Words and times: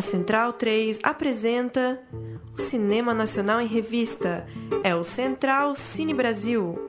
A 0.00 0.02
Central 0.02 0.54
3 0.54 0.98
apresenta 1.02 2.00
o 2.56 2.58
Cinema 2.58 3.12
Nacional 3.12 3.60
em 3.60 3.66
Revista. 3.66 4.46
É 4.82 4.94
o 4.94 5.04
Central 5.04 5.74
Cine 5.76 6.14
Brasil. 6.14 6.88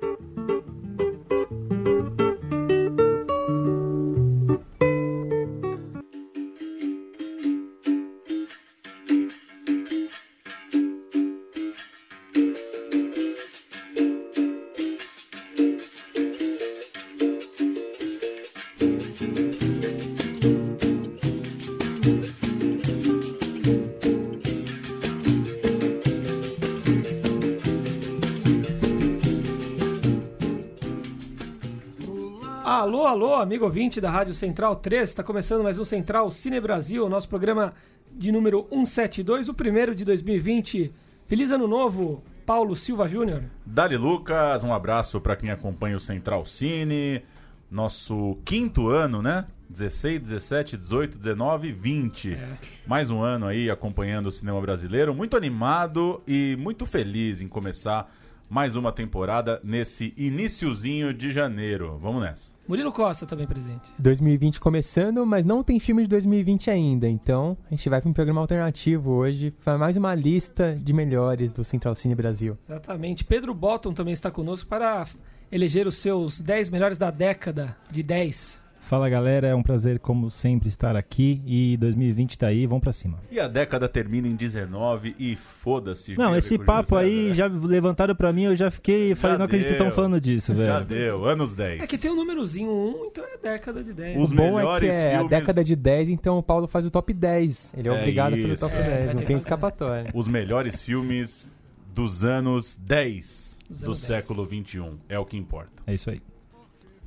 Amigo 33.42 33.66
ouvinte 33.66 34.00
da 34.00 34.12
Rádio 34.12 34.36
Central 34.36 34.76
3, 34.76 35.10
está 35.10 35.24
começando 35.24 35.64
mais 35.64 35.80
um 35.80 35.84
Central 35.84 36.30
Cine 36.30 36.60
Brasil, 36.60 37.10
nosso 37.10 37.28
programa 37.28 37.74
de 38.14 38.32
número 38.32 38.68
172, 38.70 39.50
o 39.50 39.54
primeiro 39.56 39.96
de 39.96 40.06
2020. 40.06 40.94
Feliz 41.26 41.50
ano 41.50 41.68
novo, 41.68 42.24
Paulo 42.46 42.76
Silva 42.76 43.08
Júnior. 43.08 43.44
Dali 43.66 43.98
Lucas, 43.98 44.64
um 44.64 44.72
abraço 44.72 45.20
para 45.20 45.36
quem 45.36 45.50
acompanha 45.50 45.98
o 45.98 46.00
Central 46.00 46.46
Cine. 46.46 47.24
Nosso 47.70 48.38
quinto 48.46 48.90
ano, 48.90 49.24
né? 49.24 49.48
16, 49.68 50.22
17, 50.22 50.78
18, 50.78 51.18
19, 51.18 51.72
20. 51.72 52.34
É. 52.34 52.58
Mais 52.86 53.10
um 53.10 53.24
ano 53.24 53.48
aí 53.48 53.72
acompanhando 53.72 54.28
o 54.28 54.32
cinema 54.32 54.62
brasileiro. 54.62 55.16
Muito 55.16 55.36
animado 55.36 56.22
e 56.28 56.56
muito 56.60 56.86
feliz 56.86 57.42
em 57.42 57.48
começar 57.48 58.08
mais 58.52 58.76
uma 58.76 58.92
temporada 58.92 59.62
nesse 59.64 60.14
iniciozinho 60.18 61.14
de 61.14 61.32
janeiro. 61.32 61.98
Vamos 61.98 62.22
nessa. 62.22 62.52
Murilo 62.68 62.92
Costa 62.92 63.26
também 63.26 63.48
presente. 63.48 63.90
2020 63.98 64.60
começando, 64.60 65.26
mas 65.26 65.46
não 65.46 65.64
tem 65.64 65.80
filme 65.80 66.04
de 66.04 66.10
2020 66.10 66.70
ainda, 66.70 67.08
então 67.08 67.56
a 67.68 67.70
gente 67.74 67.88
vai 67.88 68.02
para 68.02 68.10
um 68.10 68.14
programa 68.14 68.42
alternativo 68.42 69.12
hoje, 69.12 69.52
para 69.64 69.78
mais 69.78 69.96
uma 69.96 70.14
lista 70.14 70.78
de 70.78 70.92
melhores 70.92 71.50
do 71.54 71.64
Central 71.64 71.96
Cine 71.96 72.14
Brasil. 72.14 72.58
Exatamente. 72.66 73.24
Pedro 73.24 73.54
Botton 73.54 73.94
também 73.94 74.14
está 74.14 74.30
conosco 74.30 74.68
para 74.68 75.08
eleger 75.50 75.88
os 75.88 75.96
seus 75.96 76.42
10 76.42 76.70
melhores 76.70 76.98
da 76.98 77.10
década 77.10 77.78
de 77.90 78.04
10. 78.04 78.61
Fala 78.92 79.08
galera, 79.08 79.48
é 79.48 79.56
um 79.56 79.64
prazer 79.64 80.00
como 80.00 80.30
sempre 80.30 80.68
estar 80.68 80.98
aqui 80.98 81.42
e 81.46 81.78
2020 81.78 82.38
tá 82.38 82.48
aí, 82.48 82.66
vamos 82.68 82.84
pra 82.84 82.92
cima. 82.92 83.20
E 83.32 83.40
a 83.40 83.48
década 83.48 83.88
termina 83.88 84.28
em 84.28 84.36
19 84.36 85.16
e 85.18 85.38
foda-se. 85.38 86.18
Não, 86.18 86.36
esse 86.36 86.58
papo 86.60 86.98
aí 86.98 87.34
já 87.34 87.48
levantaram 87.48 88.14
pra 88.14 88.34
mim, 88.34 88.44
eu 88.44 88.56
já 88.58 88.70
fiquei, 88.70 89.16
falei, 89.16 89.38
não 89.38 89.46
acredito 89.46 89.68
que 89.70 89.74
estão 89.76 89.92
falando 89.92 90.20
disso, 90.20 90.54
Já 90.54 90.80
velho. 90.82 90.86
deu, 90.88 91.24
anos 91.26 91.54
10. 91.54 91.84
É 91.84 91.88
que 91.88 91.98
tem 91.98 92.12
um 92.12 92.18
númerozinho 92.18 92.70
1, 92.70 93.06
então 93.06 93.24
é 93.24 93.38
década 93.38 93.82
de 93.82 93.94
10. 93.94 94.20
Os 94.20 94.30
o 94.30 94.36
bom 94.36 94.44
é 94.44 94.62
melhores 94.62 94.90
que 94.90 94.94
é 94.94 95.08
a 95.08 95.12
filmes- 95.20 95.30
década 95.30 95.64
de 95.64 95.76
10, 95.78 96.10
então 96.10 96.38
o 96.38 96.44
Paulo 96.44 96.68
faz 96.68 96.86
o 96.86 96.92
top 96.92 97.14
10. 97.14 97.72
Ele 97.78 97.88
é, 97.88 97.92
É 97.94 97.98
obrigado 97.98 98.34
pelo 98.34 98.52
isso. 98.52 98.60
top 98.60 98.76
É, 98.76 98.84
10, 98.84 99.06
vai 99.06 99.16
não 99.16 99.22
tem 99.24 99.38
escapatória. 99.38 100.12
Os 100.14 100.28
melhores 100.28 100.82
filmes 100.82 101.50
dos 101.96 102.26
anos 102.26 102.76
10 102.76 103.58
Dos 103.70 103.80
do 103.80 103.86
anos 103.86 104.06
10. 104.06 104.22
século 104.22 104.46
21. 104.46 104.98
É 105.08 105.18
o 105.18 105.24
que 105.24 105.38
importa. 105.38 105.82
É 105.88 105.94
isso 105.94 106.10
aí. 106.10 106.22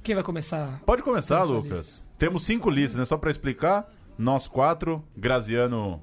Quem 0.04 0.14
vai 0.14 0.22
começar? 0.22 0.82
Pode 0.84 1.02
começar, 1.02 1.42
Lucas. 1.44 2.06
Temos 2.18 2.44
cinco 2.44 2.68
listas, 2.68 2.98
né? 2.98 3.06
Só 3.06 3.16
pra 3.16 3.30
explicar. 3.30 3.90
Nós 4.18 4.46
quatro. 4.46 5.02
Graziano 5.16 6.02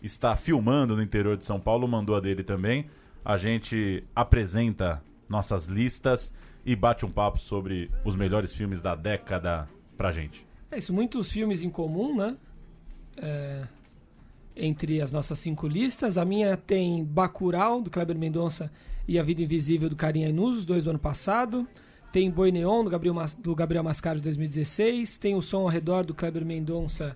está 0.00 0.36
filmando 0.36 0.94
no 0.94 1.02
interior 1.02 1.36
de 1.36 1.44
São 1.44 1.58
Paulo, 1.58 1.88
mandou 1.88 2.14
a 2.14 2.20
dele 2.20 2.44
também. 2.44 2.86
A 3.24 3.36
gente 3.36 4.04
apresenta 4.14 5.02
nossas 5.28 5.66
listas 5.66 6.32
e 6.64 6.76
bate 6.76 7.04
um 7.04 7.10
papo 7.10 7.40
sobre 7.40 7.90
os 8.04 8.14
melhores 8.14 8.54
filmes 8.54 8.80
da 8.80 8.94
década 8.94 9.68
pra 9.96 10.12
gente. 10.12 10.46
É 10.70 10.78
isso, 10.78 10.94
muitos 10.94 11.32
filmes 11.32 11.60
em 11.60 11.70
comum, 11.70 12.16
né? 12.16 12.36
É, 13.16 13.64
entre 14.54 15.02
as 15.02 15.10
nossas 15.10 15.40
cinco 15.40 15.66
listas. 15.66 16.16
A 16.16 16.24
minha 16.24 16.56
tem 16.56 17.04
Bacurau, 17.04 17.82
do 17.82 17.90
Kleber 17.90 18.16
Mendonça, 18.16 18.70
e 19.08 19.18
A 19.18 19.24
Vida 19.24 19.42
Invisível, 19.42 19.88
do 19.88 19.96
Carinha 19.96 20.28
Inus, 20.28 20.58
os 20.58 20.64
dois 20.64 20.84
do 20.84 20.90
ano 20.90 21.00
passado. 21.00 21.66
Tem 22.12 22.30
Boi 22.30 22.50
Neon, 22.50 22.84
do 22.84 22.90
Gabriel, 22.90 23.14
Mas- 23.14 23.34
do 23.34 23.54
Gabriel 23.54 23.84
Mascaro, 23.84 24.18
de 24.18 24.24
2016. 24.24 25.16
Tem 25.18 25.34
O 25.36 25.42
Som 25.42 25.58
ao 25.62 25.68
Redor, 25.68 26.04
do 26.04 26.14
Kleber 26.14 26.44
Mendonça. 26.44 27.14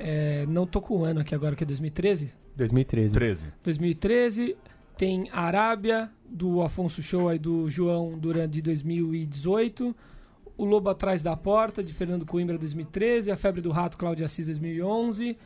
é, 0.00 0.46
não 0.46 0.64
tô 0.66 0.80
com 0.80 0.98
o 0.98 1.04
ano 1.04 1.20
aqui 1.20 1.34
agora, 1.34 1.56
que 1.56 1.64
é 1.64 1.66
2013. 1.66 2.32
2013. 2.56 3.12
13. 3.14 3.48
2013. 3.64 4.56
Tem 4.96 5.28
Arábia, 5.32 6.10
do 6.28 6.62
Afonso 6.62 7.02
Shoa 7.02 7.34
e 7.34 7.38
do 7.38 7.68
João 7.68 8.16
Duran, 8.18 8.48
de 8.48 8.62
2018. 8.62 9.94
O 10.56 10.64
Lobo 10.64 10.88
Atrás 10.88 11.22
da 11.22 11.36
Porta, 11.36 11.82
de 11.82 11.92
Fernando 11.92 12.24
Coimbra, 12.26 12.56
2013. 12.58 13.30
A 13.30 13.36
Febre 13.36 13.60
do 13.60 13.70
Rato, 13.70 13.96
Cláudio 13.98 14.24
Assis, 14.24 14.46
2011. 14.46 15.36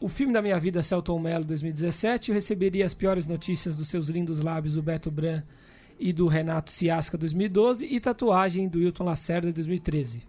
O 0.00 0.08
filme 0.08 0.32
da 0.32 0.40
minha 0.42 0.58
vida, 0.58 0.82
Celton 0.82 1.18
Mello, 1.20 1.44
2017. 1.44 2.30
Eu 2.30 2.34
receberia 2.34 2.84
as 2.86 2.94
piores 2.94 3.26
notícias 3.26 3.76
dos 3.76 3.88
seus 3.88 4.08
lindos 4.08 4.40
lábios, 4.40 4.74
do 4.74 4.82
Beto 4.82 5.10
Bran 5.10 5.42
e 6.02 6.12
do 6.12 6.26
Renato 6.26 6.72
Ciasca, 6.72 7.16
2012. 7.16 7.86
E 7.86 8.00
Tatuagem, 8.00 8.68
do 8.68 8.80
Hilton 8.80 9.04
Lacerda, 9.04 9.52
2013. 9.52 10.22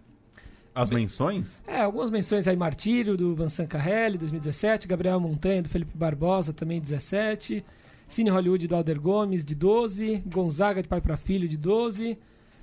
As 0.72 0.88
menções? 0.88 1.60
É, 1.66 1.80
algumas 1.80 2.10
menções 2.10 2.46
aí, 2.46 2.56
Martírio, 2.56 3.16
do 3.16 3.34
Vincent 3.34 3.68
Carrelli, 3.68 4.16
2017, 4.18 4.86
Gabriel 4.86 5.18
Montanha, 5.20 5.62
do 5.62 5.68
Felipe 5.68 5.96
Barbosa, 5.96 6.52
também 6.52 6.80
17, 6.80 7.64
Cine 8.06 8.30
Hollywood, 8.30 8.66
do 8.66 8.74
Alder 8.74 9.00
Gomes, 9.00 9.44
de 9.44 9.54
12, 9.54 10.22
Gonzaga, 10.26 10.82
de 10.82 10.88
Pai 10.88 11.00
para 11.00 11.16
Filho, 11.16 11.48
de 11.48 11.56
12, 11.56 12.18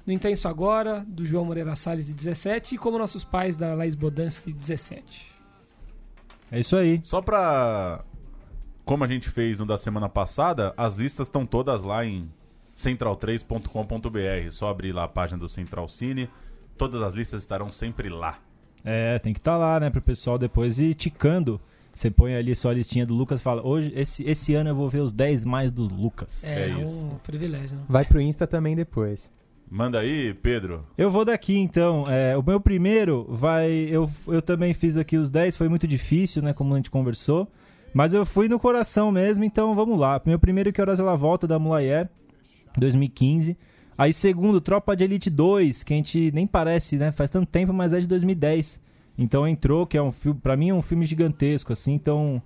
No 0.05 0.11
Intenso 0.11 0.47
Agora, 0.47 1.05
do 1.07 1.25
João 1.25 1.45
Moreira 1.45 1.75
Salles, 1.75 2.07
de 2.07 2.13
17, 2.13 2.75
e 2.75 2.77
Como 2.77 2.97
Nossos 2.97 3.23
Pais, 3.23 3.55
da 3.55 3.73
Laís 3.73 3.95
Bodansky, 3.95 4.51
17. 4.51 5.31
É 6.51 6.59
isso 6.59 6.75
aí. 6.75 6.99
Só 7.03 7.21
pra. 7.21 8.03
Como 8.83 9.05
a 9.05 9.07
gente 9.07 9.29
fez 9.29 9.59
no 9.59 9.65
da 9.65 9.77
semana 9.77 10.09
passada, 10.09 10.73
as 10.75 10.95
listas 10.95 11.27
estão 11.27 11.45
todas 11.45 11.81
lá 11.81 12.05
em 12.05 12.29
central3.com.br. 12.81 14.49
Só 14.51 14.69
abrir 14.69 14.91
lá 14.91 15.03
a 15.05 15.07
página 15.07 15.37
do 15.39 15.47
Central 15.49 15.87
Cine. 15.87 16.29
Todas 16.77 17.01
as 17.01 17.13
listas 17.13 17.41
estarão 17.41 17.71
sempre 17.71 18.09
lá. 18.09 18.39
É, 18.83 19.19
tem 19.19 19.33
que 19.33 19.39
estar 19.39 19.57
lá, 19.57 19.79
né, 19.79 19.89
pro 19.89 20.01
pessoal 20.01 20.37
depois 20.37 20.79
ir 20.79 20.93
ticando. 20.95 21.59
Você 21.93 22.09
põe 22.09 22.33
ali 22.35 22.55
só 22.55 22.69
a 22.69 22.73
listinha 22.73 23.05
do 23.05 23.13
Lucas 23.13 23.41
e 23.41 23.43
fala, 23.43 23.61
hoje, 23.65 23.91
esse, 23.95 24.23
esse 24.23 24.55
ano 24.55 24.69
eu 24.69 24.75
vou 24.75 24.89
ver 24.89 25.01
os 25.01 25.11
10 25.11 25.43
mais 25.43 25.69
do 25.71 25.83
Lucas. 25.83 26.43
É, 26.43 26.63
É 26.63 26.69
isso. 26.81 27.03
um 27.05 27.17
privilégio. 27.17 27.77
né? 27.77 27.83
Vai 27.87 28.05
pro 28.05 28.21
Insta 28.21 28.47
também 28.47 28.75
depois. 28.75 29.31
Manda 29.69 29.99
aí, 29.99 30.33
Pedro. 30.33 30.85
Eu 30.97 31.11
vou 31.11 31.23
daqui 31.23 31.57
então. 31.57 32.05
É, 32.07 32.35
o 32.37 32.43
meu 32.43 32.59
primeiro 32.59 33.25
vai. 33.29 33.69
Eu, 33.71 34.09
eu 34.27 34.41
também 34.41 34.73
fiz 34.73 34.97
aqui 34.97 35.15
os 35.17 35.29
10, 35.29 35.55
foi 35.55 35.69
muito 35.69 35.87
difícil, 35.87 36.41
né? 36.41 36.51
Como 36.53 36.73
a 36.73 36.77
gente 36.77 36.89
conversou. 36.91 37.47
Mas 37.93 38.11
eu 38.13 38.25
fui 38.25 38.47
no 38.49 38.59
coração 38.59 39.11
mesmo, 39.11 39.43
então 39.45 39.73
vamos 39.75 39.97
lá. 39.99 40.21
Meu 40.25 40.37
primeiro, 40.39 40.73
Que 40.73 40.81
Horas 40.81 40.99
Ela 40.99 41.15
Volta, 41.15 41.45
da 41.47 41.57
Mulayer, 41.59 42.09
2015. 42.79 43.57
Aí, 43.97 44.13
segundo, 44.13 44.59
Tropa 44.61 44.95
de 44.95 45.03
Elite 45.03 45.29
2, 45.29 45.83
que 45.83 45.93
a 45.93 45.97
gente 45.97 46.31
nem 46.31 46.47
parece, 46.47 46.97
né? 46.97 47.11
Faz 47.11 47.29
tanto 47.29 47.47
tempo, 47.47 47.71
mas 47.73 47.93
é 47.93 47.99
de 47.99 48.07
2010. 48.07 48.79
Então 49.17 49.47
entrou, 49.47 49.85
que 49.85 49.97
é 49.97 50.01
um 50.01 50.11
filme. 50.11 50.39
Pra 50.39 50.57
mim 50.57 50.69
é 50.69 50.73
um 50.73 50.81
filme 50.81 51.05
gigantesco, 51.05 51.73
assim, 51.73 51.93
então. 51.93 52.41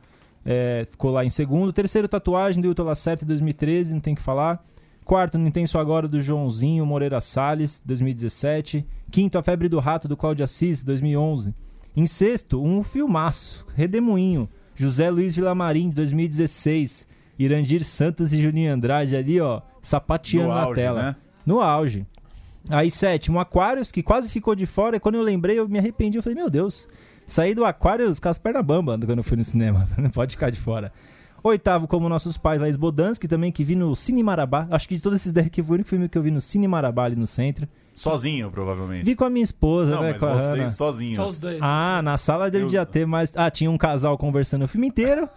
é, 0.46 0.86
ficou 0.90 1.12
lá 1.12 1.26
em 1.26 1.30
segundo. 1.30 1.74
Terceiro, 1.74 2.08
Tatuagem, 2.08 2.62
do 2.62 2.68
Hilton 2.68 2.84
Lacerda, 2.84 3.26
2013, 3.26 3.94
não 3.94 4.02
tem 4.02 4.14
que 4.14 4.22
falar. 4.22 4.64
Quarto, 5.04 5.38
Não 5.38 5.48
Intenso 5.48 5.78
Agora, 5.78 6.08
do 6.08 6.20
Joãozinho 6.20 6.86
Moreira 6.86 7.22
Salles, 7.22 7.82
2017. 7.86 8.86
Quinto, 9.12 9.38
A 9.38 9.44
Febre 9.44 9.70
do 9.70 9.80
Rato, 9.80 10.08
do 10.08 10.18
Cláudio 10.18 10.44
Assis, 10.44 10.84
2011. 10.84 11.54
Em 11.96 12.06
sexto, 12.06 12.62
um 12.62 12.84
filmaço, 12.84 13.66
Redemoinho, 13.76 14.50
José 14.76 15.10
Luiz 15.10 15.36
Vilamarim, 15.36 15.90
de 15.90 15.96
2016. 15.96 17.08
Irandir 17.38 17.84
Santos 17.84 18.34
e 18.34 18.42
Juninho 18.42 18.74
Andrade 18.74 19.16
ali, 19.16 19.40
ó, 19.40 19.62
sapateando 19.86 20.50
No 20.50 20.54
na 20.56 20.62
auge, 20.62 20.76
tela. 20.82 21.02
né? 21.04 21.16
No 21.46 21.62
auge. 21.62 22.06
Aí, 22.70 22.90
sétimo, 22.90 23.40
Aquarius, 23.40 23.92
que 23.92 24.02
quase 24.02 24.30
ficou 24.30 24.56
de 24.56 24.66
fora. 24.66 24.98
E 24.98 25.00
quando 25.00 25.16
eu 25.16 25.22
lembrei, 25.22 25.60
eu 25.60 25.68
me 25.70 25.78
arrependi. 25.78 26.18
Eu 26.18 26.24
falei, 26.24 26.36
meu 26.36 26.50
Deus, 26.50 26.88
saí 27.28 27.54
do 27.54 27.64
Aquarius 27.64 28.20
com 28.20 28.28
as 28.30 28.40
pernas 28.40 28.66
bambas 28.66 29.00
quando 29.06 29.20
eu 29.20 29.24
fui 29.24 29.38
no 29.38 29.44
cinema. 29.44 29.88
Não 29.98 30.10
pode 30.10 30.36
ficar 30.36 30.50
de 30.50 30.60
fora. 30.60 30.92
Oitavo, 31.44 31.88
como 31.88 32.10
nossos 32.10 32.40
pais, 32.40 32.60
Laís 32.60 32.76
Bodansky, 32.76 33.28
também 33.28 33.52
que 33.52 33.64
vi 33.64 33.76
no 33.76 33.96
Cine 33.96 34.24
Marabá. 34.24 34.68
Acho 34.72 34.88
que 34.88 34.96
de 34.96 35.02
todos 35.04 35.20
esses 35.22 35.32
10 35.32 35.46
aqui 35.46 35.62
foi 35.62 35.74
o 35.74 35.76
único 35.76 35.90
filme 35.90 36.10
que 36.10 36.18
eu 36.18 36.24
vi 36.24 36.32
no 36.32 36.42
Cine 36.42 36.68
Marabá 36.68 37.04
ali 37.04 37.16
no 37.16 37.28
centro. 37.28 37.68
Sozinho, 37.94 38.50
provavelmente. 38.50 39.06
Vi 39.06 39.16
com 39.16 39.26
a 39.26 39.30
minha 39.30 39.44
esposa, 39.44 39.92
Não, 39.96 40.02
né, 40.02 40.10
mas 40.14 40.20
com 40.20 40.26
a 40.26 40.34
vocês 40.34 40.52
Hannah. 40.54 40.70
sozinhos. 40.70 41.16
Só 41.16 41.26
os 41.28 41.40
dois. 41.40 41.60
Ah, 41.62 42.02
na 42.04 42.18
sala 42.18 42.48
Eu- 42.48 42.52
devia 42.52 42.84
ter 42.84 43.06
mais. 43.06 43.32
Ah, 43.36 43.52
tinha 43.52 43.70
um 43.70 43.78
casal 43.78 44.18
conversando 44.18 44.66
o 44.66 44.68
filme 44.68 44.88
inteiro 44.88 45.30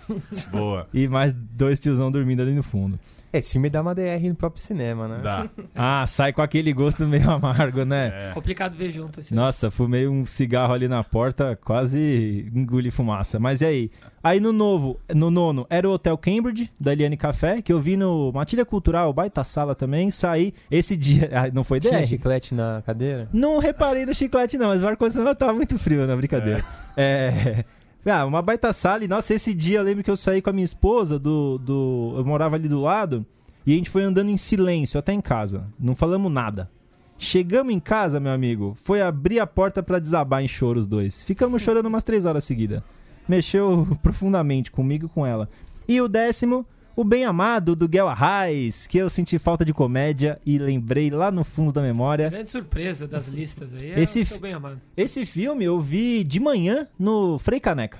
Boa. 0.50 0.88
e 0.94 1.06
mais 1.06 1.34
dois 1.34 1.78
tiozão 1.78 2.10
dormindo 2.10 2.40
ali 2.40 2.54
no 2.54 2.62
fundo. 2.62 2.98
Esse 3.32 3.52
filme 3.52 3.68
dá 3.68 3.82
uma 3.82 3.94
DR 3.94 4.20
no 4.28 4.34
próprio 4.34 4.62
cinema, 4.62 5.06
né? 5.08 5.20
Dá. 5.22 5.48
Ah, 5.74 6.06
sai 6.06 6.32
com 6.32 6.42
aquele 6.42 6.72
gosto 6.72 7.06
meio 7.06 7.28
amargo, 7.30 7.84
né? 7.84 8.30
É. 8.30 8.34
Complicado 8.34 8.76
ver 8.76 8.90
junto 8.90 9.20
assim. 9.20 9.34
Nossa, 9.34 9.70
fumei 9.70 10.08
um 10.08 10.24
cigarro 10.24 10.72
ali 10.72 10.88
na 10.88 11.04
porta, 11.04 11.56
quase 11.62 12.50
engoli 12.54 12.90
fumaça. 12.90 13.38
Mas 13.38 13.60
e 13.60 13.66
aí? 13.66 13.90
Aí 14.22 14.40
no 14.40 14.52
novo, 14.52 14.98
no 15.14 15.30
nono, 15.30 15.66
era 15.70 15.88
o 15.88 15.92
Hotel 15.92 16.18
Cambridge, 16.18 16.70
da 16.80 16.92
Eliane 16.92 17.16
Café, 17.16 17.62
que 17.62 17.72
eu 17.72 17.80
vi 17.80 17.96
no 17.96 18.32
Matilha 18.32 18.64
Cultural, 18.64 19.12
baita 19.12 19.44
sala 19.44 19.74
também, 19.74 20.10
saí 20.10 20.52
esse 20.70 20.96
dia, 20.96 21.30
ah, 21.34 21.50
não 21.52 21.62
foi 21.62 21.78
Tinha 21.80 22.00
DR? 22.00 22.06
chiclete 22.06 22.54
na 22.54 22.82
cadeira? 22.84 23.28
Não 23.32 23.58
reparei 23.58 24.04
no 24.04 24.12
chiclete 24.14 24.58
não, 24.58 24.68
mas 24.68 24.82
o 24.82 24.88
ar-condicionado 24.88 25.38
tava 25.38 25.52
muito 25.52 25.78
frio, 25.78 26.06
na 26.06 26.16
brincadeira. 26.16 26.64
É... 26.96 27.64
Ah, 28.06 28.24
uma 28.24 28.40
baita 28.40 28.72
sala 28.72 29.04
e, 29.04 29.08
nossa, 29.08 29.34
esse 29.34 29.52
dia 29.52 29.78
eu 29.78 29.82
lembro 29.82 30.02
que 30.02 30.10
eu 30.10 30.16
saí 30.16 30.40
com 30.40 30.50
a 30.50 30.52
minha 30.52 30.64
esposa 30.64 31.18
do... 31.18 31.58
do... 31.58 32.14
Eu 32.16 32.24
morava 32.24 32.56
ali 32.56 32.68
do 32.68 32.80
lado 32.80 33.26
e 33.66 33.72
a 33.72 33.76
gente 33.76 33.90
foi 33.90 34.02
andando 34.02 34.30
em 34.30 34.36
silêncio 34.36 34.98
até 34.98 35.12
em 35.12 35.20
casa, 35.20 35.66
não 35.78 35.94
falamos 35.94 36.32
nada. 36.32 36.70
Chegamos 37.18 37.74
em 37.74 37.80
casa, 37.80 38.20
meu 38.20 38.32
amigo, 38.32 38.76
foi 38.84 39.02
abrir 39.02 39.40
a 39.40 39.46
porta 39.46 39.82
pra 39.82 39.98
desabar 39.98 40.42
em 40.42 40.48
choro 40.48 40.78
os 40.78 40.86
dois. 40.86 41.22
Ficamos 41.24 41.60
chorando 41.60 41.86
umas 41.86 42.04
três 42.04 42.24
horas 42.24 42.44
seguidas. 42.44 42.82
Mexeu 43.28 43.86
profundamente 44.02 44.70
comigo 44.70 45.06
e 45.06 45.08
com 45.08 45.26
ela. 45.26 45.48
E 45.86 46.00
o 46.00 46.08
décimo, 46.08 46.64
o 47.00 47.04
bem 47.04 47.24
amado 47.24 47.76
do 47.76 47.86
Guel 47.86 48.08
Arraes, 48.08 48.86
que 48.88 48.98
eu 48.98 49.08
senti 49.08 49.38
falta 49.38 49.64
de 49.64 49.72
comédia 49.72 50.40
e 50.44 50.58
lembrei 50.58 51.10
lá 51.10 51.30
no 51.30 51.44
fundo 51.44 51.70
da 51.70 51.80
memória. 51.80 52.28
Grande 52.28 52.50
surpresa 52.50 53.06
das 53.06 53.28
listas 53.28 53.72
aí. 53.72 53.92
É 53.92 54.00
Esse 54.00 54.20
o 54.22 54.26
seu 54.26 54.36
fi- 54.36 54.42
bem 54.42 54.52
amado. 54.52 54.80
Esse 54.96 55.24
filme 55.24 55.64
eu 55.64 55.80
vi 55.80 56.24
de 56.24 56.40
manhã 56.40 56.88
no 56.98 57.38
Frei 57.38 57.60
Caneca. 57.60 57.98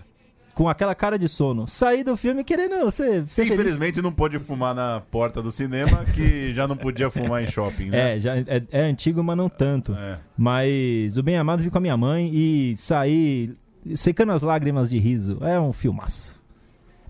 Com 0.53 0.69
aquela 0.69 0.93
cara 0.97 1.17
de 1.17 1.29
sono. 1.29 1.69
Saí 1.69 2.03
do 2.03 2.17
filme 2.17 2.43
querendo 2.43 2.91
ser, 2.91 3.25
ser 3.29 3.45
feliz. 3.45 3.53
Infelizmente 3.53 4.03
não 4.03 4.11
pôde 4.11 4.41
fumar 4.41 4.75
na 4.75 5.01
porta 5.09 5.41
do 5.41 5.53
cinema, 5.53 6.05
que 6.13 6.53
já 6.53 6.67
não 6.67 6.77
podia 6.77 7.09
fumar 7.09 7.45
em 7.45 7.47
shopping, 7.49 7.91
né? 7.91 8.17
É, 8.17 8.19
já 8.19 8.37
é, 8.37 8.63
é 8.73 8.81
antigo, 8.81 9.23
mas 9.23 9.37
não 9.37 9.49
tanto. 9.49 9.95
É. 9.95 10.19
Mas 10.37 11.17
o 11.17 11.23
Bem 11.23 11.37
Amado 11.37 11.63
vi 11.63 11.71
com 11.71 11.79
a 11.79 11.81
minha 11.81 11.97
mãe 11.97 12.29
e 12.35 12.75
saí 12.77 13.55
secando 13.95 14.33
as 14.33 14.43
lágrimas 14.43 14.91
de 14.91 14.99
riso. 14.99 15.39
É 15.43 15.61
um 15.61 15.73
filmaço. 15.73 16.37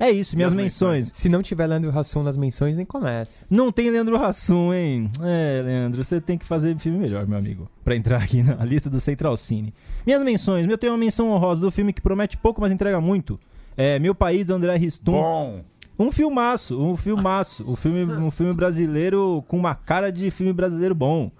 É 0.00 0.10
isso, 0.10 0.36
minhas 0.36 0.52
as 0.52 0.56
menções. 0.56 1.10
Se 1.12 1.28
não 1.28 1.42
tiver 1.42 1.66
Leandro 1.66 1.96
Hassum 1.96 2.22
nas 2.22 2.36
menções, 2.36 2.76
nem 2.76 2.86
começa. 2.86 3.44
Não 3.50 3.72
tem 3.72 3.90
Leandro 3.90 4.16
Hassum, 4.16 4.72
hein? 4.72 5.10
É, 5.20 5.62
Leandro, 5.64 6.04
você 6.04 6.20
tem 6.20 6.38
que 6.38 6.44
fazer 6.44 6.76
filme 6.78 6.98
melhor, 6.98 7.26
meu 7.26 7.36
amigo. 7.36 7.68
Pra 7.84 7.96
entrar 7.96 8.22
aqui 8.22 8.42
na 8.42 8.64
lista 8.64 8.88
do 8.88 9.00
Central 9.00 9.36
Cine. 9.36 9.74
Minhas 10.06 10.22
menções. 10.22 10.68
Eu 10.68 10.78
tenho 10.78 10.92
uma 10.92 10.98
menção 10.98 11.30
honrosa 11.30 11.60
do 11.60 11.70
filme 11.70 11.92
que 11.92 12.00
promete 12.00 12.36
pouco, 12.36 12.60
mas 12.60 12.70
entrega 12.70 13.00
muito. 13.00 13.40
É 13.76 13.98
Meu 13.98 14.14
País, 14.14 14.46
do 14.46 14.54
André 14.54 14.76
Riston. 14.76 15.12
Bom, 15.12 15.64
Um 15.98 16.12
filmaço, 16.12 16.80
um 16.80 16.96
filmaço. 16.96 17.68
um, 17.68 17.74
filme, 17.74 18.04
um 18.22 18.30
filme 18.30 18.52
brasileiro 18.54 19.42
com 19.48 19.56
uma 19.58 19.74
cara 19.74 20.12
de 20.12 20.30
filme 20.30 20.52
brasileiro 20.52 20.94
bom. 20.94 21.30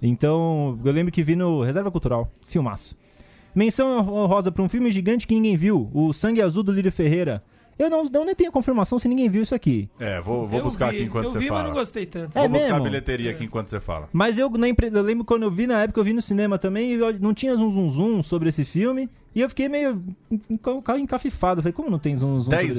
Então, 0.00 0.78
eu 0.84 0.92
lembro 0.92 1.10
que 1.12 1.22
vi 1.22 1.34
no 1.34 1.62
Reserva 1.62 1.90
Cultural. 1.90 2.30
Filmaço. 2.46 2.96
Menção 3.54 4.08
honrosa 4.08 4.52
pra 4.52 4.62
um 4.62 4.68
filme 4.68 4.90
gigante 4.90 5.26
que 5.26 5.34
ninguém 5.34 5.56
viu. 5.56 5.88
O 5.92 6.12
Sangue 6.12 6.42
Azul 6.42 6.62
do 6.62 6.70
Lírio 6.72 6.92
Ferreira. 6.92 7.42
Eu 7.78 7.90
não, 7.90 8.04
não 8.04 8.24
nem 8.24 8.34
tenho 8.34 8.52
confirmação 8.52 8.98
se 8.98 9.08
ninguém 9.08 9.28
viu 9.28 9.42
isso 9.42 9.54
aqui. 9.54 9.88
é, 9.98 10.20
vou, 10.20 10.46
vou 10.46 10.58
Eu 10.60 10.64
buscar 10.64 10.90
vi, 10.90 10.96
aqui 10.96 11.04
enquanto 11.04 11.24
eu 11.24 11.30
você 11.30 11.38
vi, 11.38 11.48
mas 11.50 11.58
fala. 11.58 11.68
não 11.68 11.74
gostei 11.74 12.06
tanto. 12.06 12.36
É 12.38 12.40
Vou 12.42 12.50
buscar 12.50 12.66
a 12.66 12.70
mesmo? 12.72 12.84
bilheteria 12.84 13.30
aqui 13.30 13.44
enquanto 13.44 13.68
você 13.68 13.80
fala. 13.80 14.08
Mas 14.12 14.38
eu, 14.38 14.48
na 14.50 14.68
empre- 14.68 14.90
eu 14.92 15.02
lembro 15.02 15.24
quando 15.24 15.42
eu 15.42 15.50
vi 15.50 15.66
na 15.66 15.82
época, 15.82 15.98
eu 16.00 16.04
vi 16.04 16.12
no 16.12 16.22
cinema 16.22 16.58
também, 16.58 16.90
e 16.90 16.94
eu 16.94 17.18
não 17.18 17.34
tinha 17.34 17.56
zum 17.56 17.72
zum 17.72 17.90
zum 17.90 18.22
sobre 18.22 18.48
esse 18.48 18.64
filme. 18.64 19.08
E 19.34 19.40
eu 19.40 19.48
fiquei 19.48 19.68
meio 19.68 20.00
enca- 20.48 20.96
encafifado. 20.98 21.60
Falei, 21.60 21.72
como 21.72 21.90
não 21.90 21.98
tem 21.98 22.12
esse 22.14 22.20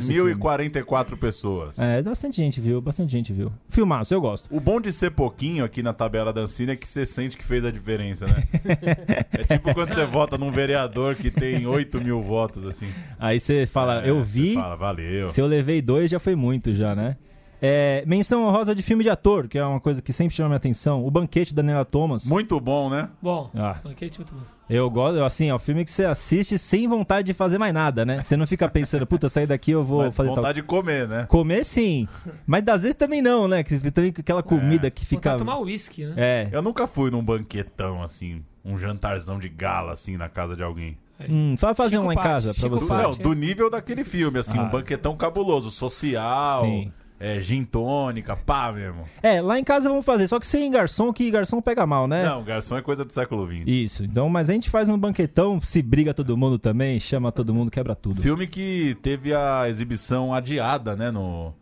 filme? 0.01 0.33
10.044 0.35 1.17
pessoas. 1.17 1.77
É, 1.77 2.01
bastante 2.01 2.37
gente 2.37 2.61
viu, 2.61 2.79
bastante 2.81 3.11
gente 3.11 3.33
viu. 3.33 3.51
Filmaço, 3.69 4.13
eu 4.13 4.21
gosto. 4.21 4.47
O 4.55 4.59
bom 4.59 4.79
de 4.79 4.93
ser 4.93 5.11
pouquinho 5.11 5.65
aqui 5.65 5.83
na 5.83 5.93
tabela 5.93 6.31
da 6.31 6.41
Ancine 6.41 6.71
é 6.71 6.75
que 6.75 6.87
você 6.87 7.05
sente 7.05 7.35
que 7.37 7.43
fez 7.43 7.65
a 7.65 7.71
diferença, 7.71 8.25
né? 8.25 8.43
é 9.49 9.57
tipo 9.57 9.73
quando 9.73 9.93
você 9.93 10.05
vota 10.05 10.37
num 10.37 10.51
vereador 10.51 11.15
que 11.15 11.29
tem 11.29 11.65
8 11.67 11.99
mil 11.99 12.21
votos, 12.21 12.65
assim. 12.65 12.87
Aí 13.19 13.39
você 13.39 13.65
fala, 13.65 14.05
É, 14.05 14.09
eu 14.09 14.23
vi, 14.23 14.53
Fala, 14.53 14.75
valeu. 14.75 15.27
se 15.27 15.41
eu 15.41 15.47
levei 15.47 15.81
dois 15.81 16.09
já 16.09 16.19
foi 16.19 16.35
muito 16.35 16.73
já, 16.73 16.95
né? 16.95 17.17
É, 17.61 18.03
menção 18.05 18.45
honrosa 18.45 18.75
de 18.75 18.81
filme 18.83 19.03
de 19.03 19.09
ator, 19.09 19.47
que 19.47 19.57
é 19.57 19.65
uma 19.65 19.79
coisa 19.79 20.01
que 20.01 20.13
sempre 20.13 20.35
chama 20.35 20.49
minha 20.49 20.57
atenção. 20.57 21.05
O 21.05 21.09
Banquete 21.09 21.53
da 21.53 21.63
Nela 21.63 21.83
Thomas. 21.85 22.25
Muito 22.25 22.59
bom, 22.59 22.89
né? 22.89 23.09
Bom, 23.21 23.49
Ah. 23.55 23.77
banquete 23.83 24.19
muito 24.19 24.33
bom. 24.33 24.41
Eu 24.69 24.89
gosto, 24.89 25.23
assim, 25.23 25.49
é 25.49 25.55
um 25.55 25.59
filme 25.59 25.85
que 25.85 25.91
você 25.91 26.05
assiste 26.05 26.57
sem 26.57 26.87
vontade 26.87 27.27
de 27.27 27.33
fazer 27.33 27.57
mais 27.57 27.73
nada, 27.73 28.03
né? 28.03 28.23
Você 28.23 28.35
não 28.35 28.47
fica 28.47 28.67
pensando, 28.67 29.05
puta, 29.05 29.29
sair 29.29 29.45
daqui 29.45 29.71
eu 29.71 29.83
vou 29.83 30.05
Mas 30.05 30.15
fazer 30.15 30.29
tal 30.29 30.35
vontade 30.37 30.61
de 30.61 30.67
comer, 30.67 31.07
né? 31.07 31.25
Comer 31.29 31.63
sim, 31.63 32.07
mas 32.47 32.63
das 32.63 32.81
vezes 32.81 32.95
também 32.95 33.21
não, 33.21 33.47
né? 33.47 33.63
Que 33.63 33.79
também 33.91 34.13
aquela 34.17 34.41
comida 34.41 34.89
que 34.89 35.05
fica. 35.05 35.31
Vontade 35.31 35.35
de 35.37 35.45
tomar 35.45 35.59
uísque, 35.59 36.05
né? 36.05 36.13
É. 36.17 36.49
Eu 36.51 36.61
nunca 36.63 36.87
fui 36.87 37.11
num 37.11 37.23
banquetão, 37.23 38.01
assim, 38.01 38.43
um 38.63 38.75
jantarzão 38.77 39.37
de 39.37 39.49
gala, 39.49 39.93
assim, 39.93 40.17
na 40.17 40.29
casa 40.29 40.55
de 40.55 40.63
alguém. 40.63 40.97
Hum, 41.29 41.55
vai 41.57 41.73
fazer 41.73 41.91
Chico 41.91 42.03
um 42.03 42.07
lá 42.07 42.13
em 42.13 42.15
Patti, 42.17 42.27
casa 42.27 42.53
pra 42.53 42.63
Chico 42.63 42.75
você. 42.79 42.85
Do, 42.85 42.87
Patti. 42.89 43.03
não, 43.03 43.11
do 43.17 43.33
nível 43.33 43.69
daquele 43.69 44.03
filme, 44.03 44.39
assim, 44.39 44.57
Ah. 44.57 44.63
um 44.63 44.69
banquetão 44.69 45.15
cabuloso, 45.15 45.71
social, 45.71 46.65
Sim. 46.65 46.91
É, 47.19 47.39
gin 47.39 47.63
tônica, 47.63 48.35
pá 48.35 48.71
mesmo. 48.71 49.05
É, 49.21 49.41
lá 49.41 49.59
em 49.59 49.63
casa 49.63 49.89
vamos 49.89 50.05
fazer, 50.05 50.27
só 50.27 50.39
que 50.39 50.47
sem 50.47 50.69
garçom, 50.69 51.13
que 51.13 51.31
garçom 51.31 51.61
pega 51.61 51.85
mal, 51.85 52.07
né? 52.07 52.25
Não, 52.25 52.43
garçom 52.43 52.77
é 52.77 52.81
coisa 52.81 53.05
do 53.05 53.13
século 53.13 53.45
XX. 53.47 53.63
Isso, 53.65 54.03
então, 54.03 54.29
mas 54.29 54.49
a 54.49 54.53
gente 54.53 54.69
faz 54.69 54.89
um 54.89 54.97
banquetão, 54.97 55.61
se 55.61 55.81
briga 55.81 56.13
todo 56.13 56.37
mundo 56.37 56.59
também, 56.59 56.99
chama 56.99 57.31
todo 57.31 57.53
mundo, 57.53 57.71
quebra 57.71 57.95
tudo. 57.95 58.21
Filme 58.21 58.47
que 58.47 58.97
teve 59.01 59.33
a 59.33 59.67
exibição 59.69 60.33
adiada, 60.33 60.95
né, 60.95 61.11
no, 61.11 61.53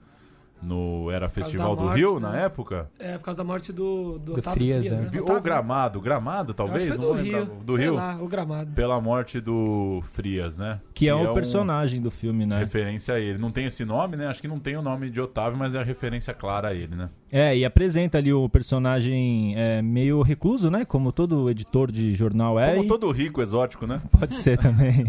no 0.63 1.11
Era 1.11 1.29
Festival 1.29 1.75
do 1.75 1.83
morte, 1.83 1.97
Rio, 1.97 2.19
né? 2.19 2.29
na 2.29 2.37
época. 2.37 2.89
É, 2.97 3.17
por 3.17 3.25
causa 3.25 3.37
da 3.39 3.43
morte 3.43 3.71
do, 3.73 4.17
do, 4.19 4.33
Frias, 4.41 4.53
Frias, 4.53 4.85
é. 4.87 4.91
né? 5.03 5.07
Vi- 5.11 5.17
Ou 5.19 5.23
Otávio- 5.25 5.41
Gramado, 5.43 6.01
Gramado 6.01 6.53
talvez? 6.53 6.83
que 6.83 6.89
Não 6.91 6.97
do 6.97 7.11
lembrar. 7.13 7.39
Rio. 7.43 7.45
Do 7.63 7.75
sei 7.75 7.83
Rio? 7.85 7.93
lá, 7.95 8.17
o 8.21 8.27
Gramado. 8.27 8.71
Pela 8.71 8.99
morte 9.01 9.39
do 9.41 10.01
Frias, 10.13 10.57
né? 10.57 10.79
Que 10.93 11.09
é 11.09 11.13
o 11.15 11.31
um 11.31 11.33
personagem 11.33 12.01
do 12.01 12.09
filme, 12.09 12.45
né? 12.45 12.59
Referência 12.59 13.15
a 13.15 13.19
ele. 13.19 13.37
Não 13.37 13.51
tem 13.51 13.65
esse 13.65 13.83
nome, 13.85 14.15
né? 14.15 14.27
Acho 14.27 14.41
que 14.41 14.47
não 14.47 14.59
tem 14.59 14.75
o 14.77 14.81
nome 14.81 15.09
de 15.09 15.19
Otávio, 15.21 15.57
mas 15.57 15.75
é 15.75 15.79
a 15.79 15.83
referência 15.83 16.33
clara 16.33 16.69
a 16.69 16.73
ele, 16.73 16.95
né? 16.95 17.09
É, 17.35 17.57
e 17.57 17.65
apresenta 17.65 18.19
ali 18.19 18.31
o 18.31 18.47
personagem 18.47 19.55
é, 19.57 19.81
meio 19.81 20.21
recluso, 20.21 20.69
né? 20.69 20.85
Como 20.85 21.11
todo 21.11 21.49
editor 21.49 21.91
de 21.91 22.13
jornal 22.13 22.59
é. 22.59 22.73
Como 22.73 22.83
e 22.83 22.87
todo 22.87 23.09
rico 23.09 23.41
exótico, 23.41 23.87
né? 23.87 24.03
Pode 24.19 24.35
ser 24.35 24.55
também. 24.59 25.03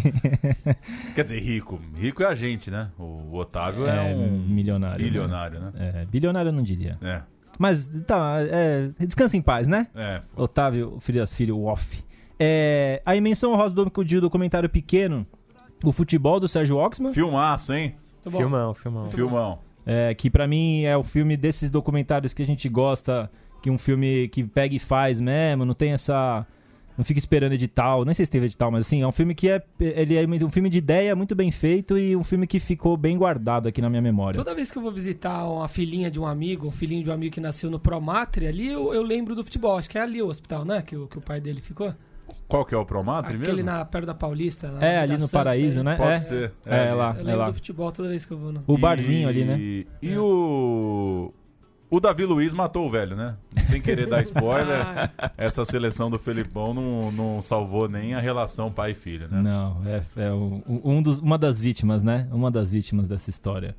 Quer 1.14 1.24
dizer, 1.24 1.38
rico. 1.38 1.78
Rico 1.94 2.22
é 2.22 2.26
a 2.26 2.34
gente, 2.34 2.70
né? 2.70 2.90
O 2.98 3.36
Otávio 3.36 3.86
é, 3.86 4.12
é 4.12 4.16
um 4.16 4.38
milionário. 4.38 5.04
né? 5.04 5.10
bilionário, 5.10 5.60
né? 5.60 5.72
É, 5.76 6.04
bilionário 6.06 6.48
eu 6.48 6.52
não 6.54 6.62
diria. 6.62 6.96
É. 7.02 7.20
Mas 7.58 7.86
tá, 8.06 8.36
é, 8.40 8.88
descansa 9.00 9.36
em 9.36 9.42
paz, 9.42 9.68
né? 9.68 9.88
É. 9.94 10.22
Otávio 10.34 10.96
Frias 11.00 11.34
Filho 11.34 11.62
Off. 11.62 12.02
É, 12.40 13.02
a 13.04 13.14
menção 13.20 13.52
honrosa 13.52 13.74
do 13.74 14.20
documentário 14.22 14.70
pequeno, 14.70 15.26
o 15.84 15.92
futebol 15.92 16.40
do 16.40 16.48
Sérgio 16.48 16.78
Oxman, 16.78 17.12
Filmaço, 17.12 17.74
hein? 17.74 17.96
Filmão, 18.30 18.72
filmão. 18.72 19.10
Filmão. 19.10 19.58
É, 19.86 20.14
que 20.14 20.30
pra 20.30 20.46
mim 20.46 20.84
é 20.84 20.96
o 20.96 21.02
filme 21.02 21.36
desses 21.36 21.70
documentários 21.70 22.32
que 22.32 22.42
a 22.42 22.46
gente 22.46 22.68
gosta, 22.68 23.30
que 23.62 23.70
um 23.70 23.78
filme 23.78 24.28
que 24.28 24.44
pega 24.44 24.74
e 24.74 24.78
faz 24.78 25.20
mesmo, 25.20 25.64
não 25.64 25.74
tem 25.74 25.92
essa 25.92 26.46
não 26.96 27.04
fica 27.04 27.18
esperando 27.18 27.52
edital, 27.52 28.04
nem 28.04 28.14
sei 28.14 28.24
se 28.24 28.30
teve 28.30 28.46
edital, 28.46 28.70
mas 28.70 28.86
assim, 28.86 29.02
é 29.02 29.06
um 29.06 29.12
filme 29.12 29.34
que 29.34 29.48
é 29.48 29.60
ele 29.80 30.16
é 30.16 30.44
um 30.44 30.50
filme 30.50 30.70
de 30.70 30.78
ideia 30.78 31.14
muito 31.16 31.34
bem 31.34 31.50
feito 31.50 31.98
e 31.98 32.14
um 32.14 32.22
filme 32.22 32.46
que 32.46 32.60
ficou 32.60 32.96
bem 32.96 33.18
guardado 33.18 33.68
aqui 33.68 33.80
na 33.82 33.90
minha 33.90 34.02
memória. 34.02 34.38
Toda 34.38 34.54
vez 34.54 34.70
que 34.70 34.78
eu 34.78 34.82
vou 34.82 34.92
visitar 34.92 35.44
uma 35.44 35.66
filhinha 35.66 36.10
de 36.10 36.20
um 36.20 36.26
amigo, 36.26 36.68
um 36.68 36.70
filhinho 36.70 37.02
de 37.02 37.10
um 37.10 37.12
amigo 37.12 37.34
que 37.34 37.40
nasceu 37.40 37.68
no 37.68 37.80
Promatre, 37.80 38.46
ali 38.46 38.70
eu, 38.70 38.94
eu 38.94 39.02
lembro 39.02 39.34
do 39.34 39.42
futebol. 39.42 39.76
Acho 39.76 39.90
que 39.90 39.98
é 39.98 40.02
ali 40.02 40.22
o 40.22 40.28
hospital, 40.28 40.64
né? 40.64 40.82
Que, 40.82 40.96
que 41.08 41.18
o 41.18 41.20
pai 41.20 41.40
dele 41.40 41.60
ficou. 41.60 41.92
Qual 42.48 42.64
que 42.64 42.74
é 42.74 42.78
o 42.78 42.84
Promatre 42.84 43.36
Aquele 43.36 43.62
mesmo? 43.62 43.70
na, 43.70 43.84
perto 43.84 44.06
da 44.06 44.14
Paulista. 44.14 44.70
lá 44.70 44.84
É, 44.84 44.98
ali 45.00 45.12
no 45.14 45.20
Santos, 45.20 45.32
Paraíso, 45.32 45.78
aí. 45.78 45.84
né? 45.84 45.96
Pode 45.96 46.12
é. 46.12 46.18
ser. 46.18 46.52
É, 46.66 46.88
ali. 46.88 46.94
lá. 46.96 47.14
Eu 47.18 47.24
lembro 47.24 47.40
lá. 47.40 47.46
do 47.46 47.54
futebol 47.54 47.90
toda 47.92 48.08
vez 48.08 48.24
que 48.26 48.32
eu 48.32 48.38
vou. 48.38 48.52
No... 48.52 48.62
O 48.66 48.76
barzinho 48.78 49.22
E- 49.22 49.30
ali, 49.30 49.44
né? 49.44 49.58
E 50.02 50.16
o. 50.18 51.32
O 51.90 52.00
Davi 52.00 52.24
Luiz 52.24 52.52
matou 52.52 52.86
o 52.86 52.90
velho, 52.90 53.14
né? 53.14 53.36
Sem 53.66 53.80
querer 53.80 54.06
dar 54.08 54.20
spoiler, 54.22 54.80
Ah, 55.16 55.30
essa 55.36 55.64
seleção 55.64 56.10
do 56.10 56.18
Felipão 56.18 56.74
não, 56.74 57.12
não 57.12 57.42
salvou 57.42 57.88
nem 57.88 58.14
a 58.14 58.20
relação 58.20 58.72
pai 58.72 58.90
e 58.92 58.94
filho, 58.94 59.28
né? 59.30 59.40
Não, 59.40 59.80
é, 59.86 60.02
é 60.16 60.32
o- 60.32 60.60
um 60.66 61.00
dos- 61.00 61.20
uma 61.20 61.38
das 61.38 61.58
vítimas, 61.60 62.02
né? 62.02 62.26
Uma 62.32 62.50
das 62.50 62.70
vítimas 62.70 63.06
dessa 63.06 63.30
história. 63.30 63.76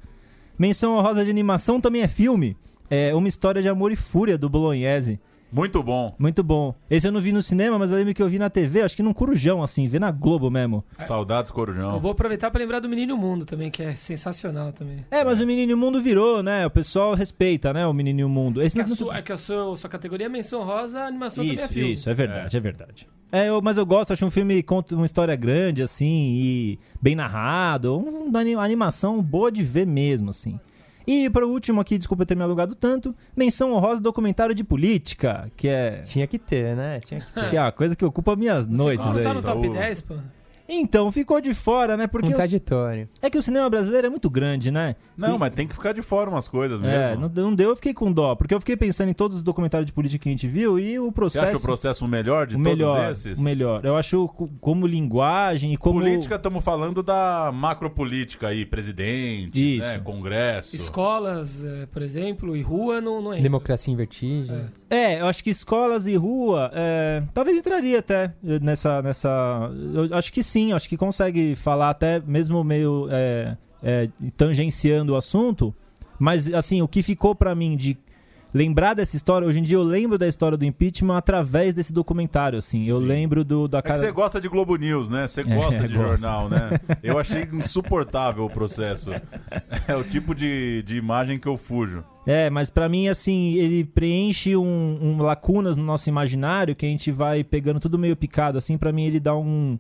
Menção 0.58 0.96
honrosa 0.96 1.26
de 1.26 1.30
animação 1.30 1.82
também 1.82 2.04
é 2.04 2.08
filme. 2.08 2.56
É 2.90 3.14
uma 3.14 3.28
história 3.28 3.62
de 3.62 3.68
amor 3.68 3.92
e 3.92 3.96
fúria 3.98 4.38
do 4.38 4.48
Bolognese. 4.48 5.20
Muito 5.56 5.82
bom. 5.82 6.14
Muito 6.20 6.44
bom. 6.44 6.76
Esse 6.90 7.08
eu 7.08 7.12
não 7.12 7.22
vi 7.22 7.32
no 7.32 7.42
cinema, 7.42 7.80
mas 7.80 7.90
eu 7.90 7.96
lembro 7.96 8.14
que 8.14 8.22
eu 8.22 8.28
vi 8.30 8.38
na 8.38 8.50
TV, 8.50 8.82
acho 8.82 8.96
que 8.96 9.02
num 9.02 9.14
Corujão, 9.14 9.64
assim, 9.64 9.88
vê 9.88 9.98
na 10.00 10.12
Globo 10.12 10.52
mesmo. 10.52 10.84
Saudades 11.00 11.50
Corujão. 11.50 11.94
eu 11.94 12.00
vou 12.00 12.12
aproveitar 12.12 12.52
pra 12.52 12.60
lembrar 12.60 12.80
do 12.82 12.90
Menino 12.90 13.16
Mundo 13.18 13.46
também, 13.46 13.72
que 13.72 13.82
é 13.82 13.94
sensacional 13.96 14.74
também. 14.74 15.06
É, 15.10 15.24
mas 15.24 15.40
o 15.40 15.46
Menino 15.48 15.78
Mundo 15.78 16.02
virou, 16.02 16.44
né? 16.44 16.66
O 16.66 16.70
pessoal 16.70 17.14
respeita, 17.16 17.72
né? 17.72 17.88
O 17.88 17.94
Menino 17.94 18.28
Mundo. 18.28 18.62
Esse 18.62 18.76
Que 18.76 18.82
a 18.82 18.88
não- 18.88 18.96
sua, 18.96 19.18
é 19.18 19.22
que 19.22 19.32
a 19.32 19.38
sua, 19.38 19.76
sua 19.78 19.90
categoria 19.90 20.26
é 20.26 20.30
menção 20.30 20.64
rosa, 20.64 21.00
a 21.02 21.08
animação 21.08 21.44
também 21.44 21.58
é 21.60 21.64
Isso, 21.64 21.74
filme. 21.74 21.94
isso, 21.94 22.10
é 22.10 22.14
verdade, 22.14 22.58
é, 22.58 22.60
verdade. 22.60 23.08
É, 23.32 23.50
eu- 23.50 23.62
mas 23.62 23.76
eu 23.78 23.86
gosto, 23.86 24.14
acho 24.14 24.26
um 24.26 24.32
filme 24.32 24.56
que 24.56 24.64
conta 24.64 24.96
uma 24.96 25.06
história 25.06 25.36
grande, 25.36 25.82
assim, 25.82 26.06
e 26.38 26.80
bem 27.02 27.16
narrado, 27.16 27.98
um- 27.98 28.26
uma 28.28 28.40
ani- 28.40 28.56
animação 28.56 29.22
boa 29.22 29.52
de 29.52 29.64
ver 29.64 29.86
mesmo, 29.88 30.30
assim. 30.30 30.60
E 31.08 31.30
para 31.30 31.46
o 31.46 31.52
último 31.52 31.80
aqui, 31.82 31.98
desculpa 31.98 32.24
eu 32.24 32.28
ter 32.28 32.36
me 32.36 32.44
alugado 32.44 32.74
tanto, 32.76 33.16
menção 33.36 33.74
honrosa 33.74 34.02
documentário 34.02 34.56
de 34.56 34.64
política, 34.64 35.52
que 35.56 35.68
é, 35.68 36.02
Tinha 36.02 36.26
que 36.26 36.40
ter, 36.40 36.76
né? 36.76 37.00
Tinha 37.06 37.20
que 37.22 37.32
ter. 37.32 37.50
que 37.50 37.56
é 37.58 37.60
a 37.60 37.72
coisa 37.72 37.96
que 37.96 38.04
ocupa 38.04 38.36
minhas 38.36 38.68
noites 38.68 39.06
Não 39.06 39.14
aí. 39.16 39.24
tá 39.24 39.34
no 39.34 39.42
top 39.42 39.66
Saúde. 39.68 39.80
10, 39.80 40.02
pô. 40.02 40.16
Então, 40.68 41.12
ficou 41.12 41.40
de 41.40 41.54
fora, 41.54 41.96
né? 41.96 42.08
Porque 42.08 42.28
o- 42.28 42.32
Contraditório. 42.32 43.08
é 43.22 43.30
que 43.30 43.38
o 43.38 43.42
cinema 43.42 43.70
brasileiro 43.70 44.08
é 44.08 44.10
muito 44.10 44.30
grande, 44.30 44.72
né? 44.72 44.96
Não, 45.16 45.36
E- 45.36 45.40
mas 45.40 45.54
tem 45.54 45.68
que 45.68 45.74
ficar 45.74 45.94
de 45.94 46.02
fora 46.02 46.30
umas 46.30 46.48
coisas 46.48 46.80
mesmo. 46.80 46.96
É, 46.96 47.16
não, 47.16 47.30
não 47.30 47.54
deu, 47.56 47.70
eu 47.70 47.76
fiquei 47.76 47.94
com 47.94 48.12
dó, 48.12 48.36
porque 48.36 48.54
eu 48.54 48.60
fiquei 48.60 48.76
pensando 48.76 49.10
em 49.10 49.14
todos 49.14 49.38
os 49.38 49.44
documentários 49.44 49.86
de 49.86 49.94
política 49.94 50.24
que 50.24 50.30
a 50.30 50.32
gente 50.32 50.48
viu 50.48 50.80
e 50.80 50.98
o 51.00 51.06
Você 51.06 51.12
processo. 51.12 51.46
acha 51.46 51.58
o 51.58 51.60
processo 51.62 52.06
o 52.06 52.08
melhor 52.08 52.48
de 52.48 52.56
o 52.56 52.58
todos 52.58 52.72
melhor, 52.78 53.12
esses? 53.12 53.38
o 53.38 53.42
melhor. 53.42 53.86
Eu 53.86 53.96
acho 53.96 54.28
co- 54.30 54.50
como 54.60 54.88
linguagem 54.88 55.74
e 55.74 55.78
como 55.78 56.00
Política, 56.00 56.36
estamos 56.36 56.64
falando 56.64 57.04
da 57.04 57.52
macropolítica 57.54 58.48
aí, 58.48 58.66
presidente, 58.66 59.78
Isso. 59.78 59.88
né, 59.88 60.00
congresso. 60.00 60.76
Escolas, 60.76 61.64
é, 61.64 61.86
por 61.86 62.02
exemplo, 62.02 62.56
e 62.58 62.62
rua 62.62 63.00
não, 63.02 63.22
não 63.22 63.32
entra. 63.34 63.44
Democracia 63.44 63.94
em 63.94 63.98
vertigem. 63.98 64.56
É, 64.56 64.66
eu 65.20 65.28
acho 65.28 65.44
que 65.44 65.50
escolas 65.50 66.06
e 66.06 66.16
rua, 66.16 66.72
é, 66.74 67.24
talvez 67.34 67.58
entraria 67.58 68.00
até 68.00 68.34
nessa, 68.42 69.02
nessa. 69.02 69.72
Eu 69.94 70.16
acho 70.16 70.32
que 70.32 70.44
sim, 70.44 70.74
acho 70.74 70.88
que 70.88 70.98
consegue 70.98 71.56
falar 71.56 71.90
até 71.90 72.20
mesmo 72.20 72.64
meio 72.64 73.08
é, 73.10 73.58
é, 73.82 74.10
tangenciando 74.38 75.14
o 75.14 75.16
assunto. 75.16 75.74
Mas 76.18 76.52
assim, 76.54 76.82
o 76.82 76.88
que 76.88 77.04
ficou 77.04 77.36
pra 77.36 77.54
mim 77.54 77.76
de 77.76 77.98
lembrar 78.56 78.94
dessa 78.94 79.18
história, 79.18 79.46
hoje 79.46 79.60
em 79.60 79.64
dia 79.64 79.76
eu 79.76 79.84
lembro 79.84 80.18
da 80.18 80.26
história 80.26 80.58
do 80.58 80.64
impeachment 80.64 81.18
através 81.18 81.74
desse 81.74 81.92
documentário, 81.92 82.58
assim. 82.58 82.88
Eu 82.88 83.00
Sim. 83.00 83.06
lembro 83.06 83.44
do 83.44 83.68
da 83.68 83.80
É 83.80 83.82
cara. 83.82 83.98
você 83.98 84.12
gosta 84.14 84.40
de 84.40 84.48
Globo 84.48 84.78
News, 84.78 85.10
né? 85.10 85.28
Você 85.28 85.44
gosta 85.44 85.82
de 85.86 85.94
gosto. 85.94 86.08
jornal, 86.08 86.48
né? 86.48 86.80
Eu 87.04 87.20
achei 87.20 87.44
insuportável 87.52 88.46
o 88.46 88.50
processo. 88.50 89.12
É 89.86 89.94
o 89.94 90.06
tipo 90.06 90.34
de, 90.34 90.82
de 90.84 90.96
imagem 90.96 91.38
que 91.38 91.48
eu 91.50 91.58
fujo. 91.58 92.02
É, 92.26 92.50
mas 92.50 92.70
pra 92.70 92.88
mim, 92.88 93.10
assim, 93.10 93.56
ele 93.56 93.84
preenche 93.84 94.56
um, 94.56 94.98
um 95.02 95.22
lacunas 95.22 95.76
no 95.76 95.84
nosso 95.84 96.08
imaginário 96.08 96.76
que 96.76 96.86
a 96.86 96.90
gente 96.90 97.12
vai 97.12 97.44
pegando 97.44 97.80
tudo 97.82 98.00
meio 98.00 98.16
picado, 98.16 98.58
assim, 98.58 98.78
pra 98.78 98.92
mim 98.94 99.04
ele 99.04 99.20
dá 99.20 99.36
um, 99.36 99.78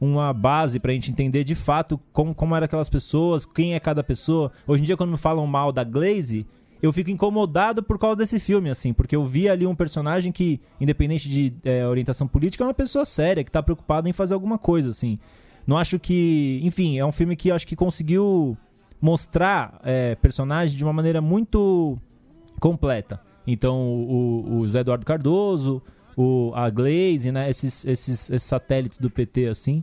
uma 0.00 0.32
base 0.32 0.80
pra 0.80 0.92
gente 0.92 1.10
entender 1.10 1.44
de 1.44 1.54
fato 1.54 2.00
como, 2.10 2.34
como 2.34 2.56
eram 2.56 2.64
aquelas 2.64 2.88
pessoas, 2.88 3.44
quem 3.44 3.74
é 3.74 3.80
cada 3.80 4.02
pessoa. 4.02 4.50
Hoje 4.66 4.82
em 4.82 4.86
dia, 4.86 4.96
quando 4.96 5.10
me 5.10 5.18
falam 5.18 5.46
mal 5.46 5.70
da 5.70 5.84
Glaze, 5.84 6.46
eu 6.84 6.92
fico 6.92 7.10
incomodado 7.10 7.82
por 7.82 7.98
causa 7.98 8.16
desse 8.16 8.38
filme, 8.38 8.68
assim, 8.68 8.92
porque 8.92 9.16
eu 9.16 9.24
vi 9.24 9.48
ali 9.48 9.66
um 9.66 9.74
personagem 9.74 10.30
que, 10.30 10.60
independente 10.78 11.30
de 11.30 11.54
é, 11.64 11.86
orientação 11.86 12.28
política, 12.28 12.62
é 12.62 12.66
uma 12.66 12.74
pessoa 12.74 13.06
séria, 13.06 13.42
que 13.42 13.50
tá 13.50 13.62
preocupada 13.62 14.06
em 14.06 14.12
fazer 14.12 14.34
alguma 14.34 14.58
coisa, 14.58 14.90
assim. 14.90 15.18
Não 15.66 15.78
acho 15.78 15.98
que. 15.98 16.60
Enfim, 16.62 16.98
é 16.98 17.06
um 17.06 17.10
filme 17.10 17.36
que 17.36 17.50
acho 17.50 17.66
que 17.66 17.74
conseguiu 17.74 18.54
mostrar 19.00 19.80
é, 19.82 20.14
personagens 20.16 20.76
de 20.76 20.84
uma 20.84 20.92
maneira 20.92 21.22
muito 21.22 21.98
completa. 22.60 23.18
Então, 23.46 23.78
o, 23.78 24.58
o 24.58 24.66
José 24.66 24.80
Eduardo 24.80 25.06
Cardoso, 25.06 25.82
o, 26.14 26.52
a 26.54 26.68
Glaze, 26.68 27.32
né? 27.32 27.48
Esses, 27.48 27.82
esses, 27.86 28.28
esses 28.28 28.42
satélites 28.42 28.98
do 28.98 29.08
PT, 29.08 29.46
assim. 29.46 29.82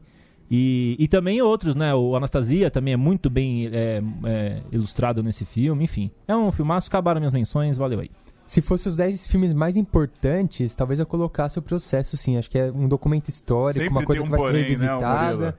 E, 0.53 0.97
e 0.99 1.07
também 1.07 1.41
outros, 1.41 1.75
né? 1.77 1.95
O 1.95 2.13
Anastasia 2.13 2.69
também 2.69 2.93
é 2.93 2.97
muito 2.97 3.29
bem 3.29 3.67
é, 3.67 4.01
é, 4.25 4.61
ilustrado 4.69 5.23
nesse 5.23 5.45
filme, 5.45 5.85
enfim. 5.85 6.11
É 6.27 6.35
um 6.35 6.51
filmaço, 6.51 6.89
acabaram 6.89 7.21
minhas 7.21 7.31
menções, 7.31 7.77
valeu 7.77 8.01
aí. 8.01 8.11
Se 8.45 8.61
fosse 8.61 8.89
os 8.89 8.97
10 8.97 9.27
filmes 9.27 9.53
mais 9.53 9.77
importantes, 9.77 10.75
talvez 10.75 10.99
eu 10.99 11.05
colocasse 11.05 11.57
o 11.57 11.61
processo, 11.61 12.17
sim. 12.17 12.37
Acho 12.37 12.49
que 12.49 12.59
é 12.59 12.69
um 12.69 12.85
documento 12.85 13.29
histórico, 13.29 13.81
Sempre 13.81 13.97
uma 13.97 14.05
coisa 14.05 14.21
tem 14.21 14.29
que 14.29 14.35
um 14.35 14.37
vai 14.37 14.45
ser 14.45 14.51
porém, 14.51 14.61
né, 14.61 14.67
revisitada. 14.67 15.35
Murilo? 15.37 15.53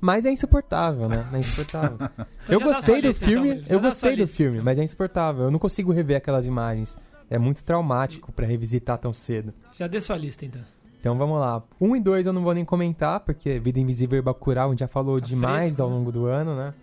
mas 0.00 0.24
é 0.24 0.30
insuportável, 0.30 1.08
né? 1.08 1.26
É 1.32 1.38
insuportável. 1.38 1.98
Então 2.46 2.60
eu 2.60 2.60
gostei 2.60 3.02
do 3.02 3.08
lista, 3.08 3.26
filme, 3.26 3.54
então, 3.54 3.64
eu 3.68 3.80
gostei 3.80 4.14
do 4.14 4.20
lista, 4.20 4.36
filme, 4.36 4.52
então. 4.58 4.64
mas 4.64 4.78
é 4.78 4.84
insuportável. 4.84 5.46
Eu 5.46 5.50
não 5.50 5.58
consigo 5.58 5.90
rever 5.90 6.16
aquelas 6.16 6.46
imagens. 6.46 6.96
É 7.28 7.36
muito 7.36 7.64
traumático 7.64 8.30
pra 8.30 8.46
revisitar 8.46 8.98
tão 8.98 9.12
cedo. 9.12 9.52
Já 9.74 9.88
dê 9.88 10.00
sua 10.00 10.16
lista, 10.16 10.46
então. 10.46 10.62
Então 11.00 11.16
vamos 11.16 11.38
lá. 11.38 11.62
Um 11.80 11.94
e 11.94 12.00
dois 12.00 12.26
eu 12.26 12.32
não 12.32 12.42
vou 12.42 12.54
nem 12.54 12.64
comentar, 12.64 13.20
porque 13.20 13.58
Vida 13.58 13.78
Invisível 13.78 14.18
e 14.18 14.22
Bacurau 14.22 14.68
a 14.68 14.70
gente 14.70 14.80
já 14.80 14.88
falou 14.88 15.20
Tá 15.20 15.26
demais 15.26 15.66
fresco, 15.66 15.82
ao 15.82 15.90
né? 15.90 15.94
longo 15.96 16.10
do 16.10 16.26
ano, 16.26 16.56
né? 16.56 16.74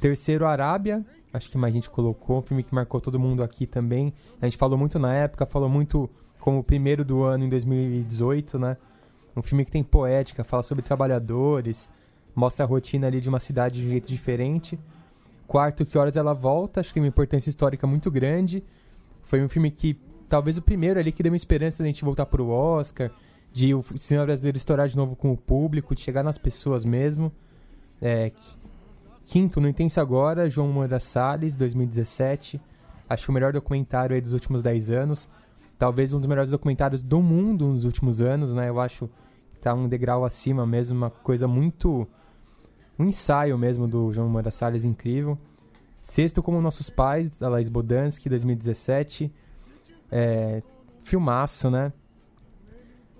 Terceiro, 0.00 0.46
Arábia. 0.46 1.04
Acho 1.32 1.50
que 1.50 1.58
mais 1.58 1.72
gente 1.72 1.88
colocou. 1.90 2.38
Um 2.38 2.42
filme 2.42 2.62
que 2.62 2.74
marcou 2.74 3.00
todo 3.00 3.18
mundo 3.18 3.42
aqui 3.42 3.66
também. 3.66 4.12
A 4.40 4.46
gente 4.46 4.56
falou 4.56 4.78
muito 4.78 4.98
na 4.98 5.14
época, 5.14 5.46
falou 5.46 5.68
muito 5.68 6.08
como 6.38 6.58
o 6.58 6.64
primeiro 6.64 7.04
do 7.04 7.22
ano 7.22 7.44
em 7.44 7.48
2018, 7.48 8.58
né? 8.58 8.76
Um 9.36 9.42
filme 9.42 9.64
que 9.64 9.70
tem 9.70 9.82
poética, 9.82 10.42
fala 10.44 10.62
sobre 10.62 10.82
trabalhadores, 10.82 11.90
mostra 12.34 12.64
a 12.64 12.68
rotina 12.68 13.06
ali 13.06 13.20
de 13.20 13.28
uma 13.28 13.40
cidade 13.40 13.80
de 13.80 13.86
um 13.86 13.90
jeito 13.90 14.08
diferente. 14.08 14.78
Quarto, 15.46 15.84
Que 15.84 15.98
Horas 15.98 16.16
Ela 16.16 16.32
Volta, 16.32 16.80
acho 16.80 16.90
que 16.90 16.94
tem 16.94 17.02
uma 17.02 17.08
importância 17.08 17.50
histórica 17.50 17.86
muito 17.86 18.10
grande. 18.10 18.64
Foi 19.22 19.42
um 19.42 19.48
filme 19.48 19.70
que, 19.70 19.98
talvez 20.28 20.56
o 20.56 20.62
primeiro 20.62 20.98
ali 20.98 21.12
que 21.12 21.22
deu 21.22 21.30
uma 21.30 21.36
esperança 21.36 21.82
da 21.82 21.86
gente 21.86 22.04
voltar 22.04 22.26
pro 22.26 22.48
Oscar, 22.48 23.10
de 23.56 23.74
o 23.74 23.82
cinema 23.96 24.26
brasileiro 24.26 24.58
estourar 24.58 24.86
de 24.86 24.94
novo 24.98 25.16
com 25.16 25.32
o 25.32 25.36
público, 25.36 25.94
de 25.94 26.02
chegar 26.02 26.22
nas 26.22 26.36
pessoas 26.36 26.84
mesmo. 26.84 27.32
É, 28.02 28.28
qu- 28.28 28.36
quinto, 29.28 29.62
No 29.62 29.66
Intenso 29.68 29.98
Agora, 29.98 30.46
João 30.50 30.68
Moura 30.68 31.00
Salles, 31.00 31.56
2017. 31.56 32.60
Acho 33.08 33.30
o 33.30 33.34
melhor 33.34 33.54
documentário 33.54 34.14
aí 34.14 34.20
dos 34.20 34.34
últimos 34.34 34.62
10 34.62 34.90
anos. 34.90 35.30
Talvez 35.78 36.12
um 36.12 36.18
dos 36.18 36.26
melhores 36.26 36.50
documentários 36.50 37.02
do 37.02 37.22
mundo 37.22 37.68
nos 37.68 37.84
últimos 37.84 38.20
anos, 38.20 38.52
né? 38.52 38.68
Eu 38.68 38.78
acho 38.78 39.08
que 39.54 39.60
tá 39.60 39.72
um 39.72 39.88
degrau 39.88 40.22
acima 40.26 40.66
mesmo, 40.66 40.94
uma 40.94 41.08
coisa 41.10 41.48
muito... 41.48 42.06
Um 42.98 43.06
ensaio 43.06 43.56
mesmo 43.56 43.88
do 43.88 44.12
João 44.12 44.28
Moura 44.28 44.50
Salles 44.50 44.84
incrível. 44.84 45.38
Sexto, 46.02 46.42
Como 46.42 46.60
Nossos 46.60 46.90
Pais, 46.90 47.30
da 47.30 47.48
Laís 47.48 47.70
Bodansky, 47.70 48.28
2017. 48.28 49.32
É, 50.12 50.62
filmaço, 51.00 51.70
né? 51.70 51.90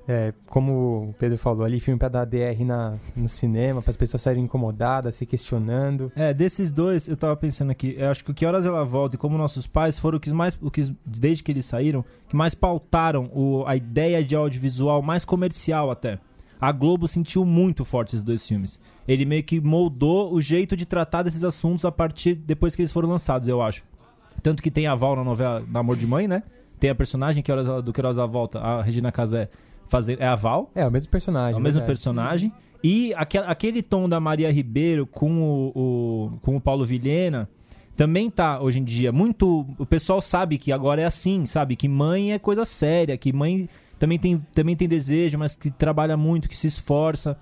É, 0.08 0.32
como 0.46 1.08
o 1.10 1.14
Pedro 1.18 1.36
falou 1.36 1.64
ali, 1.64 1.80
filme 1.80 1.98
pra 1.98 2.08
dar 2.08 2.24
DR 2.24 2.64
na, 2.64 2.94
no 3.16 3.28
cinema, 3.28 3.82
para 3.82 3.90
as 3.90 3.96
pessoas 3.96 4.22
saírem 4.22 4.44
incomodadas, 4.44 5.16
se 5.16 5.26
questionando. 5.26 6.12
É, 6.14 6.32
desses 6.32 6.70
dois, 6.70 7.08
eu 7.08 7.16
tava 7.16 7.36
pensando 7.36 7.70
aqui, 7.72 7.96
eu 7.98 8.08
acho 8.08 8.24
que 8.24 8.30
o 8.30 8.34
Que 8.34 8.46
Horas 8.46 8.64
Ela 8.64 8.84
Volta 8.84 9.16
e 9.16 9.18
Como 9.18 9.36
Nossos 9.36 9.66
Pais 9.66 9.98
foram 9.98 10.20
os 10.24 10.32
mais, 10.32 10.56
o 10.62 10.70
que, 10.70 10.94
desde 11.04 11.42
que 11.42 11.50
eles 11.50 11.66
saíram, 11.66 12.04
que 12.28 12.36
mais 12.36 12.54
pautaram 12.54 13.30
o, 13.34 13.64
a 13.66 13.74
ideia 13.74 14.24
de 14.24 14.36
audiovisual 14.36 15.02
mais 15.02 15.24
comercial 15.24 15.90
até. 15.90 16.20
A 16.60 16.72
Globo 16.72 17.06
sentiu 17.06 17.44
muito 17.44 17.84
forte 17.84 18.10
esses 18.10 18.22
dois 18.22 18.46
filmes. 18.46 18.80
Ele 19.06 19.24
meio 19.24 19.42
que 19.42 19.60
moldou 19.60 20.32
o 20.32 20.40
jeito 20.40 20.76
de 20.76 20.86
tratar 20.86 21.22
desses 21.22 21.44
assuntos 21.44 21.84
a 21.84 21.92
partir 21.92 22.34
depois 22.34 22.74
que 22.74 22.82
eles 22.82 22.92
foram 22.92 23.08
lançados, 23.08 23.48
eu 23.48 23.60
acho. 23.60 23.82
Tanto 24.42 24.62
que 24.62 24.70
tem 24.70 24.86
a 24.86 24.94
Val 24.94 25.16
na 25.16 25.24
novela 25.24 25.64
Namor 25.68 25.96
de 25.96 26.06
Mãe, 26.06 26.26
né? 26.26 26.42
Tem 26.78 26.90
a 26.90 26.94
personagem 26.94 27.42
que 27.42 27.50
horas, 27.50 27.84
do 27.84 27.92
Que 27.92 28.00
Horas 28.00 28.18
Ela 28.18 28.26
Volta, 28.26 28.58
a 28.58 28.82
Regina 28.82 29.10
Casé, 29.10 29.48
fazer, 29.88 30.20
é 30.20 30.26
a 30.26 30.34
Val. 30.34 30.70
É, 30.74 30.86
o 30.86 30.90
mesmo 30.90 31.10
personagem. 31.10 31.54
É 31.54 31.56
o 31.56 31.60
mesmo 31.60 31.80
verdade. 31.80 31.86
personagem. 31.86 32.52
E 32.82 33.12
aque- 33.14 33.38
aquele 33.38 33.82
tom 33.82 34.08
da 34.08 34.20
Maria 34.20 34.52
Ribeiro 34.52 35.06
com 35.06 35.42
o, 35.42 35.72
o- 35.74 36.38
com 36.42 36.56
o 36.56 36.60
Paulo 36.60 36.84
Vilhena 36.84 37.48
também 37.96 38.30
tá 38.30 38.60
hoje 38.60 38.78
em 38.78 38.84
dia 38.84 39.10
muito. 39.10 39.66
O 39.78 39.86
pessoal 39.86 40.20
sabe 40.20 40.58
que 40.58 40.70
agora 40.70 41.00
é 41.00 41.04
assim, 41.06 41.46
sabe? 41.46 41.74
Que 41.76 41.88
mãe 41.88 42.32
é 42.32 42.38
coisa 42.38 42.64
séria, 42.64 43.16
que 43.16 43.32
mãe 43.32 43.68
também 43.98 44.18
tem, 44.18 44.38
também 44.54 44.76
tem 44.76 44.86
desejo, 44.86 45.38
mas 45.38 45.56
que 45.56 45.70
trabalha 45.70 46.16
muito, 46.16 46.48
que 46.48 46.56
se 46.56 46.66
esforça. 46.66 47.38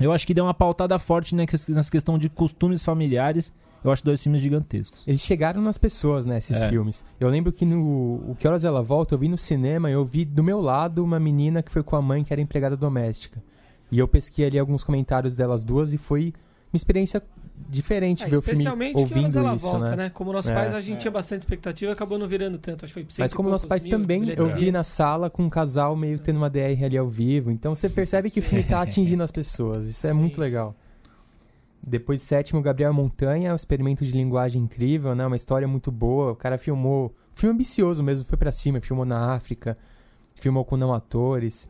Eu 0.00 0.12
acho 0.12 0.24
que 0.24 0.32
deu 0.32 0.44
uma 0.44 0.54
pautada 0.54 0.96
forte 1.00 1.34
né, 1.34 1.44
nessa 1.68 1.90
questão 1.90 2.16
de 2.16 2.28
costumes 2.28 2.84
familiares. 2.84 3.52
Eu 3.84 3.92
acho 3.92 4.04
dois 4.04 4.20
filmes 4.22 4.40
gigantescos. 4.40 5.00
Eles 5.06 5.20
chegaram 5.20 5.62
nas 5.62 5.78
pessoas, 5.78 6.26
né, 6.26 6.38
esses 6.38 6.56
É. 6.60 6.68
filmes. 6.68 7.04
Eu 7.20 7.28
lembro 7.28 7.52
que 7.52 7.64
no 7.64 7.80
O 8.28 8.36
Que 8.38 8.46
Horas 8.48 8.64
Ela 8.64 8.82
Volta, 8.82 9.14
eu 9.14 9.18
vi 9.18 9.28
no 9.28 9.38
cinema, 9.38 9.88
eu 9.90 10.04
vi 10.04 10.24
do 10.24 10.42
meu 10.42 10.60
lado 10.60 11.02
uma 11.04 11.20
menina 11.20 11.62
que 11.62 11.70
foi 11.70 11.82
com 11.82 11.94
a 11.96 12.02
mãe 12.02 12.24
que 12.24 12.32
era 12.32 12.40
empregada 12.42 12.76
doméstica. 12.76 13.42
E 13.90 13.98
eu 13.98 14.08
pesquei 14.08 14.46
ali 14.46 14.58
alguns 14.58 14.82
comentários 14.84 15.34
delas 15.34 15.62
duas 15.64 15.94
e 15.94 15.98
foi 15.98 16.34
uma 16.72 16.76
experiência 16.76 17.22
diferente 17.68 18.22
É, 18.24 18.28
ver 18.28 18.36
o 18.36 18.42
filme 18.42 18.58
especialmente 18.58 18.94
que 18.94 19.00
horas 19.00 19.12
ouvindo 19.16 19.38
ela 19.38 19.54
isso, 19.56 19.66
volta, 19.66 19.90
né? 19.90 19.96
né? 19.96 20.10
Como 20.10 20.32
nossos 20.32 20.50
É. 20.50 20.54
pais, 20.54 20.74
a 20.74 20.80
gente 20.80 21.00
tinha 21.00 21.10
bastante 21.10 21.42
expectativa, 21.42 21.92
acabou 21.92 22.18
não 22.18 22.28
virando 22.28 22.58
tanto. 22.58 22.84
Acho 22.84 22.94
que 22.94 23.00
foi 23.12 23.22
Mas 23.24 23.32
e 23.32 23.34
como 23.34 23.48
nossos 23.48 23.66
pais 23.66 23.84
mil, 23.84 23.98
também, 23.98 24.28
eu 24.36 24.54
vi 24.54 24.70
na 24.70 24.82
sala 24.84 25.28
com 25.30 25.42
um 25.44 25.48
casal 25.50 25.96
meio 25.96 26.18
tendo 26.18 26.36
uma 26.36 26.50
DR 26.50 26.84
ali 26.84 26.96
ao 26.98 27.08
vivo. 27.08 27.50
Então 27.50 27.74
você 27.74 27.88
percebe 27.88 28.30
que 28.30 28.40
o 28.40 28.42
filme 28.42 28.62
tá 28.64 28.82
atingindo 28.82 29.22
as 29.22 29.30
pessoas. 29.30 29.86
Isso 29.86 30.06
é 30.06 30.12
Sim. 30.12 30.18
muito 30.18 30.40
legal. 30.40 30.74
Depois, 31.88 32.22
sétimo, 32.22 32.60
Gabriel 32.60 32.92
Montanha, 32.92 33.52
um 33.52 33.56
experimento 33.56 34.04
de 34.04 34.12
linguagem 34.12 34.62
incrível, 34.62 35.14
né? 35.14 35.26
Uma 35.26 35.36
história 35.36 35.66
muito 35.66 35.90
boa. 35.90 36.32
O 36.32 36.36
cara 36.36 36.58
filmou. 36.58 37.14
Filme 37.32 37.54
ambicioso 37.54 38.02
mesmo, 38.02 38.24
foi 38.24 38.36
pra 38.36 38.52
cima, 38.52 38.80
filmou 38.80 39.04
na 39.04 39.32
África, 39.32 39.78
filmou 40.34 40.64
com 40.64 40.76
não 40.76 40.92
atores. 40.92 41.68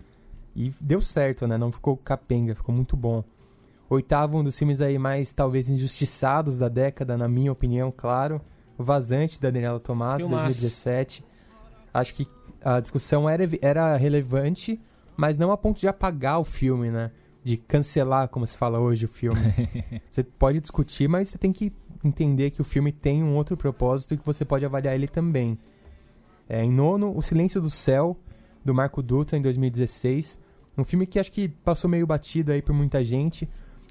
E 0.57 0.73
deu 0.81 1.01
certo, 1.01 1.47
né? 1.47 1.57
Não 1.57 1.71
ficou 1.71 1.97
capenga, 1.97 2.55
ficou 2.55 2.75
muito 2.75 2.97
bom. 2.97 3.23
Oitavo, 3.89 4.39
um 4.39 4.45
dos 4.45 4.59
filmes 4.59 4.81
aí 4.81 4.99
mais, 4.99 5.33
talvez, 5.33 5.69
injustiçados 5.69 6.59
da 6.59 6.69
década, 6.69 7.17
na 7.17 7.29
minha 7.29 7.53
opinião, 7.53 7.93
claro. 7.95 8.41
O 8.77 8.85
Vazante, 8.85 9.41
da 9.41 9.51
Daniela 9.51 9.81
Tomás, 9.81 10.21
Filmaço. 10.21 10.45
2017. 10.45 11.25
Acho 11.95 12.15
que 12.15 12.27
a 12.63 12.81
discussão 12.81 13.29
era, 13.29 13.45
era 13.63 13.97
relevante, 13.97 14.81
mas 15.17 15.39
não 15.39 15.51
a 15.51 15.57
ponto 15.57 15.81
de 15.81 15.89
apagar 15.89 16.39
o 16.39 16.45
filme, 16.45 16.91
né? 16.91 17.11
De 17.49 17.57
cancelar, 17.57 18.29
como 18.29 18.47
se 18.47 18.59
fala 18.59 18.79
hoje, 18.79 19.07
o 19.07 19.09
filme. 19.09 19.41
você 20.11 20.23
pode 20.23 20.61
discutir, 20.61 21.09
mas 21.09 21.29
você 21.29 21.39
tem 21.39 21.51
que 21.51 21.73
entender 22.05 22.51
que 22.51 22.61
o 22.61 22.65
filme 22.65 22.93
tem 22.93 23.23
um 23.25 23.35
outro 23.35 23.57
propósito 23.57 24.13
e 24.13 24.19
que 24.19 24.27
você 24.27 24.45
pode 24.45 24.67
avaliar 24.67 24.95
ele 24.95 25.09
também. 25.09 25.59
É, 26.47 26.63
em 26.63 26.71
nono, 26.71 27.17
O 27.17 27.23
Silêncio 27.23 27.59
do 27.59 27.71
Céu, 27.71 28.15
do 28.63 28.75
Marco 28.75 29.03
Dutra, 29.03 29.39
em 29.39 29.41
2016. 29.41 30.39
Um 30.77 30.85
filme 30.85 31.07
que 31.07 31.19
acho 31.19 31.33
que 31.33 31.49
passou 31.49 31.89
meio 31.89 32.07
batido 32.07 32.53
aí 32.53 32.61
por 32.61 32.75
muita 32.75 33.03
gente, 33.03 33.49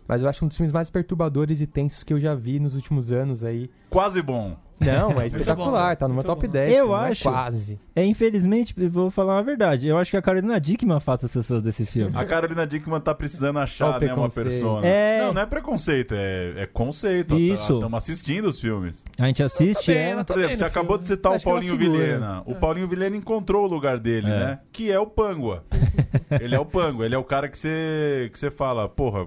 mas 0.07 0.21
eu 0.21 0.29
acho 0.29 0.45
um 0.45 0.47
dos 0.47 0.55
filmes 0.55 0.71
mais 0.71 0.91
perturbadores 0.91 1.59
e 1.59 1.65
tensos 1.65 2.03
que 2.03 2.13
eu 2.13 2.19
já 2.19 2.35
vi 2.35 2.59
nos 2.59 2.75
últimos 2.75 3.11
anos 3.11 3.43
aí. 3.43 3.71
Quase 3.89 4.21
bom. 4.21 4.55
Não, 4.79 5.19
é 5.19 5.25
espetacular, 5.25 5.95
tá 5.95 6.07
no 6.07 6.13
meu 6.13 6.17
Muito 6.23 6.27
top 6.27 6.45
bom. 6.45 6.53
10. 6.53 6.73
Eu 6.75 6.87
não 6.89 7.05
é 7.05 7.09
acho- 7.11 7.23
quase. 7.23 7.79
É, 7.95 8.05
infelizmente, 8.05 8.75
vou 8.87 9.09
falar 9.09 9.33
uma 9.35 9.43
verdade. 9.43 9.87
Eu 9.87 9.97
acho 9.97 10.11
que 10.11 10.17
a 10.17 10.21
Carolina 10.21 10.59
Dickman 10.61 10.97
afasta 10.97 11.25
as 11.25 11.31
pessoas 11.31 11.63
desses 11.63 11.89
filmes. 11.89 12.15
A 12.15 12.23
Carolina 12.25 12.65
Dickman 12.67 12.99
tá 13.01 13.13
precisando 13.15 13.57
achar, 13.57 13.97
o 13.97 13.99
né, 13.99 14.13
uma 14.13 14.29
persona. 14.29 14.85
É. 14.85 15.21
Não, 15.25 15.33
não 15.33 15.41
é 15.41 15.45
preconceito, 15.47 16.13
é, 16.15 16.53
é 16.57 16.65
conceito. 16.67 17.35
Isso. 17.39 17.73
Estamos 17.73 17.97
assistindo 17.97 18.45
os 18.45 18.59
filmes. 18.59 19.03
A 19.17 19.25
gente 19.25 19.41
assiste 19.41 19.87
Tá 19.87 19.91
bem, 19.93 20.01
ela. 20.01 20.11
ela 20.11 20.23
Por 20.25 20.33
tá 20.33 20.39
exemplo, 20.41 20.57
você 20.57 20.63
acabou 20.65 20.95
filme. 20.97 21.01
de 21.01 21.07
citar 21.07 21.31
o 21.31 21.35
Acho 21.35 21.49
ela 21.49 21.59
Paulinho. 21.59 21.77
Vilhena. 21.77 22.43
O 22.45 22.53
Paulinho 22.55 22.87
Vilhena 22.87 23.17
encontrou 23.17 23.63
o 23.65 23.67
lugar 23.67 23.97
dele, 23.97 24.27
É. 24.27 24.29
né? 24.29 24.59
Que 24.71 24.91
é 24.91 24.99
o 24.99 25.07
Pangua. 25.07 25.63
ele 26.39 26.53
é 26.53 26.59
o 26.59 26.65
Pangua, 26.65 27.05
ele 27.05 27.15
é 27.15 27.17
o 27.17 27.23
cara 27.23 27.47
que 27.49 27.57
você 27.57 28.29
que 28.31 28.37
você 28.37 28.51
fala, 28.51 28.87
porra, 28.87 29.25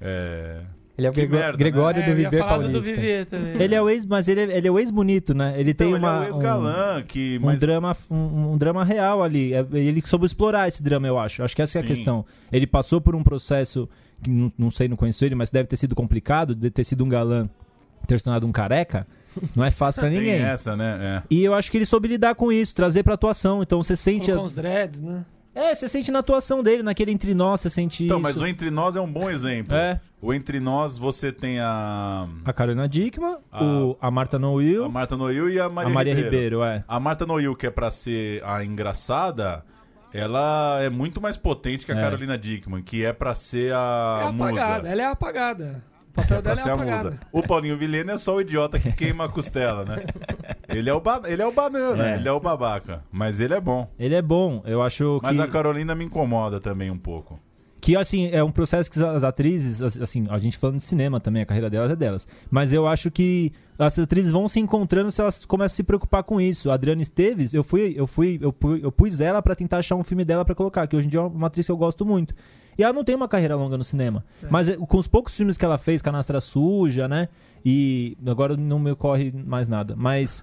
é... 0.00 0.60
Ele 1.00 1.06
é 1.06 1.10
o 1.10 1.12
Que 1.12 1.20
Grego- 1.20 1.34
merda, 1.36 1.52
né? 1.52 1.56
Gregório 1.58 2.02
É, 2.02 2.04
do 2.04 2.10
eu 2.10 2.18
ia 2.20 2.30
Viver 2.30 2.68
do. 2.70 2.82
Viver 2.82 3.24
também. 3.26 3.62
Ele 3.62 3.74
é 3.74 3.80
o 3.82 3.88
ex, 3.88 4.04
mas 4.04 4.28
ele 4.28 4.40
é, 4.40 4.56
ele 4.58 4.68
é 4.68 4.70
o 4.70 4.78
ex-bonito, 4.78 5.34
né? 5.34 5.54
Ele 5.58 5.72
tem 5.72 5.88
Então, 5.88 5.96
ele 5.96 6.04
uma, 6.06 6.16
é 6.16 6.20
o 6.20 6.24
ex-galã, 6.32 7.02
que... 7.02 7.38
um, 7.38 7.42
um 7.42 7.46
Mas... 7.46 7.60
drama, 7.60 7.96
um, 8.10 8.52
um 8.52 8.58
drama 8.58 8.84
real 8.84 9.22
ali. 9.22 9.54
É, 9.54 9.64
Ele 9.72 10.02
soube 10.04 10.26
explorar 10.26 10.68
esse 10.68 10.82
drama, 10.82 11.06
eu 11.08 11.18
acho. 11.18 11.42
Acho 11.42 11.56
que 11.56 11.62
essa 11.62 11.78
é 11.78 11.80
a 11.80 11.82
Sim. 11.82 11.88
questão. 11.88 12.24
Ele 12.52 12.66
passou 12.66 13.00
por 13.00 13.16
um 13.16 13.22
processo 13.22 13.88
que 14.22 14.28
não, 14.28 14.52
não 14.58 14.70
sei, 14.70 14.86
não 14.88 14.96
conheço 14.96 15.24
ele, 15.24 15.34
mas 15.34 15.48
deve 15.48 15.66
ter 15.68 15.76
sido 15.78 15.94
complicado, 15.94 16.54
de 16.54 16.70
ter 16.70 16.84
sido 16.84 17.02
um 17.02 17.08
galã, 17.08 17.48
ter 18.06 18.18
se 18.18 18.24
tornado 18.24 18.46
um 18.46 18.52
careca. 18.52 19.06
Não 19.56 19.64
é 19.64 19.70
fácil 19.70 20.00
pra 20.00 20.10
Tem 20.10 20.18
ninguém. 20.18 20.42
essa, 20.42 20.76
né? 20.76 20.98
É. 21.00 21.22
E 21.30 21.42
eu 21.42 21.54
acho 21.54 21.70
que 21.70 21.78
ele 21.78 21.86
soube 21.86 22.08
lidar 22.08 22.34
com 22.34 22.52
isso, 22.52 22.74
trazer 22.74 23.02
pra 23.02 23.14
atuação. 23.14 23.62
Então 23.62 23.82
você 23.82 23.96
sente. 23.96 24.30
Com 24.30 24.38
A... 24.38 24.42
os 24.42 24.54
dreads, 24.54 25.00
né? 25.00 25.24
É, 25.54 25.74
você 25.74 25.88
sente 25.88 26.12
na 26.12 26.20
atuação 26.20 26.62
dele, 26.62 26.82
naquele 26.82 27.10
entre 27.10 27.34
nós, 27.34 27.60
você 27.60 27.68
sente 27.70 28.04
Então, 28.04 28.18
isso. 28.18 28.22
mas 28.22 28.38
o 28.38 28.46
Entre 28.46 28.70
Nós 28.70 28.94
é 28.94 29.00
um 29.00 29.12
bom 29.12 29.28
exemplo. 29.28 29.74
É. 29.74 30.00
O 30.22 30.32
Entre 30.32 30.60
Nós, 30.60 30.96
você 30.96 31.32
tem 31.32 31.58
a, 31.58 32.24
A 32.44 32.52
Carolina 32.52 32.88
Dickman, 32.88 33.36
A- 33.50 33.64
o, 33.64 33.96
a 34.00 34.10
Marta 34.10 34.38
Noil, 34.38 34.84
a 34.84 34.88
Marta 34.88 35.16
Noil 35.16 35.50
e 35.50 35.58
a 35.58 35.68
Maria, 35.68 35.90
a 35.90 35.94
Maria 35.94 36.14
Ribeiro. 36.14 36.34
Ribeiro, 36.60 36.62
é. 36.64 36.84
A 36.86 37.00
Marta 37.00 37.26
Noil, 37.26 37.56
que 37.56 37.66
é 37.66 37.70
pra 37.70 37.90
ser 37.90 38.44
a 38.44 38.64
engraçada, 38.64 39.64
ela 40.12 40.78
é 40.80 40.88
muito 40.90 41.20
mais 41.20 41.36
potente 41.36 41.84
que 41.84 41.92
a 41.92 41.96
É. 41.96 42.00
Carolina 42.00 42.38
Dickman, 42.38 42.82
que 42.82 43.04
é 43.04 43.12
pra 43.12 43.34
ser 43.34 43.70
É 43.70 43.74
a 43.74 44.28
apagada, 44.28 44.82
musa. 44.82 44.88
ela 44.92 45.02
é 45.02 45.06
apagada. 45.06 45.82
O 46.10 46.12
papel 46.14 46.38
É 46.38 46.42
dela 46.42 46.60
é 46.60 46.70
apagada. 46.70 47.10
musa. 47.10 47.20
O 47.32 47.42
Paulinho 47.42 47.76
Vilhena 47.78 48.12
é 48.12 48.18
só 48.18 48.34
o 48.36 48.40
idiota 48.40 48.78
que 48.78 48.92
queima 48.92 49.24
a 49.24 49.28
costela, 49.28 49.84
né? 49.84 50.04
Ele 50.68 50.88
é 50.88 50.94
o, 50.94 51.00
ba... 51.00 51.20
ele 51.26 51.42
é 51.42 51.46
o 51.46 51.50
banana, 51.52 52.10
É. 52.12 52.14
ele 52.16 52.28
é 52.28 52.32
o 52.32 52.38
babaca. 52.38 53.02
Mas 53.10 53.40
ele 53.40 53.54
é 53.54 53.60
bom. 53.60 53.88
Ele 53.98 54.14
é 54.14 54.22
bom, 54.22 54.62
eu 54.64 54.80
acho 54.82 55.18
Mas 55.22 55.34
que... 55.36 55.42
a 55.42 55.48
Carolina 55.48 55.94
me 55.96 56.04
incomoda 56.04 56.60
também 56.60 56.90
um 56.92 56.98
pouco. 56.98 57.40
Que, 57.80 57.96
assim, 57.96 58.28
é 58.30 58.44
um 58.44 58.52
processo 58.52 58.88
que 58.90 59.02
as 59.02 59.24
atrizes, 59.24 59.82
as- 59.82 60.00
assim, 60.00 60.26
a 60.30 60.38
gente 60.38 60.56
falando 60.58 60.76
de 60.78 60.84
cinema 60.84 61.18
também, 61.18 61.42
a 61.42 61.46
carreira 61.46 61.68
delas 61.68 61.90
é 61.90 61.96
delas. 61.96 62.28
Mas 62.50 62.72
eu 62.72 62.86
acho 62.86 63.10
que 63.10 63.52
as 63.78 63.98
atrizes 63.98 64.30
vão 64.30 64.46
se 64.46 64.60
encontrando 64.60 65.10
se 65.10 65.20
elas 65.20 65.44
começam 65.44 65.72
a 65.74 65.76
se 65.76 65.82
preocupar 65.82 66.22
com 66.22 66.40
isso. 66.40 66.70
A 66.70 66.74
Adriana 66.74 67.02
Esteves, 67.02 67.52
eu 67.54 67.64
fui, 67.64 67.94
eu 67.96 68.06
fui, 68.06 68.38
eu, 68.40 68.52
pu- 68.52 68.76
eu 68.76 68.92
pus 68.92 69.20
ela 69.20 69.42
pra 69.42 69.56
tentar 69.56 69.78
achar 69.78 69.96
um 69.96 70.04
filme 70.04 70.24
dela 70.24 70.44
pra 70.44 70.54
colocar, 70.54 70.86
que 70.86 70.94
hoje 70.94 71.06
em 71.06 71.10
dia 71.10 71.18
é 71.20 71.22
uma 71.24 71.46
atriz 71.48 71.66
que 71.66 71.72
eu 71.72 71.76
gosto 71.76 72.04
muito. 72.06 72.32
E 72.80 72.82
ela 72.82 72.94
não 72.94 73.04
tem 73.04 73.14
uma 73.14 73.28
carreira 73.28 73.54
longa 73.56 73.76
no 73.76 73.84
cinema. 73.84 74.24
Mas 74.50 74.66
eh, 74.66 74.76
com 74.78 74.96
os 74.96 75.06
poucos 75.06 75.36
filmes 75.36 75.58
que 75.58 75.64
ela 75.66 75.76
fez, 75.76 76.00
Canastra 76.00 76.40
Suja, 76.40 77.06
né? 77.06 77.28
E 77.62 78.16
agora 78.26 78.56
não 78.56 78.78
me 78.78 78.90
ocorre 78.90 79.30
mais 79.30 79.68
nada. 79.68 79.94
Mas 79.94 80.42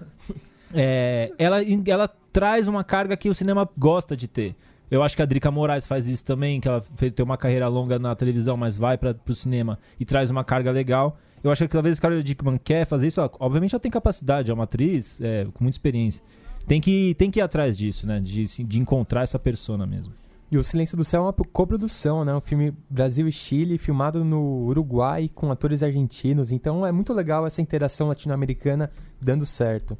é, 0.72 1.32
ela, 1.38 1.58
ela 1.84 2.08
traz 2.32 2.68
uma 2.68 2.84
carga 2.84 3.16
que 3.16 3.28
o 3.28 3.34
cinema 3.34 3.68
gosta 3.76 4.16
de 4.16 4.28
ter. 4.28 4.54
Eu 4.88 5.02
acho 5.02 5.16
que 5.16 5.20
a 5.22 5.26
Drica 5.26 5.50
Moraes 5.50 5.86
faz 5.88 6.06
isso 6.06 6.24
também, 6.24 6.60
que 6.60 6.68
ela 6.68 6.80
fez, 6.80 7.12
tem 7.12 7.24
uma 7.24 7.36
carreira 7.36 7.66
longa 7.66 7.98
na 7.98 8.14
televisão, 8.14 8.56
mas 8.56 8.76
vai 8.76 8.96
para 8.96 9.12
pro 9.12 9.34
cinema 9.34 9.76
e 9.98 10.04
traz 10.04 10.30
uma 10.30 10.44
carga 10.44 10.70
legal. 10.70 11.18
Eu 11.42 11.50
acho 11.50 11.64
que 11.66 11.72
talvez 11.72 11.98
a 11.98 12.00
Carol 12.00 12.22
Dickman 12.22 12.56
quer 12.62 12.86
fazer 12.86 13.08
isso. 13.08 13.18
ela- 13.20 13.30
obviamente 13.40 13.74
ela 13.74 13.80
tem 13.80 13.90
capacidade, 13.90 14.48
é 14.48 14.54
uma 14.54 14.62
atriz 14.64 15.20
é, 15.20 15.44
com 15.52 15.64
muita 15.64 15.76
experiência. 15.76 16.22
Tem 16.68 16.80
que, 16.80 17.16
tem 17.18 17.30
que 17.32 17.40
ir 17.40 17.42
atrás 17.42 17.76
disso, 17.76 18.06
né? 18.06 18.20
De, 18.20 18.44
de 18.64 18.78
encontrar 18.78 19.22
essa 19.22 19.38
persona 19.40 19.84
mesmo. 19.86 20.12
E 20.50 20.56
O 20.56 20.64
Silêncio 20.64 20.96
do 20.96 21.04
Céu 21.04 21.22
é 21.22 21.24
uma 21.26 21.32
coprodução, 21.32 22.24
né? 22.24 22.34
Um 22.34 22.40
filme 22.40 22.74
Brasil 22.88 23.28
e 23.28 23.32
Chile, 23.32 23.76
filmado 23.76 24.24
no 24.24 24.64
Uruguai 24.64 25.28
com 25.34 25.50
atores 25.52 25.82
argentinos. 25.82 26.50
Então 26.50 26.86
é 26.86 26.90
muito 26.90 27.12
legal 27.12 27.46
essa 27.46 27.60
interação 27.60 28.08
latino-americana 28.08 28.90
dando 29.20 29.44
certo. 29.44 29.96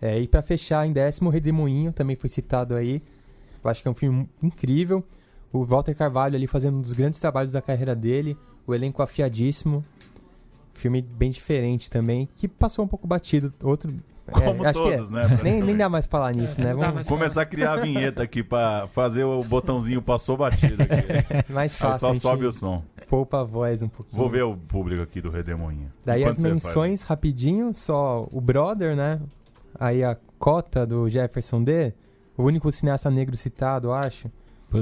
É, 0.00 0.18
e 0.18 0.26
pra 0.26 0.42
fechar, 0.42 0.86
em 0.86 0.92
décimo, 0.92 1.30
Redemoinho, 1.30 1.92
também 1.92 2.16
foi 2.16 2.28
citado 2.28 2.74
aí. 2.74 3.00
Eu 3.62 3.70
acho 3.70 3.80
que 3.80 3.88
é 3.88 3.90
um 3.90 3.94
filme 3.94 4.28
incrível. 4.42 5.04
O 5.52 5.64
Walter 5.64 5.94
Carvalho 5.94 6.34
ali 6.34 6.48
fazendo 6.48 6.78
um 6.78 6.82
dos 6.82 6.92
grandes 6.92 7.20
trabalhos 7.20 7.52
da 7.52 7.62
carreira 7.62 7.94
dele. 7.94 8.36
O 8.66 8.74
elenco 8.74 9.02
afiadíssimo. 9.02 9.84
Filme 10.74 11.00
bem 11.00 11.30
diferente 11.30 11.88
também, 11.88 12.28
que 12.36 12.46
passou 12.48 12.84
um 12.84 12.88
pouco 12.88 13.06
batido. 13.06 13.54
Outro. 13.62 13.94
É, 14.28 14.30
Como 14.32 14.66
é. 14.66 14.72
todos, 14.72 15.10
né? 15.10 15.40
Nem, 15.42 15.62
nem 15.62 15.76
dá 15.76 15.88
mais 15.88 16.06
pra 16.06 16.18
falar 16.18 16.34
nisso, 16.34 16.60
É, 16.60 16.64
né? 16.64 16.72
não 16.74 16.80
dá 16.80 16.90
Vamos 16.90 17.06
Começar 17.08 17.42
a 17.42 17.46
criar 17.46 17.74
a 17.74 17.76
vinheta 17.76 18.22
aqui 18.22 18.42
pra 18.42 18.88
fazer 18.92 19.24
o 19.24 19.42
botãozinho 19.44 20.02
passou 20.02 20.36
batido 20.36 20.82
aqui. 20.82 21.46
mais 21.52 21.72
Aí 21.74 21.78
fácil. 21.78 21.98
só 22.00 22.10
a 22.10 22.12
gente 22.12 22.22
sobe 22.22 22.44
o 22.46 22.52
som. 22.52 22.82
Poupa 23.08 23.40
a 23.40 23.44
voz 23.44 23.82
um 23.82 23.88
pouquinho. 23.88 24.20
Vou 24.20 24.28
ver 24.30 24.42
o 24.42 24.56
público 24.56 25.02
aqui 25.02 25.20
do 25.20 25.30
Redemoinho. 25.30 25.92
Daí 26.04 26.22
Enquanto 26.22 26.36
as 26.36 26.42
você 26.42 26.48
faz. 26.48 26.64
menções, 26.64 27.02
rapidinho, 27.02 27.72
só 27.72 28.28
o 28.32 28.40
Brother, 28.40 28.96
né? 28.96 29.20
Aí 29.78 30.02
a 30.02 30.16
cota 30.38 30.84
do 30.86 31.08
Jefferson 31.08 31.62
D, 31.62 31.92
o 32.36 32.42
único 32.42 32.70
cineasta 32.72 33.08
negro 33.10 33.36
citado, 33.36 33.88
eu 33.88 33.94
acho. 33.94 34.28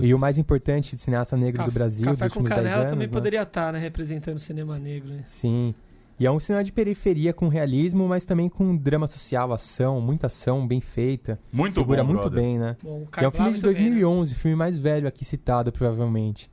E 0.03 0.15
o 0.15 0.19
mais 0.19 0.39
importante 0.39 0.97
de 0.97 1.03
cineasta 1.03 1.37
negro 1.37 1.59
do 1.63 1.67
Caf- 1.67 1.75
Brasil 1.75 2.07
Café 2.07 2.25
dos 2.25 2.33
com 2.33 2.41
últimos 2.41 2.49
10 2.49 2.61
Canela 2.63 2.81
anos. 2.81 2.91
também 2.93 3.07
né? 3.07 3.13
poderia 3.13 3.43
estar, 3.43 3.73
né? 3.73 3.79
Representando 3.79 4.37
o 4.37 4.41
cinema 4.41 4.79
negro, 4.79 5.11
né? 5.11 5.21
Sim. 5.25 5.75
E 6.19 6.27
é 6.27 6.31
um 6.31 6.39
cinema 6.39 6.63
de 6.63 6.71
periferia 6.73 7.33
com 7.33 7.49
realismo, 7.49 8.07
mas 8.07 8.25
também 8.25 8.49
com 8.49 8.77
drama 8.77 9.07
social, 9.09 9.53
ação, 9.53 10.01
muita 10.01 10.29
ação, 10.29 10.67
bem 10.67 10.81
feita. 10.81 11.39
Muito 11.53 11.75
Segura 11.75 12.03
bom, 12.05 12.11
muito 12.11 12.21
brother. 12.21 12.41
bem, 12.41 12.59
né? 12.59 12.77
Bom, 12.83 13.01
o 13.03 13.09
E 13.21 13.25
é 13.25 13.29
um 13.29 13.31
filme 13.33 13.53
de 13.53 13.61
Blávio 13.61 13.61
também, 13.61 13.91
né? 13.91 13.91
2011, 14.01 14.35
filme 14.37 14.57
mais 14.57 14.79
velho 14.79 15.09
aqui 15.09 15.25
citado, 15.25 15.73
provavelmente. 15.73 16.49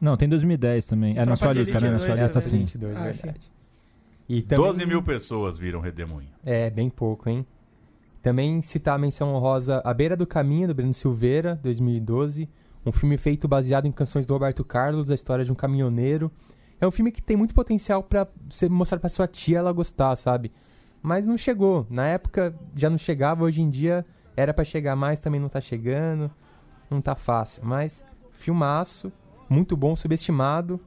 Não, 0.00 0.16
tem 0.18 0.28
2010 0.28 0.84
também. 0.84 1.16
É 1.16 1.24
na 1.24 1.34
sua 1.36 1.52
de 1.52 1.60
lista, 1.60 1.80
né? 1.80 1.90
Na 1.92 1.96
2 1.96 2.02
sua 2.02 2.14
lista, 2.14 2.28
também. 2.40 2.50
sim. 2.50 2.58
22, 2.78 2.96
Ah, 2.96 3.02
verdade. 3.04 3.52
E 4.28 4.42
também, 4.42 4.64
12 4.66 4.86
mil 4.86 5.02
pessoas 5.02 5.56
viram 5.56 5.80
Redemoinho. 5.80 6.28
É, 6.44 6.68
bem 6.68 6.90
pouco, 6.90 7.30
hein? 7.30 7.46
Também 8.20 8.60
citar 8.60 8.96
a 8.96 8.98
menção 8.98 9.32
honrosa 9.34 9.80
A 9.84 9.94
Beira 9.94 10.16
do 10.16 10.26
Caminho, 10.26 10.68
do 10.68 10.74
Breno 10.74 10.92
Silveira, 10.92 11.58
2012. 11.62 12.48
Um 12.84 12.92
filme 12.92 13.16
feito 13.16 13.48
baseado 13.48 13.86
em 13.86 13.92
canções 13.92 14.26
do 14.26 14.32
Roberto 14.34 14.62
Carlos, 14.64 15.10
a 15.10 15.14
história 15.14 15.44
de 15.44 15.50
um 15.50 15.54
caminhoneiro. 15.54 16.30
É 16.80 16.86
um 16.86 16.90
filme 16.90 17.10
que 17.10 17.22
tem 17.22 17.36
muito 17.36 17.54
potencial 17.54 18.02
pra 18.02 18.26
você 18.48 18.68
mostrar 18.68 18.98
pra 18.98 19.08
sua 19.08 19.26
tia 19.26 19.58
ela 19.58 19.72
gostar, 19.72 20.14
sabe? 20.16 20.52
Mas 21.02 21.26
não 21.26 21.36
chegou. 21.36 21.86
Na 21.88 22.06
época 22.06 22.54
já 22.74 22.90
não 22.90 22.98
chegava, 22.98 23.44
hoje 23.44 23.62
em 23.62 23.70
dia 23.70 24.04
era 24.36 24.52
pra 24.52 24.64
chegar 24.64 24.94
mais, 24.94 25.20
também 25.20 25.40
não 25.40 25.48
tá 25.48 25.60
chegando. 25.60 26.30
Não 26.90 27.00
tá 27.00 27.14
fácil. 27.14 27.62
Mas 27.64 28.04
filmaço, 28.32 29.10
muito 29.48 29.76
bom, 29.76 29.96
subestimado. 29.96 30.78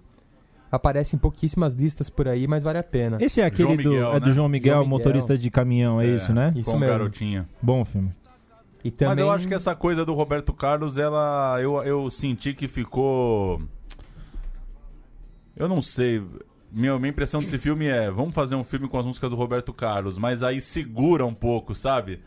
Aparece 0.71 1.15
em 1.15 1.19
pouquíssimas 1.19 1.73
listas 1.73 2.11
por 2.11 2.27
aí, 2.27 2.47
mas 2.47 2.61
vale 2.61 2.77
a 2.77 2.83
pena. 2.83 3.17
Esse 3.19 3.41
é 3.41 3.45
aquele 3.45 3.73
João 3.73 3.77
do, 3.77 3.89
Miguel, 3.89 4.13
é 4.13 4.19
do 4.19 4.25
né? 4.27 4.33
João 4.33 4.49
Miguel, 4.49 4.73
João 4.73 4.85
Miguel. 4.85 4.97
motorista 4.97 5.37
de 5.37 5.49
caminhão, 5.49 5.99
é, 5.99 6.05
isso, 6.05 6.31
né? 6.31 6.53
Isso 6.55 6.69
com 6.69 6.77
o 6.77 6.79
mesmo. 6.79 6.93
garotinho. 6.93 7.47
Bom 7.59 7.83
filme. 7.83 8.11
E 8.83 8.91
também... 8.91 9.15
Mas 9.15 9.19
eu 9.19 9.31
acho 9.31 9.47
que 9.47 9.53
essa 9.53 9.75
coisa 9.75 10.05
do 10.05 10.13
Roberto 10.13 10.53
Carlos, 10.53 10.97
ela. 10.97 11.57
Eu, 11.59 11.81
eu 11.83 12.09
senti 12.09 12.53
que 12.53 12.67
ficou. 12.67 13.61
Eu 15.59 15.67
não 15.67 15.81
sei. 15.81 16.23
Minha, 16.71 16.97
minha 16.97 17.09
impressão 17.09 17.41
desse 17.41 17.59
filme 17.59 17.85
é: 17.85 18.09
vamos 18.09 18.33
fazer 18.33 18.55
um 18.55 18.63
filme 18.63 18.87
com 18.87 18.97
as 18.97 19.05
músicas 19.05 19.29
do 19.29 19.35
Roberto 19.35 19.73
Carlos, 19.73 20.17
mas 20.17 20.41
aí 20.41 20.61
segura 20.61 21.25
um 21.25 21.33
pouco, 21.33 21.75
sabe? 21.75 22.21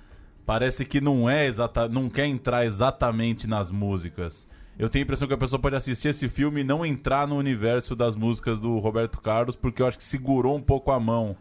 Parece 0.45 0.85
que 0.85 1.01
não 1.01 1.31
é 1.31 1.47
exata, 1.47 1.89
não 1.89 2.11
quer 2.11 2.27
entrar 2.27 2.67
exatamente 2.67 3.47
nas 3.47 3.71
músicas. 3.71 4.47
Eu 4.79 4.89
tenho 4.89 5.03
a 5.03 5.05
impressão 5.05 5.29
que 5.29 5.35
a 5.35 5.39
pessoa 5.39 5.61
pode 5.61 5.77
assistir 5.77 6.09
esse 6.09 6.29
filme 6.29 6.61
e 6.61 6.65
não 6.65 6.85
entrar 6.85 7.27
no 7.27 7.37
universo 7.37 7.95
das 7.95 8.15
músicas 8.17 8.59
do 8.61 8.79
Roberto 8.79 9.21
Carlos, 9.21 9.55
porque 9.55 9.81
eu 9.81 9.87
acho 9.87 9.99
que 9.99 10.05
segurou 10.05 10.57
um 10.57 10.63
pouco 10.63 10.91
a 10.91 10.99
mão. 10.99 11.37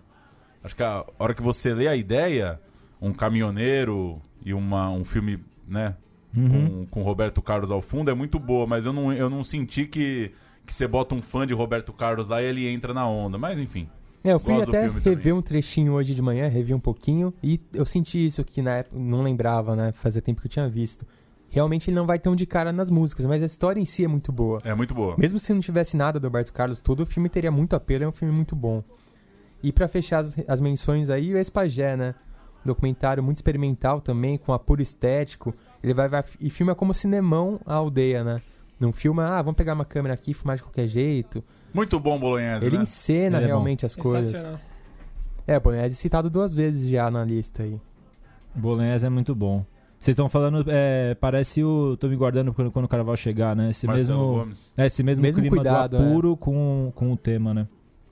Acho 0.63 0.75
que 0.75 0.83
a 0.83 1.03
hora 1.17 1.33
que 1.33 1.41
você 1.41 1.73
lê 1.73 1.87
a 1.87 1.95
ideia, 1.95 2.59
um 3.01 3.11
caminhoneiro 3.11 4.21
e 4.45 4.53
uma, 4.53 4.89
um 4.91 5.03
filme, 5.03 5.43
né, 5.67 5.95
Uhum. 6.35 6.85
com, 6.85 6.85
com 6.85 7.01
Roberto 7.01 7.41
Carlos 7.41 7.71
ao 7.71 7.81
fundo 7.81 8.09
é 8.09 8.13
muito 8.13 8.39
boa, 8.39 8.65
mas 8.65 8.85
eu 8.85 8.93
não, 8.93 9.11
eu 9.11 9.29
não 9.29 9.43
senti 9.43 9.85
que, 9.85 10.31
que 10.71 10.75
você 10.75 10.87
bota 10.87 11.13
um 11.13 11.21
fã 11.21 11.45
de 11.45 11.53
Roberto 11.53 11.91
Carlos 11.91 12.27
lá 12.27 12.41
e 12.41 12.45
ele 12.45 12.67
entra 12.67 12.93
na 12.93 13.05
onda. 13.05 13.37
Mas 13.37 13.59
enfim. 13.59 13.89
É, 14.23 14.31
eu 14.31 14.39
fui 14.39 14.61
até 14.61 14.83
rever 14.83 15.03
também. 15.03 15.33
um 15.33 15.41
trechinho 15.41 15.93
hoje 15.93 16.15
de 16.15 16.21
manhã, 16.21 16.47
revi 16.47 16.73
um 16.73 16.79
pouquinho, 16.79 17.33
e 17.43 17.59
eu 17.73 17.85
senti 17.85 18.23
isso 18.23 18.43
que 18.43 18.61
na 18.61 18.77
época 18.77 18.97
não 18.97 19.21
lembrava, 19.21 19.75
né? 19.75 19.91
Fazia 19.91 20.21
tempo 20.21 20.39
que 20.39 20.47
eu 20.47 20.51
tinha 20.51 20.69
visto. 20.69 21.05
Realmente 21.49 21.89
ele 21.89 21.95
não 21.95 22.05
vai 22.05 22.19
tão 22.19 22.35
de 22.35 22.45
cara 22.45 22.71
nas 22.71 22.89
músicas, 22.89 23.25
mas 23.25 23.43
a 23.43 23.45
história 23.45 23.81
em 23.81 23.85
si 23.85 24.05
é 24.05 24.07
muito 24.07 24.31
boa. 24.31 24.61
É 24.63 24.73
muito 24.73 24.93
boa. 24.93 25.15
Mesmo 25.17 25.39
se 25.39 25.51
não 25.53 25.59
tivesse 25.59 25.97
nada 25.97 26.19
do 26.19 26.23
Roberto 26.27 26.53
Carlos 26.53 26.79
tudo, 26.79 27.03
o 27.03 27.05
filme 27.05 27.27
teria 27.27 27.51
muito 27.51 27.75
apelo, 27.75 28.05
é 28.05 28.07
um 28.07 28.11
filme 28.11 28.33
muito 28.33 28.55
bom. 28.55 28.81
E 29.61 29.73
pra 29.73 29.87
fechar 29.87 30.19
as, 30.19 30.37
as 30.47 30.61
menções 30.61 31.09
aí, 31.09 31.33
o 31.33 31.37
Espagé, 31.37 31.97
né? 31.97 32.15
Documentário 32.63 33.21
muito 33.21 33.37
experimental 33.37 33.99
também, 33.99 34.37
com 34.37 34.53
apuro 34.53 34.81
estético. 34.81 35.53
Ele 35.83 35.93
vai, 35.93 36.07
vai 36.07 36.23
e 36.39 36.49
filma 36.49 36.75
como 36.75 36.93
cinemão 36.93 37.59
a 37.65 37.73
aldeia, 37.73 38.23
né? 38.23 38.41
Não 38.81 38.91
filma, 38.91 39.27
ah, 39.37 39.41
vamos 39.41 39.55
pegar 39.55 39.73
uma 39.75 39.85
câmera 39.85 40.13
aqui 40.15 40.31
e 40.31 40.33
filmar 40.33 40.57
de 40.57 40.63
qualquer 40.63 40.87
jeito. 40.87 41.41
Muito 41.73 41.99
bom, 41.99 42.19
Bolognese, 42.19 42.65
Ele 42.65 42.77
né? 42.77 42.83
encena 42.83 43.37
Ele 43.37 43.45
é 43.45 43.47
realmente 43.47 43.85
as 43.85 43.95
coisas. 43.95 44.43
É, 45.47 45.59
Bolognese 45.59 45.95
citado 45.95 46.29
duas 46.29 46.53
vezes 46.55 46.89
já 46.89 47.09
na 47.11 47.23
lista 47.23 47.63
aí. 47.63 47.79
Bolognese 48.55 49.05
é 49.05 49.09
muito 49.09 49.33
bom. 49.35 49.63
Vocês 49.99 50.13
estão 50.13 50.27
falando, 50.27 50.65
é, 50.67 51.13
parece 51.15 51.63
o. 51.63 51.95
Tô 51.97 52.07
me 52.07 52.15
guardando 52.15 52.51
quando, 52.53 52.71
quando 52.71 52.85
o 52.85 52.87
carnaval 52.87 53.15
chegar, 53.15 53.55
né? 53.55 53.69
Esse 53.69 53.85
Marcelo 53.85 54.19
mesmo. 54.19 54.33
Gomes. 54.39 54.73
É, 54.75 54.87
esse 54.87 55.03
mesmo, 55.03 55.21
Mesmo 55.21 55.41
clima 55.41 55.55
cuidado, 55.57 55.97
do 55.97 56.03
apuro 56.03 56.35
com, 56.35 56.91
com 56.95 57.11
o 57.13 57.15
tema, 57.17 57.53
né? 57.53 57.67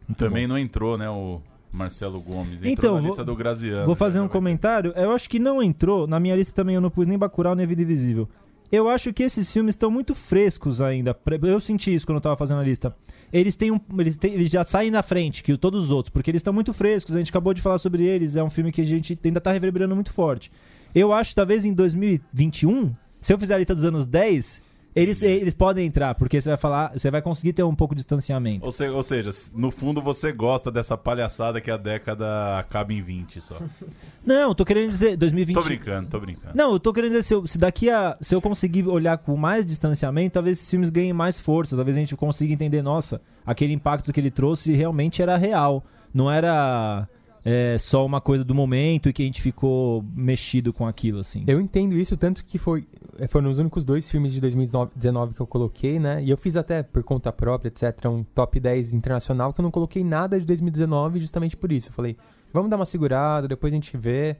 Muito 0.07 0.19
Também 0.19 0.47
bom. 0.47 0.53
não 0.53 0.59
entrou, 0.59 0.97
né, 0.99 1.09
o 1.09 1.41
Marcelo 1.71 2.21
Gomes. 2.21 2.57
Entrou 2.57 2.71
Então, 2.71 2.93
na 2.95 2.99
vou- 3.01 3.07
lista 3.09 3.25
do 3.25 3.35
Graziano. 3.35 3.85
Vou 3.87 3.95
fazer 3.95 4.19
já 4.19 4.23
um 4.23 4.27
comentário. 4.27 4.93
Eu 4.95 5.11
acho 5.11 5.27
que 5.27 5.39
não 5.39 5.63
entrou. 5.63 6.05
Na 6.05 6.19
minha 6.19 6.35
lista 6.35 6.53
também 6.53 6.75
eu 6.75 6.81
não 6.81 6.91
pus 6.91 7.07
nem 7.07 7.17
Bacurau 7.17 7.55
nem 7.55 7.65
Vida 7.65 7.81
Invisível. 7.81 8.29
Eu 8.71 8.87
acho 8.87 9.11
que 9.11 9.23
esses 9.23 9.51
filmes 9.51 9.73
estão 9.73 9.89
muito 9.89 10.13
frescos 10.13 10.79
ainda. 10.81 11.17
Eu 11.43 11.59
senti 11.59 11.93
isso 11.93 12.05
quando 12.05 12.17
eu 12.17 12.21
tava 12.21 12.37
fazendo 12.37 12.59
a 12.59 12.63
lista. 12.63 12.95
Eles 13.33 13.55
têm 13.55 13.71
um, 13.71 13.79
eles, 13.97 14.15
têm- 14.17 14.33
eles 14.33 14.51
já 14.51 14.63
saem 14.63 14.91
na 14.91 15.01
frente 15.01 15.41
que 15.43 15.57
todos 15.57 15.85
os 15.85 15.91
outros, 15.91 16.11
porque 16.11 16.29
eles 16.29 16.39
estão 16.39 16.53
muito 16.53 16.71
frescos. 16.73 17.15
A 17.15 17.19
gente 17.19 17.29
acabou 17.29 17.53
de 17.53 17.61
falar 17.61 17.77
sobre 17.79 18.03
eles. 18.05 18.35
É 18.35 18.43
um 18.43 18.49
filme 18.49 18.71
que 18.71 18.81
a 18.81 18.85
gente 18.85 19.17
ainda 19.23 19.41
tá 19.41 19.51
reverberando 19.51 19.95
muito 19.95 20.11
forte. 20.13 20.51
Eu 20.93 21.11
acho 21.13 21.33
talvez 21.35 21.65
em 21.65 21.73
2021, 21.73 22.93
se 23.21 23.33
eu 23.33 23.39
fizer 23.39 23.55
a 23.55 23.57
lista 23.57 23.75
dos 23.75 23.83
anos 23.83 24.05
10, 24.05 24.61
eles, 24.95 25.21
eles 25.21 25.53
podem 25.53 25.85
entrar, 25.85 26.15
porque 26.15 26.41
você 26.41 26.49
vai 26.49 26.57
falar, 26.57 26.91
você 26.93 27.11
vai 27.11 27.21
conseguir 27.21 27.53
ter 27.53 27.63
um 27.63 27.75
pouco 27.75 27.93
de 27.93 27.99
distanciamento. 27.99 28.65
Ou, 28.65 28.71
se- 28.71 28.87
ou 28.89 29.03
seja, 29.03 29.29
no 29.53 29.69
fundo 29.71 30.01
você 30.01 30.31
gosta 30.31 30.71
dessa 30.71 30.97
palhaçada 30.97 31.61
que 31.61 31.69
a 31.71 31.77
década 31.77 32.57
acaba 32.59 32.91
em 32.93 33.01
20 33.01 33.39
só. 33.41 33.55
Não, 34.25 34.53
tô 34.53 34.65
querendo 34.65 34.89
dizer 34.89 35.15
2020. 35.15 35.55
Tô 35.55 35.63
brincando, 35.63 36.09
tô 36.09 36.19
brincando. 36.19 36.55
Não, 36.55 36.73
eu 36.73 36.79
tô 36.79 36.91
querendo 36.91 37.11
dizer, 37.11 37.23
se, 37.23 37.33
eu- 37.33 37.47
se 37.47 37.57
daqui 37.57 37.89
a. 37.89 38.17
Se 38.19 38.35
eu 38.35 38.41
conseguir 38.41 38.87
olhar 38.87 39.17
com 39.17 39.35
mais 39.37 39.65
distanciamento, 39.65 40.33
talvez 40.33 40.57
esses 40.57 40.69
filmes 40.69 40.89
ganhem 40.89 41.13
mais 41.13 41.39
força. 41.39 41.75
Talvez 41.75 41.95
a 41.95 41.99
gente 41.99 42.15
consiga 42.15 42.53
entender, 42.53 42.81
nossa, 42.81 43.21
aquele 43.45 43.73
impacto 43.73 44.11
que 44.11 44.19
ele 44.19 44.31
trouxe 44.31 44.73
realmente 44.73 45.21
era 45.21 45.37
real. 45.37 45.83
Não 46.13 46.29
era 46.29 47.07
é, 47.43 47.77
só 47.77 48.05
uma 48.05 48.19
coisa 48.19 48.43
do 48.43 48.53
momento 48.53 49.09
e 49.09 49.13
que 49.13 49.21
a 49.21 49.25
gente 49.25 49.41
ficou 49.41 50.03
mexido 50.13 50.73
com 50.73 50.85
aquilo, 50.85 51.19
assim. 51.19 51.43
Eu 51.47 51.59
entendo 51.59 51.95
isso, 51.95 52.17
tanto 52.17 52.43
que 52.43 52.57
foi, 52.57 52.87
eh, 53.17 53.27
foram 53.27 53.49
os 53.49 53.57
únicos 53.57 53.83
dois 53.83 54.09
filmes 54.09 54.33
de 54.33 54.41
2019 54.41 55.33
que 55.33 55.41
eu 55.41 55.47
coloquei, 55.47 55.99
né? 55.99 56.23
E 56.23 56.29
eu 56.29 56.37
fiz 56.37 56.55
até 56.55 56.83
por 56.83 57.03
conta 57.03 57.31
própria, 57.31 57.69
etc., 57.69 58.05
um 58.05 58.23
top 58.23 58.59
10 58.59 58.93
internacional, 58.93 59.53
que 59.53 59.61
eu 59.61 59.63
não 59.63 59.71
coloquei 59.71 60.03
nada 60.03 60.39
de 60.39 60.45
2019 60.45 61.19
justamente 61.19 61.55
por 61.55 61.71
isso. 61.71 61.89
Eu 61.89 61.93
falei, 61.93 62.17
vamos 62.53 62.69
dar 62.69 62.75
uma 62.75 62.85
segurada, 62.85 63.47
depois 63.47 63.73
a 63.73 63.75
gente 63.75 63.95
vê. 63.95 64.35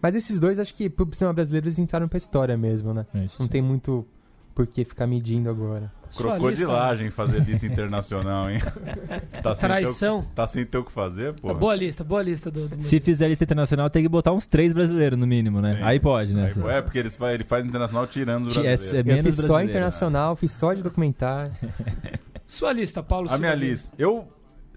Mas 0.00 0.14
esses 0.14 0.38
dois, 0.38 0.58
acho 0.58 0.74
que 0.74 0.88
pro 0.88 1.08
cinema 1.12 1.32
brasileiro 1.32 1.66
eles 1.66 1.78
entraram 1.78 2.06
pra 2.06 2.18
história 2.18 2.56
mesmo, 2.56 2.92
né? 2.92 3.06
É 3.14 3.24
isso. 3.24 3.36
Não 3.40 3.48
tem 3.48 3.62
muito 3.62 4.06
por 4.54 4.66
que 4.66 4.84
ficar 4.84 5.06
medindo 5.06 5.50
agora. 5.50 5.90
Crocodilagem 6.16 7.10
fazer 7.10 7.40
lista 7.44 7.66
internacional, 7.66 8.50
hein? 8.50 8.60
Tá 9.42 9.54
sem, 9.54 9.68
Traição. 9.68 10.20
o- 10.20 10.22
tá 10.34 10.46
sem 10.46 10.64
ter 10.64 10.78
o 10.78 10.84
que 10.84 10.92
fazer, 10.92 11.34
pô. 11.34 11.52
Boa 11.54 11.74
lista, 11.74 12.02
boa 12.02 12.22
lista 12.22 12.50
do, 12.50 12.68
do 12.68 12.82
Se 12.82 12.98
fizer 13.00 13.28
lista 13.28 13.44
internacional, 13.44 13.90
tem 13.90 14.02
que 14.02 14.08
botar 14.08 14.32
uns 14.32 14.46
três 14.46 14.72
brasileiros 14.72 15.18
no 15.18 15.26
mínimo, 15.26 15.60
né? 15.60 15.74
Tem. 15.74 15.82
Aí 15.84 16.00
pode, 16.00 16.32
né? 16.34 16.52
Aí, 16.56 16.70
é, 16.70 16.80
porque 16.82 16.98
eles, 16.98 17.14
fa- 17.14 17.32
ele 17.32 17.44
faz 17.44 17.64
internacional 17.66 18.06
tirando 18.06 18.46
os 18.46 18.56
É, 18.56 18.62
brasileiros. 18.62 18.94
é 18.94 19.00
Eu 19.00 19.04
menos 19.04 19.22
fiz 19.24 19.34
só 19.34 19.40
brasileiro. 19.42 19.70
internacional, 19.70 20.36
fiz 20.36 20.50
só 20.52 20.72
de 20.72 20.82
documentário. 20.82 21.52
Sua 22.46 22.72
lista, 22.72 23.02
Paulo. 23.02 23.28
A 23.30 23.36
minha 23.38 23.54
lista. 23.54 23.88
Eu, 23.98 24.28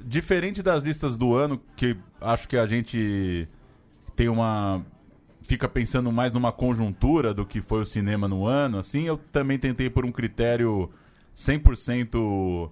diferente 0.03 0.61
das 0.63 0.83
listas 0.83 1.15
do 1.17 1.35
ano, 1.35 1.61
que 1.75 1.95
acho 2.19 2.47
que 2.47 2.57
a 2.57 2.65
gente 2.65 3.47
tem 4.15 4.27
uma. 4.29 4.81
Fica 5.41 5.67
pensando 5.69 6.11
mais 6.11 6.33
numa 6.33 6.51
conjuntura 6.51 7.33
do 7.33 7.45
que 7.45 7.61
foi 7.61 7.81
o 7.81 7.85
cinema 7.85 8.27
no 8.27 8.45
ano, 8.45 8.77
assim, 8.79 9.03
eu 9.03 9.17
também 9.31 9.57
tentei 9.57 9.89
por 9.89 10.05
um 10.05 10.11
critério 10.11 10.89
100% 11.37 12.71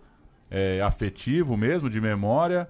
é, 0.50 0.82
afetivo 0.82 1.56
mesmo, 1.56 1.90
de 1.90 2.02
memória. 2.02 2.68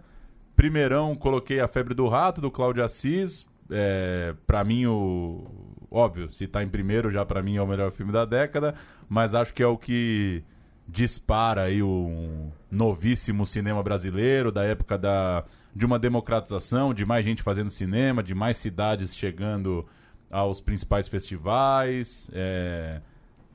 Primeirão, 0.56 1.16
coloquei 1.16 1.62
A 1.62 1.68
Febre 1.68 1.94
do 1.94 2.08
Rato, 2.10 2.42
do 2.42 2.52
Cláudio 2.52 2.84
Assis. 2.84 3.46
É, 3.72 4.36
pra 4.46 4.64
mim, 4.64 4.86
o. 4.86 5.48
Óbvio, 5.90 6.30
se 6.34 6.46
tá 6.46 6.62
em 6.62 6.68
primeiro, 6.68 7.10
já 7.10 7.26
pra 7.26 7.42
mim 7.42 7.56
é 7.56 7.62
o 7.62 7.68
melhor 7.68 7.92
filme 7.92 8.12
da 8.12 8.26
década. 8.26 8.76
Mas 9.08 9.34
acho 9.34 9.54
que 9.54 9.64
é 9.64 9.68
o 9.68 9.78
que 9.78 10.44
dispara 10.88 11.64
aí 11.64 11.82
o 11.82 12.52
novíssimo 12.70 13.46
cinema 13.46 13.82
brasileiro, 13.82 14.52
da 14.52 14.64
época 14.64 14.98
da, 14.98 15.46
de 15.74 15.86
uma 15.86 15.98
democratização, 15.98 16.94
de 16.94 17.06
mais 17.06 17.26
gente 17.26 17.42
fazendo 17.42 17.70
cinema, 17.70 18.22
de 18.22 18.36
mais 18.36 18.58
cidades 18.58 19.16
chegando 19.16 19.86
aos 20.30 20.60
principais 20.60 21.08
festivais. 21.08 22.30
É, 22.34 23.02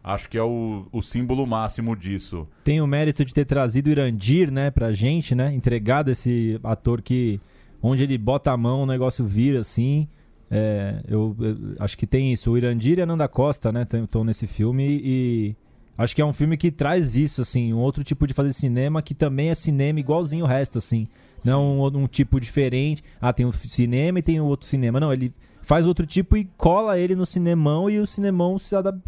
acho 0.03 0.29
que 0.29 0.39
é 0.39 0.43
o, 0.43 0.87
o 0.93 1.01
símbolo 1.01 1.47
máximo 1.47 1.97
disso. 1.97 2.47
Tem 2.65 2.81
o 2.81 2.87
mérito 2.87 3.25
de 3.25 3.35
ter 3.35 3.45
trazido 3.45 3.89
o 3.89 3.91
Irandir, 3.91 4.51
né, 4.51 4.71
pra 4.71 4.93
gente, 4.93 5.35
né? 5.35 5.53
Entregado 5.55 6.11
esse 6.11 6.59
ator 6.63 7.03
que. 7.03 7.41
Onde 7.83 8.03
ele 8.03 8.19
bota 8.19 8.51
a 8.51 8.57
mão, 8.57 8.83
o 8.83 8.87
negócio 8.87 9.25
vira 9.25 9.61
assim. 9.61 10.07
É, 10.51 11.03
eu, 11.09 11.35
eu 11.39 11.57
acho 11.79 11.97
que 11.97 12.07
tem 12.07 12.33
isso. 12.33 12.51
O 12.51 12.59
Irandir 12.59 12.99
e 12.99 13.03
a 13.03 13.07
Nanda 13.07 13.29
Costa, 13.29 13.71
né, 13.71 13.87
estão 14.03 14.25
nesse 14.25 14.47
filme 14.47 15.01
e. 15.03 15.57
Acho 15.97 16.17
que 16.17 16.23
é 16.23 16.25
um 16.25 16.33
filme 16.33 16.57
que 16.57 16.71
traz 16.71 17.15
isso, 17.15 17.43
assim, 17.43 17.75
um 17.75 17.79
outro 17.79 18.03
tipo 18.03 18.27
de 18.27 18.33
fazer 18.33 18.55
cinema 18.55 19.03
que 19.03 19.15
também 19.15 19.51
é 19.51 19.55
cinema 19.55 20.01
igualzinho 20.01 20.47
o 20.47 20.49
resto, 20.49 20.79
assim. 20.79 21.07
Não 21.45 21.79
um, 21.79 21.87
um 21.87 22.07
tipo 22.07 22.41
diferente. 22.41 23.05
Ah, 23.21 23.35
tem 23.35 23.45
o 23.45 23.53
cinema 23.53 24.19
e 24.19 24.23
tem 24.23 24.41
o 24.41 24.47
outro 24.47 24.67
cinema. 24.67 24.99
Não, 24.99 25.13
ele 25.13 25.31
faz 25.63 25.85
outro 25.85 26.07
tipo 26.07 26.39
e 26.39 26.49
cola 26.57 26.99
ele 26.99 27.15
no 27.15 27.27
cinemão 27.27 27.91
e 27.91 27.99
o 27.99 28.07
cinemão 28.07 28.59
se 28.59 28.75
adapta, 28.75 29.03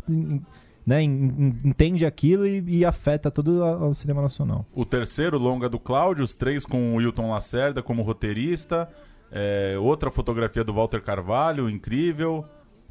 né, 0.85 1.03
en- 1.03 1.09
en- 1.39 1.55
entende 1.65 2.05
aquilo 2.07 2.47
e, 2.47 2.63
e 2.79 2.85
afeta 2.85 3.31
todo 3.31 3.63
o 3.65 3.95
cinema 3.95 4.23
nacional. 4.23 4.67
O 4.75 4.85
terceiro, 4.85 5.39
longa 5.39 5.69
do 5.69 5.79
Cláudio, 5.79 6.25
os 6.25 6.35
três 6.35 6.65
com 6.65 6.95
o 6.97 7.01
Hilton 7.01 7.31
Lacerda 7.31 7.83
como 7.83 8.03
roteirista. 8.03 8.89
É, 9.31 9.77
outra 9.79 10.11
fotografia 10.11 10.63
do 10.63 10.73
Walter 10.73 11.01
Carvalho, 11.03 11.71
incrível. 11.71 12.45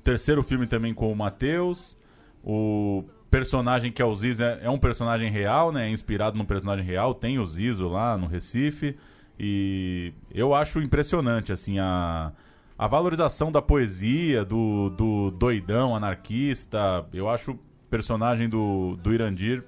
Terceiro 0.04 0.41
filme 0.41 0.65
também 0.65 0.93
com 0.93 1.12
o 1.12 1.15
Matheus. 1.15 1.95
O 2.43 3.04
personagem 3.30 3.91
que 3.91 4.01
é 4.01 4.06
o 4.06 4.15
Zizo 4.15 4.43
é, 4.43 4.60
é 4.63 4.69
um 4.69 4.80
personagem 4.80 5.30
real, 5.30 5.71
né? 5.71 5.88
É 5.88 5.91
inspirado 5.91 6.38
num 6.38 6.45
personagem 6.45 6.84
real. 6.84 7.13
Tem 7.13 7.38
o 7.38 7.45
Zizo 7.45 7.88
lá 7.88 8.17
no 8.17 8.25
Recife. 8.25 8.97
E 9.39 10.13
eu 10.34 10.54
acho 10.56 10.80
impressionante, 10.82 11.51
assim, 11.51 11.77
a, 11.80 12.32
a 12.77 12.88
valorização 12.88 13.51
da 13.51 13.62
poesia, 13.62 14.43
do, 14.43 14.89
do 14.89 15.32
doidão 15.32 15.95
anarquista. 15.95 17.06
Eu 17.13 17.30
acho 17.30 17.58
personagem 17.91 18.49
do, 18.49 18.95
do 18.95 19.13
Irandir 19.13 19.63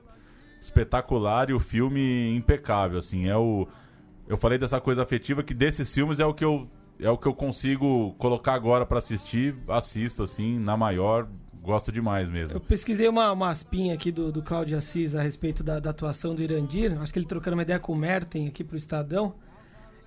espetacular 0.60 1.50
e 1.50 1.54
o 1.54 1.60
filme 1.60 2.34
impecável, 2.36 2.98
assim, 2.98 3.28
é 3.28 3.36
o 3.36 3.68
eu 4.26 4.38
falei 4.38 4.58
dessa 4.58 4.80
coisa 4.80 5.04
afetiva 5.04 5.44
que 5.44 5.54
desses 5.54 5.94
filmes 5.94 6.22
é 6.22 6.26
o 6.26 6.34
que 6.34 6.46
eu 6.46 6.66
é 7.00 7.10
o 7.10 7.18
que 7.18 7.28
eu 7.28 7.34
consigo 7.34 8.14
colocar 8.18 8.54
agora 8.54 8.86
pra 8.86 9.00
assistir, 9.00 9.56
assisto 9.68 10.24
assim, 10.24 10.58
na 10.58 10.78
maior, 10.78 11.28
gosto 11.62 11.92
demais 11.92 12.30
Eu 12.30 12.34
mesmo. 12.34 12.60
pesquisei 12.62 13.10
uma, 13.10 13.32
uma 13.32 13.50
aspinha 13.50 13.94
aqui 13.94 14.12
do, 14.12 14.32
do 14.32 14.42
Cláudio 14.42 14.78
Assis 14.78 15.14
a 15.14 15.22
respeito 15.22 15.64
da, 15.64 15.80
da 15.80 15.90
atuação 15.90 16.34
do 16.34 16.42
Irandir. 16.42 16.98
Acho 17.02 17.12
que 17.12 17.20
ele 17.20 17.26
trocando 17.26 17.58
uma 17.58 17.64
ideia 17.64 17.80
com 17.80 17.92
o 17.92 17.96
Merten 17.96 18.48
aqui 18.48 18.64
pro 18.64 18.78
Estadão. 18.78 19.34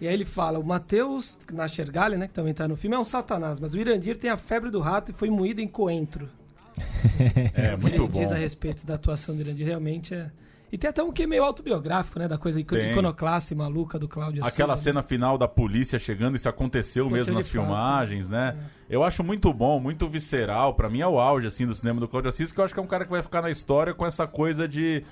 E 0.01 0.07
aí 0.07 0.15
ele 0.15 0.25
fala, 0.25 0.59
o 0.59 0.65
Matheus 0.65 1.39
Nachergali, 1.53 2.17
né, 2.17 2.29
que 2.29 2.35
também 2.35 2.55
tá 2.55 2.69
no 2.69 2.77
filme, 2.77 2.97
é 2.97 2.99
um 2.99 3.05
satanás, 3.05 3.59
mas 3.59 3.75
o 3.75 3.79
Irandir 3.79 4.17
tem 4.17 4.31
a 4.31 4.37
febre 4.37 4.71
do 4.71 4.81
rato 4.81 5.11
e 5.11 5.15
foi 5.15 5.29
moído 5.29 5.61
em 5.61 5.69
coentro. 5.69 6.29
É 7.55 7.77
muito 7.77 8.07
bom. 8.07 8.21
diz 8.21 8.33
a 8.33 8.37
respeito 8.37 8.87
da 8.87 8.95
atuação 8.95 9.35
do 9.35 9.41
Irandir, 9.41 9.67
realmente 9.67 10.15
é... 10.15 10.31
E 10.71 10.77
tem 10.77 10.91
até 10.91 11.03
um 11.03 11.13
que 11.13 11.27
meio 11.27 11.45
autobiográfico, 11.45 12.19
né, 12.19 12.27
da 12.27 12.37
coisa 12.37 12.63
Tem. 12.63 12.91
iconoclasta 12.91 13.55
e 13.55 13.57
maluca 13.57 13.99
do 13.99 14.09
Cláudio 14.09 14.43
Assis. 14.43 14.53
Aquela 14.53 14.75
né? 14.75 14.81
cena 14.81 15.01
final 15.01 15.39
da 15.39 15.47
polícia 15.47 15.97
chegando, 15.97 16.37
isso 16.37 16.49
aconteceu, 16.49 17.05
Aconteceu 17.05 17.33
mesmo 17.33 17.35
nas 17.35 17.47
fato, 17.47 17.53
filmagens, 17.53 18.29
né? 18.29 18.57
Eu 18.91 19.05
acho 19.05 19.23
muito 19.23 19.53
bom, 19.55 19.79
muito 19.79 20.09
visceral. 20.09 20.75
Pra 20.75 20.91
mim 20.91 21.01
é 21.01 21.07
o 21.07 21.21
auge 21.21 21.47
assim 21.47 21.67
do 21.67 21.75
cinema 21.75 22.01
do 22.01 22.09
Claudio 22.09 22.31
Assis, 22.31 22.51
que 22.51 22.59
eu 22.59 22.65
acho 22.65 22.75
que 22.75 22.81
é 22.81 22.83
um 22.83 22.87
cara 22.87 23.05
que 23.05 23.11
vai 23.11 23.23
ficar 23.23 23.43
na 23.43 23.51
história 23.51 23.95
com 23.95 24.05
essa 24.05 24.27
coisa 24.27 24.67
de 24.67 25.05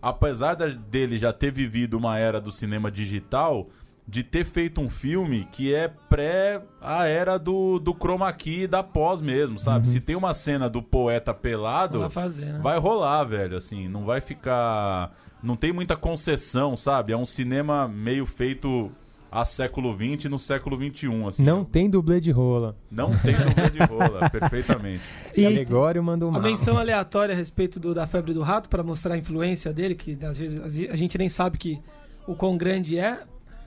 apesar 0.00 0.54
dele 0.54 1.16
já 1.16 1.32
ter 1.32 1.50
vivido 1.50 1.94
uma 1.96 2.18
era 2.18 2.40
do 2.40 2.52
cinema 2.52 2.90
digital, 2.90 3.68
de 4.06 4.22
ter 4.22 4.44
feito 4.44 4.80
um 4.82 4.90
filme 4.90 5.48
que 5.50 5.74
é 5.74 5.88
pré 5.88 6.60
a 6.80 7.06
era 7.06 7.38
do, 7.38 7.78
do 7.78 7.94
chroma 7.94 8.30
key 8.32 8.62
e 8.62 8.66
da 8.66 8.82
pós 8.82 9.20
mesmo, 9.20 9.58
sabe? 9.58 9.88
Se 9.88 9.98
tem 10.00 10.14
uma 10.14 10.34
cena 10.34 10.68
do 10.68 10.82
poeta 10.82 11.32
pelado, 11.32 12.00
Vai 12.00 12.10
fazer, 12.10 12.44
né? 12.46 12.60
vai 12.62 12.78
rolar, 12.78 13.24
velho, 13.24 13.56
assim, 13.56 13.88
não 13.88 14.04
vai 14.04 14.20
ficar. 14.20 15.12
Não 15.42 15.56
tem 15.56 15.72
muita 15.72 15.96
concessão, 15.96 16.76
sabe? 16.76 17.12
É 17.12 17.16
um 17.16 17.24
cinema 17.26 17.88
meio 17.88 18.26
feito 18.26 18.90
a 19.32 19.44
século 19.44 19.92
XX 19.94 20.30
no 20.30 20.38
século 20.38 20.76
XXI, 20.76 21.24
assim. 21.26 21.42
Não 21.42 21.64
tem 21.64 21.88
dublê 21.90 22.20
de 22.20 22.30
rola. 22.30 22.76
Não 22.90 23.10
tem 23.10 23.34
dúvida 23.34 23.70
de 23.70 23.78
rola, 23.82 24.28
perfeitamente. 24.30 25.02
E 25.36 25.42
Gregório 25.50 26.02
mandou 26.04 26.28
A 26.28 26.32
mal. 26.32 26.42
menção 26.42 26.78
aleatória 26.78 27.34
a 27.34 27.36
respeito 27.36 27.80
do- 27.80 27.92
da 27.94 28.06
febre 28.06 28.32
do 28.32 28.42
rato 28.42 28.68
para 28.68 28.82
mostrar 28.82 29.14
a 29.14 29.18
influência 29.18 29.72
dele, 29.72 29.94
que 29.94 30.16
às 30.24 30.38
vezes 30.38 30.88
a 30.90 30.94
gente 30.96 31.18
nem 31.18 31.28
sabe 31.28 31.58
que 31.58 31.80
o 32.28 32.34
quão 32.34 32.56
grande 32.56 32.96
é. 32.98 33.20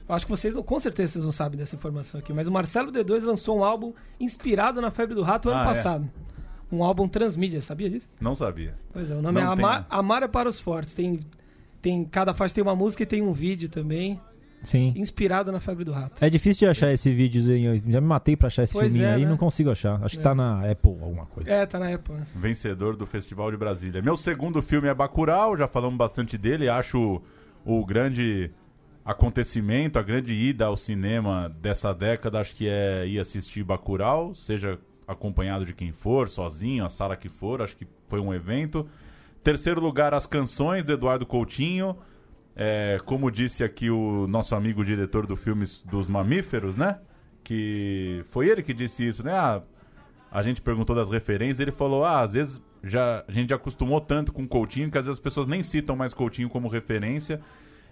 Eu 0.08 0.15
acho 0.15 0.26
que 0.26 0.32
vocês, 0.32 0.56
não, 0.56 0.63
com 0.63 0.80
certeza, 0.80 1.13
vocês 1.13 1.26
não 1.26 1.32
sabem 1.32 1.58
dessa 1.58 1.76
informação 1.76 2.20
aqui, 2.20 2.32
mas 2.32 2.48
o 2.48 2.52
Marcelo 2.52 2.91
D2 2.91 3.24
lançou 3.26 3.58
um 3.60 3.63
álbum 3.63 3.93
inspirado 4.20 4.80
na 4.82 4.89
Febre 4.91 5.13
do 5.15 5.22
Rato 5.22 5.50
ano 5.50 5.60
Ah, 5.60 5.63
é? 5.63 5.65
passado. 5.65 6.10
Um 6.72 6.84
álbum 6.84 7.08
transmídia, 7.08 7.62
sabia 7.62 7.89
disso? 7.89 8.10
Não 8.20 8.36
sabia. 8.36 8.74
Pois 8.93 9.10
é, 9.12 9.15
o 9.15 9.22
nome 9.22 9.39
Não 9.41 9.50
é 9.50 9.54
Amar? 9.54 9.86
Amar 9.89 10.24
é 10.24 10.28
para 10.28 10.48
os 10.50 10.60
Fortes. 10.60 10.93
Tem, 10.93 11.20
tem, 11.82 12.04
cada 12.06 12.34
faixa 12.34 12.56
tem 12.56 12.62
uma 12.62 12.76
música 12.76 13.04
e 13.04 13.06
tem 13.06 13.22
um 13.22 13.32
vídeo 13.34 13.70
também, 13.70 14.20
Sim. 14.63 14.93
inspirado 14.96 15.52
na 15.52 15.60
Febre 15.62 15.84
do 15.86 15.91
Rato. 15.93 16.24
É 16.24 16.30
difícil 16.30 16.60
de 16.67 16.72
achar 16.72 16.91
esse 16.91 17.10
videozinho. 17.12 17.76
Eu 17.76 17.82
já 17.91 18.02
me 18.02 18.08
matei 18.08 18.36
pra 18.36 18.48
achar 18.48 18.63
esse 18.63 18.74
Pois 18.74 18.91
filminho 18.91 19.10
é, 19.10 19.13
aí 19.15 19.22
e 19.22 19.26
né? 19.26 19.30
não 19.32 19.38
consigo 19.38 19.70
achar. 19.72 20.02
Acho 20.04 20.15
que 20.15 20.22
É. 20.22 20.24
tá 20.24 20.34
na 20.36 20.70
Apple 20.70 20.91
alguma 21.02 21.26
coisa. 21.26 21.50
É, 21.50 21.65
tá 21.65 21.80
na 21.80 21.89
época. 21.89 22.17
né? 22.20 22.28
Vencedor 22.36 22.96
do 22.98 23.06
Festival 23.06 23.50
de 23.52 23.56
Brasília. 23.58 24.02
Meu 24.02 24.17
segundo 24.17 24.62
filme 24.62 24.88
é 24.88 24.93
Bacurau, 24.93 25.56
já 25.58 25.67
falamos 25.67 25.98
bastante 25.98 26.38
dele. 26.38 26.67
Acho 26.67 27.22
o 27.65 27.86
grande 27.86 28.52
acontecimento, 29.08 29.98
a 29.98 30.02
grande 30.02 30.34
ida 30.34 30.65
ao 30.65 30.76
cinema 30.76 31.48
dessa 31.62 31.93
década, 31.93 32.41
acho 32.41 32.54
que 32.54 32.67
é 32.67 33.08
ir 33.08 33.17
assistir 33.20 33.63
Bacurau, 33.63 34.36
seja 34.36 34.78
acompanhado 35.08 35.63
de 35.63 35.74
quem 35.74 35.93
for, 35.93 36.28
sozinho, 36.28 36.84
a 36.84 36.89
sala 36.89 37.15
que 37.15 37.30
for, 37.30 37.62
acho 37.62 37.78
que 37.78 37.88
foi 38.10 38.20
um 38.20 38.34
evento. 38.34 38.86
Terceiro 39.41 39.80
lugar, 39.80 40.13
As 40.13 40.26
Canções, 40.26 40.84
do 40.84 40.91
Eduardo 40.91 41.26
Coutinho. 41.26 41.96
É, 42.54 42.98
como 43.06 43.32
disse 43.32 43.63
aqui 43.63 43.89
o 43.89 44.28
nosso 44.28 44.54
amigo 44.54 44.84
diretor 44.84 45.26
do 45.26 45.38
filme 45.38 45.65
dos 45.86 46.06
Mamíferos, 46.06 46.76
né? 46.76 47.00
Que 47.46 48.26
foi 48.28 48.50
ele 48.50 48.62
que 48.62 48.74
disse 48.74 49.08
isso, 49.08 49.24
né? 49.24 49.32
Ah, 49.32 49.62
a 50.30 50.43
gente 50.43 50.60
perguntou 50.60 50.93
das 50.93 51.10
referências, 51.10 51.62
ele 51.62 51.72
falou: 51.72 52.04
ah, 52.04 52.22
às 52.22 52.34
vezes 52.34 52.62
já, 52.84 53.24
a 53.26 53.32
gente 53.32 53.52
já 53.52 53.56
acostumou 53.56 54.02
tanto 54.02 54.34
com 54.34 54.46
Coutinho 54.46 54.91
que 54.91 54.98
às 54.98 55.06
vezes 55.06 55.20
as 55.20 55.24
pessoas 55.24 55.48
nem 55.48 55.63
citam 55.63 55.96
mais 55.96 56.13
Coutinho 56.13 56.50
como 56.50 56.67
referência. 56.67 57.39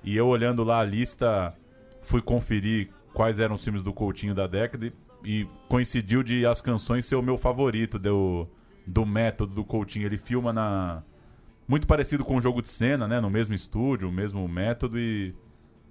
E 0.05 0.15
eu 0.15 0.27
olhando 0.27 0.63
lá 0.63 0.79
a 0.79 0.83
lista, 0.85 1.53
fui 2.01 2.21
conferir 2.21 2.89
quais 3.13 3.39
eram 3.39 3.55
os 3.55 3.63
filmes 3.63 3.81
do 3.81 3.91
Coutinho 3.91 4.35
da 4.35 4.45
década 4.45 4.85
e, 4.85 4.93
e 5.41 5.47
coincidiu 5.67 6.21
de 6.21 6.45
as 6.45 6.61
canções 6.61 7.05
ser 7.05 7.15
o 7.15 7.21
meu 7.21 7.37
favorito 7.37 7.97
do, 7.97 8.47
do 8.85 9.05
método 9.05 9.53
do 9.53 9.63
Coutinho. 9.63 10.05
Ele 10.05 10.17
filma 10.17 10.53
na. 10.53 11.01
Muito 11.67 11.87
parecido 11.87 12.23
com 12.23 12.35
o 12.35 12.41
jogo 12.41 12.61
de 12.61 12.69
cena, 12.69 13.07
né? 13.07 13.19
No 13.19 13.29
mesmo 13.29 13.55
estúdio, 13.55 14.07
o 14.07 14.11
mesmo 14.11 14.47
método 14.47 14.99
e. 14.99 15.33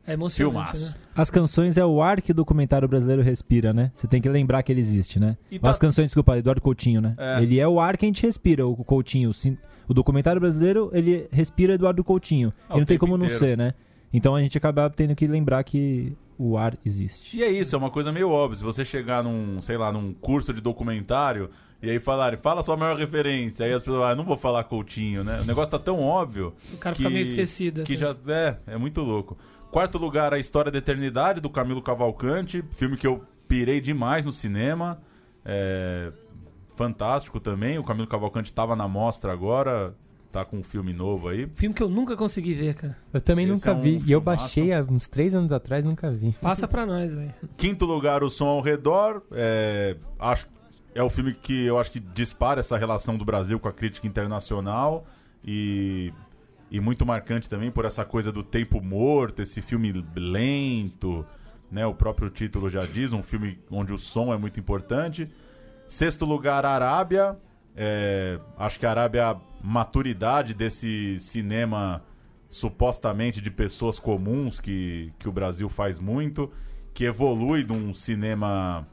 É 0.07 0.12
emocionante, 0.12 0.72
Filmaço. 0.77 0.90
né? 0.90 0.94
As 1.16 1.31
canções 1.31 1.79
é 1.79 1.85
o 1.85 2.03
ar 2.03 2.20
que 2.20 2.31
o 2.31 2.35
documentário 2.35 2.87
brasileiro 2.87 3.22
respira, 3.22 3.72
né? 3.72 3.90
Você 3.96 4.07
tem 4.07 4.20
que 4.20 4.29
lembrar 4.29 4.62
que 4.62 4.70
ele 4.70 4.81
existe, 4.81 5.18
né? 5.18 5.35
Tá- 5.62 5.70
As 5.70 5.79
canções, 5.79 6.09
desculpa, 6.09 6.37
Eduardo 6.37 6.61
Coutinho, 6.61 7.00
né? 7.00 7.14
É. 7.16 7.42
Ele 7.42 7.59
é 7.59 7.66
o 7.66 7.81
ar 7.81 7.96
que 7.96 8.05
a 8.05 8.09
gente 8.09 8.22
respira, 8.22 8.66
o 8.66 8.77
Coutinho. 8.85 9.33
O 9.88 9.94
documentário 9.94 10.40
brasileiro, 10.40 10.90
ele 10.92 11.27
respira 11.33 11.72
Eduardo 11.72 12.05
Coutinho. 12.05 12.53
Ah, 12.68 12.77
e 12.77 12.79
não 12.81 12.85
tem 12.85 12.98
como 12.98 13.16
não 13.16 13.24
inteiro. 13.24 13.44
ser, 13.44 13.57
né? 13.57 13.72
Então 14.14 14.37
a 14.37 14.40
gente 14.40 14.57
acaba 14.57 14.88
tendo 14.88 15.14
que 15.16 15.27
lembrar 15.27 15.64
que 15.64 16.16
o 16.38 16.57
ar 16.57 16.79
existe. 16.87 17.37
E 17.37 17.42
é 17.42 17.50
isso, 17.50 17.74
é 17.74 17.79
uma 17.79 17.90
coisa 17.90 18.12
meio 18.12 18.31
óbvia. 18.31 18.59
Se 18.59 18.62
você 18.64 18.85
chegar 18.85 19.24
num, 19.24 19.61
sei 19.61 19.77
lá, 19.77 19.92
num 19.92 20.14
curso 20.14 20.53
de 20.55 20.61
documentário 20.61 21.50
e 21.83 21.90
aí 21.90 21.98
falarem, 21.98 22.38
fala 22.38 22.62
sua 22.62 22.77
maior 22.77 22.96
referência, 22.96 23.66
aí 23.66 23.72
as 23.72 23.83
pessoas, 23.83 24.12
ah, 24.12 24.14
não 24.14 24.24
vou 24.24 24.37
falar 24.37 24.62
Coutinho, 24.64 25.24
né? 25.24 25.40
O 25.40 25.44
negócio 25.44 25.70
tá 25.70 25.79
tão 25.79 26.00
óbvio 26.00 26.55
O 26.72 26.79
cara 26.79 26.94
que, 26.94 27.03
fica 27.03 27.11
meio 27.11 27.22
esquecido. 27.24 27.83
que 27.83 27.94
até. 27.94 28.07
já 28.07 28.16
é, 28.33 28.57
é 28.68 28.77
muito 28.79 29.00
louco. 29.00 29.37
Quarto 29.70 29.98
lugar, 29.98 30.33
A 30.33 30.38
História 30.38 30.70
da 30.70 30.79
Eternidade, 30.79 31.40
do 31.40 31.50
Camilo 31.50 31.83
Cavalcante, 31.83 32.64
filme 32.70 32.96
que 32.96 33.07
eu 33.07 33.24
pirei 33.48 33.81
demais 33.81 34.24
no 34.24 34.31
cinema. 34.33 35.03
É, 35.44 36.12
fantástico 36.77 37.40
também. 37.40 37.79
O 37.79 37.85
Camilo 37.85 38.07
Cavalcante 38.07 38.48
estava 38.48 38.77
na 38.77 38.87
mostra 38.87 39.33
agora, 39.33 39.94
tá 40.35 40.44
com 40.44 40.59
um 40.59 40.64
filme 40.64 40.92
novo 40.92 41.29
aí. 41.29 41.49
Filme 41.55 41.73
que 41.73 41.83
eu 41.83 41.88
nunca 41.88 42.16
consegui 42.16 42.55
ver, 42.55 42.75
cara. 42.75 42.97
Eu 43.12 43.20
também 43.20 43.44
Esse 43.44 43.55
nunca 43.55 43.70
é 43.70 43.75
um 43.75 43.81
vi. 43.81 44.03
E 44.05 44.11
eu 44.11 44.20
baixei 44.20 44.73
há 44.73 44.83
uns 44.83 45.07
três 45.07 45.33
anos 45.33 45.53
atrás, 45.53 45.85
nunca 45.85 46.11
vi. 46.11 46.33
Passa 46.33 46.66
pra 46.66 46.85
nós, 46.85 47.14
velho. 47.14 47.33
Quinto 47.57 47.85
lugar, 47.85 48.25
O 48.25 48.29
Som 48.29 48.49
ao 48.49 48.61
Redor. 48.61 49.23
É, 49.31 49.97
acho, 50.18 50.49
é 50.92 51.01
o 51.01 51.09
filme 51.09 51.35
que 51.35 51.64
eu 51.64 51.79
acho 51.79 51.92
que 51.92 52.01
dispara 52.01 52.59
essa 52.59 52.77
relação 52.77 53.16
do 53.16 53.25
Brasil 53.25 53.61
com 53.61 53.68
a 53.68 53.73
crítica 53.73 54.09
internacional 54.09 55.07
e, 55.44 56.12
e 56.68 56.81
muito 56.81 57.07
marcante 57.07 57.49
também 57.49 57.70
por 57.70 57.85
essa 57.85 58.05
coisa 58.05 58.33
do 58.33 58.42
tempo 58.42 58.81
morto, 58.83 59.40
esse 59.40 59.62
filme 59.62 60.05
lento, 60.16 61.25
né? 61.70 61.87
O 61.87 61.94
próprio 61.94 62.29
título 62.29 62.68
já 62.68 62.85
diz, 62.85 63.12
um 63.12 63.23
filme 63.23 63.61
onde 63.70 63.92
o 63.92 63.99
som 63.99 64.35
é 64.35 64.37
muito 64.37 64.59
importante. 64.59 65.31
Sexto 65.87 66.25
lugar, 66.25 66.66
Arábia. 66.66 67.37
É, 67.77 68.39
acho 68.57 68.79
que 68.79 68.87
a 68.87 68.91
Arábia 68.91 69.31
a 69.31 69.37
maturidade 69.63 70.55
desse 70.55 71.19
cinema 71.19 72.03
supostamente 72.49 73.41
de 73.41 73.51
pessoas 73.51 73.99
comuns 73.99 74.61
que, 74.61 75.13
que 75.19 75.29
o 75.29 75.33
Brasil 75.33 75.69
faz 75.69 75.99
muito, 75.99 76.53
que 76.93 77.05
evolui 77.05 77.65
de 77.65 77.73
um 77.73 77.93
cinema 77.93 78.87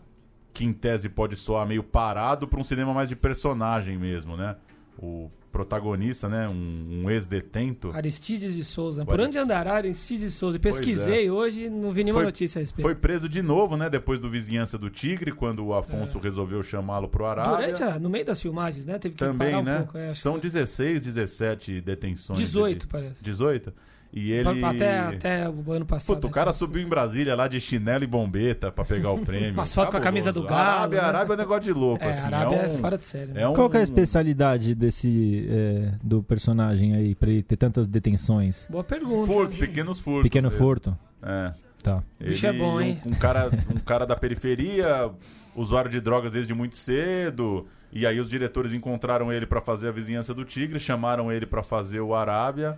que 0.54 0.66
em 0.66 0.74
tese 0.74 1.08
pode 1.08 1.36
soar 1.36 1.68
meio 1.68 1.84
parado 1.84 2.48
para 2.48 2.60
um 2.60 2.64
cinema 2.64 2.94
mais 2.94 3.08
de 3.08 3.16
personagem 3.16 3.98
mesmo, 3.98 4.36
né? 4.36 4.56
O 5.00 5.32
protagonista, 5.52 6.30
né? 6.30 6.48
Um, 6.48 7.02
um 7.06 7.10
ex-detento. 7.10 7.92
Aristides 7.94 8.56
de 8.56 8.64
Souza. 8.64 9.04
O 9.04 9.06
Por 9.06 9.20
onde 9.20 9.38
andará 9.38 9.74
Aristides 9.74 10.24
de 10.26 10.32
Souza? 10.32 10.58
Pois 10.60 10.76
Pesquisei 10.78 11.30
hoje, 11.30 11.70
não 11.70 11.92
vi 11.92 12.04
nenhuma 12.04 12.20
Foi- 12.22 12.26
notícia 12.26 12.60
a 12.60 12.62
respeito. 12.62 12.82
Foi 12.84 12.96
preso 12.96 13.28
de 13.28 13.42
novo, 13.42 13.76
né? 13.76 13.90
Depois 13.90 14.20
do 14.20 14.30
Vizinhança 14.30 14.78
do 14.78 14.90
Tigre, 14.90 15.32
quando 15.32 15.66
o 15.66 15.74
Afonso 15.74 16.20
resolveu 16.20 16.62
chamá-lo 16.64 17.08
pro 17.10 17.26
Arábia. 17.26 17.52
É. 17.66 17.72
Durante 17.72 17.84
a, 17.84 18.00
no 18.00 18.10
meio 18.10 18.26
das 18.26 18.42
filmagens, 18.42 18.86
né? 18.86 18.98
Teve 19.00 19.16
que 19.16 19.20
Também, 19.26 19.50
parar 19.52 19.60
um 19.62 19.64
né? 19.64 19.78
pouco. 19.80 19.98
É, 19.98 20.14
São 20.14 20.36
que 20.36 20.42
16, 20.42 21.04
17 21.04 21.82
detenções. 21.82 22.40
18, 22.40 22.84
ele- 22.84 22.92
parece. 22.92 23.24
18? 23.24 23.74
E 24.14 24.32
ele. 24.32 24.64
Até, 24.66 25.00
até 25.00 25.50
o 25.50 25.72
ano 25.72 25.86
passado. 25.86 26.16
Puta, 26.16 26.28
o 26.28 26.30
cara 26.30 26.52
subiu 26.52 26.82
em 26.82 26.88
Brasília 26.88 27.34
lá 27.34 27.48
de 27.48 27.62
chinelo 27.62 28.04
e 28.04 28.08
bombeta 28.08 28.70
pra 28.72 28.84
pegar 28.84 29.12
o 29.12 29.20
prêmio. 29.26 29.54
Umas 29.54 29.74
fotos 29.74 29.92
com 29.92 29.98
a 29.98 30.02
camisa 30.02 30.34
do. 30.34 30.44
Galo, 30.44 30.54
Arábia, 30.62 31.02
né? 31.02 31.08
Arábia 31.08 31.34
é 31.34 31.36
um 31.36 31.40
negócio 31.40 31.64
de 31.64 31.72
louco, 31.72 32.04
É, 32.04 32.10
assim. 32.10 32.28
Arábia 32.28 32.56
é, 32.58 32.68
um, 32.68 32.78
fora 32.80 32.98
de 32.98 33.06
série. 33.06 33.32
né? 33.32 33.42
é 33.44 33.48
um- 33.48 33.54
Qual 33.54 33.70
que 33.70 33.78
é 33.78 33.80
a 33.80 33.84
especialidade 33.84 34.76
desse 34.76 35.48
é, 35.50 35.94
do 36.04 36.22
personagem 36.22 36.94
aí, 36.96 37.16
pra 37.16 37.30
ele 37.30 37.42
ter 37.42 37.56
tantas 37.56 37.88
detenções? 37.88 38.66
Boa 38.70 38.84
pergunta. 38.84 39.32
Furtos, 39.32 39.56
pequenos 39.56 39.98
furtos. 39.98 40.24
Pequeno 40.24 40.50
mesmo. 40.50 40.62
furto? 40.64 40.98
É. 41.24 41.54
Tá. 41.82 42.04
O 42.20 42.24
bicho 42.26 42.46
é 42.46 42.52
bom, 42.54 42.76
um- 42.76 42.82
hein? 42.82 43.02
Um, 43.06 43.12
cara, 43.12 43.50
um 43.74 43.80
cara 43.80 44.06
da 44.06 44.16
periferia, 44.16 45.10
usuário 45.56 45.90
de 45.90 46.02
drogas 46.02 46.34
desde 46.34 46.54
muito 46.54 46.76
cedo. 46.76 47.66
E 47.94 48.06
aí 48.06 48.20
os 48.20 48.30
diretores 48.30 48.74
encontraram 48.74 49.32
ele 49.32 49.46
pra 49.46 49.62
fazer 49.62 49.88
a 49.88 49.92
vizinhança 49.92 50.34
do 50.34 50.44
Tigre, 50.46 50.80
chamaram 50.80 51.32
ele 51.32 51.46
pra 51.46 51.64
fazer 51.64 52.00
o 52.02 52.14
Arábia. 52.14 52.78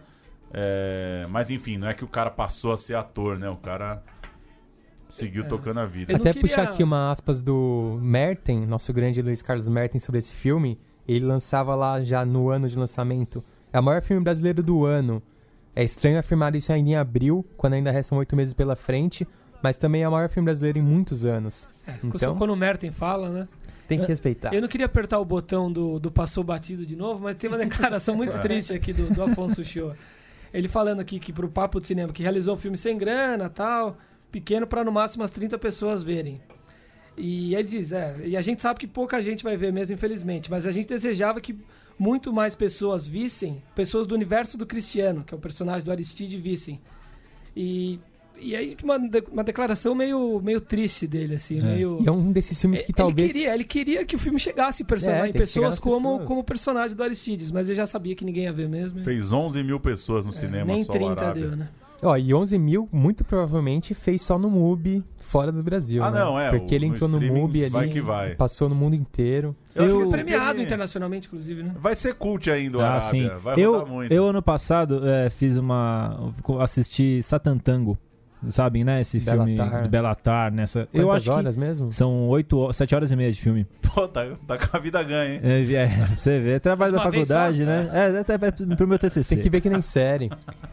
É, 0.53 1.25
Mas 1.29 1.49
enfim, 1.49 1.77
não 1.77 1.87
é 1.87 1.93
que 1.93 2.03
o 2.03 2.07
cara 2.07 2.29
passou 2.29 2.71
a 2.73 2.77
ser 2.77 2.95
ator, 2.95 3.39
né? 3.39 3.49
O 3.49 3.57
cara 3.57 4.03
seguiu 5.09 5.43
É. 5.43 5.47
tocando 5.47 5.79
a 5.79 5.85
vida. 5.85 6.11
Eu 6.11 6.17
Até 6.17 6.33
queria- 6.33 6.41
puxar 6.41 6.63
aqui 6.63 6.83
uma 6.83 7.11
aspas 7.11 7.41
do 7.41 7.97
Merten, 8.01 8.65
nosso 8.65 8.91
grande 8.93 9.21
Luiz 9.21 9.41
Carlos 9.41 9.67
Merten, 9.67 9.99
sobre 9.99 10.19
esse 10.19 10.33
filme. 10.33 10.79
Ele 11.07 11.25
lançava 11.25 11.75
lá 11.75 12.01
já 12.03 12.25
no 12.25 12.49
ano 12.49 12.67
de 12.69 12.77
lançamento. 12.77 13.43
É 13.71 13.79
o 13.79 13.83
maior 13.83 14.01
filme 14.01 14.23
brasileiro 14.23 14.61
do 14.63 14.85
ano. 14.85 15.21
É 15.75 15.83
estranho 15.83 16.19
afirmar 16.19 16.55
isso 16.55 16.71
ainda 16.71 16.89
em 16.91 16.95
abril, 16.95 17.43
quando 17.57 17.73
ainda 17.73 17.89
restam 17.91 18.17
oito 18.19 18.35
meses 18.35 18.53
pela 18.53 18.75
frente, 18.75 19.27
mas 19.61 19.75
também 19.75 20.03
é 20.03 20.07
o 20.07 20.11
maior 20.11 20.29
filme 20.29 20.45
brasileiro 20.45 20.77
em 20.77 20.83
muitos 20.83 21.25
anos. 21.25 21.67
É, 21.87 21.95
Então- 22.03 22.35
Quando 22.37 22.51
o 22.51 22.55
Merten 22.55 22.91
fala, 22.91 23.29
né? 23.29 23.47
Tem 23.87 23.99
que 23.99 24.05
respeitar. 24.07 24.53
Eu 24.53 24.61
não 24.61 24.67
queria 24.67 24.85
apertar 24.85 25.19
o 25.19 25.25
botão 25.25 25.71
do, 25.71 25.99
do 25.99 26.09
passou 26.11 26.43
batido 26.43 26.85
de 26.85 26.95
novo, 26.95 27.23
mas 27.23 27.35
tem 27.37 27.49
uma 27.49 27.57
declaração 27.91 28.15
muito 28.15 28.39
triste 28.39 28.71
aqui 28.73 28.93
do, 28.93 29.13
do 29.13 29.23
Afonso 29.23 29.63
Show. 29.63 29.93
Ele 30.53 30.67
falando 30.67 30.99
aqui 30.99 31.19
que 31.19 31.33
pro 31.33 31.49
Papo 31.49 31.79
de 31.79 31.87
Cinema, 31.87 32.13
que 32.13 32.21
realizou 32.21 32.53
um 32.53 32.57
filme 32.57 32.77
sem 32.77 32.97
grana 32.97 33.49
tal, 33.49 33.97
pequeno 34.31 34.67
para 34.67 34.83
no 34.83 34.91
máximo 34.91 35.23
umas 35.23 35.31
30 35.31 35.57
pessoas 35.57 36.03
verem. 36.03 36.41
E 37.17 37.55
ele 37.55 37.67
diz, 37.67 37.91
é, 37.91 38.15
e 38.25 38.37
a 38.37 38.41
gente 38.41 38.61
sabe 38.61 38.79
que 38.79 38.87
pouca 38.87 39.21
gente 39.21 39.43
vai 39.43 39.55
ver 39.55 39.71
mesmo, 39.71 39.93
infelizmente, 39.93 40.49
mas 40.49 40.65
a 40.65 40.71
gente 40.71 40.87
desejava 40.87 41.39
que 41.39 41.57
muito 41.97 42.33
mais 42.33 42.55
pessoas 42.55 43.05
vissem, 43.07 43.61
pessoas 43.75 44.07
do 44.07 44.15
universo 44.15 44.57
do 44.57 44.65
Cristiano, 44.65 45.23
que 45.23 45.33
é 45.33 45.37
o 45.37 45.39
personagem 45.39 45.85
do 45.85 45.91
Aristide, 45.91 46.37
vissem. 46.37 46.81
E, 47.55 47.99
e 48.43 48.55
aí 48.55 48.77
uma, 48.83 48.99
de- 48.99 49.23
uma 49.31 49.43
declaração 49.43 49.93
meio, 49.95 50.39
meio 50.41 50.59
triste 50.61 51.07
dele, 51.07 51.35
assim, 51.35 51.59
É. 51.59 51.63
meio... 51.63 51.99
E 52.03 52.07
é 52.07 52.11
um 52.11 52.31
desses 52.31 52.59
filmes 52.59 52.81
que 52.81 52.87
Ele 52.91 52.93
talvez. 52.97 53.31
queria, 53.31 53.53
ele 53.53 53.63
queria 53.63 54.05
que 54.05 54.15
o 54.15 54.19
filme 54.19 54.39
chegasse 54.39 54.83
em, 54.83 54.85
person- 54.85 55.09
É, 55.09 55.21
em 55.23 55.27
chegar 55.27 55.39
pessoas 55.39 55.79
como, 55.79 56.09
pessoas. 56.11 56.27
como 56.27 56.43
personagem 56.43 56.95
do 56.95 57.03
Aristides, 57.03 57.51
mas 57.51 57.69
ele 57.69 57.77
já 57.77 57.85
sabia 57.85 58.15
que 58.15 58.25
ninguém 58.25 58.43
ia 58.43 58.53
ver 58.53 58.67
mesmo. 58.69 59.01
Fez 59.03 59.31
11 59.31 59.63
mil 59.63 59.79
pessoas 59.79 60.25
no 60.25 60.31
É, 60.31 60.35
cinema 60.35 60.65
nem 60.65 60.83
só 60.83 60.91
o 60.91 60.95
30 60.95 61.21
Arábia. 61.21 61.47
deu, 61.47 61.57
né? 61.57 61.69
Ó, 62.05 62.17
e 62.17 62.33
11 62.33 62.57
mil, 62.59 62.89
muito 62.91 63.23
provavelmente, 63.23 63.93
fez 63.93 64.21
só 64.21 64.37
no 64.37 64.49
MUBI, 64.49 65.01
fora 65.19 65.53
do 65.53 65.63
Brasil. 65.63 66.03
Ah, 66.03 66.11
né? 66.11 66.19
não, 66.19 66.37
é, 66.37 66.49
Porque 66.49 66.73
o- 66.73 66.77
ele 66.77 66.87
no 66.87 66.93
entrou 66.93 67.09
no 67.09 67.15
streaming 67.17 67.39
MUBI 67.41 67.61
ali. 67.61 67.69
vai 67.69 67.87
que 67.87 68.01
vai. 68.01 68.35
Passou 68.35 68.67
no 68.67 68.75
mundo 68.75 68.93
inteiro. 68.93 69.55
Eu 69.73 69.85
acho 69.85 69.93
Eu- 69.93 69.97
que 69.99 70.03
esse 70.03 70.11
Premiado 70.11 70.49
filme 70.49 70.63
internacionalmente, 70.65 71.27
inclusive, 71.27 71.63
né? 71.63 71.71
Vai 71.79 71.95
ser 71.95 72.13
cult 72.15 72.51
ainda 72.51 72.79
Ah, 72.79 72.95
Arábia. 72.95 73.09
sim. 73.09 73.39
Vai 73.41 73.55
Eu, 73.57 73.87
muito. 73.87 74.11
eu 74.11 74.25
ano 74.27 74.41
passado 74.41 75.07
é, 75.07 75.29
fiz 75.29 75.55
uma. 75.55 76.33
assisti 76.59 77.23
Satan 77.23 77.57
Tango. 77.57 77.97
Sabem, 78.51 78.83
né? 78.83 79.01
Esse 79.01 79.19
filme 79.19 79.55
Belatar. 79.55 79.83
de 79.83 79.89
Belatar, 79.89 80.51
nessa. 80.53 80.81
Quantas 80.87 81.01
eu 81.01 81.11
acho 81.11 81.31
horas 81.31 81.55
que 81.55 81.61
mesmo? 81.61 81.91
são 81.91 82.27
oito, 82.29 82.71
sete 82.73 82.93
horas 82.95 83.11
e 83.11 83.15
meia 83.15 83.31
de 83.31 83.39
filme. 83.41 83.65
Pô, 83.93 84.07
tá, 84.07 84.25
tá 84.47 84.57
com 84.57 84.75
a 84.75 84.79
vida 84.79 85.01
ganha, 85.03 85.35
hein? 85.35 85.39
É, 85.43 85.61
é, 85.73 85.87
você 86.15 86.39
vê, 86.39 86.51
é 86.53 86.59
trabalho 86.59 86.93
da 86.93 86.99
Uma 86.99 87.11
faculdade, 87.11 87.59
só? 87.59 87.65
né? 87.65 87.89
É, 87.93 88.19
até 88.19 88.37
vai 88.37 88.51
pro 88.51 88.87
meu 88.87 88.97
TCC. 88.99 89.35
Tem 89.35 89.43
que 89.43 89.49
ver 89.49 89.61
que 89.61 89.69
nem 89.69 89.81
série. 89.81 90.29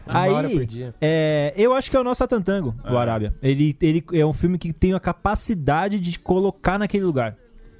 Uma 0.07 0.19
Aí- 0.21 0.31
hora 0.31 0.49
por 0.49 0.65
dia. 0.65 0.93
É, 1.01 1.53
eu 1.55 1.73
acho 1.73 1.89
que 1.91 1.95
é 1.97 1.99
o 1.99 2.03
nosso 2.03 2.23
Atantango, 2.23 2.75
o 2.83 2.95
É. 2.95 2.97
Arábia. 2.97 3.33
Ele, 3.41 3.75
ele 3.81 4.03
é 4.13 4.25
um 4.25 4.33
filme 4.33 4.57
que 4.57 4.73
tem 4.73 4.93
a 4.93 4.99
capacidade 4.99 5.99
de 5.99 6.17
colocar 6.19 6.77
naquele 6.79 7.03
lugar. 7.03 7.35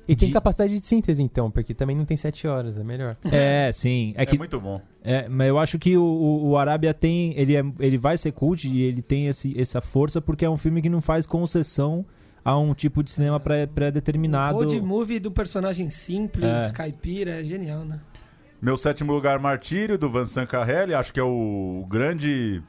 E 0.07 0.15
tem 0.15 0.27
de- 0.29 0.33
capacidade 0.33 0.73
de 0.73 0.81
síntese, 0.81 1.21
então, 1.21 1.49
porque 1.51 1.73
também 1.73 1.95
não 1.95 2.05
tem 2.05 2.17
sete 2.17 2.47
horas, 2.47 2.77
é 2.77 2.83
melhor. 2.83 3.15
É, 3.31 3.71
sim. 3.71 4.13
É 4.17 4.23
É, 4.23 4.25
que 4.25 4.37
muito 4.37 4.59
bom. 4.59 4.81
É, 5.03 5.27
mas 5.29 5.47
eu 5.47 5.57
acho 5.59 5.77
que 5.79 5.95
o, 5.97 6.03
o, 6.03 6.49
o 6.49 6.57
Arábia 6.57 6.93
tem. 6.93 7.33
Ele, 7.37 7.55
é, 7.55 7.63
ele 7.79 7.97
vai 7.97 8.17
ser 8.17 8.31
cult 8.31 8.67
e 8.67 8.81
ele 8.81 9.01
tem 9.01 9.27
esse, 9.27 9.59
essa 9.59 9.79
força 9.81 10.19
porque 10.21 10.43
é 10.43 10.49
um 10.49 10.57
filme 10.57 10.81
que 10.81 10.89
não 10.89 11.01
faz 11.01 11.25
concessão 11.25 12.05
a 12.43 12.57
um 12.57 12.73
tipo 12.73 13.03
de 13.03 13.11
cinema 13.11 13.39
pré- 13.39 13.67
pré-determinado. 13.67 14.57
Road 14.57 14.81
movie 14.81 15.19
do 15.19 15.31
personagem 15.31 15.89
simples, 15.89 16.43
É. 16.45 16.71
caipira, 16.71 17.39
é 17.39 17.43
genial, 17.43 17.85
né? 17.85 17.99
Meu 18.61 18.77
sétimo 18.77 19.13
lugar, 19.13 19.39
Martírio, 19.39 19.97
do 19.97 20.09
Vincent 20.09 20.47
Carrelli. 20.47 20.93
Acho 20.93 21.13
que 21.13 21.19
é 21.19 21.23
o 21.23 21.85
grande... 21.89 22.61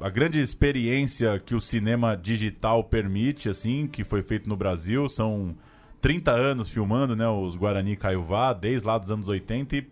A 0.00 0.08
grande 0.08 0.40
experiência 0.40 1.40
que 1.44 1.56
o 1.56 1.60
cinema 1.60 2.16
digital 2.16 2.84
permite, 2.84 3.48
assim, 3.48 3.88
que 3.88 4.04
foi 4.04 4.22
feito 4.22 4.48
no 4.48 4.56
Brasil. 4.56 5.08
São 5.08 5.56
30 6.00 6.30
anos 6.30 6.68
filmando, 6.68 7.16
né? 7.16 7.28
Os 7.28 7.56
Guarani 7.56 7.96
Caiuvá, 7.96 8.52
desde 8.52 8.86
lá 8.86 8.98
dos 8.98 9.10
anos 9.10 9.28
80. 9.28 9.76
E 9.76 9.86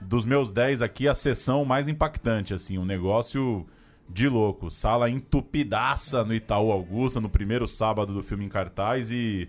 dos 0.00 0.24
meus 0.24 0.50
10 0.50 0.82
aqui, 0.82 1.08
a 1.08 1.14
sessão 1.14 1.64
mais 1.64 1.88
impactante, 1.88 2.54
assim. 2.54 2.78
Um 2.78 2.84
negócio 2.84 3.66
de 4.08 4.28
louco. 4.28 4.70
Sala 4.70 5.10
entupidaça 5.10 6.24
no 6.24 6.34
Itaú 6.34 6.70
Augusta, 6.70 7.20
no 7.20 7.28
primeiro 7.28 7.66
sábado 7.66 8.12
do 8.12 8.22
filme 8.22 8.44
em 8.44 8.48
cartaz. 8.48 9.10
E 9.10 9.48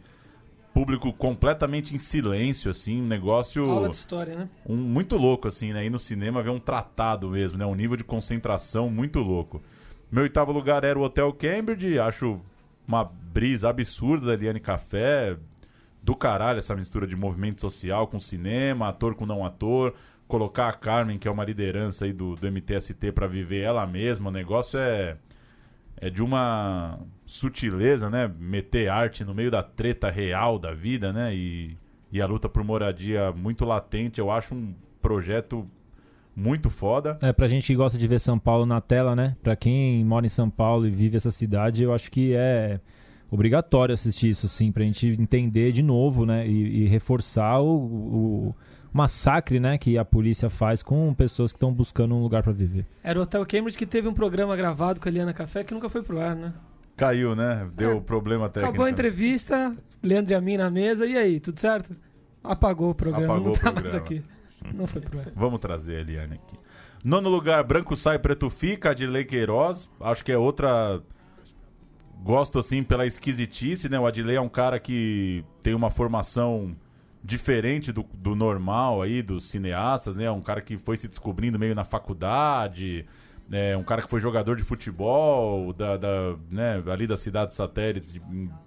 público 0.73 1.11
completamente 1.11 1.95
em 1.95 1.99
silêncio, 1.99 2.71
assim. 2.71 3.01
Um 3.01 3.07
negócio 3.07 3.69
Aula 3.69 3.89
de 3.89 3.95
história, 3.95 4.35
né? 4.35 4.49
um, 4.65 4.75
muito 4.75 5.15
louco, 5.17 5.47
assim, 5.47 5.73
né? 5.73 5.85
Ir 5.85 5.89
no 5.89 5.99
cinema 5.99 6.41
ver 6.41 6.51
um 6.51 6.59
tratado 6.59 7.29
mesmo, 7.29 7.57
né? 7.57 7.65
Um 7.65 7.75
nível 7.75 7.97
de 7.97 8.03
concentração 8.03 8.89
muito 8.89 9.19
louco. 9.19 9.61
Meu 10.11 10.23
oitavo 10.23 10.51
lugar 10.51 10.83
era 10.83 10.97
o 10.97 11.03
Hotel 11.03 11.31
Cambridge, 11.33 11.99
acho 11.99 12.39
uma 12.87 13.03
brisa 13.03 13.69
absurda 13.69 14.27
da 14.27 14.33
Eliane 14.33 14.59
Café, 14.59 15.37
do 16.09 16.15
caralho 16.15 16.57
essa 16.57 16.75
mistura 16.75 17.05
de 17.05 17.15
movimento 17.15 17.61
social 17.61 18.07
com 18.07 18.19
cinema, 18.19 18.89
ator 18.89 19.13
com 19.13 19.27
não 19.27 19.45
ator, 19.45 19.93
colocar 20.27 20.67
a 20.67 20.73
Carmen, 20.73 21.19
que 21.19 21.27
é 21.27 21.31
uma 21.31 21.45
liderança 21.45 22.05
aí 22.05 22.11
do, 22.11 22.33
do 22.33 22.51
MTST, 22.51 23.11
pra 23.11 23.27
viver 23.27 23.61
ela 23.61 23.85
mesma, 23.85 24.29
o 24.29 24.31
negócio 24.31 24.79
é 24.79 25.17
é 26.01 26.09
de 26.09 26.23
uma 26.23 26.97
sutileza, 27.25 28.09
né? 28.09 28.31
Meter 28.39 28.87
arte 28.87 29.23
no 29.23 29.35
meio 29.35 29.51
da 29.51 29.61
treta 29.61 30.09
real 30.09 30.57
da 30.57 30.73
vida, 30.73 31.11
né? 31.11 31.35
E, 31.35 31.77
e 32.11 32.21
a 32.21 32.25
luta 32.25 32.47
por 32.47 32.63
moradia 32.63 33.33
muito 33.33 33.65
latente. 33.65 34.19
Eu 34.19 34.31
acho 34.31 34.55
um 34.55 34.73
projeto 35.01 35.69
muito 36.33 36.69
foda. 36.69 37.19
É, 37.21 37.33
pra 37.33 37.47
gente 37.47 37.67
que 37.67 37.75
gosta 37.75 37.97
de 37.97 38.07
ver 38.07 38.19
São 38.19 38.39
Paulo 38.39 38.65
na 38.65 38.79
tela, 38.79 39.13
né? 39.13 39.35
Pra 39.43 39.57
quem 39.57 40.05
mora 40.05 40.25
em 40.25 40.29
São 40.29 40.49
Paulo 40.49 40.87
e 40.87 40.89
vive 40.89 41.17
essa 41.17 41.31
cidade, 41.31 41.83
eu 41.83 41.93
acho 41.93 42.09
que 42.09 42.33
é 42.33 42.79
obrigatório 43.31 43.93
assistir 43.93 44.29
isso, 44.29 44.45
assim, 44.45 44.71
pra 44.71 44.83
gente 44.83 45.07
entender 45.07 45.71
de 45.71 45.81
novo, 45.83 46.25
né? 46.25 46.47
E, 46.47 46.83
e 46.83 46.87
reforçar 46.87 47.59
o, 47.61 47.67
o 48.49 48.55
massacre, 48.91 49.59
né? 49.59 49.77
Que 49.77 49.97
a 49.97 50.05
polícia 50.05 50.49
faz 50.49 50.81
com 50.83 51.13
pessoas 51.13 51.51
que 51.51 51.57
estão 51.57 51.73
buscando 51.73 52.15
um 52.15 52.21
lugar 52.21 52.43
pra 52.43 52.51
viver. 52.51 52.85
Era 53.03 53.19
o 53.19 53.23
Hotel 53.23 53.45
Cambridge 53.45 53.77
que 53.77 53.85
teve 53.85 54.07
um 54.07 54.13
programa 54.13 54.55
gravado 54.55 54.99
com 54.99 55.07
a 55.07 55.11
Eliana 55.11 55.33
Café 55.33 55.63
que 55.63 55.73
nunca 55.73 55.89
foi 55.89 56.01
pro 56.01 56.19
ar, 56.19 56.35
né? 56.35 56.53
Caiu, 56.97 57.35
né? 57.35 57.69
Deu 57.75 57.97
É. 57.97 57.99
problema 58.01 58.49
técnico. 58.49 58.69
Acabou 58.71 58.85
a 58.85 58.89
entrevista, 58.89 59.75
Leandro 60.03 60.33
e 60.33 60.35
a 60.35 60.41
mim 60.41 60.57
na 60.57 60.69
mesa, 60.69 61.05
e 61.05 61.15
aí, 61.17 61.39
tudo 61.39 61.59
certo? 61.59 61.95
Apagou 62.43 62.89
o 62.89 62.95
programa, 62.95 63.25
Apagou 63.35 63.53
não 63.53 63.53
tá 63.53 63.71
o 63.71 63.73
mais 63.75 63.89
programa. 63.89 64.05
aqui. 64.05 64.23
Não 64.75 64.85
foi 64.87 65.01
pro 65.01 65.19
ar. 65.19 65.27
Vamos 65.35 65.59
trazer 65.59 65.95
a 65.95 65.99
Eliane 66.01 66.33
aqui. 66.35 66.57
Nono 67.01 67.29
lugar, 67.29 67.63
Branco 67.63 67.95
Sai, 67.95 68.19
Preto 68.19 68.49
Fica, 68.49 68.89
Adilei 68.89 69.23
Queiroz. 69.23 69.89
Acho 70.01 70.25
que 70.25 70.31
é 70.33 70.37
outra. 70.37 71.01
Gosto 72.21 72.59
assim 72.59 72.83
pela 72.83 73.05
esquisitice, 73.05 73.87
né? 73.89 73.99
O 73.99 74.05
Adilei 74.05 74.35
é 74.35 74.41
um 74.41 74.49
cara 74.49 74.79
que 74.79 75.43
tem 75.63 75.73
uma 75.73 75.89
formação 75.89 76.75
diferente 77.23 77.91
do, 77.91 78.05
do 78.13 78.35
normal 78.35 79.01
aí, 79.01 79.21
dos 79.21 79.45
cineastas, 79.45 80.17
né? 80.17 80.29
Um 80.29 80.41
cara 80.41 80.61
que 80.61 80.77
foi 80.77 80.97
se 80.97 81.07
descobrindo 81.07 81.57
meio 81.57 81.73
na 81.73 81.83
faculdade. 81.85 83.05
É, 83.51 83.75
um 83.75 83.83
cara 83.83 84.01
que 84.01 84.09
foi 84.09 84.19
jogador 84.19 84.55
de 84.57 84.63
futebol 84.63 85.73
da, 85.73 85.97
da, 85.97 86.35
né, 86.51 86.83
ali 86.91 87.07
das 87.07 87.19
cidades 87.19 87.55
satélites 87.55 88.13
de- 88.13 88.21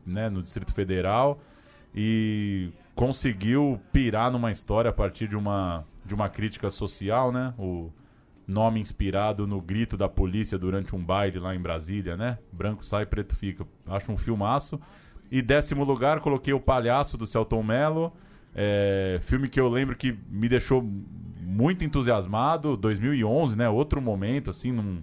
né, 0.04 0.28
no 0.28 0.42
Distrito 0.42 0.72
Federal 0.72 1.40
e 1.94 2.70
conseguiu 2.92 3.80
pirar 3.92 4.32
numa 4.32 4.50
história 4.50 4.88
a 4.88 4.92
partir 4.92 5.28
de 5.28 5.36
uma, 5.36 5.84
de 6.04 6.14
uma 6.16 6.28
crítica 6.28 6.68
social, 6.68 7.30
né? 7.30 7.54
O 7.56 7.90
nome 8.46 8.80
inspirado 8.80 9.46
no 9.46 9.60
grito 9.60 9.96
da 9.96 10.08
polícia 10.08 10.58
durante 10.58 10.94
um 10.94 11.02
baile 11.02 11.38
lá 11.38 11.54
em 11.54 11.60
Brasília, 11.60 12.16
né? 12.16 12.38
Branco 12.52 12.84
sai, 12.84 13.06
preto 13.06 13.36
fica. 13.36 13.66
Acho 13.86 14.12
um 14.12 14.16
filmaço. 14.16 14.80
E 15.30 15.40
décimo 15.40 15.84
lugar, 15.84 16.20
coloquei 16.20 16.52
o 16.52 16.60
Palhaço 16.60 17.16
do 17.16 17.26
Celton 17.26 17.62
Mello. 17.62 18.12
É, 18.54 19.18
filme 19.22 19.48
que 19.48 19.58
eu 19.58 19.68
lembro 19.68 19.96
que 19.96 20.16
me 20.28 20.48
deixou 20.48 20.86
muito 21.40 21.84
entusiasmado. 21.84 22.76
2011, 22.76 23.56
né? 23.56 23.68
Outro 23.68 24.00
momento, 24.02 24.50
assim, 24.50 24.72
não, 24.72 24.98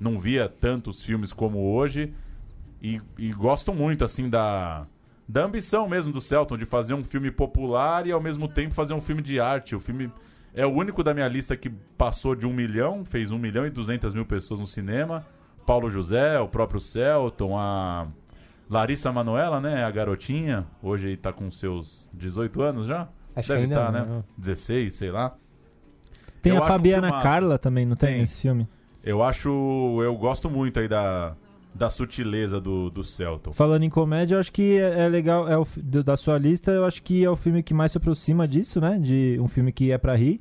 não 0.00 0.18
via 0.18 0.48
tantos 0.48 1.02
filmes 1.02 1.32
como 1.32 1.74
hoje. 1.74 2.12
E, 2.80 3.00
e 3.18 3.32
gosto 3.32 3.74
muito, 3.74 4.04
assim, 4.04 4.30
da, 4.30 4.86
da 5.28 5.44
ambição 5.44 5.88
mesmo 5.88 6.12
do 6.12 6.20
Celton 6.20 6.56
de 6.56 6.64
fazer 6.64 6.94
um 6.94 7.04
filme 7.04 7.30
popular 7.30 8.06
e 8.06 8.12
ao 8.12 8.20
mesmo 8.20 8.48
tempo 8.48 8.74
fazer 8.74 8.94
um 8.94 9.00
filme 9.00 9.20
de 9.20 9.38
arte. 9.38 9.74
O 9.76 9.80
filme 9.80 10.10
é 10.58 10.66
o 10.66 10.70
único 10.70 11.04
da 11.04 11.14
minha 11.14 11.28
lista 11.28 11.56
que 11.56 11.70
passou 11.70 12.34
de 12.34 12.44
um 12.44 12.52
milhão, 12.52 13.04
fez 13.04 13.30
um 13.30 13.38
milhão 13.38 13.64
e 13.64 13.70
duzentas 13.70 14.12
mil 14.12 14.26
pessoas 14.26 14.58
no 14.58 14.66
cinema. 14.66 15.24
Paulo 15.64 15.88
José, 15.88 16.36
o 16.40 16.48
próprio 16.48 16.80
Celton, 16.80 17.56
a 17.56 18.08
Larissa 18.68 19.12
Manoela, 19.12 19.60
né? 19.60 19.84
A 19.84 19.90
garotinha, 19.92 20.66
hoje 20.82 21.16
tá 21.16 21.32
com 21.32 21.48
seus 21.48 22.10
18 22.12 22.60
anos 22.60 22.86
já. 22.88 23.08
Acho 23.36 23.50
Deve 23.50 23.68
que 23.68 23.72
ainda 23.72 23.76
tá, 23.76 23.92
não, 23.92 24.00
né? 24.00 24.06
não. 24.16 24.24
16, 24.36 24.92
sei 24.94 25.12
lá. 25.12 25.36
Tem 26.42 26.52
Eu 26.52 26.60
a 26.60 26.64
um 26.64 26.66
Fabiana 26.66 27.06
filmaço. 27.06 27.28
Carla 27.28 27.56
também, 27.56 27.86
não 27.86 27.94
tem, 27.94 28.10
Tem. 28.10 28.20
nesse 28.22 28.40
filme? 28.40 28.66
Eu 29.04 29.22
acho. 29.22 29.48
Eu 30.02 30.16
gosto 30.16 30.50
muito 30.50 30.80
aí 30.80 30.88
da, 30.88 31.36
da 31.74 31.88
sutileza 31.90 32.60
do, 32.60 32.90
do 32.90 33.04
Celton. 33.04 33.52
Falando 33.52 33.84
em 33.84 33.90
comédia, 33.90 34.34
eu 34.34 34.40
acho 34.40 34.50
que 34.52 34.78
é, 34.78 35.04
é 35.04 35.08
legal, 35.08 35.48
é 35.48 35.56
o, 35.56 35.66
do- 35.76 36.02
da 36.02 36.16
sua 36.16 36.36
lista, 36.38 36.70
eu 36.72 36.84
acho 36.84 37.02
que 37.02 37.24
é 37.24 37.30
o 37.30 37.36
filme 37.36 37.62
que 37.62 37.72
mais 37.72 37.92
se 37.92 37.98
aproxima 37.98 38.48
disso, 38.48 38.80
né? 38.80 38.98
De 39.00 39.38
um 39.40 39.46
filme 39.46 39.70
que 39.72 39.92
é 39.92 39.98
pra 39.98 40.14
rir. 40.16 40.40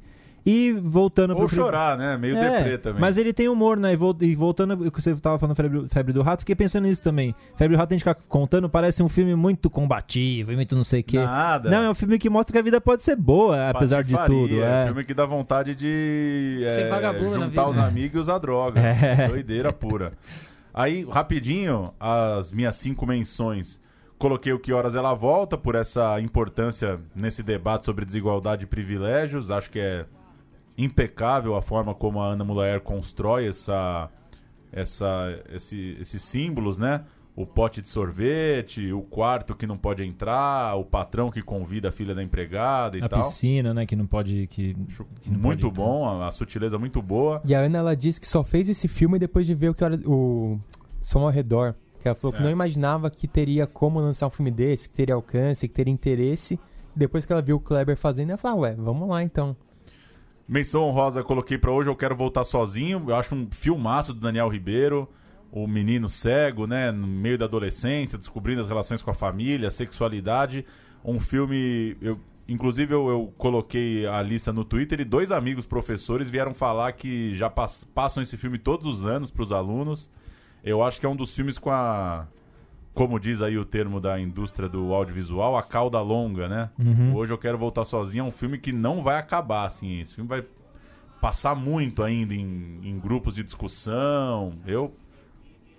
E 0.50 0.72
voltando 0.72 1.32
Ou 1.32 1.40
pro. 1.40 1.50
chorar, 1.50 1.98
né? 1.98 2.16
Meio 2.16 2.38
É, 2.38 2.58
deprê 2.60 2.78
também. 2.78 3.02
Mas 3.02 3.18
ele 3.18 3.34
tem 3.34 3.50
humor, 3.50 3.76
né? 3.76 3.92
E, 3.92 3.96
vol- 3.98 4.16
e 4.22 4.34
voltando 4.34 4.90
que 4.90 5.02
você 5.02 5.14
tava 5.18 5.38
falando 5.38 5.58
Febre, 5.58 5.90
Febre 5.90 6.14
do 6.14 6.22
Rato, 6.22 6.40
fiquei 6.40 6.56
pensando 6.56 6.86
nisso 6.86 7.04
também. 7.04 7.36
Febre 7.58 7.76
do 7.76 7.80
Rato, 7.80 7.92
a 7.92 7.94
gente 7.96 8.00
ficar 8.02 8.16
contando, 8.30 8.70
parece 8.70 9.04
um 9.04 9.10
filme 9.10 9.36
muito 9.36 9.70
combativo 9.70 10.54
e 10.54 10.56
muito 10.56 10.74
não 10.74 10.86
sei 10.86 11.02
o 11.02 11.04
quê. 11.04 11.18
Nada. 11.20 11.70
Não, 11.70 11.84
é 11.84 11.90
um 11.90 11.94
filme 11.94 12.18
que 12.18 12.30
mostra 12.30 12.54
que 12.54 12.60
a 12.60 12.62
vida 12.62 12.80
pode 12.80 13.04
ser 13.04 13.18
boa, 13.18 13.70
apesar 13.70 14.02
de 14.06 14.16
tudo. 14.26 14.62
É 14.64 14.80
É. 14.80 14.84
um 14.84 14.88
filme 14.88 15.04
que 15.04 15.14
dá 15.14 15.26
vontade 15.26 15.76
de 15.76 16.62
Ser 16.64 16.84
é, 16.86 16.88
vagabundo 16.90 17.38
na 17.40 17.46
juntar 17.48 17.66
vida. 17.66 17.70
os 17.72 17.78
amigos 17.86 18.16
e 18.16 18.20
usar 18.20 18.38
droga. 18.38 18.80
É. 18.82 19.28
Doideira 19.28 19.74
pura. 19.74 20.14
Aí, 20.80 21.04
rapidinho, 21.10 21.92
as 22.00 22.52
minhas 22.52 22.76
cinco 22.76 23.04
menções. 23.08 23.80
Coloquei 24.20 24.54
o 24.54 24.60
Que 24.60 24.72
Horas 24.72 24.94
Ela 24.94 25.16
Volta, 25.16 25.58
por 25.58 25.74
essa 25.74 26.22
importância 26.22 27.00
nesse 27.16 27.42
debate 27.42 27.84
sobre 27.84 28.06
desigualdade 28.06 28.64
e 28.66 28.68
privilégios. 28.68 29.50
Acho 29.50 29.72
que 29.72 29.80
é 29.80 30.06
impecável 30.78 31.56
a 31.56 31.64
forma 31.64 31.96
como 31.96 32.22
a 32.22 32.28
Ana 32.28 32.44
Mulaer 32.44 32.82
constrói 32.82 33.48
essa, 33.48 34.08
essa, 34.72 35.42
esse- 35.52 35.98
esses 36.00 36.22
símbolos, 36.22 36.78
né? 36.78 37.04
O 37.40 37.46
pote 37.46 37.84
de 37.84 37.88
sorvete, 37.88 38.92
o 38.92 39.02
quarto 39.04 39.54
que 39.56 39.68
não 39.68 39.78
pode 39.78 40.04
entrar, 40.04 40.76
o 40.76 40.84
patrão 40.84 41.30
que 41.30 41.40
convida 41.44 41.90
a 41.90 41.92
filha 41.92 42.16
da 42.16 42.24
empregada 42.24 42.98
e 42.98 43.02
A 43.04 43.08
tal. 43.08 43.22
piscina, 43.30 43.76
né? 43.76 43.86
Que 43.86 43.96
não 43.96 44.08
pode. 44.08 44.48
Que, 44.48 44.74
que 45.22 45.30
não 45.30 45.40
Muito 45.40 45.68
pode- 45.68 45.76
bom, 45.76 46.06
a, 46.20 46.30
a 46.30 46.32
sutileza 46.32 46.80
muito 46.80 47.00
boa. 47.00 47.40
E 47.46 47.54
a 47.54 47.60
Ana, 47.60 47.78
ela 47.78 47.96
disse 47.96 48.20
que 48.20 48.28
só 48.28 48.44
fez 48.44 48.68
esse 48.70 48.88
filme 48.88 49.20
depois 49.20 49.46
de 49.46 49.54
ver 49.54 49.70
o 49.70 49.74
que 49.76 49.84
horas, 49.84 50.02
o 50.04 50.58
som 51.00 51.20
ao 51.20 51.30
redor. 51.30 51.76
Que 52.02 52.08
ela 52.08 52.16
falou 52.16 52.34
que 52.34 52.40
É. 52.40 52.44
não 52.44 52.50
imaginava 52.50 53.08
que 53.12 53.28
teria 53.28 53.68
como 53.68 54.00
lançar 54.00 54.26
um 54.26 54.32
filme 54.32 54.50
desse, 54.50 54.90
que 54.90 54.96
teria 54.96 55.14
alcance, 55.14 55.68
que 55.68 55.74
teria 55.76 55.94
interesse. 55.94 56.60
Depois 56.96 57.24
que 57.24 57.32
ela 57.32 57.42
viu 57.44 57.58
o 57.58 57.60
Kleber 57.60 57.96
fazendo, 57.98 58.30
ela 58.30 58.38
falou, 58.40 58.62
ué, 58.62 58.74
vamos 58.76 59.08
lá 59.08 59.22
então. 59.22 59.56
Menção 60.48 60.82
honrosa 60.84 61.24
coloquei 61.24 61.58
pra 61.58 61.72
hoje, 61.72 61.88
eu 61.90 61.96
quero 61.96 62.16
voltar 62.16 62.44
sozinho. 62.44 63.04
Eu 63.08 63.16
acho 63.16 63.36
um 63.36 63.48
filmaço 63.52 64.12
do 64.14 64.20
Daniel 64.22 64.48
Ribeiro. 64.50 65.08
O 65.52 65.66
menino 65.68 66.10
cego, 66.10 66.68
né? 66.68 66.92
No 66.92 67.08
meio 67.08 67.38
da 67.38 67.46
adolescência, 67.46 68.18
descobrindo 68.18 68.62
as 68.62 68.68
relações 68.68 69.02
com 69.02 69.10
a 69.10 69.14
família, 69.14 69.70
a 69.70 69.72
sexualidade. 69.72 70.66
Um 71.04 71.20
filme. 71.20 71.96
Eu, 72.02 72.20
inclusive, 72.50 72.94
eu, 72.94 73.08
eu 73.10 73.34
coloquei 73.38 74.06
a 74.06 74.22
lista 74.22 74.52
no 74.52 74.64
Twitter 74.66 75.00
e 75.00 75.06
dois 75.06 75.32
amigos 75.32 75.66
professores 75.66 76.30
vieram 76.30 76.54
falar 76.54 76.92
que 76.94 77.34
já 77.36 77.50
pass- 77.50 77.86
passam 77.96 78.22
esse 78.22 78.36
filme 78.38 78.58
todos 78.58 78.86
os 78.86 79.06
anos 79.06 79.32
pros 79.32 79.52
alunos. 79.52 80.10
Eu 80.64 80.84
acho 80.84 81.00
que 81.00 81.06
é 81.06 81.10
um 81.10 81.16
dos 81.16 81.34
filmes 81.34 81.58
com 81.58 81.70
a. 81.72 82.28
Como 82.94 83.20
diz 83.20 83.42
aí 83.44 83.58
o 83.60 83.64
termo 83.64 84.02
da 84.02 84.20
indústria 84.20 84.68
do 84.68 84.92
audiovisual, 84.94 85.56
a 85.56 85.62
cauda 85.64 86.02
longa, 86.02 86.48
né? 86.50 86.70
Uhum. 86.80 87.16
Hoje 87.16 87.32
eu 87.32 87.38
quero 87.38 87.56
voltar 87.58 87.86
sozinho. 87.86 88.24
É 88.26 88.28
um 88.28 88.32
filme 88.32 88.58
que 88.58 88.72
não 88.74 89.04
vai 89.04 89.18
acabar, 89.20 89.66
assim. 89.66 90.00
Esse 90.02 90.16
filme 90.16 90.28
vai 90.28 90.44
passar 91.22 91.56
muito 91.56 92.02
ainda 92.04 92.34
em, 92.34 92.80
em 92.84 93.00
grupos 93.00 93.36
de 93.36 93.44
discussão. 93.44 94.54
Eu 94.66 94.94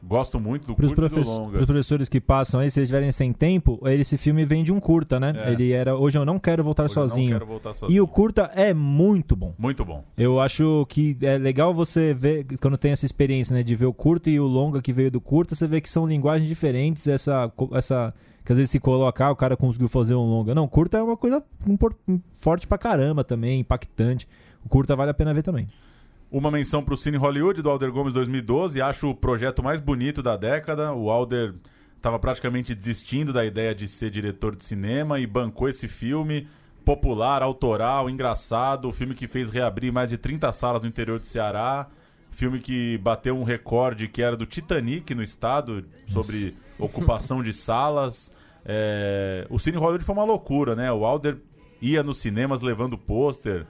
gosto 0.02 0.38
muito 0.38 0.66
do 0.66 0.74
Para 0.74 0.86
os 0.86 0.92
curto 0.92 1.18
e 1.18 1.22
do 1.22 1.28
longa. 1.28 1.52
pros 1.52 1.66
professores 1.66 2.08
que 2.08 2.20
passam 2.20 2.60
aí, 2.60 2.70
se 2.70 2.78
eles 2.78 2.88
estiverem 2.88 3.10
sem 3.12 3.32
tempo, 3.32 3.80
esse 3.86 4.16
filme 4.16 4.44
vem 4.44 4.62
de 4.62 4.72
um 4.72 4.80
curta, 4.80 5.18
né? 5.18 5.32
É. 5.36 5.52
Ele 5.52 5.72
era 5.72 5.96
Hoje 5.96 6.18
Eu 6.18 6.24
Não 6.24 6.38
Quero 6.38 6.62
Voltar 6.64 6.84
Hoje 6.84 6.96
eu 6.96 7.02
não 7.02 7.08
Sozinho. 7.08 7.32
quero 7.32 7.46
voltar 7.46 7.72
sozinho. 7.74 7.96
E 7.96 8.00
o 8.00 8.06
curta 8.06 8.50
é 8.54 8.72
muito 8.72 9.34
bom. 9.36 9.54
Muito 9.58 9.84
bom. 9.84 10.04
Eu 10.16 10.40
acho 10.40 10.86
que 10.88 11.16
é 11.22 11.36
legal 11.38 11.74
você 11.74 12.14
ver, 12.14 12.46
quando 12.60 12.78
tem 12.78 12.92
essa 12.92 13.04
experiência, 13.06 13.54
né, 13.54 13.62
de 13.62 13.74
ver 13.74 13.86
o 13.86 13.92
curto 13.92 14.30
e 14.30 14.38
o 14.38 14.46
longa 14.46 14.80
que 14.80 14.92
veio 14.92 15.10
do 15.10 15.20
curta, 15.20 15.54
você 15.54 15.66
vê 15.66 15.80
que 15.80 15.90
são 15.90 16.06
linguagens 16.06 16.48
diferentes, 16.48 17.06
essa, 17.06 17.52
essa 17.72 18.14
que 18.44 18.52
às 18.52 18.56
vezes 18.56 18.70
se 18.70 18.80
colocar, 18.80 19.30
o 19.30 19.36
cara 19.36 19.56
conseguiu 19.58 19.88
fazer 19.88 20.14
um 20.14 20.24
longa. 20.24 20.54
Não, 20.54 20.66
curta 20.66 20.96
é 20.96 21.02
uma 21.02 21.16
coisa 21.18 21.42
forte 22.40 22.66
pra 22.66 22.78
caramba 22.78 23.22
também, 23.22 23.60
impactante. 23.60 24.26
O 24.64 24.68
curta 24.68 24.96
vale 24.96 25.10
a 25.10 25.14
pena 25.14 25.34
ver 25.34 25.42
também. 25.42 25.68
Uma 26.30 26.50
menção 26.50 26.84
pro 26.84 26.94
Cine 26.94 27.16
Hollywood 27.16 27.62
do 27.62 27.70
Alder 27.70 27.90
Gomes 27.90 28.12
2012. 28.12 28.82
Acho 28.82 29.08
o 29.08 29.14
projeto 29.14 29.62
mais 29.62 29.80
bonito 29.80 30.22
da 30.22 30.36
década. 30.36 30.92
O 30.92 31.10
Alder 31.10 31.54
estava 31.96 32.18
praticamente 32.18 32.74
desistindo 32.74 33.32
da 33.32 33.46
ideia 33.46 33.74
de 33.74 33.88
ser 33.88 34.10
diretor 34.10 34.54
de 34.54 34.62
cinema 34.62 35.18
e 35.18 35.26
bancou 35.26 35.70
esse 35.70 35.88
filme 35.88 36.46
popular, 36.84 37.42
autoral, 37.42 38.10
engraçado. 38.10 38.88
O 38.88 38.92
filme 38.92 39.14
que 39.14 39.26
fez 39.26 39.48
reabrir 39.50 39.90
mais 39.90 40.10
de 40.10 40.18
30 40.18 40.52
salas 40.52 40.82
no 40.82 40.88
interior 40.88 41.18
de 41.18 41.26
Ceará. 41.26 41.88
Filme 42.30 42.58
que 42.60 42.98
bateu 42.98 43.34
um 43.34 43.42
recorde 43.42 44.06
que 44.06 44.20
era 44.20 44.36
do 44.36 44.44
Titanic 44.44 45.14
no 45.14 45.22
estado, 45.22 45.82
sobre 46.08 46.54
ocupação 46.78 47.42
de 47.42 47.54
salas. 47.54 48.30
É, 48.66 49.46
O 49.48 49.58
Cine 49.58 49.78
Hollywood 49.78 50.04
foi 50.04 50.14
uma 50.14 50.24
loucura, 50.24 50.76
né? 50.76 50.92
O 50.92 51.06
Alder 51.06 51.38
ia 51.80 52.02
nos 52.02 52.18
cinemas 52.18 52.60
levando 52.60 52.98
pôster, 52.98 53.66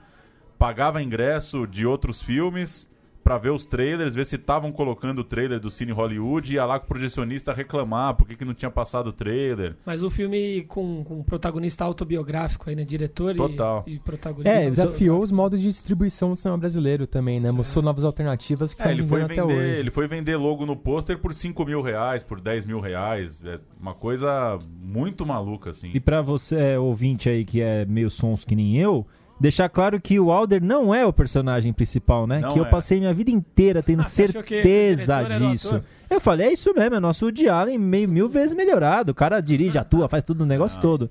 pagava 0.59 1.01
ingresso 1.01 1.65
de 1.65 1.85
outros 1.85 2.21
filmes 2.21 2.87
pra 3.23 3.37
ver 3.37 3.51
os 3.51 3.63
trailers, 3.65 4.15
ver 4.15 4.25
se 4.25 4.37
estavam 4.37 4.71
colocando 4.71 5.19
o 5.19 5.23
trailer 5.23 5.59
do 5.59 5.69
Cine 5.69 5.91
Hollywood 5.91 6.51
e 6.51 6.55
ia 6.55 6.65
lá 6.65 6.79
com 6.79 6.85
o 6.85 6.87
projecionista 6.87 7.53
reclamar 7.53 8.15
por 8.15 8.27
que, 8.27 8.35
que 8.35 8.43
não 8.45 8.55
tinha 8.55 8.71
passado 8.71 9.07
o 9.07 9.13
trailer. 9.13 9.75
Mas 9.85 10.01
o 10.01 10.09
filme 10.09 10.63
com, 10.67 11.03
com 11.03 11.19
um 11.19 11.23
protagonista 11.23 11.83
autobiográfico 11.85 12.69
aí, 12.69 12.75
né? 12.75 12.83
Diretor 12.83 13.33
e- 13.33 13.37
Total. 13.37 13.83
e, 13.85 13.99
protagonista. 13.99 14.49
É, 14.49 14.69
Desafiou 14.69 15.21
os 15.21 15.31
modos 15.31 15.61
de 15.61 15.67
distribuição 15.67 16.31
do 16.31 16.37
cinema 16.37 16.57
brasileiro 16.57 17.05
também, 17.05 17.39
né? 17.39 17.51
Mostrou 17.51 17.83
novas 17.83 18.03
alternativas 18.03 18.73
que 18.73 18.81
É, 18.81 18.91
ele 18.91 19.03
foi, 19.03 19.21
vivendo 19.21 19.39
até 19.39 19.47
vender, 19.47 19.59
hoje. 19.71 19.79
ele 19.79 19.91
foi 19.91 20.07
vender 20.07 20.35
logo 20.37 20.65
no 20.65 20.75
pôster 20.75 21.19
por 21.19 21.31
5 21.33 21.63
mil 21.65 21.81
reais, 21.83 22.23
por 22.23 22.41
10 22.41 22.65
mil 22.65 22.79
reais. 22.79 23.39
É 23.45 23.59
uma 23.79 23.93
coisa 23.93 24.57
muito 24.81 25.23
maluca, 25.23 25.69
assim. 25.69 25.91
E 25.93 25.99
pra 25.99 26.21
você, 26.23 26.55
é, 26.55 26.79
ouvinte 26.79 27.29
aí 27.29 27.45
que 27.45 27.61
é 27.61 27.85
meio 27.85 28.09
sons 28.09 28.43
que 28.43 28.55
nem 28.55 28.75
eu, 28.77 29.05
deixar 29.39 29.69
claro 29.69 29.99
que 29.99 30.19
o 30.19 30.31
Alder 30.31 30.63
não 30.63 30.93
é 30.93 31.05
o 31.05 31.13
personagem 31.13 31.71
principal, 31.71 32.27
né? 32.27 32.39
Não 32.39 32.53
que 32.53 32.59
eu 32.59 32.65
é. 32.65 32.69
passei 32.69 32.99
minha 32.99 33.13
vida 33.13 33.31
inteira 33.31 33.81
tendo 33.81 34.01
Ah, 34.03 34.05
o 34.05 34.09
certeza 34.09 35.21
o 35.21 35.51
disso. 35.51 35.81
Eu 36.09 36.19
falei, 36.19 36.47
é 36.47 36.53
isso 36.53 36.73
mesmo, 36.73 36.95
é 36.95 36.99
nosso 36.99 37.25
Woody 37.25 37.47
Allen 37.47 37.77
meio, 37.77 38.09
mil 38.09 38.27
vezes 38.27 38.55
melhorado. 38.55 39.11
O 39.11 39.15
cara 39.15 39.39
dirige, 39.39 39.77
atua, 39.77 40.09
faz 40.09 40.23
tudo 40.23 40.41
o 40.41 40.45
negócio 40.45 40.75
Não. 40.75 40.81
todo. 40.81 41.09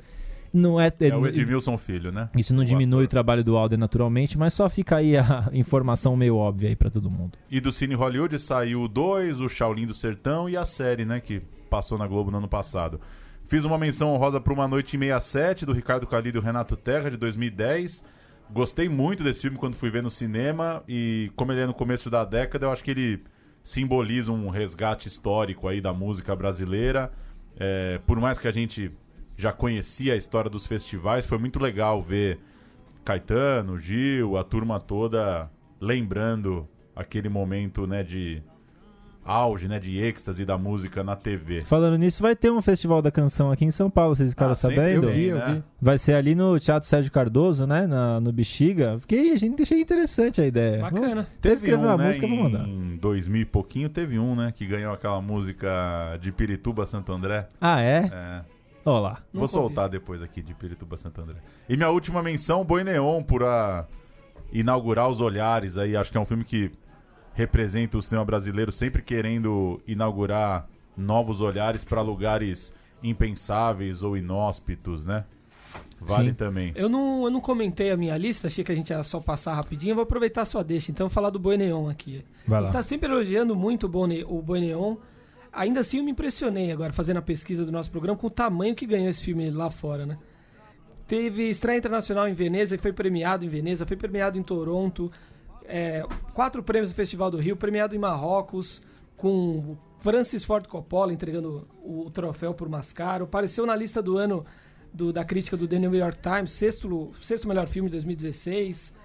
Não 0.52 0.80
é, 0.80 0.90
É 1.00 1.14
o 1.14 1.26
Edmilson 1.26 1.76
Filho, 1.76 2.10
né? 2.10 2.30
Isso 2.36 2.54
não 2.54 2.62
O 2.62 2.66
diminui 2.66 3.00
o 3.00 3.04
ator. 3.04 3.10
trabalho 3.10 3.44
do 3.44 3.56
Alder 3.56 3.78
naturalmente, 3.78 4.38
mas 4.38 4.54
só 4.54 4.68
fica 4.68 4.96
aí 4.96 5.16
a 5.16 5.48
informação 5.52 6.16
meio 6.16 6.36
óbvia 6.36 6.70
aí 6.70 6.76
pra 6.76 6.90
todo 6.90 7.10
mundo. 7.10 7.32
E 7.50 7.60
do 7.60 7.70
Cine 7.70 7.94
Hollywood 7.94 8.38
saiu 8.38 8.82
o 8.82 8.88
2, 8.88 9.40
o 9.40 9.48
Shaolin 9.48 9.86
do 9.86 9.94
Sertão 9.94 10.48
e 10.48 10.56
a 10.56 10.64
série, 10.64 11.04
né, 11.04 11.20
que 11.20 11.42
passou 11.68 11.98
na 11.98 12.06
Globo 12.06 12.30
no 12.30 12.38
ano 12.38 12.48
passado. 12.48 12.98
Fiz 13.46 13.64
uma 13.64 13.78
menção 13.78 14.12
honrosa 14.12 14.40
para 14.40 14.52
Uma 14.52 14.66
Noite 14.68 14.96
em 14.96 15.00
67, 15.00 15.64
do 15.64 15.72
Ricardo 15.72 16.06
Calido 16.06 16.38
e 16.38 16.40
o 16.40 16.44
Renato 16.44 16.76
Terra, 16.76 17.10
de 17.10 17.16
2010. 17.16 18.02
Gostei 18.50 18.88
muito 18.88 19.22
desse 19.22 19.42
filme 19.42 19.58
quando 19.58 19.76
fui 19.76 19.90
ver 19.90 20.02
no 20.02 20.10
cinema 20.10 20.82
e 20.88 21.30
como 21.36 21.52
ele 21.52 21.60
é 21.60 21.66
no 21.66 21.74
começo 21.74 22.08
da 22.08 22.24
década, 22.24 22.66
eu 22.66 22.72
acho 22.72 22.82
que 22.82 22.90
ele 22.90 23.22
simboliza 23.62 24.32
um 24.32 24.48
resgate 24.48 25.06
histórico 25.06 25.68
aí 25.68 25.80
da 25.80 25.92
música 25.92 26.34
brasileira. 26.34 27.10
É, 27.58 28.00
por 28.06 28.18
mais 28.18 28.38
que 28.38 28.48
a 28.48 28.52
gente 28.52 28.90
já 29.36 29.52
conhecia 29.52 30.14
a 30.14 30.16
história 30.16 30.50
dos 30.50 30.64
festivais, 30.64 31.26
foi 31.26 31.38
muito 31.38 31.60
legal 31.60 32.02
ver 32.02 32.40
Caetano, 33.04 33.78
Gil, 33.78 34.36
a 34.36 34.44
turma 34.44 34.80
toda 34.80 35.50
lembrando 35.80 36.66
aquele 36.96 37.28
momento, 37.28 37.86
né, 37.86 38.02
de 38.02 38.42
auge, 39.28 39.68
né, 39.68 39.78
de 39.78 39.98
êxtase 40.02 40.42
da 40.44 40.56
música 40.56 41.04
na 41.04 41.14
TV. 41.14 41.62
Falando 41.64 41.98
nisso, 41.98 42.22
vai 42.22 42.34
ter 42.34 42.50
um 42.50 42.62
festival 42.62 43.02
da 43.02 43.10
canção 43.10 43.52
aqui 43.52 43.64
em 43.64 43.70
São 43.70 43.90
Paulo, 43.90 44.16
vocês 44.16 44.30
ficaram 44.30 44.52
Ah, 44.52 44.54
sempre 44.54 44.76
sabendo? 44.76 45.04
Eu 45.08 45.12
vi, 45.12 45.24
eu 45.26 45.36
né? 45.36 45.54
vi. 45.56 45.62
Vai 45.80 45.98
ser 45.98 46.14
ali 46.14 46.34
no 46.34 46.58
Teatro 46.58 46.88
Sérgio 46.88 47.12
Cardoso, 47.12 47.66
né? 47.66 47.86
Na, 47.86 48.18
no 48.20 48.32
Bexiga. 48.32 48.98
Fiquei, 49.00 49.32
a 49.32 49.36
gente 49.36 49.62
achei 49.62 49.80
interessante 49.80 50.40
a 50.40 50.46
ideia. 50.46 50.80
Bacana. 50.80 51.28
Teve 51.42 51.56
escreveu 51.56 51.78
um, 51.80 51.82
uma 51.82 51.96
né, 51.98 52.06
música, 52.08 52.24
eu 52.24 52.30
vou 52.30 52.38
mandar. 52.38 52.66
em 52.66 52.96
2000 52.96 53.42
e 53.42 53.44
pouquinho, 53.44 53.88
teve 53.90 54.18
um, 54.18 54.34
né, 54.34 54.50
que 54.54 54.64
ganhou 54.66 54.92
aquela 54.94 55.20
música 55.20 55.68
de 56.20 56.32
Pirituba 56.32 56.86
Santo 56.86 57.12
André. 57.12 57.46
Ah, 57.60 57.82
é? 57.82 58.10
É, 58.10 58.40
Olha 58.84 59.00
lá. 59.00 59.18
vou 59.34 59.46
soltar 59.46 59.88
depois 59.90 60.22
aqui 60.22 60.40
de 60.40 60.54
Pirituba 60.54 60.96
Santo 60.96 61.20
André. 61.20 61.36
E 61.68 61.76
minha 61.76 61.90
última 61.90 62.22
menção, 62.22 62.64
Boi 62.64 62.82
Neon, 62.82 63.22
por 63.22 63.44
a 63.44 63.86
inaugurar 64.52 65.08
os 65.08 65.20
olhares 65.20 65.76
aí. 65.76 65.94
Acho 65.96 66.10
que 66.10 66.16
é 66.16 66.20
um 66.20 66.24
filme 66.24 66.44
que 66.44 66.70
representa 67.38 67.96
o 67.96 68.02
cinema 68.02 68.24
brasileiro 68.24 68.72
sempre 68.72 69.00
querendo 69.00 69.80
inaugurar 69.86 70.68
novos 70.96 71.40
olhares 71.40 71.84
para 71.84 72.02
lugares 72.02 72.74
impensáveis 73.00 74.02
ou 74.02 74.16
inóspitos, 74.16 75.06
né? 75.06 75.24
Vale 76.00 76.30
Sim. 76.30 76.34
também. 76.34 76.72
Eu 76.74 76.88
não, 76.88 77.24
eu 77.24 77.30
não 77.30 77.40
comentei 77.40 77.92
a 77.92 77.96
minha 77.96 78.16
lista, 78.16 78.48
achei 78.48 78.64
que 78.64 78.72
a 78.72 78.74
gente 78.74 78.90
ia 78.90 79.02
só 79.04 79.20
passar 79.20 79.54
rapidinho. 79.54 79.92
Eu 79.92 79.94
vou 79.96 80.02
aproveitar 80.02 80.42
a 80.42 80.44
sua 80.44 80.64
deixa, 80.64 80.90
então, 80.90 81.08
falar 81.08 81.30
do 81.30 81.38
Boi 81.38 81.56
Neon 81.56 81.88
aqui. 81.88 82.24
Vai 82.44 82.58
A 82.58 82.60
lá. 82.60 82.66
gente 82.66 82.72
tá 82.74 82.82
sempre 82.82 83.08
elogiando 83.08 83.54
muito 83.54 83.86
o 83.86 83.88
Boi 83.88 84.08
Ne- 84.08 84.24
o 84.24 84.42
Boi 84.42 84.60
Neon. 84.60 84.96
Ainda 85.52 85.80
assim, 85.80 85.98
eu 85.98 86.04
me 86.04 86.10
impressionei 86.10 86.72
agora, 86.72 86.92
fazendo 86.92 87.18
a 87.18 87.22
pesquisa 87.22 87.64
do 87.64 87.70
nosso 87.70 87.90
programa, 87.90 88.18
com 88.18 88.26
o 88.26 88.30
tamanho 88.30 88.74
que 88.74 88.84
ganhou 88.86 89.08
esse 89.08 89.22
filme 89.22 89.48
lá 89.50 89.70
fora, 89.70 90.04
né? 90.04 90.18
Teve 91.06 91.48
estreia 91.48 91.78
internacional 91.78 92.28
em 92.28 92.34
Veneza 92.34 92.74
e 92.74 92.78
foi 92.78 92.92
premiado 92.92 93.44
em 93.44 93.48
Veneza, 93.48 93.86
foi 93.86 93.96
premiado 93.96 94.36
em 94.38 94.42
Toronto, 94.42 95.10
é, 95.68 96.04
quatro 96.34 96.62
prêmios 96.62 96.90
do 96.90 96.94
Festival 96.96 97.30
do 97.30 97.36
Rio, 97.38 97.56
premiado 97.56 97.94
em 97.94 97.98
Marrocos, 97.98 98.82
com 99.16 99.76
Francis 99.98 100.44
Ford 100.44 100.66
Coppola 100.66 101.12
entregando 101.12 101.68
o, 101.82 102.10
troféu 102.10 102.54
por 102.54 102.68
Mascaro. 102.68 103.24
Apareceu 103.24 103.66
na 103.66 103.76
lista 103.76 104.02
do 104.02 104.16
ano 104.16 104.44
do- 104.92 105.12
da 105.12 105.24
crítica 105.24 105.56
do 105.56 105.68
The 105.68 105.78
New 105.78 105.94
York 105.94 106.18
Times, 106.20 106.50
sexto, 106.52 107.10
sexto 107.20 107.46
melhor 107.46 107.66
filme 107.66 107.88
de 107.88 107.92
2016 107.96 108.96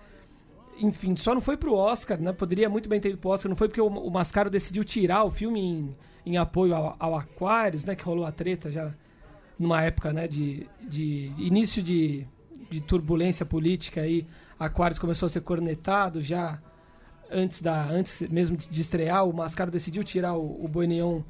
enfim, 0.80 1.16
só 1.16 1.34
não 1.34 1.41
foi 1.41 1.55
pro 1.55 1.76
Oscar, 1.76 2.20
né? 2.20 2.34
Poderia 2.34 2.70
muito 2.70 2.89
bem 2.89 2.99
ter 2.99 3.09
ido 3.09 3.18
pro 3.18 3.30
Oscar, 3.30 3.49
não 3.49 3.55
foi 3.55 3.68
porque 3.68 3.82
o, 3.82 3.88
o 3.88 4.09
Mascaro 4.09 4.49
decidiu 4.49 4.84
tirar 4.84 5.24
o 5.24 5.32
filme 5.32 5.59
em, 5.59 5.95
em 6.26 6.38
apoio 6.38 6.74
ao, 6.74 6.95
ao 6.99 7.16
Aquarius, 7.16 7.86
né? 7.86 7.95
Que 7.95 8.03
rolou 8.03 8.26
a 8.26 8.32
treta 8.32 8.72
já 8.72 8.93
numa 9.57 9.84
época, 9.84 10.11
né? 10.11 10.28
De, 10.28 10.68
de 10.82 11.32
início 11.38 11.82
de, 11.84 12.26
de 12.72 12.82
turbulência 12.82 13.45
política 13.45 14.01
aí. 14.01 14.26
Aquarius 14.66 14.99
começou 14.99 15.26
a 15.28 15.30
ser 15.30 15.41
cornetado 15.41 16.22
já 16.22 16.59
antes 17.32 17.61
da 17.61 17.86
antes 17.86 18.22
mesmo 18.30 18.55
de, 18.55 18.82
estrear. 18.82 19.28
O 19.28 19.34
Mascaro 19.34 19.72
decidiu 19.72 20.03
tirar 20.03 20.34
o, 20.36 20.64
o 20.64 20.68
Boi 20.68 20.88
Neon 20.88 21.22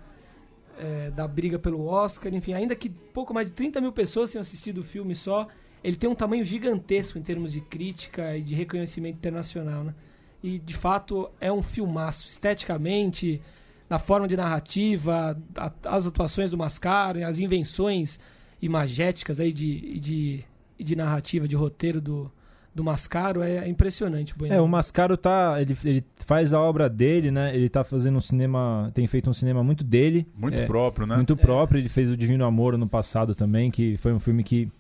é, 0.77 1.11
da 1.11 1.27
briga 1.27 1.57
pelo 1.59 1.85
Oscar. 1.85 2.33
Enfim, 2.33 2.53
ainda 2.53 2.75
que 2.75 2.89
pouco 2.89 3.33
mais 3.33 3.47
de 3.47 3.53
30 3.53 3.79
mil 3.81 3.91
pessoas 3.91 4.31
tenham 4.31 4.41
assistido 4.41 4.79
o 4.79 4.83
filme 4.83 5.15
só, 5.15 5.47
ele 5.83 5.95
tem 5.95 6.09
um 6.09 6.15
tamanho 6.15 6.43
gigantesco 6.45 7.17
em 7.17 7.21
termos 7.21 7.51
de 7.51 7.61
crítica 7.61 8.35
e 8.37 8.41
de 8.41 8.55
reconhecimento 8.55 9.15
internacional, 9.17 9.83
né? 9.83 9.93
E 10.41 10.59
de 10.59 10.73
fato 10.73 11.29
é 11.39 11.51
um 11.51 11.61
filmaço, 11.61 12.27
esteticamente, 12.29 13.41
na 13.89 13.97
forma 13.97 14.27
de 14.27 14.35
narrativa, 14.35 15.37
a- 15.55 15.71
as 15.85 16.05
atuações 16.05 16.51
do 16.51 16.57
Mascaro, 16.57 17.25
as 17.25 17.39
invenções 17.39 18.19
imagéticas 18.61 19.39
aí 19.39 19.53
de, 19.53 19.99
de, 19.99 20.43
de 20.77 20.95
narrativa, 20.95 21.47
de 21.47 21.55
roteiro 21.55 22.01
do, 22.01 22.31
do 22.73 22.83
Mascaro, 22.83 23.41
é 23.41 23.67
impressionante. 23.67 24.33
o 24.33 24.45
É, 24.45 24.49
Bueno. 24.49 24.63
o 24.63 24.67
Mascaro 24.67 25.15
tá. 25.15 25.61
Ele, 25.61 25.77
ele 25.85 26.03
faz 26.17 26.53
a 26.53 26.59
obra 26.59 26.89
dele, 26.89 27.29
né? 27.29 27.55
Ele 27.55 27.69
tá 27.69 27.83
fazendo 27.83 28.17
um 28.17 28.21
cinema. 28.21 28.91
Tem 28.93 29.05
feito 29.05 29.29
um 29.29 29.33
cinema 29.33 29.63
muito 29.63 29.83
dele. 29.83 30.27
Muito 30.35 30.59
é, 30.59 30.65
próprio, 30.65 31.05
né? 31.05 31.15
Muito 31.15 31.35
próprio. 31.35 31.79
Ele 31.79 31.89
fez 31.89 32.09
o 32.09 32.17
Divino 32.17 32.45
Amor 32.45 32.77
no 32.77 32.87
passado 32.87 33.35
também, 33.35 33.69
que 33.69 33.97
foi 33.97 34.13
um 34.13 34.19
filme 34.19 34.43
que. 34.43 34.71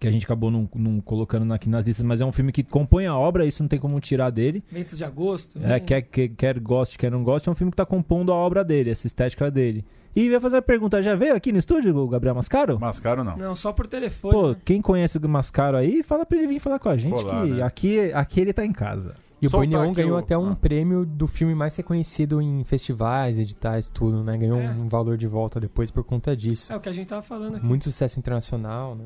Que 0.00 0.06
a 0.06 0.12
gente 0.12 0.24
acabou 0.24 0.48
não, 0.48 0.68
não 0.76 1.00
colocando 1.00 1.52
aqui 1.52 1.68
nas 1.68 1.84
listas, 1.84 2.06
mas 2.06 2.20
é 2.20 2.24
um 2.24 2.30
filme 2.30 2.52
que 2.52 2.62
compõe 2.62 3.06
a 3.06 3.18
obra, 3.18 3.44
isso 3.44 3.64
não 3.64 3.68
tem 3.68 3.80
como 3.80 3.98
tirar 3.98 4.30
dele. 4.30 4.62
Ventos 4.70 4.96
de 4.96 5.04
Agosto. 5.04 5.58
É, 5.58 5.66
né? 5.66 5.80
quer, 5.80 6.02
quer, 6.02 6.28
quer 6.28 6.60
goste, 6.60 6.96
quer 6.96 7.10
não 7.10 7.24
goste, 7.24 7.48
é 7.48 7.52
um 7.52 7.54
filme 7.56 7.72
que 7.72 7.76
tá 7.76 7.84
compondo 7.84 8.30
a 8.30 8.34
obra 8.36 8.62
dele, 8.64 8.90
essa 8.90 9.08
estética 9.08 9.50
dele. 9.50 9.84
E 10.16 10.28
vai 10.30 10.40
fazer 10.40 10.56
a 10.56 10.62
pergunta, 10.62 11.00
já 11.02 11.14
veio 11.14 11.34
aqui 11.36 11.52
no 11.52 11.58
estúdio 11.58 11.96
o 11.96 12.08
Gabriel 12.08 12.34
Mascaro? 12.34 12.78
Mascaro 12.80 13.22
não. 13.22 13.36
Não, 13.36 13.54
só 13.54 13.72
por 13.72 13.86
telefone. 13.86 14.32
Pô, 14.34 14.48
né? 14.50 14.56
quem 14.64 14.82
conhece 14.82 15.16
o 15.18 15.28
Mascaro 15.28 15.76
aí, 15.76 16.02
fala 16.02 16.26
pra 16.26 16.38
ele 16.38 16.48
vir 16.48 16.58
falar 16.58 16.78
com 16.78 16.88
a 16.88 16.96
gente 16.96 17.14
Colar, 17.14 17.44
que 17.44 17.50
né? 17.52 17.62
aqui, 17.62 18.12
aqui 18.12 18.40
ele 18.40 18.52
tá 18.52 18.64
em 18.64 18.72
casa. 18.72 19.14
E 19.40 19.46
o 19.46 19.50
Boi 19.50 19.66
Soltar 19.66 19.80
Neon 19.82 19.92
aqui 19.92 20.02
ganhou 20.02 20.16
o- 20.16 20.18
até 20.18 20.36
um 20.36 20.50
Ah. 20.50 20.56
prêmio 20.56 21.06
do 21.06 21.28
filme 21.28 21.54
mais 21.54 21.76
reconhecido 21.76 22.42
em 22.42 22.64
festivais, 22.64 23.38
editais, 23.38 23.88
tudo, 23.88 24.24
né? 24.24 24.36
Ganhou 24.36 24.58
É. 24.60 24.70
um 24.70 24.88
valor 24.88 25.16
de 25.16 25.28
volta 25.28 25.60
depois 25.60 25.92
por 25.92 26.02
conta 26.02 26.36
disso. 26.36 26.72
É 26.72 26.76
o 26.76 26.80
que 26.80 26.88
a 26.88 26.92
gente 26.92 27.06
tava 27.06 27.22
falando 27.22 27.56
aqui. 27.56 27.64
Muito 27.66 27.84
sucesso 27.84 28.18
internacional, 28.18 28.96
né? 28.96 29.04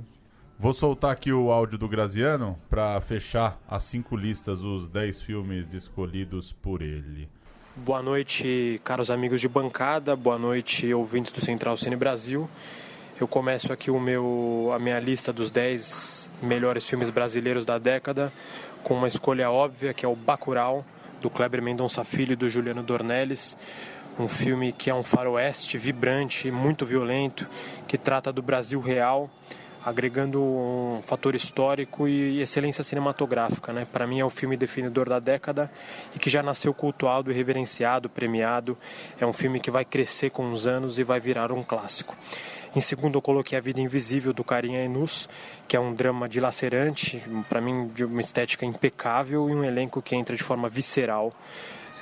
Vou 0.58 0.72
soltar 0.72 1.10
aqui 1.10 1.32
o 1.32 1.50
áudio 1.50 1.76
do 1.76 1.88
Graziano 1.88 2.56
pra 2.70 2.98
fechar 3.02 3.60
as 3.68 3.82
cinco 3.84 4.16
listas, 4.16 4.62
os 4.62 4.88
10 4.88 5.20
filmes 5.20 5.74
escolhidos 5.74 6.52
por 6.52 6.80
ele. 6.80 7.28
Boa 7.74 8.02
noite, 8.02 8.78
caros 8.84 9.10
amigos 9.10 9.40
de 9.40 9.48
bancada, 9.48 10.14
boa 10.14 10.38
noite, 10.38 10.92
ouvintes 10.92 11.32
do 11.32 11.42
Central 11.42 11.74
Cine 11.78 11.96
Brasil. 11.96 12.46
Eu 13.18 13.26
começo 13.26 13.72
aqui 13.72 13.90
o 13.90 13.98
meu, 13.98 14.70
a 14.74 14.78
minha 14.78 15.00
lista 15.00 15.32
dos 15.32 15.50
10 15.50 16.28
melhores 16.42 16.86
filmes 16.86 17.08
brasileiros 17.08 17.64
da 17.64 17.78
década, 17.78 18.30
com 18.82 18.92
uma 18.92 19.08
escolha 19.08 19.50
óbvia, 19.50 19.94
que 19.94 20.04
é 20.04 20.08
o 20.08 20.14
Bacurau, 20.14 20.84
do 21.22 21.30
Kleber 21.30 21.62
Mendonça 21.62 22.04
Filho 22.04 22.34
e 22.34 22.36
do 22.36 22.50
Juliano 22.50 22.82
Dornelles. 22.82 23.56
Um 24.18 24.28
filme 24.28 24.70
que 24.70 24.90
é 24.90 24.94
um 24.94 25.02
faroeste 25.02 25.78
vibrante, 25.78 26.50
muito 26.50 26.84
violento, 26.84 27.48
que 27.88 27.96
trata 27.96 28.30
do 28.30 28.42
Brasil 28.42 28.82
real, 28.82 29.30
agregando 29.84 30.42
um 30.42 31.00
fator 31.02 31.34
histórico 31.34 32.06
e 32.06 32.40
excelência 32.40 32.84
cinematográfica, 32.84 33.72
né? 33.72 33.86
Para 33.90 34.06
mim 34.06 34.20
é 34.20 34.24
o 34.24 34.30
filme 34.30 34.56
definidor 34.56 35.08
da 35.08 35.18
década 35.18 35.70
e 36.14 36.18
que 36.18 36.30
já 36.30 36.42
nasceu 36.42 36.72
cultuado 36.72 37.30
e 37.30 37.34
reverenciado, 37.34 38.08
premiado. 38.08 38.78
É 39.20 39.26
um 39.26 39.32
filme 39.32 39.60
que 39.60 39.70
vai 39.70 39.84
crescer 39.84 40.30
com 40.30 40.48
os 40.48 40.66
anos 40.66 40.98
e 40.98 41.04
vai 41.04 41.20
virar 41.20 41.50
um 41.50 41.62
clássico. 41.62 42.16
Em 42.74 42.80
segundo, 42.80 43.18
eu 43.18 43.22
coloquei 43.22 43.58
A 43.58 43.60
Vida 43.60 43.80
Invisível 43.80 44.32
do 44.32 44.42
Carinha 44.42 44.82
Enus, 44.82 45.28
que 45.68 45.76
é 45.76 45.80
um 45.80 45.92
drama 45.92 46.26
dilacerante, 46.26 47.22
para 47.48 47.60
mim 47.60 47.88
de 47.88 48.04
uma 48.04 48.20
estética 48.20 48.64
impecável 48.64 49.50
e 49.50 49.54
um 49.54 49.62
elenco 49.62 50.00
que 50.00 50.16
entra 50.16 50.34
de 50.34 50.42
forma 50.42 50.70
visceral 50.70 51.34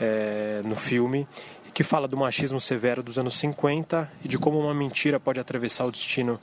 eh, 0.01 0.61
no 0.65 0.77
filme 0.77 1.27
que 1.73 1.85
fala 1.85 2.09
do 2.09 2.17
machismo 2.17 2.61
severo 2.61 3.03
dos 3.03 3.17
anos 3.17 3.35
50 3.39 4.11
e 4.25 4.29
de 4.29 4.39
como 4.39 4.59
uma 4.59 4.75
mentira 4.75 5.21
pode 5.21 5.39
atravessar 5.39 5.87
o 5.87 5.93
destino 5.93 6.39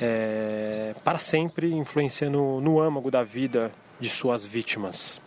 eh, 0.00 0.94
para 1.04 1.18
sempre, 1.18 1.72
influenciando 1.72 2.60
no 2.60 2.80
âmago 2.80 3.10
da 3.10 3.22
vida 3.22 3.72
de 4.00 4.08
suas 4.08 4.44
vítimas. 4.44 5.20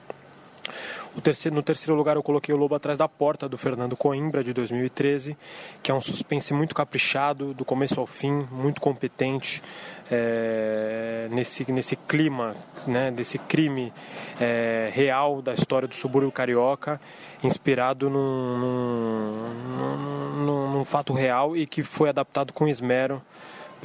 Terceiro, 1.22 1.56
no 1.56 1.64
terceiro 1.64 1.96
lugar 1.96 2.16
eu 2.16 2.22
coloquei 2.22 2.54
o 2.54 2.58
Lobo 2.58 2.76
Atrás 2.76 3.00
da 3.00 3.08
Porta, 3.08 3.50
do 3.50 3.58
Fernando 3.58 3.98
Coimbra, 3.98 4.44
de 4.44 4.54
2013, 4.54 5.36
que 5.82 5.90
é 5.90 5.94
um 5.94 6.00
suspense 6.00 6.54
muito 6.54 6.76
caprichado, 6.76 7.54
do 7.56 7.66
começo 7.66 8.00
ao 8.00 8.06
fim, 8.06 8.46
muito 8.52 8.80
competente, 8.80 9.64
é, 10.12 11.28
nesse, 11.32 11.70
nesse 11.72 11.96
clima, 11.96 12.56
né, 12.86 13.10
desse 13.10 13.40
crime 13.40 13.92
é, 14.40 14.92
real 14.94 15.42
da 15.42 15.54
história 15.54 15.88
do 15.88 15.96
subúrbio 15.96 16.32
carioca, 16.32 17.02
inspirado 17.44 18.10
num, 18.10 18.58
num, 18.58 20.46
num, 20.46 20.72
num 20.72 20.86
fato 20.86 21.14
real 21.14 21.58
e 21.58 21.66
que 21.66 21.82
foi 21.82 22.10
adaptado 22.10 22.54
com 22.54 22.68
esmero 22.68 23.22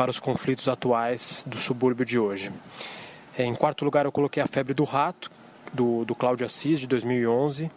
para 0.03 0.11
os 0.11 0.19
conflitos 0.19 0.69
atuais 0.69 1.45
do 1.47 1.59
subúrbio 1.59 2.05
de 2.05 2.19
hoje. 2.19 2.51
Em 3.39 3.55
quarto 3.55 3.85
lugar, 3.85 4.05
eu 4.05 4.11
coloquei 4.11 4.43
A 4.43 4.49
Febre 4.49 4.75
do 4.75 4.83
Rato, 4.83 5.31
do, 5.73 6.05
do 6.05 6.13
Cláudio 6.13 6.45
Assis, 6.45 6.81
de 6.81 6.89
2011, 6.89 7.71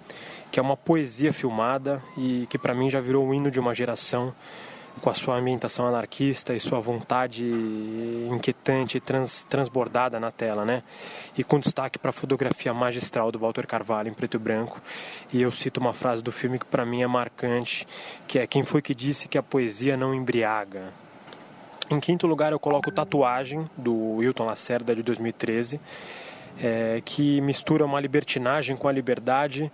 que 0.51 0.59
é 0.59 0.63
uma 0.63 0.75
poesia 0.75 1.31
filmada 1.31 2.01
e 2.17 2.47
que 2.49 2.57
para 2.57 2.73
mim 2.73 2.89
já 2.89 2.99
virou 2.99 3.27
o 3.27 3.31
hino 3.31 3.51
de 3.51 3.59
uma 3.59 3.75
geração 3.75 4.33
com 5.01 5.07
a 5.07 5.13
sua 5.13 5.35
ambientação 5.35 5.85
anarquista 5.85 6.55
e 6.55 6.59
sua 6.59 6.79
vontade 6.79 7.45
inquietante 8.31 8.99
trans, 8.99 9.43
transbordada 9.43 10.19
na 10.19 10.31
tela, 10.31 10.65
né? 10.65 10.81
E 11.37 11.43
com 11.43 11.59
destaque 11.59 11.99
para 11.99 12.09
a 12.09 12.13
fotografia 12.13 12.73
magistral 12.73 13.31
do 13.31 13.37
Walter 13.37 13.67
Carvalho 13.67 14.09
em 14.09 14.15
preto 14.15 14.37
e 14.37 14.39
branco. 14.39 14.81
E 15.31 15.43
eu 15.43 15.51
cito 15.51 15.79
uma 15.79 15.93
frase 15.93 16.23
do 16.23 16.31
filme 16.31 16.57
que 16.57 16.65
para 16.65 16.87
mim 16.87 17.03
é 17.03 17.07
marcante, 17.07 17.85
que 18.27 18.39
é 18.39 18.47
quem 18.47 18.63
foi 18.63 18.81
que 18.81 18.95
disse 18.95 19.27
que 19.27 19.37
a 19.37 19.43
poesia 19.43 19.95
não 19.95 20.11
embriaga? 20.11 21.04
Em 21.89 21.99
quinto 21.99 22.25
lugar, 22.25 22.51
eu 22.51 22.59
coloco 22.59 22.91
Tatuagem, 22.91 23.69
do 23.77 24.15
Wilton 24.15 24.45
Lacerda, 24.45 24.95
de 24.95 25.03
2013, 25.03 25.79
é, 26.59 26.99
que 27.05 27.39
mistura 27.41 27.85
uma 27.85 27.99
libertinagem 27.99 28.75
com 28.75 28.87
a 28.87 28.91
liberdade 28.91 29.71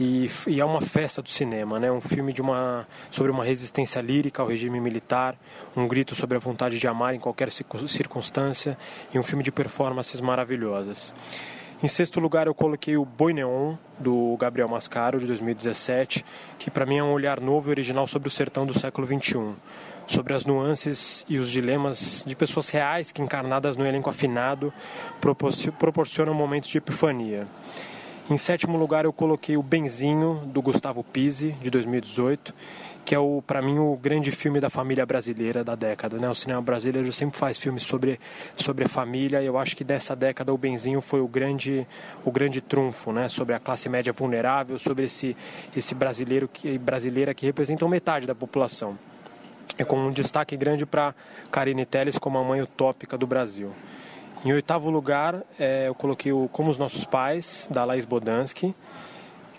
e, 0.00 0.28
e 0.48 0.60
é 0.60 0.64
uma 0.64 0.80
festa 0.80 1.22
do 1.22 1.28
cinema, 1.28 1.78
né? 1.78 1.92
Um 1.92 2.00
filme 2.00 2.32
de 2.32 2.42
uma, 2.42 2.86
sobre 3.12 3.30
uma 3.30 3.44
resistência 3.44 4.00
lírica 4.00 4.42
ao 4.42 4.48
regime 4.48 4.80
militar, 4.80 5.36
um 5.76 5.86
grito 5.86 6.16
sobre 6.16 6.36
a 6.36 6.40
vontade 6.40 6.80
de 6.80 6.88
amar 6.88 7.14
em 7.14 7.20
qualquer 7.20 7.52
circun- 7.52 7.86
circunstância 7.86 8.76
e 9.14 9.18
um 9.18 9.22
filme 9.22 9.44
de 9.44 9.52
performances 9.52 10.20
maravilhosas. 10.20 11.14
Em 11.80 11.88
sexto 11.88 12.18
lugar, 12.18 12.46
eu 12.46 12.54
coloquei 12.54 12.96
o 12.96 13.04
Boi 13.04 13.32
Neon, 13.32 13.74
do 13.98 14.36
Gabriel 14.36 14.68
Mascaro, 14.68 15.18
de 15.18 15.26
2017, 15.26 16.24
que 16.58 16.70
para 16.70 16.86
mim 16.86 16.98
é 16.98 17.02
um 17.02 17.12
olhar 17.12 17.40
novo 17.40 17.68
e 17.68 17.72
original 17.72 18.06
sobre 18.06 18.28
o 18.28 18.30
sertão 18.30 18.64
do 18.64 18.72
século 18.76 19.04
XXI, 19.04 19.52
sobre 20.06 20.34
as 20.34 20.44
nuances 20.44 21.24
e 21.28 21.38
os 21.38 21.50
dilemas 21.50 22.24
de 22.26 22.34
pessoas 22.34 22.68
reais 22.68 23.12
que, 23.12 23.22
encarnadas 23.22 23.76
no 23.76 23.86
elenco 23.86 24.10
afinado, 24.10 24.72
proporci- 25.20 25.70
proporcionam 25.70 26.34
momentos 26.34 26.68
de 26.68 26.78
epifania. 26.78 27.46
Em 28.30 28.38
sétimo 28.38 28.78
lugar, 28.78 29.04
eu 29.04 29.12
coloquei 29.12 29.56
o 29.56 29.62
Benzinho, 29.62 30.42
do 30.46 30.62
Gustavo 30.62 31.02
Pizzi, 31.02 31.56
de 31.60 31.68
2018, 31.70 32.54
que 33.04 33.16
é, 33.16 33.18
para 33.44 33.60
mim, 33.60 33.78
o 33.78 33.96
grande 33.96 34.30
filme 34.30 34.60
da 34.60 34.70
família 34.70 35.04
brasileira 35.04 35.64
da 35.64 35.74
década. 35.74 36.18
Né? 36.18 36.30
O 36.30 36.34
cinema 36.34 36.62
brasileiro 36.62 37.12
sempre 37.12 37.36
faz 37.36 37.58
filmes 37.58 37.82
sobre, 37.82 38.20
sobre 38.54 38.84
a 38.84 38.88
família 38.88 39.42
e 39.42 39.46
eu 39.46 39.58
acho 39.58 39.76
que 39.76 39.82
dessa 39.82 40.14
década 40.14 40.54
o 40.54 40.56
Benzinho 40.56 41.00
foi 41.00 41.20
o 41.20 41.26
grande, 41.26 41.84
o 42.24 42.30
grande 42.30 42.60
trunfo, 42.60 43.12
né? 43.12 43.28
sobre 43.28 43.56
a 43.56 43.58
classe 43.58 43.88
média 43.88 44.12
vulnerável, 44.12 44.78
sobre 44.78 45.06
esse, 45.06 45.36
esse 45.76 45.94
brasileiro 45.94 46.48
que, 46.48 46.78
brasileira 46.78 47.34
que 47.34 47.44
representam 47.44 47.88
metade 47.88 48.24
da 48.24 48.36
população. 48.36 48.96
E 49.78 49.84
com 49.84 49.96
um 49.96 50.10
destaque 50.10 50.56
grande 50.56 50.84
para 50.84 51.14
Karine 51.50 51.84
Telles 51.84 52.18
como 52.18 52.38
a 52.38 52.44
mãe 52.44 52.60
utópica 52.60 53.16
do 53.16 53.26
Brasil. 53.26 53.72
Em 54.44 54.52
oitavo 54.52 54.90
lugar, 54.90 55.42
eh, 55.58 55.84
eu 55.86 55.94
coloquei 55.94 56.32
o 56.32 56.48
Como 56.52 56.70
os 56.70 56.76
Nossos 56.76 57.04
Pais, 57.04 57.68
da 57.70 57.84
Laís 57.84 58.04
Bodansky, 58.04 58.74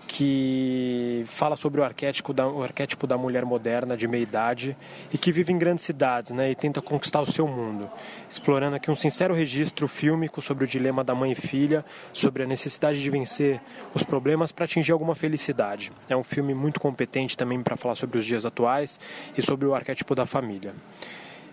que 0.07 1.23
fala 1.27 1.55
sobre 1.55 1.81
o 1.81 1.83
arquétipo, 1.83 2.33
da, 2.33 2.47
o 2.47 2.63
arquétipo 2.63 3.07
da 3.07 3.17
mulher 3.17 3.45
moderna 3.45 3.97
de 3.97 4.07
meia 4.07 4.21
idade 4.21 4.77
e 5.11 5.17
que 5.17 5.31
vive 5.31 5.51
em 5.51 5.57
grandes 5.57 5.83
cidades 5.83 6.31
né, 6.31 6.51
e 6.51 6.55
tenta 6.55 6.81
conquistar 6.81 7.21
o 7.21 7.25
seu 7.25 7.47
mundo, 7.47 7.89
explorando 8.29 8.75
aqui 8.75 8.91
um 8.91 8.95
sincero 8.95 9.33
registro 9.33 9.87
fílmico 9.87 10.41
sobre 10.41 10.65
o 10.65 10.67
dilema 10.67 11.03
da 11.03 11.15
mãe 11.15 11.31
e 11.31 11.35
filha, 11.35 11.83
sobre 12.11 12.43
a 12.43 12.47
necessidade 12.47 13.01
de 13.01 13.09
vencer 13.09 13.61
os 13.93 14.03
problemas 14.03 14.51
para 14.51 14.65
atingir 14.65 14.91
alguma 14.91 15.15
felicidade. 15.15 15.91
É 16.09 16.15
um 16.15 16.23
filme 16.23 16.53
muito 16.53 16.79
competente 16.79 17.37
também 17.37 17.61
para 17.61 17.75
falar 17.75 17.95
sobre 17.95 18.17
os 18.17 18.25
dias 18.25 18.45
atuais 18.45 18.99
e 19.37 19.41
sobre 19.41 19.65
o 19.65 19.73
arquétipo 19.73 20.13
da 20.13 20.25
família. 20.25 20.73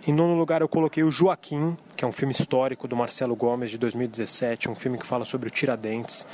Em 0.06 0.12
nono 0.14 0.34
lugar, 0.34 0.62
eu 0.62 0.68
coloquei 0.68 1.02
o 1.04 1.10
Joaquim, 1.10 1.76
que 1.94 2.04
é 2.04 2.08
um 2.08 2.12
filme 2.12 2.32
histórico 2.32 2.88
do 2.88 2.96
Marcelo 2.96 3.36
Gomes 3.36 3.70
de 3.70 3.76
2017, 3.76 4.70
um 4.70 4.74
filme 4.74 4.96
que 4.96 5.04
fala 5.06 5.26
sobre 5.26 5.48
o 5.48 5.50
Tiradentes, 5.50 6.26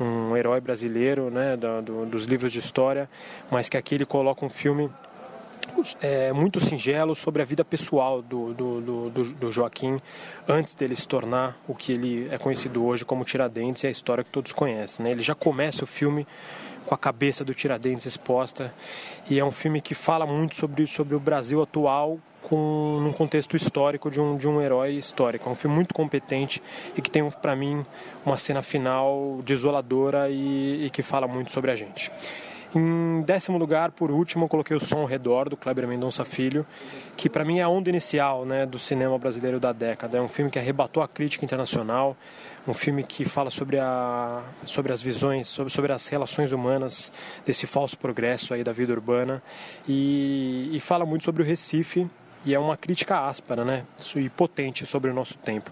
um 0.00 0.36
herói 0.36 0.60
brasileiro 0.60 1.30
né, 1.30 1.56
da- 1.56 1.80
do- 1.80 2.04
dos 2.04 2.24
livros 2.24 2.52
de 2.52 2.58
história, 2.58 3.08
mas 3.48 3.68
que 3.68 3.76
aqui 3.76 3.94
ele 3.94 4.04
coloca 4.04 4.44
um 4.44 4.48
filme 4.50 4.90
é, 6.02 6.32
muito 6.32 6.60
singelo 6.60 7.14
sobre 7.14 7.40
a 7.40 7.44
vida 7.44 7.64
pessoal 7.64 8.20
do, 8.20 8.52
do, 8.54 8.80
do, 8.80 9.10
do- 9.10 9.32
do 9.34 9.52
Joaquim 9.52 10.00
antes 10.48 10.74
dele 10.74 10.96
se 10.96 11.06
tornar 11.06 11.56
o 11.68 11.74
que 11.76 11.92
ele 11.92 12.28
é 12.28 12.36
conhecido 12.38 12.84
hoje 12.84 13.04
como 13.04 13.24
Tiradentes 13.24 13.84
e 13.84 13.86
a 13.86 13.90
história 13.90 14.24
que 14.24 14.30
todos 14.30 14.52
conhecem. 14.52 15.04
Né? 15.04 15.12
Ele 15.12 15.22
já 15.22 15.34
começa 15.36 15.84
o 15.84 15.86
filme 15.86 16.26
com 16.84 16.92
a 16.92 16.98
cabeça 16.98 17.44
do 17.44 17.54
Tiradentes 17.54 18.04
exposta 18.04 18.74
e 19.30 19.38
é 19.38 19.44
um 19.44 19.52
filme 19.52 19.80
que 19.80 19.94
fala 19.94 20.26
muito 20.26 20.56
sobre, 20.56 20.84
sobre 20.88 21.14
o 21.14 21.20
Brasil 21.20 21.62
atual 21.62 22.18
com 22.42 22.98
num 23.00 23.12
contexto 23.12 23.56
histórico 23.56 24.10
de 24.10 24.20
um, 24.20 24.36
de 24.36 24.46
um 24.48 24.60
herói 24.60 24.92
histórico. 24.92 25.48
É 25.48 25.52
um 25.52 25.54
filme 25.54 25.74
muito 25.74 25.94
competente 25.94 26.62
e 26.96 27.00
que 27.00 27.10
tem, 27.10 27.28
para 27.30 27.56
mim, 27.56 27.84
uma 28.24 28.36
cena 28.36 28.62
final 28.62 29.40
desoladora 29.44 30.28
e, 30.28 30.86
e 30.86 30.90
que 30.90 31.02
fala 31.02 31.26
muito 31.26 31.52
sobre 31.52 31.70
a 31.70 31.76
gente. 31.76 32.10
Em 32.74 33.20
décimo 33.20 33.58
lugar, 33.58 33.90
por 33.90 34.10
último, 34.10 34.46
eu 34.46 34.48
coloquei 34.48 34.74
o 34.74 34.80
Som 34.80 35.00
ao 35.00 35.04
Redor, 35.04 35.50
do 35.50 35.58
Kleber 35.58 35.86
Mendonça 35.86 36.24
Filho, 36.24 36.64
que 37.18 37.28
para 37.28 37.44
mim 37.44 37.58
é 37.58 37.62
a 37.62 37.68
onda 37.68 37.90
inicial 37.90 38.46
né, 38.46 38.64
do 38.64 38.78
cinema 38.78 39.18
brasileiro 39.18 39.60
da 39.60 39.72
década. 39.72 40.16
É 40.16 40.22
um 40.22 40.28
filme 40.28 40.50
que 40.50 40.58
arrebatou 40.58 41.02
a 41.02 41.08
crítica 41.08 41.44
internacional, 41.44 42.16
um 42.66 42.72
filme 42.72 43.02
que 43.02 43.26
fala 43.26 43.50
sobre, 43.50 43.78
a, 43.78 44.40
sobre 44.64 44.90
as 44.90 45.02
visões, 45.02 45.48
sobre, 45.48 45.70
sobre 45.70 45.92
as 45.92 46.06
relações 46.08 46.50
humanas 46.50 47.12
desse 47.44 47.66
falso 47.66 47.98
progresso 47.98 48.54
aí 48.54 48.64
da 48.64 48.72
vida 48.72 48.90
urbana 48.90 49.42
e, 49.86 50.70
e 50.72 50.80
fala 50.80 51.04
muito 51.04 51.24
sobre 51.24 51.42
o 51.42 51.44
Recife 51.44 52.08
e 52.44 52.54
é 52.54 52.58
uma 52.58 52.76
crítica 52.76 53.20
áspera, 53.20 53.64
né, 53.64 53.84
e 54.16 54.28
potente 54.28 54.84
sobre 54.86 55.10
o 55.10 55.14
nosso 55.14 55.38
tempo. 55.38 55.70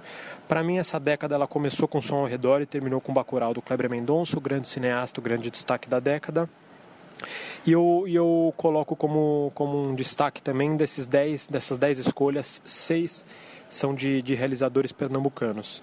Para 0.48 0.62
mim 0.62 0.78
essa 0.78 0.98
década 0.98 1.34
ela 1.34 1.46
começou 1.46 1.86
com 1.86 2.00
Som 2.00 2.16
ao 2.16 2.26
Redor 2.26 2.60
e 2.60 2.66
terminou 2.66 3.00
com 3.00 3.12
Bacurau 3.12 3.54
do 3.54 3.62
Kleber 3.62 3.88
Mendonça, 3.88 4.36
o 4.36 4.40
grande 4.40 4.68
cineasta, 4.68 5.20
o 5.20 5.22
grande 5.22 5.50
destaque 5.50 5.88
da 5.88 6.00
década. 6.00 6.48
E 7.66 7.72
eu, 7.72 8.04
eu 8.08 8.54
coloco 8.56 8.96
como, 8.96 9.52
como 9.54 9.90
um 9.90 9.94
destaque 9.94 10.40
também 10.40 10.76
desses 10.76 11.06
dez, 11.06 11.46
dessas 11.46 11.76
10 11.76 11.98
escolhas, 11.98 12.62
seis 12.64 13.24
são 13.70 13.94
de, 13.94 14.20
de 14.20 14.34
realizadores 14.34 14.92
pernambucanos. 14.92 15.82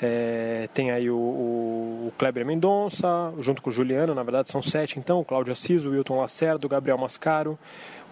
É, 0.00 0.68
tem 0.72 0.92
aí 0.92 1.10
o, 1.10 1.16
o, 1.16 2.12
Kleber 2.16 2.46
Mendonça, 2.46 3.32
junto 3.40 3.60
com 3.60 3.68
o 3.68 3.72
Juliano, 3.72 4.14
na 4.14 4.22
verdade 4.22 4.48
são 4.48 4.62
sete 4.62 4.96
então, 4.98 5.18
o 5.18 5.24
Cláudio 5.24 5.52
Assis, 5.52 5.84
o 5.84 5.90
Wilton 5.90 6.20
Lacerdo, 6.20 6.66
o 6.66 6.68
Gabriel 6.68 6.96
Mascaro, 6.96 7.58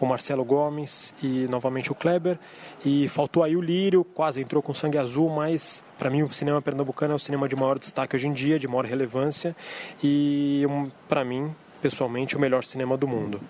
o 0.01 0.07
Marcelo 0.07 0.45
Gomes 0.45 1.15
e 1.23 1.47
novamente 1.49 1.93
o 1.93 1.95
Kleber. 1.95 2.39
E 2.85 3.07
faltou 3.09 3.45
aí 3.45 3.57
o 3.57 3.61
Lírio, 3.61 4.03
quase 4.03 4.41
entrou 4.41 4.61
com 4.61 4.75
sangue 4.75 4.99
azul, 4.99 5.31
mas 5.31 5.85
para 5.97 6.11
mim 6.11 6.23
o 6.23 6.33
cinema 6.33 6.61
pernambucano 6.61 7.13
é 7.13 7.17
o 7.17 7.21
cinema 7.21 7.49
de 7.49 7.55
maior 7.55 7.79
destaque 7.79 8.17
hoje 8.17 8.27
em 8.27 8.33
dia, 8.33 8.59
de 8.59 8.67
maior 8.67 8.85
relevância 8.85 9.55
e 10.03 10.67
para 11.09 11.25
mim, 11.25 11.55
pessoalmente, 11.81 12.37
o 12.37 12.41
melhor 12.41 12.65
cinema 12.65 12.97
do 12.97 13.07
mundo. 13.07 13.41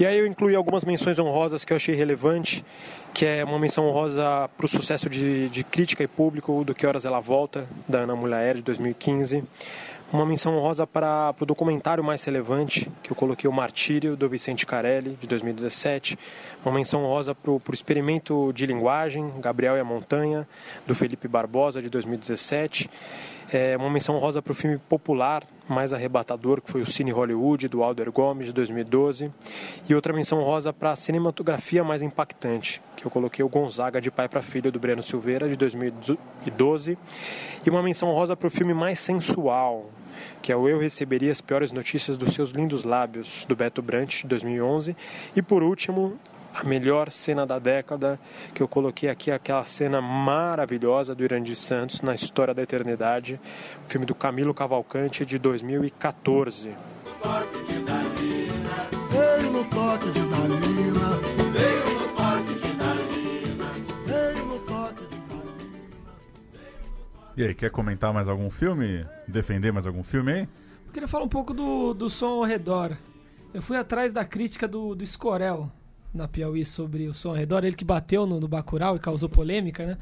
E 0.00 0.06
aí 0.06 0.18
eu 0.18 0.26
incluí 0.26 0.54
algumas 0.54 0.84
menções 0.84 1.18
honrosas 1.18 1.64
que 1.64 1.72
eu 1.72 1.76
achei 1.76 1.94
relevante, 1.94 2.64
que 3.12 3.26
é 3.26 3.44
uma 3.44 3.58
menção 3.58 3.86
honrosa 3.86 4.48
para 4.56 4.64
o 4.64 4.68
sucesso 4.68 5.08
de, 5.08 5.50
de, 5.50 5.62
crítica 5.62 6.02
e 6.02 6.08
público 6.08 6.64
do 6.64 6.74
Que 6.74 6.86
Horas 6.86 7.04
Ela 7.04 7.20
Volta, 7.20 7.68
da 7.86 7.98
Ana 7.98 8.16
Mulher, 8.16 8.56
de 8.56 8.62
2015. 8.62 9.44
Uma 10.10 10.26
menção 10.26 10.56
honrosa 10.56 10.86
para, 10.86 11.32
para 11.34 11.42
o 11.42 11.46
documentário 11.46 12.02
mais 12.02 12.24
relevante, 12.24 12.90
que 13.02 13.12
eu 13.12 13.16
coloquei 13.16 13.48
O 13.48 13.52
Martírio, 13.52 14.16
do 14.16 14.28
Vicente 14.28 14.66
Carelli, 14.66 15.16
de 15.20 15.26
2017. 15.26 16.18
Uma 16.64 16.74
menção 16.74 17.04
honrosa 17.04 17.34
para 17.34 17.58
para 17.58 17.70
o 17.70 17.74
Experimento 17.74 18.52
de 18.54 18.66
Linguagem, 18.66 19.30
Gabriel 19.40 19.76
e 19.76 19.80
a 19.80 19.84
Montanha, 19.84 20.46
do 20.86 20.94
Felipe 20.94 21.28
Barbosa, 21.28 21.80
de 21.80 21.88
2017. 21.88 22.90
É, 23.52 23.76
uma 23.76 23.90
menção 23.90 24.16
rosa 24.16 24.40
para 24.40 24.52
o 24.52 24.54
filme 24.54 24.78
popular 24.78 25.44
mais 25.68 25.92
arrebatador, 25.92 26.62
que 26.62 26.70
foi 26.70 26.80
o 26.80 26.86
Cine 26.86 27.10
Hollywood, 27.10 27.68
do 27.68 27.82
Alder 27.82 28.10
Gomes, 28.10 28.46
de 28.46 28.52
2012. 28.54 29.30
E 29.86 29.94
outra 29.94 30.10
menção 30.14 30.42
rosa 30.42 30.72
para 30.72 30.92
a 30.92 30.96
cinematografia 30.96 31.84
mais 31.84 32.00
impactante, 32.00 32.80
que 32.96 33.04
eu 33.04 33.10
coloquei 33.10 33.44
o 33.44 33.50
Gonzaga 33.50 34.00
de 34.00 34.10
Pai 34.10 34.26
para 34.26 34.40
Filho, 34.40 34.72
do 34.72 34.80
Breno 34.80 35.02
Silveira, 35.02 35.50
de 35.50 35.56
2012. 35.56 36.96
E 37.66 37.68
uma 37.68 37.82
menção 37.82 38.10
rosa 38.10 38.34
para 38.34 38.48
o 38.48 38.50
filme 38.50 38.72
mais 38.72 38.98
sensual, 38.98 39.90
que 40.40 40.50
é 40.50 40.56
o 40.56 40.66
Eu 40.66 40.78
Receberia 40.78 41.30
as 41.30 41.42
Piores 41.42 41.72
Notícias 41.72 42.16
dos 42.16 42.32
Seus 42.32 42.52
Lindos 42.52 42.84
Lábios, 42.84 43.44
do 43.46 43.54
Beto 43.54 43.82
Brant, 43.82 44.22
de 44.22 44.28
2011. 44.28 44.96
E 45.36 45.42
por 45.42 45.62
último, 45.62 46.18
a 46.54 46.64
melhor 46.64 47.10
cena 47.10 47.46
da 47.46 47.58
década, 47.58 48.20
que 48.54 48.62
eu 48.62 48.68
coloquei 48.68 49.08
aqui, 49.08 49.30
aquela 49.30 49.64
cena 49.64 50.00
maravilhosa 50.00 51.14
do 51.14 51.24
Irandir 51.24 51.56
Santos 51.56 52.02
na 52.02 52.14
História 52.14 52.52
da 52.52 52.62
Eternidade, 52.62 53.40
o 53.84 53.88
filme 53.88 54.04
do 54.04 54.14
Camilo 54.14 54.52
Cavalcante 54.52 55.24
de 55.24 55.38
2014. 55.38 56.68
Veio 59.10 59.52
no 59.52 59.64
toque 59.64 60.10
de 60.10 60.20
Dalina, 60.20 61.08
veio 61.52 61.90
no 61.98 62.08
toque 62.16 62.54
de 62.60 62.72
Dalina, 62.76 63.72
veio 64.06 64.46
no 64.46 64.58
toque 64.60 65.06
de 65.06 65.16
Dalina. 65.16 65.52
E 67.36 67.44
aí, 67.44 67.54
quer 67.54 67.70
comentar 67.70 68.12
mais 68.12 68.28
algum 68.28 68.50
filme? 68.50 69.06
Defender 69.26 69.72
mais 69.72 69.86
algum 69.86 70.02
filme 70.02 70.32
aí? 70.32 70.48
Eu 70.86 70.92
queria 70.92 71.08
falar 71.08 71.24
um 71.24 71.28
pouco 71.28 71.54
do, 71.54 71.94
do 71.94 72.10
som 72.10 72.40
ao 72.40 72.44
redor. 72.44 72.96
Eu 73.54 73.62
fui 73.62 73.76
atrás 73.76 74.12
da 74.12 74.24
crítica 74.24 74.66
do, 74.66 74.94
do 74.94 75.04
Scorel, 75.06 75.70
na 76.12 76.28
Piauí 76.28 76.64
sobre 76.64 77.06
o 77.06 77.12
som 77.12 77.30
ao 77.30 77.34
redor, 77.34 77.64
ele 77.64 77.76
que 77.76 77.84
bateu 77.84 78.26
no, 78.26 78.38
no 78.38 78.48
Bacurau 78.48 78.96
e 78.96 78.98
causou 78.98 79.28
polêmica, 79.28 79.86
né? 79.86 79.98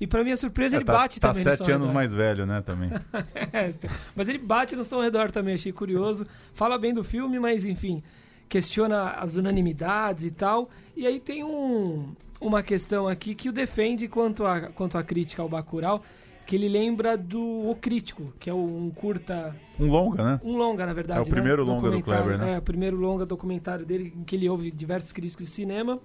E 0.00 0.06
para 0.06 0.22
minha 0.22 0.36
surpresa, 0.36 0.76
é, 0.76 0.78
ele 0.78 0.84
tá, 0.84 0.92
bate 0.92 1.18
tá 1.18 1.28
também 1.28 1.44
no 1.44 1.50
som 1.50 1.56
sete 1.56 1.72
anos 1.72 1.90
mais 1.90 2.12
velho, 2.12 2.46
né, 2.46 2.62
também. 2.62 2.90
é, 3.52 3.74
mas 4.14 4.28
ele 4.28 4.38
bate 4.38 4.76
no 4.76 4.84
som 4.84 4.96
ao 4.96 5.02
redor 5.02 5.30
também, 5.32 5.54
achei 5.54 5.72
curioso. 5.72 6.26
Fala 6.54 6.78
bem 6.78 6.94
do 6.94 7.02
filme, 7.02 7.38
mas 7.40 7.64
enfim, 7.64 8.02
questiona 8.48 9.10
as 9.10 9.34
unanimidades 9.34 10.24
e 10.24 10.30
tal. 10.30 10.70
E 10.96 11.06
aí 11.06 11.18
tem 11.18 11.42
um, 11.42 12.14
uma 12.40 12.62
questão 12.62 13.08
aqui 13.08 13.34
que 13.34 13.48
o 13.48 13.52
defende 13.52 14.06
quanto 14.06 14.46
a, 14.46 14.68
quanto 14.68 14.96
a 14.96 15.02
crítica 15.02 15.42
ao 15.42 15.48
Bacurau, 15.48 16.02
que 16.48 16.56
ele 16.56 16.66
lembra 16.66 17.14
do 17.14 17.68
O 17.68 17.76
Crítico, 17.78 18.32
que 18.40 18.48
é 18.48 18.54
um 18.54 18.88
curta... 18.88 19.54
Um 19.78 19.86
longa, 19.86 20.24
né? 20.24 20.40
Um 20.42 20.56
longa, 20.56 20.86
na 20.86 20.94
verdade. 20.94 21.20
É 21.20 21.22
o 21.22 21.26
né? 21.26 21.30
primeiro 21.30 21.62
longa 21.62 21.90
do 21.90 22.02
Kleber, 22.02 22.38
né? 22.38 22.54
É, 22.54 22.58
o 22.58 22.62
primeiro 22.62 22.96
longa 22.96 23.26
documentário 23.26 23.84
dele, 23.84 24.14
em 24.16 24.24
que 24.24 24.34
ele 24.34 24.48
ouve 24.48 24.70
diversos 24.70 25.12
críticos 25.12 25.44
de 25.44 25.52
cinema. 25.52 26.00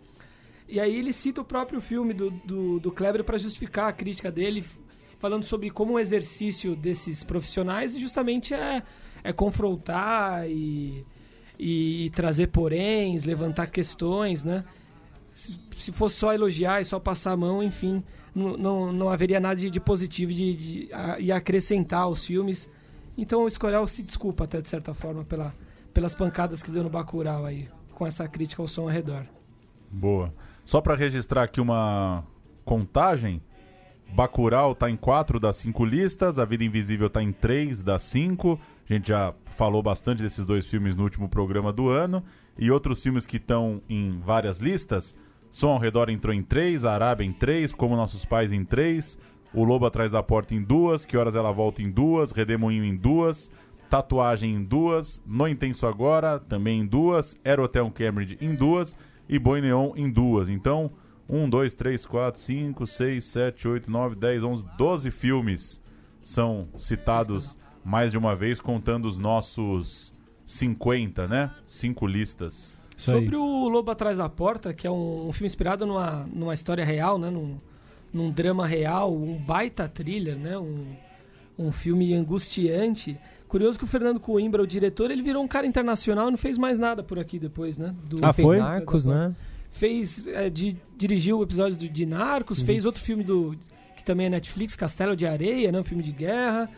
E 0.67 0.81
aí 0.81 0.97
ele 0.97 1.13
cita 1.13 1.39
o 1.39 1.45
próprio 1.45 1.79
filme 1.79 2.13
do, 2.13 2.29
do, 2.29 2.77
do 2.77 2.91
Kleber 2.91 3.23
para 3.23 3.37
justificar 3.37 3.87
a 3.87 3.93
crítica 3.93 4.29
dele, 4.29 4.65
falando 5.17 5.45
sobre 5.45 5.69
como 5.69 5.93
um 5.93 5.99
exercício 5.99 6.75
desses 6.75 7.23
profissionais 7.23 7.97
justamente 7.97 8.53
é, 8.53 8.83
é 9.23 9.31
confrontar 9.31 10.45
e, 10.49 11.05
e, 11.57 12.07
e 12.07 12.09
trazer 12.09 12.47
poréns, 12.47 13.23
levantar 13.23 13.67
questões, 13.67 14.43
né? 14.43 14.65
Se, 15.33 15.59
se 15.75 15.91
fosse 15.91 16.15
só 16.15 16.33
elogiar 16.33 16.79
e 16.79 16.85
só 16.85 16.97
passar 16.99 17.33
a 17.33 17.37
mão, 17.37 17.61
enfim 17.61 18.01
não, 18.35 18.57
não, 18.57 18.93
não 18.93 19.09
haveria 19.09 19.39
nada 19.39 19.55
de, 19.55 19.69
de 19.69 19.79
positivo 19.79 20.33
de, 20.33 20.55
de, 20.55 20.93
a, 20.93 21.19
e 21.19 21.31
acrescentar 21.31 22.01
aos 22.01 22.25
filmes. 22.25 22.69
Então 23.17 23.43
o 23.43 23.47
Escorel 23.47 23.85
se 23.87 24.01
desculpa 24.01 24.45
até 24.45 24.61
de 24.61 24.67
certa 24.67 24.93
forma 24.93 25.23
pela, 25.23 25.53
pelas 25.93 26.15
pancadas 26.15 26.63
que 26.63 26.71
deu 26.71 26.83
no 26.83 26.89
Bacurau 26.89 27.45
aí, 27.45 27.69
com 27.93 28.07
essa 28.07 28.27
crítica 28.27 28.61
ao 28.61 28.67
som 28.67 28.83
ao 28.83 28.87
redor. 28.87 29.25
Boa. 29.91 30.33
Só 30.65 30.81
para 30.81 30.95
registrar 30.95 31.43
aqui 31.43 31.61
uma 31.61 32.25
contagem, 32.65 33.41
Bacurau 34.15 34.71
está 34.71 34.89
em 34.89 34.95
quatro 34.95 35.39
das 35.39 35.57
cinco 35.57 35.85
listas, 35.85 36.39
A 36.39 36.45
Vida 36.45 36.63
Invisível 36.63 37.07
está 37.07 37.21
em 37.21 37.31
três 37.31 37.83
das 37.83 38.01
cinco. 38.01 38.59
A 38.89 38.93
gente 38.93 39.09
já 39.09 39.33
falou 39.45 39.83
bastante 39.83 40.23
desses 40.23 40.45
dois 40.45 40.67
filmes 40.67 40.95
no 40.95 41.03
último 41.03 41.29
programa 41.29 41.71
do 41.71 41.89
ano. 41.89 42.23
E 42.57 42.69
outros 42.69 43.01
filmes 43.01 43.25
que 43.25 43.37
estão 43.37 43.81
em 43.89 44.19
várias 44.19 44.57
listas, 44.57 45.15
Som 45.53 45.73
ao 45.73 45.77
redor 45.77 46.09
entrou 46.09 46.33
em 46.33 46.41
três, 46.41 46.83
a 46.83 46.95
Arábia 46.95 47.23
em 47.23 47.31
três, 47.31 47.75
Como 47.75 47.95
Nossos 47.95 48.25
Pais 48.25 48.51
em 48.51 48.65
três, 48.65 49.19
O 49.53 49.63
Lobo 49.63 49.85
Atrás 49.85 50.11
da 50.11 50.23
Porta 50.23 50.55
em 50.55 50.63
duas, 50.63 51.05
Que 51.05 51.15
Horas 51.15 51.35
Ela 51.35 51.51
Volta 51.51 51.79
em 51.79 51.91
duas, 51.91 52.31
Redemoinho 52.31 52.83
em 52.83 52.95
duas, 52.95 53.51
Tatuagem 53.87 54.55
em 54.55 54.63
duas, 54.63 55.21
No 55.27 55.47
Intenso 55.47 55.85
Agora 55.85 56.39
também 56.39 56.79
em 56.79 56.87
duas, 56.87 57.37
Era 57.43 57.61
Hotel 57.61 57.91
Cambridge 57.91 58.35
em 58.41 58.55
duas 58.55 58.97
e 59.29 59.37
Boi 59.37 59.61
Neon 59.61 59.91
em 59.95 60.09
duas. 60.09 60.49
Então, 60.49 60.91
um, 61.29 61.47
dois, 61.47 61.75
três, 61.75 62.03
quatro, 62.03 62.41
cinco, 62.41 62.87
seis, 62.87 63.23
sete, 63.25 63.67
oito, 63.67 63.91
nove, 63.91 64.15
dez, 64.15 64.43
onze, 64.43 64.65
doze 64.75 65.11
filmes 65.11 65.79
são 66.23 66.67
citados 66.79 67.59
mais 67.85 68.11
de 68.11 68.17
uma 68.17 68.35
vez, 68.35 68.59
contando 68.59 69.07
os 69.07 69.19
nossos 69.19 70.15
50, 70.47 71.27
né? 71.27 71.51
Cinco 71.63 72.07
listas. 72.07 72.75
Sobre 73.11 73.35
o 73.35 73.69
Lobo 73.69 73.91
Atrás 73.91 74.17
da 74.17 74.29
Porta, 74.29 74.73
que 74.73 74.87
é 74.87 74.91
um, 74.91 75.27
um 75.27 75.31
filme 75.31 75.47
inspirado 75.47 75.85
numa, 75.85 76.27
numa 76.31 76.53
história 76.53 76.83
real, 76.85 77.17
né? 77.17 77.29
Num, 77.29 77.57
num 78.13 78.31
drama 78.31 78.67
real, 78.67 79.13
um 79.13 79.37
baita 79.37 79.87
thriller, 79.87 80.37
né? 80.37 80.57
Um, 80.57 80.95
um 81.57 81.71
filme 81.71 82.13
angustiante. 82.13 83.17
Curioso 83.47 83.77
que 83.77 83.83
o 83.83 83.87
Fernando 83.87 84.19
Coimbra, 84.19 84.63
o 84.63 84.67
diretor, 84.67 85.11
ele 85.11 85.21
virou 85.21 85.43
um 85.43 85.47
cara 85.47 85.67
internacional 85.67 86.27
e 86.27 86.31
não 86.31 86.37
fez 86.37 86.57
mais 86.57 86.79
nada 86.79 87.03
por 87.03 87.19
aqui 87.19 87.37
depois, 87.37 87.77
né? 87.77 87.93
Do, 88.05 88.23
ah, 88.25 88.33
foi? 88.33 88.57
Narcos, 88.57 89.05
né? 89.05 89.35
Fez, 89.69 90.25
é, 90.27 90.49
de, 90.49 90.77
dirigiu 90.97 91.39
o 91.39 91.43
episódio 91.43 91.77
de 91.77 92.05
Narcos, 92.05 92.57
Isso. 92.57 92.65
fez 92.65 92.85
outro 92.85 93.01
filme 93.01 93.23
do 93.23 93.55
que 93.95 94.03
também 94.03 94.27
é 94.27 94.29
Netflix, 94.29 94.75
Castelo 94.75 95.15
de 95.15 95.25
Areia, 95.25 95.71
né? 95.71 95.79
Um 95.79 95.83
filme 95.83 96.03
de 96.03 96.11
guerra. 96.11 96.69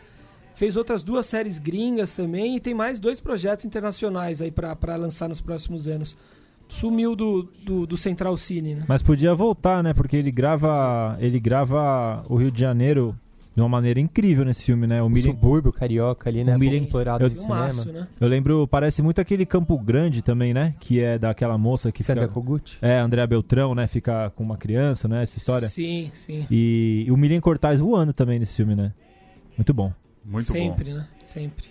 Fez 0.56 0.74
outras 0.74 1.02
duas 1.02 1.26
séries 1.26 1.58
gringas 1.58 2.14
também 2.14 2.56
e 2.56 2.60
tem 2.60 2.72
mais 2.72 2.98
dois 2.98 3.20
projetos 3.20 3.66
internacionais 3.66 4.40
aí 4.40 4.50
para 4.50 4.96
lançar 4.96 5.28
nos 5.28 5.40
próximos 5.40 5.86
anos. 5.86 6.16
Sumiu 6.66 7.14
do, 7.14 7.42
do, 7.62 7.86
do, 7.86 7.96
Central 7.96 8.34
Cine, 8.38 8.74
né? 8.74 8.84
Mas 8.88 9.02
podia 9.02 9.34
voltar, 9.34 9.82
né? 9.82 9.92
Porque 9.92 10.16
ele 10.16 10.32
grava, 10.32 11.16
ele 11.20 11.38
grava 11.38 12.24
o 12.28 12.36
Rio 12.36 12.50
de 12.50 12.58
Janeiro 12.58 13.14
de 13.54 13.60
uma 13.60 13.68
maneira 13.68 14.00
incrível 14.00 14.46
nesse 14.46 14.62
filme, 14.62 14.86
né? 14.86 15.02
O, 15.02 15.06
o 15.06 15.20
subúrbio 15.20 15.70
carioca 15.72 16.30
ali, 16.30 16.42
né? 16.42 16.56
O 16.56 16.58
Miriam, 16.58 16.78
explorado 16.78 17.22
eu, 17.22 17.36
cinema. 17.36 17.84
né? 17.92 18.08
Eu 18.18 18.26
lembro, 18.26 18.66
parece 18.66 19.02
muito 19.02 19.20
aquele 19.20 19.44
Campo 19.44 19.78
Grande 19.78 20.22
também, 20.22 20.54
né? 20.54 20.74
Que 20.80 21.02
é 21.02 21.18
daquela 21.18 21.58
moça 21.58 21.92
que 21.92 22.02
Santa 22.02 22.22
fica... 22.22 22.32
Kogut? 22.32 22.78
É, 22.80 22.98
Andréa 22.98 23.26
Beltrão, 23.26 23.74
né? 23.74 23.86
Fica 23.86 24.30
com 24.30 24.42
uma 24.42 24.56
criança, 24.56 25.06
né? 25.06 25.22
Essa 25.22 25.36
história. 25.36 25.68
Sim, 25.68 26.10
sim. 26.14 26.46
E, 26.50 27.04
e 27.06 27.12
o 27.12 27.16
Miriam 27.16 27.40
Cortaz 27.42 27.78
voando 27.78 28.14
também 28.14 28.38
nesse 28.38 28.56
filme, 28.56 28.74
né? 28.74 28.92
Muito 29.56 29.74
bom. 29.74 29.92
Muito 30.26 30.50
Sempre, 30.50 30.90
bom. 30.90 30.96
né? 30.96 31.08
Sempre. 31.24 31.68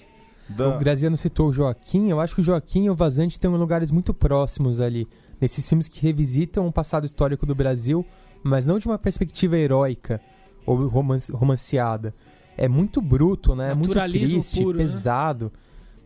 Da... 0.47 0.75
O 0.75 0.79
Graziano 0.79 1.17
citou 1.17 1.49
o 1.49 1.53
Joaquim. 1.53 2.09
Eu 2.09 2.19
acho 2.19 2.33
que 2.35 2.41
o 2.41 2.43
Joaquim 2.43 2.85
e 2.85 2.89
o 2.89 2.95
Vazante 2.95 3.33
estão 3.33 3.53
em 3.53 3.57
lugares 3.57 3.91
muito 3.91 4.13
próximos 4.13 4.79
ali. 4.79 5.07
Nesses 5.41 5.67
filmes 5.67 5.87
que 5.87 5.99
revisitam 5.99 6.65
o 6.65 6.71
passado 6.71 7.05
histórico 7.05 7.45
do 7.45 7.53
Brasil, 7.53 8.05
mas 8.41 8.65
não 8.65 8.79
de 8.79 8.87
uma 8.87 8.97
perspectiva 8.97 9.57
heróica 9.57 10.21
ou 10.65 10.87
romance, 10.87 11.31
romanceada. 11.31 12.13
É 12.57 12.69
muito 12.69 13.01
bruto, 13.01 13.53
né? 13.55 13.73
Muito 13.73 13.99
triste, 13.99 14.61
puro, 14.61 14.77
né? 14.77 14.83
pesado. 14.85 15.51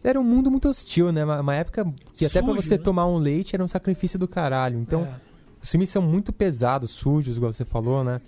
Né? 0.04 0.10
Era 0.10 0.20
um 0.20 0.24
mundo 0.24 0.50
muito 0.50 0.68
hostil, 0.68 1.12
né? 1.12 1.24
Uma, 1.24 1.42
uma 1.42 1.56
época 1.56 1.86
que 2.14 2.26
até 2.26 2.42
para 2.42 2.54
você 2.54 2.78
né? 2.78 2.84
tomar 2.84 3.06
um 3.06 3.18
leite 3.18 3.56
era 3.56 3.64
um 3.64 3.68
sacrifício 3.68 4.18
do 4.18 4.28
caralho. 4.28 4.80
Então, 4.80 5.04
é. 5.04 5.16
os 5.62 5.70
filmes 5.70 5.90
são 5.90 6.02
muito 6.02 6.34
pesados, 6.34 6.90
sujos, 6.90 7.38
igual 7.38 7.52
você 7.52 7.66
falou, 7.66 8.04
né? 8.04 8.20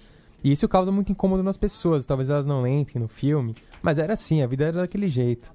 E 0.43 0.51
isso 0.51 0.67
causa 0.67 0.91
muito 0.91 1.11
incômodo 1.11 1.43
nas 1.43 1.57
pessoas. 1.57 2.05
Talvez 2.05 2.29
elas 2.29 2.45
não 2.45 2.65
entrem 2.67 3.01
no 3.01 3.07
filme. 3.07 3.55
Mas 3.81 3.97
era 3.97 4.13
assim, 4.13 4.41
a 4.41 4.47
vida 4.47 4.65
era 4.65 4.81
daquele 4.81 5.07
jeito. 5.07 5.53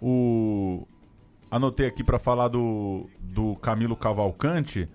O... 0.00 0.86
Anotei 1.50 1.86
aqui 1.86 2.04
para 2.04 2.18
falar 2.18 2.48
do, 2.48 3.06
do 3.20 3.56
Camilo 3.56 3.96
Cavalcante, 3.96 4.88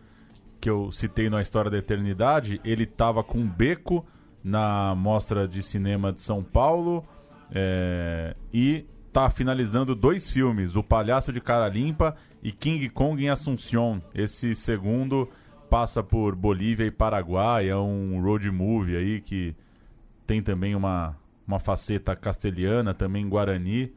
que 0.61 0.70
eu 0.70 0.91
citei 0.91 1.30
na 1.30 1.41
História 1.41 1.70
da 1.70 1.78
Eternidade. 1.78 2.61
Ele 2.64 2.86
tava 2.86 3.24
com 3.24 3.39
um 3.39 3.47
beco 3.47 4.05
na 4.43 4.93
Mostra 4.95 5.47
de 5.47 5.64
Cinema 5.64 6.11
de 6.11 6.20
São 6.20 6.43
Paulo 6.43 7.03
é, 7.51 8.36
e 8.53 8.86
tá 9.11 9.30
finalizando 9.30 9.95
dois 9.95 10.30
filmes, 10.30 10.76
O 10.76 10.84
Palhaço 10.84 11.32
de 11.32 11.39
Cara 11.39 11.68
Limpa 11.70 12.16
e 12.41 12.51
King 12.51 12.89
Kong 12.89 13.24
em 13.24 13.30
Assunción. 13.30 14.01
Esse 14.14 14.55
segundo 14.55 15.30
passa 15.74 16.03
por 16.03 16.36
Bolívia 16.36 16.86
e 16.86 16.91
Paraguai, 16.91 17.67
é 17.67 17.76
um 17.76 18.21
road 18.21 18.51
movie 18.51 18.95
aí 18.95 19.19
que 19.19 19.55
tem 20.24 20.39
também 20.39 20.76
uma, 20.76 21.17
uma 21.47 21.57
faceta 21.57 22.15
castelhana, 22.15 22.93
também 22.93 23.28
Guarani. 23.28 23.91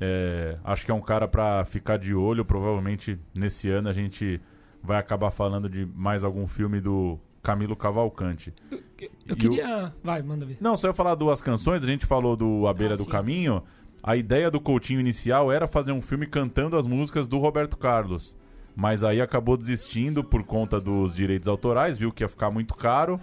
É, 0.00 0.56
acho 0.64 0.86
que 0.86 0.90
é 0.90 0.94
um 0.94 1.02
cara 1.02 1.28
para 1.28 1.66
ficar 1.66 1.98
de 1.98 2.14
olho. 2.14 2.46
Provavelmente 2.46 3.20
nesse 3.34 3.68
ano 3.68 3.90
a 3.90 3.92
gente 3.92 4.40
vai 4.82 4.96
acabar 4.96 5.30
falando 5.30 5.68
de 5.68 5.84
mais 5.84 6.24
algum 6.24 6.48
filme 6.48 6.80
do 6.80 7.18
Camilo 7.42 7.76
Cavalcante. 7.76 8.54
Eu, 8.70 8.80
eu 9.26 9.36
queria. 9.36 9.92
Vai, 10.02 10.22
manda 10.22 10.46
ver. 10.46 10.56
Não, 10.62 10.78
só 10.78 10.86
ia 10.86 10.94
falar 10.94 11.14
duas 11.14 11.42
canções. 11.42 11.82
A 11.82 11.86
gente 11.86 12.06
falou 12.06 12.36
do 12.36 12.66
A 12.66 12.72
Beira 12.72 12.94
Ah, 12.94 12.96
do 12.96 13.04
sim. 13.04 13.10
Caminho. 13.10 13.62
A 14.02 14.16
ideia 14.16 14.50
do 14.50 14.62
Coutinho 14.62 14.98
inicial 14.98 15.52
era 15.52 15.66
fazer 15.66 15.92
um 15.92 16.00
filme 16.00 16.26
cantando 16.26 16.74
as 16.74 16.86
músicas 16.86 17.26
do 17.26 17.36
Roberto 17.36 17.76
Carlos. 17.76 18.34
Mas 18.80 19.02
aí 19.02 19.20
acabou 19.20 19.56
desistindo 19.56 20.22
por 20.22 20.44
conta 20.44 20.80
dos 20.80 21.16
direitos 21.16 21.48
autorais, 21.48 21.98
viu 21.98 22.12
que 22.12 22.22
ia 22.22 22.28
ficar 22.28 22.48
muito 22.48 22.76
caro. 22.76 23.20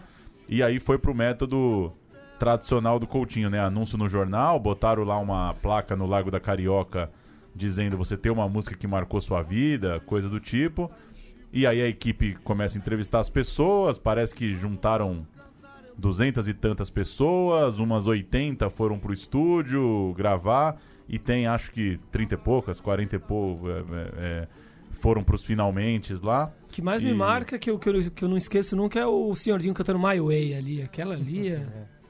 E 0.49 0.62
aí 0.62 0.82
foi 0.82 0.97
pro 0.97 1.16
método 1.16 1.93
tradicional 2.38 2.99
do 2.99 3.08
Coutinho, 3.08 3.49
né? 3.49 3.62
Anúncio 3.62 3.97
no 3.97 4.10
jornal, 4.10 4.60
botaram 4.60 5.06
lá 5.06 5.18
uma 5.18 5.53
placa 5.53 5.95
no 5.95 6.06
Lago 6.06 6.30
da 6.30 6.41
Carioca 6.41 7.10
dizendo 7.56 7.95
você 7.95 8.18
tem 8.18 8.30
uma 8.30 8.49
música 8.49 8.76
que 8.76 8.86
marcou 8.86 9.22
sua 9.22 9.41
vida, 9.41 10.01
coisa 10.01 10.28
do 10.28 10.41
tipo. 10.41 10.91
E 11.53 11.66
aí 11.66 11.82
a 11.82 11.88
equipe 11.88 12.36
começa 12.43 12.78
a 12.78 12.82
entrevistar 12.82 13.22
as 13.22 13.30
pessoas, 13.30 13.97
parece 13.97 14.36
que 14.36 14.51
juntaram 14.51 15.26
duzentas 15.97 16.49
e 16.49 16.53
tantas 16.53 16.89
pessoas, 16.89 17.80
umas 17.80 18.08
80 18.08 18.70
foram 18.70 18.99
pro 18.99 19.14
estúdio 19.14 20.14
gravar, 20.18 20.76
e 21.08 21.18
tem 21.18 21.47
acho 21.47 21.72
que 21.72 21.97
30 22.12 22.34
e 22.34 22.38
poucas, 22.38 22.82
40 22.82 23.16
e 23.16 23.20
poucos 23.20 23.70
é, 23.70 23.84
é, 24.18 24.47
foram 24.96 25.24
pros 25.24 25.43
finalmente 25.43 26.14
lá. 26.24 26.52
O 26.68 26.72
que 26.72 26.82
mais 26.82 27.02
E- 27.02 27.06
me 27.06 27.14
marca, 27.14 27.58
que 27.60 27.70
eu, 27.70 27.78
que, 27.78 27.88
eu, 27.89 28.12
que 28.12 28.24
eu 28.24 28.30
não 28.30 28.38
esqueço 28.38 28.76
nunca, 28.76 29.00
é 29.00 29.06
o 29.06 29.34
senhorzinho 29.36 29.74
cantando 29.74 30.00
My 30.00 30.20
Way 30.20 30.56
ali. 30.56 30.82
Aquela 30.82 31.14
ali 31.16 31.50
é... 31.50 31.66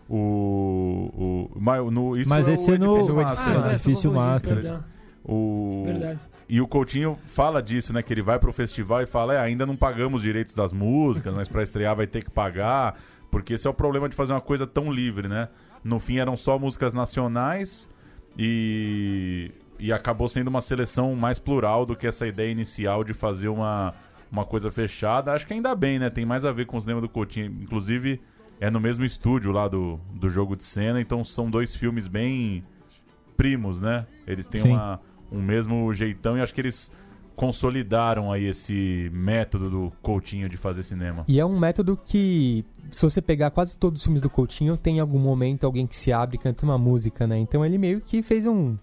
O, 0.07 1.09
o, 1.55 1.59
mas 1.59 1.83
no, 1.91 2.15
isso 2.15 2.29
Mas 2.29 2.47
é 2.47 2.53
esse 2.53 2.69
o 2.69 2.75
é 2.75 2.77
no- 2.77 2.95
Edifício 2.97 3.19
Ah, 3.19 3.23
Master, 3.25 3.53
é, 3.53 3.57
né? 3.57 3.71
é. 3.73 4.09
Master. 4.13 4.53
perdão. 4.53 4.83
O, 5.23 5.83
Verdade. 5.87 6.19
E 6.47 6.61
o 6.61 6.67
Coutinho 6.67 7.17
fala 7.25 7.59
disso, 7.61 7.91
né? 7.91 8.03
Que 8.03 8.13
ele 8.13 8.21
vai 8.21 8.37
pro 8.37 8.53
festival 8.53 9.01
e 9.01 9.07
fala: 9.07 9.33
é, 9.33 9.39
ainda 9.39 9.65
não 9.65 9.75
pagamos 9.75 10.17
os 10.17 10.21
direitos 10.21 10.53
das 10.53 10.71
músicas, 10.71 11.33
mas 11.33 11.47
pra 11.47 11.63
estrear 11.63 11.95
vai 11.95 12.05
ter 12.05 12.23
que 12.23 12.29
pagar. 12.29 12.99
Porque 13.31 13.55
esse 13.55 13.65
é 13.65 13.69
o 13.69 13.73
problema 13.73 14.07
de 14.07 14.15
fazer 14.15 14.33
uma 14.33 14.41
coisa 14.41 14.67
tão 14.67 14.91
livre, 14.93 15.27
né? 15.27 15.49
No 15.83 15.99
fim 15.99 16.19
eram 16.19 16.37
só 16.37 16.59
músicas 16.59 16.93
nacionais 16.93 17.89
e, 18.37 19.51
e 19.79 19.91
acabou 19.91 20.27
sendo 20.27 20.47
uma 20.47 20.61
seleção 20.61 21.15
mais 21.15 21.39
plural 21.39 21.85
do 21.85 21.95
que 21.95 22.07
essa 22.07 22.27
ideia 22.27 22.51
inicial 22.51 23.03
de 23.03 23.13
fazer 23.13 23.47
uma, 23.47 23.93
uma 24.31 24.45
coisa 24.45 24.71
fechada. 24.71 25.33
Acho 25.33 25.45
que 25.45 25.53
ainda 25.53 25.75
bem, 25.75 25.99
né? 25.99 26.09
Tem 26.09 26.25
mais 26.25 26.45
a 26.45 26.51
ver 26.51 26.65
com 26.65 26.77
o 26.77 26.81
cinema 26.81 27.01
do 27.01 27.09
Coutinho. 27.09 27.47
Inclusive, 27.61 28.21
é 28.59 28.69
no 28.69 28.79
mesmo 28.79 29.03
estúdio 29.03 29.51
lá 29.51 29.67
do, 29.67 29.99
do 30.13 30.29
jogo 30.29 30.55
de 30.55 30.63
cena, 30.63 31.01
então 31.01 31.23
são 31.23 31.49
dois 31.49 31.75
filmes 31.75 32.07
bem 32.07 32.63
primos, 33.35 33.81
né? 33.81 34.05
Eles 34.25 34.47
têm 34.47 34.61
Sim. 34.61 34.71
uma, 34.71 34.99
um 35.31 35.41
mesmo 35.41 35.93
jeitão 35.93 36.37
e 36.37 36.41
acho 36.41 36.53
que 36.53 36.61
eles 36.61 36.91
consolidaram 37.35 38.31
aí 38.31 38.45
esse 38.45 39.09
método 39.13 39.69
do 39.69 39.91
Coutinho 40.01 40.47
de 40.47 40.57
fazer 40.57 40.83
cinema. 40.83 41.25
E 41.27 41.39
é 41.39 41.45
um 41.45 41.59
método 41.59 41.99
que, 42.03 42.63
se 42.89 43.01
você 43.01 43.21
pegar 43.21 43.51
quase 43.51 43.77
todos 43.77 43.99
os 43.99 44.03
filmes 44.03 44.21
do 44.21 44.29
Coutinho, 44.29 44.77
tem 44.77 44.97
em 44.97 44.99
algum 44.99 45.19
momento 45.19 45.65
alguém 45.65 45.85
que 45.85 45.95
se 45.95 46.13
abre 46.13 46.37
e 46.37 46.39
canta 46.39 46.65
uma 46.65 46.77
música, 46.77 47.27
né? 47.27 47.37
Então 47.37 47.65
ele 47.65 47.77
meio 47.77 47.99
que 47.99 48.23
fez 48.23 48.45
um. 48.45 48.77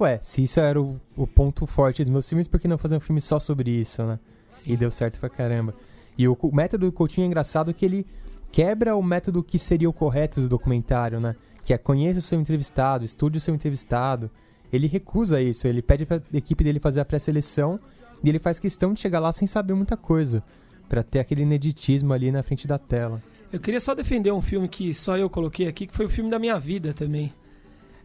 Ué, 0.00 0.20
se 0.22 0.42
isso 0.42 0.60
era 0.60 0.80
o, 0.80 1.00
o 1.16 1.26
ponto 1.26 1.66
forte 1.66 2.02
dos 2.02 2.10
meus 2.10 2.28
filmes, 2.28 2.46
por 2.46 2.60
que 2.60 2.68
não 2.68 2.78
fazer 2.78 2.96
um 2.96 3.00
filme 3.00 3.20
só 3.20 3.38
sobre 3.38 3.70
isso, 3.70 4.02
né? 4.04 4.18
E 4.64 4.76
deu 4.76 4.90
certo 4.90 5.18
pra 5.18 5.28
caramba. 5.28 5.74
E 6.16 6.28
o, 6.28 6.38
o 6.40 6.54
método 6.54 6.86
do 6.86 6.92
Coutinho 6.92 7.24
é 7.24 7.26
engraçado 7.26 7.74
que 7.74 7.84
ele 7.84 8.06
quebra 8.52 8.94
o 8.94 9.02
método 9.02 9.42
que 9.42 9.58
seria 9.58 9.88
o 9.88 9.92
correto 9.92 10.40
do 10.40 10.48
documentário, 10.48 11.20
né? 11.20 11.34
Que 11.64 11.72
é 11.72 11.78
conheça 11.78 12.20
o 12.20 12.22
seu 12.22 12.40
entrevistado, 12.40 13.04
estude 13.04 13.38
o 13.38 13.40
seu 13.40 13.54
entrevistado. 13.54 14.30
Ele 14.72 14.86
recusa 14.86 15.40
isso, 15.40 15.66
ele 15.66 15.82
pede 15.82 16.06
pra 16.06 16.22
equipe 16.32 16.62
dele 16.62 16.78
fazer 16.78 17.00
a 17.00 17.04
pré-seleção 17.04 17.78
e 18.22 18.28
ele 18.28 18.38
faz 18.38 18.60
questão 18.60 18.92
de 18.92 19.00
chegar 19.00 19.18
lá 19.18 19.32
sem 19.32 19.46
saber 19.46 19.74
muita 19.74 19.96
coisa. 19.96 20.42
Pra 20.88 21.02
ter 21.02 21.18
aquele 21.18 21.42
ineditismo 21.42 22.12
ali 22.12 22.30
na 22.30 22.42
frente 22.42 22.66
da 22.66 22.78
tela. 22.78 23.22
Eu 23.52 23.60
queria 23.60 23.80
só 23.80 23.94
defender 23.94 24.32
um 24.32 24.42
filme 24.42 24.68
que 24.68 24.94
só 24.94 25.16
eu 25.16 25.28
coloquei 25.28 25.66
aqui, 25.66 25.86
que 25.86 25.94
foi 25.94 26.06
o 26.06 26.10
filme 26.10 26.30
da 26.30 26.38
minha 26.38 26.58
vida 26.58 26.94
também. 26.94 27.32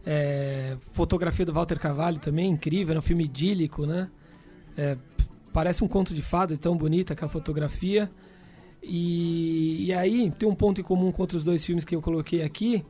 É, 0.06 0.76
fotografia 0.92 1.46
do 1.46 1.52
Walter 1.52 1.78
Carvalho 1.78 2.18
também, 2.18 2.50
incrível, 2.50 2.94
é 2.94 2.98
um 2.98 3.02
filme 3.02 3.24
idílico, 3.24 3.86
né? 3.86 4.08
É, 4.76 4.96
parece 5.52 5.82
um 5.82 5.88
conto 5.88 6.14
de 6.14 6.20
fada, 6.20 6.56
tão 6.56 6.76
bonita 6.76 7.12
aquela 7.14 7.28
fotografia. 7.28 8.10
E, 8.82 9.86
e 9.86 9.92
aí 9.94 10.30
tem 10.32 10.46
um 10.48 10.54
ponto 10.54 10.80
em 10.80 10.84
comum 10.84 11.10
com 11.10 11.22
outros 11.22 11.42
dois 11.42 11.64
filmes 11.64 11.84
que 11.84 11.96
eu 11.96 12.02
coloquei 12.02 12.42
aqui, 12.42 12.84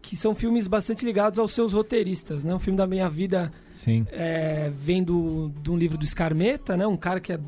que 0.00 0.16
são 0.16 0.34
filmes 0.34 0.68
bastante 0.68 1.04
ligados 1.04 1.38
aos 1.38 1.52
seus 1.52 1.72
roteiristas, 1.72 2.44
né? 2.44 2.54
O 2.54 2.58
filme 2.58 2.76
da 2.76 2.86
minha 2.86 3.08
vida 3.08 3.50
Sim. 3.74 4.06
é, 4.12 4.70
vem 4.74 5.02
do, 5.02 5.50
de 5.62 5.70
um 5.70 5.76
livro 5.76 5.98
do 5.98 6.06
Scarmeta, 6.06 6.76
né? 6.76 6.86
Um 6.86 6.96
cara 6.96 7.18
que 7.18 7.32
é, 7.32 7.40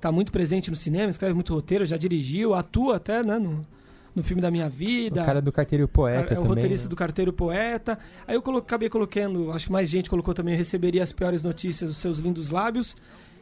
tá 0.00 0.12
muito 0.12 0.30
presente 0.30 0.70
no 0.70 0.76
cinema, 0.76 1.10
escreve 1.10 1.34
muito 1.34 1.52
roteiro, 1.52 1.84
já 1.84 1.96
dirigiu, 1.96 2.54
atua 2.54 2.96
até, 2.96 3.24
né? 3.24 3.38
No, 3.38 3.66
no 4.14 4.22
filme 4.22 4.42
da 4.42 4.50
minha 4.50 4.68
vida. 4.68 5.22
O 5.22 5.24
cara 5.24 5.40
do 5.40 5.50
Carteiro 5.52 5.88
Poeta 5.88 6.34
é 6.34 6.38
o 6.38 6.40
também. 6.42 6.48
roteirista 6.48 6.86
né? 6.86 6.90
do 6.90 6.96
Carteiro 6.96 7.32
Poeta. 7.32 7.98
Aí 8.26 8.34
eu 8.34 8.42
colo- 8.42 8.58
acabei 8.58 8.88
colocando, 8.88 9.50
acho 9.52 9.66
que 9.66 9.72
mais 9.72 9.88
gente 9.88 10.10
colocou 10.10 10.34
também, 10.34 10.54
eu 10.54 10.58
receberia 10.58 11.02
as 11.02 11.12
piores 11.12 11.42
notícias 11.42 11.88
dos 11.90 11.98
seus 11.98 12.18
lindos 12.18 12.50
lábios, 12.50 12.96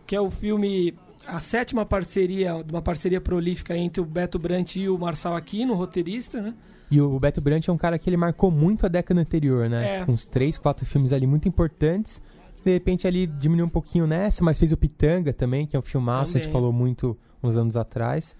que 0.06 0.14
é 0.14 0.20
o 0.20 0.30
filme, 0.30 0.94
a 1.26 1.40
sétima 1.40 1.84
parceria, 1.84 2.54
uma 2.70 2.82
parceria 2.82 3.20
prolífica 3.20 3.76
entre 3.76 4.00
o 4.00 4.04
Beto 4.04 4.38
Brant 4.38 4.76
e 4.76 4.88
o 4.88 4.96
Marçal 4.98 5.34
Aquino, 5.36 5.74
roteirista, 5.74 6.40
né? 6.40 6.54
E 6.90 7.00
o 7.00 7.18
Beto 7.20 7.40
Brant 7.40 7.68
é 7.68 7.72
um 7.72 7.78
cara 7.78 7.96
que 7.98 8.10
ele 8.10 8.16
marcou 8.16 8.50
muito 8.50 8.84
a 8.84 8.88
década 8.88 9.20
anterior, 9.20 9.68
né? 9.68 9.98
É. 10.00 10.04
Com 10.04 10.12
uns 10.12 10.26
três, 10.26 10.58
quatro 10.58 10.84
filmes 10.84 11.12
ali 11.12 11.24
muito 11.26 11.46
importantes. 11.46 12.20
De 12.64 12.72
repente 12.72 13.06
ali 13.06 13.26
diminuiu 13.26 13.66
um 13.66 13.70
pouquinho 13.70 14.06
nessa, 14.08 14.42
mas 14.44 14.58
fez 14.58 14.70
o 14.72 14.76
Pitanga 14.76 15.32
também, 15.32 15.66
que 15.66 15.76
é 15.76 15.78
um 15.78 15.82
filmaço, 15.82 16.32
a 16.36 16.40
gente 16.40 16.48
Também. 16.48 16.52
falou 16.52 16.72
muito 16.72 17.16
uns 17.42 17.56
anos 17.56 17.76
atrás. 17.76 18.34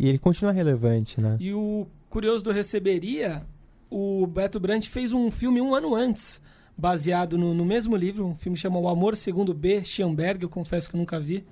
E 0.00 0.08
ele 0.08 0.18
continua 0.18 0.50
relevante, 0.50 1.20
né? 1.20 1.36
E 1.38 1.52
o 1.52 1.86
curioso 2.08 2.42
do 2.42 2.50
Receberia, 2.50 3.42
o 3.90 4.26
Beto 4.26 4.58
Brant 4.58 4.86
fez 4.86 5.12
um 5.12 5.30
filme 5.30 5.60
um 5.60 5.74
ano 5.74 5.94
antes, 5.94 6.40
baseado 6.74 7.36
no, 7.36 7.52
no 7.52 7.66
mesmo 7.66 7.94
livro, 7.94 8.24
um 8.24 8.34
filme 8.34 8.56
chamado 8.56 8.84
O 8.84 8.88
Amor 8.88 9.14
Segundo 9.14 9.52
B, 9.52 9.84
Schoenberg, 9.84 10.42
eu 10.42 10.48
confesso 10.48 10.88
que 10.88 10.96
eu 10.96 10.98
nunca 10.98 11.20
vi. 11.20 11.44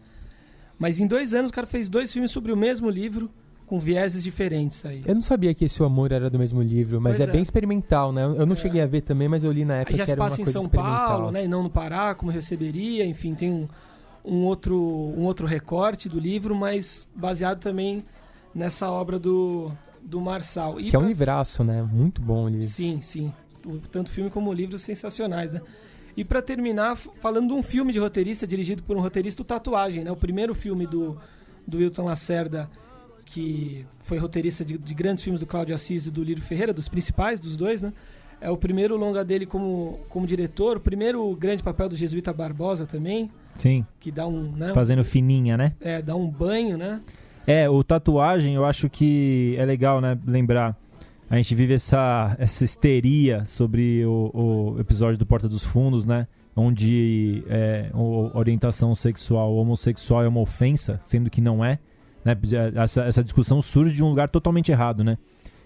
Mas 0.79 0.99
em 0.99 1.07
dois 1.07 1.35
anos 1.35 1.51
o 1.51 1.55
cara 1.55 1.67
fez 1.67 1.91
dois 1.91 2.11
filmes 2.11 2.31
sobre 2.31 2.51
o 2.51 2.57
mesmo 2.57 2.89
livro, 2.89 3.31
com 3.67 3.79
vieses 3.79 4.25
diferentes 4.25 4.83
aí. 4.83 5.03
Eu 5.05 5.15
não 5.15 5.21
sabia 5.21 5.53
que 5.53 5.67
esse 5.67 5.83
O 5.83 5.85
Amor 5.85 6.11
era 6.11 6.31
do 6.31 6.39
mesmo 6.39 6.63
livro, 6.63 7.03
mas 7.03 7.21
é, 7.21 7.25
é. 7.25 7.27
bem 7.27 7.43
experimental, 7.43 8.15
né? 8.15 8.25
Eu 8.25 8.47
não 8.47 8.57
cheguei 8.57 8.81
a 8.81 8.87
ver 8.87 9.03
também, 9.03 9.29
mas 9.29 9.45
eu 9.45 9.53
li 9.53 9.67
na 9.67 9.75
época 9.75 9.93
Aí 9.93 9.99
já 9.99 10.05
que 10.05 10.07
se 10.07 10.13
era 10.13 10.23
uma 10.23 10.29
passa 10.31 10.41
em 10.41 10.45
coisa 10.45 10.59
São 10.59 10.63
experimental. 10.63 11.07
Paulo, 11.07 11.31
né, 11.33 11.45
e 11.45 11.49
não 11.49 11.63
no 11.63 11.69
Pará, 11.69 12.15
como 12.15 12.33
Receberia, 12.33 13.05
enfim, 13.05 13.35
tem 13.35 13.53
um, 13.53 13.69
um, 14.25 14.47
outro, 14.47 14.75
um 14.75 15.25
outro 15.25 15.47
recorte 15.47 16.09
do 16.09 16.19
livro, 16.19 16.55
mas 16.55 17.07
baseado 17.15 17.61
também 17.61 18.03
nessa 18.59 18.91
obra 18.91 19.19
do, 19.19 19.71
do 20.03 20.21
Marçal. 20.21 20.79
E 20.81 20.91
Que 20.91 20.97
é 20.97 20.99
um 20.99 21.03
pra- 21.03 21.09
livraço, 21.09 21.65
né? 21.65 21.83
Muito 21.83 22.21
bom 22.21 22.45
o 22.45 22.49
livro. 22.49 22.67
Sim, 22.67 23.01
sim. 23.01 23.33
Tanto 23.91 24.11
filme 24.11 24.29
como 24.31 24.53
livros 24.53 24.83
sensacionais, 24.83 25.53
né? 25.53 25.61
E 26.17 26.25
pra 26.25 26.43
terminar, 26.43 26.97
falando 26.97 27.49
de 27.49 27.55
um 27.55 27.63
filme 27.63 27.93
de 27.93 27.99
roteirista 27.99 28.47
dirigido 28.47 28.83
por 28.83 28.97
um 28.97 29.01
roteirista, 29.01 29.43
o 29.43 29.45
Tatuagem, 29.45 30.03
né? 30.05 30.11
O 30.11 30.17
primeiro 30.17 30.55
filme 30.55 30.87
do, 30.87 31.17
do 31.67 31.79
Wilton 31.79 32.05
Lacerda, 32.05 32.69
que 33.25 33.87
foi 34.01 34.19
roteirista 34.19 34.65
de, 34.65 34.77
de 34.79 34.95
grandes 34.95 35.23
filmes 35.23 35.41
do 35.41 35.47
Cláudio 35.47 35.75
Assis 35.75 36.07
e 36.07 36.11
do 36.11 36.23
Lírio 36.25 36.43
Ferreira, 36.43 36.73
dos 36.73 36.89
principais 36.89 37.39
dos 37.39 37.57
dois, 37.57 37.83
né? 37.83 37.93
É 38.41 38.49
o 38.51 38.57
primeiro 38.57 38.97
longa 38.97 39.25
dele 39.25 39.45
como, 39.47 40.01
como 40.09 40.27
diretor, 40.27 40.77
o 40.77 40.81
primeiro 40.81 41.35
grande 41.37 41.63
papel 41.63 41.89
do 41.89 41.97
Jesuíta 41.97 42.33
Barbosa 42.33 42.87
também, 42.87 43.31
Sim. 43.57 43.85
que 43.99 44.11
dá 44.13 44.27
um, 44.29 44.53
né? 44.53 44.73
Fazendo 44.73 45.05
fininha, 45.05 45.57
né? 45.57 45.75
É, 45.81 46.01
dá 46.01 46.15
um 46.15 46.29
banho, 46.29 46.79
né? 46.79 47.01
É, 47.49 47.67
o 47.67 47.83
tatuagem 47.83 48.57
eu 48.57 48.67
acho 48.67 48.91
que 48.91 49.57
é 49.57 49.65
legal, 49.65 50.03
né? 50.03 50.19
Lembrar. 50.27 50.77
A 51.31 51.37
gente 51.37 51.55
vive 51.55 51.73
essa, 51.73 52.37
essa 52.39 52.63
histeria 52.63 53.47
sobre 53.47 54.05
o, 54.05 54.31
o 54.35 54.77
episódio 54.79 55.17
do 55.17 55.25
Porta 55.25 55.49
dos 55.49 55.65
Fundos, 55.65 56.05
né? 56.05 56.27
Onde 56.55 57.43
é, 57.49 57.91
orientação 58.35 58.95
sexual 58.95 59.55
homossexual 59.55 60.25
é 60.25 60.29
uma 60.29 60.41
ofensa, 60.41 61.01
sendo 61.05 61.31
que 61.31 61.41
não 61.41 61.65
é. 61.65 61.79
Né? 62.23 62.37
Essa, 62.75 63.05
essa 63.05 63.25
discussão 63.25 63.63
surge 63.63 63.95
de 63.95 64.05
um 64.05 64.11
lugar 64.11 64.29
totalmente 64.29 64.71
errado, 64.71 65.03
né? 65.03 65.17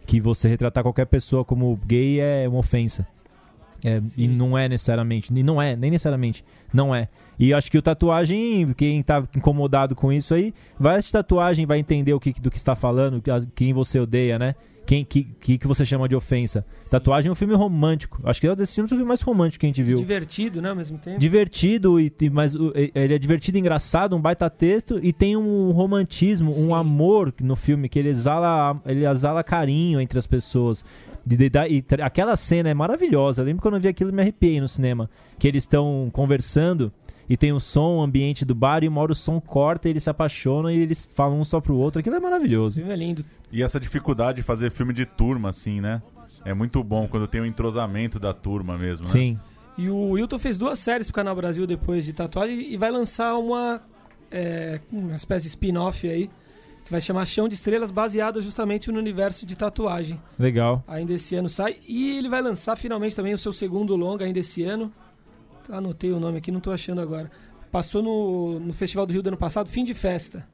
Que 0.06 0.20
você 0.20 0.46
retratar 0.46 0.84
qualquer 0.84 1.06
pessoa 1.06 1.44
como 1.44 1.76
gay 1.84 2.20
é 2.20 2.48
uma 2.48 2.60
ofensa. 2.60 3.04
É, 3.84 4.00
e 4.16 4.28
não 4.28 4.56
é 4.56 4.68
necessariamente. 4.68 5.32
E 5.34 5.42
não 5.42 5.60
é, 5.60 5.74
nem 5.74 5.90
necessariamente. 5.90 6.44
Não 6.72 6.94
é. 6.94 7.08
E 7.44 7.52
acho 7.52 7.68
que 7.70 7.76
o 7.76 7.82
tatuagem, 7.82 8.72
quem 8.74 9.02
tá 9.02 9.26
incomodado 9.36 9.96
com 9.96 10.12
isso 10.12 10.32
aí, 10.32 10.54
vai 10.78 10.94
assistir 10.96 11.14
tatuagem, 11.14 11.66
vai 11.66 11.80
entender 11.80 12.12
o 12.14 12.20
que, 12.20 12.32
do 12.40 12.52
que 12.52 12.56
está 12.56 12.76
falando, 12.76 13.20
quem 13.54 13.72
você 13.72 13.98
odeia, 13.98 14.38
né? 14.38 14.54
Quem 14.86 15.04
que, 15.04 15.24
que, 15.40 15.58
que 15.58 15.66
você 15.66 15.84
chama 15.84 16.08
de 16.08 16.14
ofensa? 16.14 16.64
Tatuagem 16.88 17.28
é 17.28 17.32
um 17.32 17.34
filme 17.36 17.54
romântico. 17.54 18.20
Acho 18.24 18.40
que 18.40 18.46
é 18.46 18.52
um 18.52 18.54
desses 18.54 18.72
filmes 18.74 18.92
o 18.92 18.94
filme 18.94 19.08
mais 19.08 19.20
romântico 19.22 19.60
que 19.60 19.66
a 19.66 19.68
gente 19.68 19.82
viu. 19.82 19.96
Divertido, 19.96 20.62
né, 20.62 20.70
ao 20.70 20.76
mesmo 20.76 20.98
tempo. 20.98 21.18
Divertido, 21.18 21.98
e, 22.00 22.12
mas 22.32 22.54
o- 22.54 22.72
ele 22.74 23.14
é 23.14 23.18
divertido, 23.18 23.58
engraçado, 23.58 24.14
um 24.14 24.20
baita 24.20 24.48
texto 24.50 25.00
e 25.02 25.12
tem 25.12 25.36
um 25.36 25.70
romantismo, 25.72 26.50
Sim. 26.52 26.68
um 26.68 26.74
amor 26.76 27.32
no 27.40 27.56
filme 27.56 27.88
que 27.88 27.98
ele 27.98 28.08
exala, 28.08 28.80
ele 28.86 29.04
exala 29.06 29.42
carinho 29.42 30.00
entre 30.00 30.16
as 30.18 30.26
pessoas. 30.28 30.84
De- 31.24 31.36
de- 31.36 31.50
da- 31.50 31.68
e 31.68 31.84
aquela 32.02 32.34
cena 32.34 32.68
é 32.68 32.74
maravilhosa. 32.74 33.42
Eu 33.42 33.46
lembro 33.46 33.62
quando 33.62 33.74
eu 33.74 33.80
vi 33.80 33.86
aquilo 33.88 34.12
me 34.12 34.20
arrepiei 34.22 34.60
no 34.60 34.68
cinema. 34.68 35.08
Que 35.38 35.46
eles 35.46 35.62
estão 35.62 36.10
conversando 36.12 36.92
e 37.28 37.36
tem 37.36 37.52
o 37.52 37.60
som, 37.60 37.98
o 37.98 38.02
ambiente 38.02 38.44
do 38.44 38.54
bar 38.54 38.82
e 38.82 38.88
uma 38.88 39.00
hora 39.00 39.12
o 39.12 39.14
som 39.14 39.40
corta 39.40 39.88
e 39.88 39.92
eles 39.92 40.02
se 40.02 40.10
apaixonam 40.10 40.70
e 40.70 40.78
eles 40.78 41.08
falam 41.14 41.40
um 41.40 41.44
só 41.44 41.60
pro 41.60 41.76
outro. 41.76 42.00
Aquilo 42.00 42.16
é 42.16 42.20
maravilhoso. 42.20 42.76
filme 42.76 42.92
é 42.92 42.96
lindo. 42.96 43.24
E 43.50 43.62
essa 43.62 43.78
dificuldade 43.78 44.36
de 44.36 44.42
fazer 44.42 44.70
filme 44.70 44.92
de 44.92 45.06
turma, 45.06 45.50
assim, 45.50 45.80
né? 45.80 46.02
É 46.44 46.52
muito 46.52 46.82
bom 46.82 47.06
quando 47.06 47.26
tem 47.26 47.40
o 47.40 47.46
entrosamento 47.46 48.18
da 48.18 48.32
turma 48.32 48.76
mesmo, 48.76 49.06
né? 49.06 49.12
Sim. 49.12 49.38
E 49.78 49.88
o 49.88 50.10
Wilton 50.10 50.38
fez 50.38 50.58
duas 50.58 50.78
séries 50.78 51.06
pro 51.06 51.14
Canal 51.14 51.34
Brasil 51.34 51.66
depois 51.66 52.04
de 52.04 52.12
tatuagem 52.12 52.72
e 52.72 52.76
vai 52.76 52.90
lançar 52.90 53.34
uma, 53.36 53.80
é, 54.30 54.80
uma 54.90 55.14
espécie 55.14 55.44
de 55.44 55.48
spin-off 55.50 56.06
aí, 56.08 56.28
que 56.84 56.90
vai 56.90 57.00
chamar 57.00 57.24
Chão 57.26 57.48
de 57.48 57.54
Estrelas, 57.54 57.90
baseada 57.90 58.42
justamente 58.42 58.90
no 58.90 58.98
universo 58.98 59.46
de 59.46 59.56
tatuagem. 59.56 60.20
Legal. 60.38 60.84
Ainda 60.86 61.14
esse 61.14 61.34
ano 61.36 61.48
sai. 61.48 61.76
E 61.86 62.18
ele 62.18 62.28
vai 62.28 62.42
lançar 62.42 62.76
finalmente 62.76 63.16
também 63.16 63.32
o 63.32 63.38
seu 63.38 63.52
segundo 63.52 63.96
longa 63.96 64.24
ainda 64.24 64.40
esse 64.40 64.62
ano. 64.62 64.92
Anotei 65.70 66.12
o 66.12 66.20
nome 66.20 66.38
aqui, 66.38 66.50
não 66.50 66.60
tô 66.60 66.70
achando 66.70 67.00
agora. 67.00 67.30
Passou 67.70 68.02
no, 68.02 68.60
no 68.60 68.72
Festival 68.72 69.06
do 69.06 69.12
Rio 69.12 69.22
do 69.22 69.28
ano 69.28 69.36
passado, 69.36 69.68
Fim 69.68 69.84
de 69.84 69.94
Festa. 69.94 70.46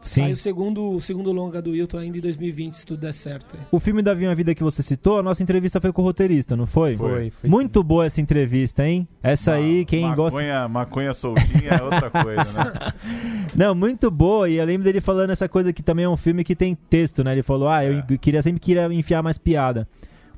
Sai 0.00 0.26
Sim. 0.28 0.32
o 0.32 0.36
segundo, 0.36 0.90
o 0.92 1.00
segundo 1.00 1.32
longa 1.32 1.60
do 1.60 1.70
Wilton 1.72 1.98
ainda 1.98 2.18
em 2.18 2.20
2020, 2.20 2.72
se 2.72 2.86
tudo 2.86 3.00
der 3.00 3.12
certo. 3.12 3.56
O 3.70 3.80
filme 3.80 4.00
da 4.00 4.14
Vinha 4.14 4.32
Vida 4.32 4.54
que 4.54 4.62
você 4.62 4.80
citou, 4.80 5.18
a 5.18 5.22
nossa 5.24 5.42
entrevista 5.42 5.80
foi 5.80 5.92
com 5.92 6.02
o 6.02 6.04
roteirista, 6.04 6.54
não 6.56 6.66
foi? 6.66 6.96
Foi, 6.96 7.30
foi. 7.30 7.50
Muito 7.50 7.82
boa 7.82 8.06
essa 8.06 8.20
entrevista, 8.20 8.86
hein? 8.86 9.08
Essa 9.20 9.54
aí, 9.54 9.84
quem 9.84 10.02
gosta. 10.14 10.36
maconha, 10.36 10.68
Maconha 10.68 11.12
soltinha 11.12 11.70
é 11.72 11.82
outra 11.82 12.10
coisa, 12.10 12.64
né? 12.64 12.92
Não, 13.56 13.74
muito 13.74 14.08
boa. 14.08 14.48
E 14.48 14.54
eu 14.54 14.64
lembro 14.64 14.84
dele 14.84 15.00
falando 15.00 15.30
essa 15.30 15.48
coisa 15.48 15.72
que 15.72 15.82
também 15.82 16.04
é 16.04 16.08
um 16.08 16.16
filme 16.16 16.44
que 16.44 16.54
tem 16.54 16.76
texto, 16.88 17.24
né? 17.24 17.32
Ele 17.32 17.42
falou: 17.42 17.68
Ah, 17.68 17.84
eu 17.84 17.98
É. 17.98 18.18
queria 18.18 18.40
sempre 18.40 18.60
queria 18.60 18.86
enfiar 18.94 19.20
mais 19.20 19.36
piada. 19.36 19.88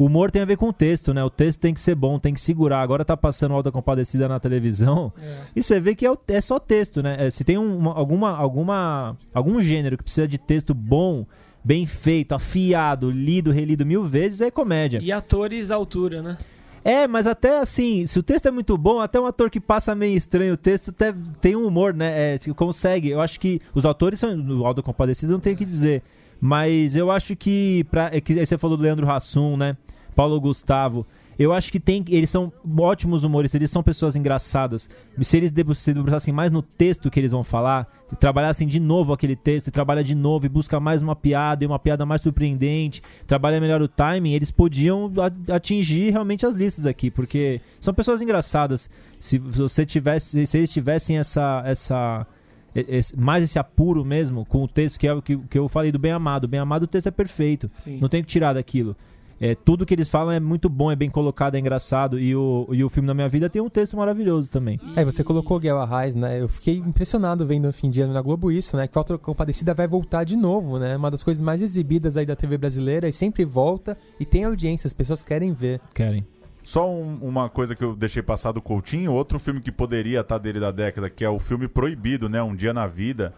O 0.01 0.07
humor 0.07 0.31
tem 0.31 0.41
a 0.41 0.47
ver 0.47 0.57
com 0.57 0.71
o 0.71 0.73
texto, 0.73 1.13
né? 1.13 1.23
O 1.23 1.29
texto 1.29 1.61
tem 1.61 1.75
que 1.75 1.81
ser 1.81 1.95
bom, 1.95 2.19
tem 2.19 2.33
que 2.33 2.41
segurar. 2.41 2.81
Agora 2.81 3.05
tá 3.05 3.15
passando 3.19 3.53
Alta 3.53 3.71
Compadecida 3.71 4.27
na 4.27 4.41
televisão. 4.41 5.13
É. 5.21 5.41
E 5.55 5.63
você 5.63 5.79
vê 5.79 5.95
que 5.95 6.07
é, 6.07 6.11
o- 6.11 6.17
é 6.27 6.41
só 6.41 6.59
texto, 6.59 7.03
né? 7.03 7.27
É, 7.27 7.31
se 7.31 7.45
tem 7.45 7.59
um- 7.59 7.77
uma- 7.77 7.93
alguma, 7.93 8.31
alguma, 8.35 9.15
algum 9.35 9.61
gênero 9.61 9.99
que 9.99 10.05
precisa 10.05 10.27
de 10.27 10.39
texto 10.39 10.73
bom, 10.73 11.27
bem 11.63 11.85
feito, 11.85 12.35
afiado, 12.35 13.11
lido, 13.11 13.51
relido 13.53 13.85
mil 13.85 14.03
vezes, 14.03 14.41
é 14.41 14.51
comédia. 14.51 15.01
E 15.03 15.13
atores 15.13 15.71
à 15.71 15.75
altura, 15.75 16.23
né? 16.23 16.39
É, 16.83 17.07
mas 17.07 17.27
até 17.27 17.59
assim, 17.61 18.07
se 18.07 18.19
o 18.19 18.23
texto 18.23 18.47
é 18.47 18.51
muito 18.51 18.79
bom, 18.79 19.01
até 19.01 19.21
um 19.21 19.27
ator 19.27 19.51
que 19.51 19.61
passa 19.61 19.95
meio 19.95 20.17
estranho 20.17 20.55
o 20.55 20.57
texto 20.57 20.89
até 20.89 21.15
tem 21.43 21.55
um 21.55 21.67
humor, 21.67 21.93
né? 21.93 22.33
É, 22.35 22.39
se 22.39 22.51
consegue. 22.55 23.11
Eu 23.11 23.21
acho 23.21 23.39
que 23.39 23.61
os 23.75 23.85
autores 23.85 24.19
são 24.19 24.35
do 24.41 24.65
Aldo 24.65 24.83
Compadecido, 24.83 25.31
não 25.35 25.41
tenho 25.41 25.55
o 25.57 25.59
que 25.59 25.65
dizer. 25.67 26.03
Mas 26.41 26.97
eu 26.97 27.11
acho 27.11 27.37
que, 27.37 27.85
pra, 27.91 28.09
é 28.11 28.19
que 28.19 28.39
aí 28.41 28.47
você 28.47 28.57
falou 28.57 28.79
do 28.79 28.83
Leandro 28.83 29.07
Hassum, 29.11 29.59
né? 29.59 29.77
Paulo 30.21 30.39
Gustavo. 30.39 31.07
Eu 31.39 31.51
acho 31.55 31.73
que 31.73 31.81
tem. 31.81 32.05
Eles 32.11 32.29
são 32.29 32.53
ótimos 32.79 33.25
humoristas, 33.25 33.59
eles 33.59 33.71
são 33.71 33.83
pessoas 33.83 34.15
engraçadas. 34.15 34.87
Se 35.23 35.37
eles 35.39 35.51
se 35.79 35.95
debruçassem 35.95 36.35
mais 36.35 36.53
no 36.53 36.61
texto 36.61 37.11
que 37.11 37.19
eles 37.19 37.31
vão 37.33 37.43
falar, 37.43 37.89
e 38.13 38.17
trabalhassem 38.17 38.69
de 38.69 38.79
novo 38.79 39.15
aquele 39.15 39.35
texto, 39.35 39.69
e 39.69 39.71
trabalha 39.71 40.05
de 40.05 40.15
novo, 40.15 40.45
e 40.45 40.49
busca 40.51 40.79
mais 40.79 41.01
uma 41.01 41.17
piada, 41.17 41.65
e 41.65 41.67
uma 41.67 41.79
piada 41.79 42.05
mais 42.05 42.21
surpreendente, 42.21 43.01
trabalha 43.27 43.59
melhor 43.59 43.81
o 43.81 43.89
timing, 43.89 44.33
eles 44.35 44.51
podiam 44.51 45.11
atingir 45.51 46.11
realmente 46.11 46.45
as 46.45 46.53
listas 46.55 46.85
aqui, 46.85 47.11
porque 47.11 47.63
são 47.81 47.95
pessoas 47.95 48.21
engraçadas. 48.21 48.91
Se 49.19 49.39
você 49.39 49.87
tivesse. 49.87 50.47
Se 50.47 50.59
eles 50.59 50.71
tivessem 50.71 51.17
essa. 51.17 51.63
essa 51.65 52.27
esse- 52.75 53.19
mais 53.19 53.43
esse 53.43 53.59
apuro 53.59 54.05
mesmo 54.05 54.45
com 54.45 54.63
o 54.63 54.69
texto 54.69 54.97
que 54.99 55.07
é 55.09 55.13
o 55.13 55.21
que, 55.23 55.37
que 55.37 55.59
eu 55.59 55.69
falei 55.69 55.91
do 55.91 55.99
bem 55.99 56.13
amado. 56.13 56.47
Bem 56.47 56.61
amado, 56.61 56.83
o 56.83 56.87
texto 56.87 57.07
é 57.07 57.11
perfeito. 57.11 57.71
Sim. 57.75 57.99
Não 58.01 58.09
tem 58.09 58.21
o 58.21 58.25
que 58.25 58.31
tirar 58.31 58.53
daquilo. 58.53 58.95
É, 59.41 59.55
tudo 59.55 59.87
que 59.87 59.95
eles 59.95 60.09
falam 60.09 60.33
é 60.33 60.39
muito 60.39 60.69
bom, 60.69 60.93
é 60.93 60.97
bem 60.97 61.09
colocado, 61.09 61.55
é 61.55 61.59
engraçado. 61.59 62.19
E 62.21 62.37
o, 62.37 62.69
e 62.73 62.85
o 62.85 62.91
filme 62.91 63.07
da 63.07 63.15
minha 63.15 63.29
vida 63.29 63.49
tem 63.49 63.63
um 63.63 63.71
texto 63.71 63.97
maravilhoso 63.97 64.51
também. 64.51 64.79
Aí 64.95 65.03
você 65.05 65.25
colocou 65.25 65.57
o 65.57 65.61
Guel 65.61 65.79
Arraes, 65.79 66.15
né? 66.15 66.43
Eu 66.43 66.47
fiquei 66.49 66.77
impressionado 66.77 67.47
vendo 67.47 67.65
no 67.67 67.73
fim 67.73 67.89
de 67.89 68.03
ano 68.03 68.13
na 68.13 68.21
Globo 68.21 68.53
isso, 68.53 68.77
né? 68.77 68.87
Que 68.87 68.97
o 68.97 69.01
Auto 69.01 69.19
Compadecida 69.19 69.73
vai 69.73 69.89
voltar 69.89 70.25
de 70.25 70.37
novo, 70.37 70.79
né? 70.79 70.95
Uma 70.95 71.11
das 71.11 71.23
coisas 71.23 71.41
mais 71.43 71.63
exibidas 71.63 72.19
aí 72.19 72.27
da 72.27 72.37
TV 72.37 72.59
brasileira 72.59 73.09
e 73.09 73.13
sempre 73.13 73.43
volta 73.47 73.97
e 74.19 74.27
tem 74.27 74.45
audiência, 74.45 74.87
as 74.87 74.93
pessoas 74.93 75.25
querem 75.25 75.55
ver. 75.55 75.81
Querem. 75.95 76.27
Só 76.63 76.87
um- 76.91 77.17
uma 77.23 77.49
coisa 77.49 77.75
que 77.75 77.83
eu 77.83 77.97
deixei 77.97 78.23
passar 78.23 78.53
do 78.53 78.61
Coutinho, 78.61 79.11
outro 79.15 79.39
filme 79.39 79.63
que 79.63 79.73
poderia 79.73 80.21
estar 80.21 80.37
dele 80.37 80.61
da 80.61 80.71
década, 80.71 81.09
que 81.09 81.25
é 81.25 81.31
o 81.31 81.39
filme 81.41 81.67
Proibido, 81.67 82.29
né? 82.29 82.43
Um 82.43 82.55
Dia 82.55 82.75
na 82.75 82.87
Vida, 82.87 83.33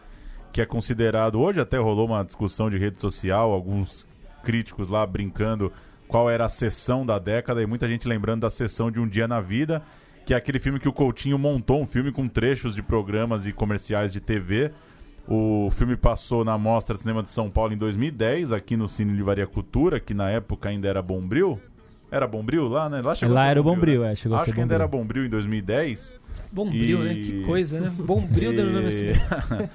que 0.52 0.60
é 0.60 0.66
considerado. 0.66 1.38
Hoje 1.40 1.60
até 1.60 1.78
rolou 1.78 2.08
uma 2.08 2.24
discussão 2.24 2.68
de 2.68 2.76
rede 2.76 3.00
social, 3.00 3.52
alguns 3.52 4.04
críticos 4.42 4.88
lá 4.88 5.06
brincando 5.06 5.70
qual 6.08 6.28
era 6.30 6.44
a 6.44 6.48
sessão 6.48 7.04
da 7.06 7.18
década, 7.18 7.62
e 7.62 7.66
muita 7.66 7.88
gente 7.88 8.06
lembrando 8.06 8.42
da 8.42 8.50
sessão 8.50 8.90
de 8.90 9.00
Um 9.00 9.08
Dia 9.08 9.26
na 9.26 9.40
Vida, 9.40 9.82
que 10.26 10.34
é 10.34 10.36
aquele 10.36 10.58
filme 10.58 10.78
que 10.78 10.88
o 10.88 10.92
Coutinho 10.92 11.38
montou, 11.38 11.80
um 11.80 11.86
filme 11.86 12.12
com 12.12 12.28
trechos 12.28 12.74
de 12.74 12.82
programas 12.82 13.46
e 13.46 13.52
comerciais 13.52 14.12
de 14.12 14.20
TV. 14.20 14.70
O 15.26 15.68
filme 15.70 15.96
passou 15.96 16.44
na 16.44 16.58
Mostra 16.58 16.94
de 16.96 17.00
Cinema 17.02 17.22
de 17.22 17.30
São 17.30 17.48
Paulo 17.48 17.72
em 17.72 17.76
2010, 17.76 18.52
aqui 18.52 18.76
no 18.76 18.88
Cine 18.88 19.12
Livraria 19.12 19.46
Cultura, 19.46 19.98
que 20.00 20.12
na 20.14 20.30
época 20.30 20.68
ainda 20.68 20.88
era 20.88 21.00
Bombril. 21.00 21.58
Era 22.10 22.26
Bombril 22.26 22.66
lá, 22.68 22.90
né? 22.90 23.00
Lá, 23.00 23.14
chegou 23.14 23.34
a 23.34 23.38
Lá 23.40 23.44
ser 23.46 23.50
era 23.52 23.60
o 23.60 23.64
Bombril, 23.64 24.02
né? 24.02 24.12
é, 24.12 24.14
chegou 24.16 24.36
a 24.36 24.40
Acho 24.40 24.50
ser 24.50 24.54
que 24.54 24.60
ainda 24.60 24.74
Bombril. 24.74 24.84
era 24.84 24.88
Bombril 24.88 25.24
em 25.24 25.28
2010. 25.30 26.20
Bombril, 26.52 27.00
E- 27.00 27.08
né? 27.08 27.14
Que 27.14 27.42
coisa, 27.44 27.80
né? 27.80 27.90
Bombril 27.96 28.52
dando 28.52 28.72
nome 28.72 28.88
assim. 28.88 29.06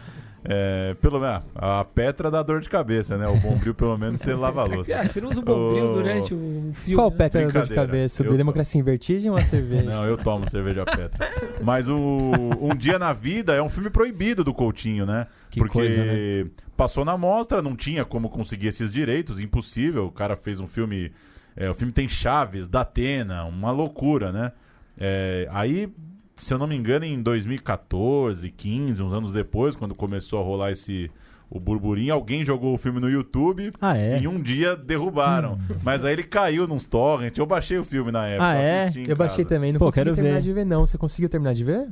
É, 0.45 0.95
pelo 1.01 1.19
menos, 1.19 1.41
a 1.55 1.83
Petra 1.83 2.31
dá 2.31 2.41
dor 2.41 2.61
de 2.61 2.69
cabeça, 2.69 3.17
né? 3.17 3.27
O 3.27 3.35
Bombril, 3.37 3.73
pelo 3.73 3.97
menos, 3.97 4.21
você 4.21 4.33
lava 4.33 4.61
a 4.61 4.65
louça. 4.69 4.95
Ah, 4.97 5.07
você 5.07 5.19
não 5.19 5.29
usa 5.29 5.41
o 5.41 5.43
Bombril 5.43 5.93
durante 5.93 6.33
o 6.33 6.71
filme. 6.73 6.95
Qual 6.95 7.09
né? 7.11 7.17
Petra 7.17 7.51
dor 7.51 7.63
de 7.63 7.73
cabeça? 7.73 8.23
Tô- 8.23 8.33
Democracia 8.37 8.79
em 8.79 8.83
Vertigem 8.83 9.29
ou 9.31 9.35
a 9.37 9.41
cerveja? 9.41 9.89
Não, 9.89 10.05
eu 10.05 10.17
tomo 10.17 10.49
cerveja 10.49 10.85
Petra. 10.85 11.27
Mas 11.63 11.89
o 11.89 12.31
Um 12.61 12.75
Dia 12.75 12.97
na 12.99 13.11
Vida 13.13 13.53
é 13.55 13.61
um 13.61 13.69
filme 13.69 13.89
proibido 13.89 14.43
do 14.43 14.53
Coutinho, 14.53 15.05
né? 15.05 15.27
Que 15.49 15.59
Porque 15.59 15.73
coisa, 15.79 16.05
né? 16.05 16.45
passou 16.77 17.03
na 17.03 17.17
mostra, 17.17 17.61
não 17.61 17.75
tinha 17.75 18.05
como 18.05 18.29
conseguir 18.29 18.67
esses 18.67 18.93
direitos, 18.93 19.39
impossível. 19.39 20.05
O 20.05 20.11
cara 20.11 20.35
fez 20.37 20.59
um 20.59 20.67
filme. 20.67 21.11
é, 21.55 21.69
o 21.69 21.73
filme 21.73 21.91
tem 21.91 22.07
Chaves, 22.07 22.67
da 22.67 22.81
Atena, 22.81 23.43
uma 23.45 23.71
loucura, 23.71 24.31
né? 24.31 24.51
É, 24.99 25.47
aí, 25.51 25.89
se 26.37 26.53
eu 26.53 26.57
não 26.57 26.67
me 26.67 26.75
engano, 26.75 27.05
em 27.05 27.21
2014, 27.21 28.49
15, 28.51 29.01
uns 29.03 29.13
anos 29.13 29.31
depois, 29.33 29.75
quando 29.75 29.93
começou 29.95 30.39
a 30.39 30.43
rolar 30.43 30.71
esse. 30.71 31.09
O 31.49 31.61
burburinho, 31.61 32.13
alguém 32.13 32.43
jogou 32.43 32.73
o 32.73 32.77
filme 32.77 32.99
no 32.99 33.09
YouTube 33.09 33.71
Ah, 33.79 33.95
é? 33.95 34.15
Hum. 34.15 34.19
e 34.19 34.23
em 34.25 34.27
um 34.27 34.41
dia 34.41 34.75
derrubaram. 34.75 35.57
Mas 35.81 36.03
aí 36.03 36.11
ele 36.11 36.23
caiu 36.23 36.67
nos 36.67 36.85
torrents. 36.85 37.37
Eu 37.39 37.45
baixei 37.45 37.77
o 37.77 37.85
filme 37.85 38.11
na 38.11 38.27
época. 38.27 38.47
Ah, 38.49 38.55
é? 38.57 38.89
Eu 39.07 39.15
baixei 39.15 39.45
casa. 39.45 39.55
também, 39.55 39.71
não 39.71 39.79
Pô, 39.79 39.85
consegui 39.85 40.03
quero 40.03 40.15
terminar 40.15 40.35
ver. 40.35 40.41
de 40.41 40.51
ver 40.51 40.65
não. 40.65 40.85
Você 40.85 40.97
conseguiu 40.97 41.29
terminar 41.29 41.53
de 41.53 41.63
ver? 41.63 41.87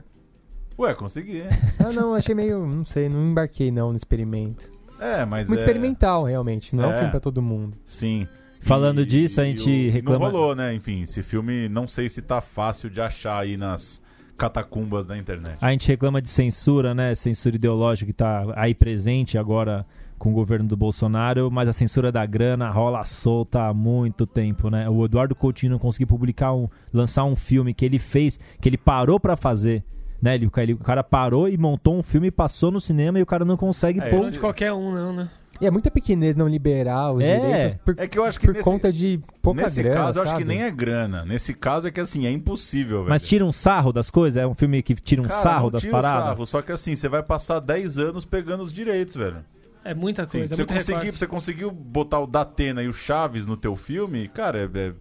Ué, 0.78 0.94
consegui. 0.94 1.44
Ah, 1.80 1.90
não, 1.94 2.14
achei 2.14 2.36
meio, 2.36 2.66
não 2.68 2.84
sei, 2.84 3.08
não 3.08 3.30
embarquei 3.32 3.72
não 3.72 3.92
no 3.92 3.96
experimento. 3.96 4.70
É, 5.00 5.24
mas 5.24 5.48
Muito 5.48 5.62
é... 5.62 5.64
experimental, 5.64 6.26
realmente, 6.26 6.76
não 6.76 6.84
é, 6.84 6.88
um 6.88 6.92
É. 6.92 6.96
filme 6.96 7.12
pra 7.12 7.20
todo 7.22 7.42
mundo. 7.42 7.78
Sim. 7.86 8.28
Falando 8.60 9.06
disso, 9.06 9.40
a 9.40 9.46
gente 9.46 9.70
o- 9.70 9.72
e 9.72 9.90
reclama- 9.90 10.26
Não 10.26 10.32
rolou, 10.34 10.54
né? 10.54 10.74
Enfim, 10.74 11.04
esse 11.04 11.24
filme 11.24 11.70
não 11.70 11.88
sei 11.88 12.10
se 12.10 12.22
tá 12.22 12.42
fácil 12.42 12.90
de 12.90 13.00
achar 13.00 13.40
aí 13.40 13.56
nas 13.56 14.02
catacumbas 14.38 15.06
da 15.06 15.18
internet. 15.18 15.58
A 15.62 15.72
gente 15.72 15.88
reclama 15.88 16.22
de 16.22 16.30
censura, 16.30 16.94
né? 16.94 17.16
Censura 17.16 17.56
ideológica 17.56 18.12
que 18.12 18.18
tá 18.18 18.46
aí 18.56 18.74
presente 18.74 19.38
agora 19.38 19.86
com 20.18 20.30
o 20.30 20.34
governo 20.34 20.68
do 20.68 20.78
Bolsonaro, 20.78 21.52
mas 21.52 21.68
a 21.68 21.74
censura 21.74 22.12
da 22.12 22.26
grana 22.26 22.70
rola 22.70 23.04
solta 23.04 23.64
há 23.64 23.74
muito 23.74 24.26
tempo, 24.26 24.70
né? 24.70 24.90
O 24.90 25.04
Eduardo 25.06 25.36
Coutinho 25.36 25.74
não 25.74 25.80
conseguiu 25.80 26.08
publicar 26.08 26.54
um, 26.54 26.70
lançar 26.94 27.26
um 27.26 27.36
filme 27.36 27.74
que 27.74 27.84
ele 27.84 28.00
fez, 28.00 28.40
que 28.62 28.70
ele 28.70 28.78
parou 28.78 29.20
pra 29.20 29.36
fazer, 29.36 29.84
né? 30.22 30.36
Ele, 30.36 30.50
ele- 30.58 30.74
o 30.74 30.78
cara 30.78 31.04
parou 31.04 31.50
e 31.50 31.58
montou 31.58 31.98
um 31.98 32.02
filme, 32.04 32.32
passou 32.32 32.72
no 32.72 32.80
cinema 32.80 33.20
e 33.20 33.22
o 33.22 33.26
cara 33.26 33.44
não 33.44 33.58
consegue 33.58 34.00
É, 34.00 34.10
pôr. 34.10 34.24
Não 34.24 34.32
de 34.32 34.40
qualquer 34.40 34.72
um, 34.72 34.94
não, 34.94 35.12
né? 35.14 35.30
E 35.62 35.66
é 35.66 35.72
muita 35.72 35.90
pequenez 35.90 36.36
não 36.36 36.48
liberar 36.48 37.12
os 37.14 37.24
É. 37.24 37.40
direitos 37.40 37.76
por, 37.76 37.96
É 37.98 38.08
que 38.08 38.20
eu 38.20 38.26
acho 38.26 38.40
que 38.40 38.46
por 38.48 38.54
nesse- 38.54 38.64
conta 38.64 38.92
de 38.92 39.20
pouca 39.42 39.64
Nesse 39.64 39.82
grana, 39.82 39.96
caso, 39.96 40.20
eu 40.20 40.24
acho 40.24 40.32
sabe? 40.34 40.44
que 40.44 40.48
nem 40.48 40.64
é 40.64 40.70
grana. 40.72 41.24
Nesse 41.26 41.54
caso 41.54 41.88
é 41.88 41.92
que 41.92 42.00
assim, 42.00 42.26
é 42.28 42.32
impossível, 42.32 42.98
velho. 43.00 43.10
Mas 43.10 43.22
tira 43.24 43.46
um 43.46 43.52
sarro 43.54 43.94
das 43.94 44.10
coisas? 44.10 44.42
É 44.42 44.46
um 44.46 44.54
filme 44.54 44.84
que 44.84 44.94
tira 44.96 45.22
um 45.22 45.26
Cara, 45.26 45.42
sarro 45.42 45.64
não 45.66 45.72
das 45.72 45.86
paradas? 45.86 46.24
sarro, 46.26 46.46
só 46.46 46.62
que 46.62 46.72
assim, 46.72 46.96
você 46.96 47.08
vai 47.08 47.24
passar 47.24 47.60
10 47.60 47.98
anos 47.98 48.26
pegando 48.26 48.64
os 48.64 48.74
direitos, 48.74 49.16
velho. 49.16 49.38
É 49.84 49.94
muita 49.94 50.28
Sim, 50.28 50.40
coisa, 50.40 50.54
é 50.54 50.58
você, 50.58 50.62
muito 50.64 50.74
conseguir, 50.74 51.12
você 51.12 51.28
conseguiu 51.28 51.72
botar 51.72 52.20
o 52.20 52.26
Datena 52.28 52.82
e 52.84 52.88
o 52.88 52.94
Chaves 52.94 53.46
no 53.48 53.56
teu 53.56 53.76
filme, 53.76 54.28
cara, 54.28 54.70
é, 54.74 54.80
é 54.80 54.94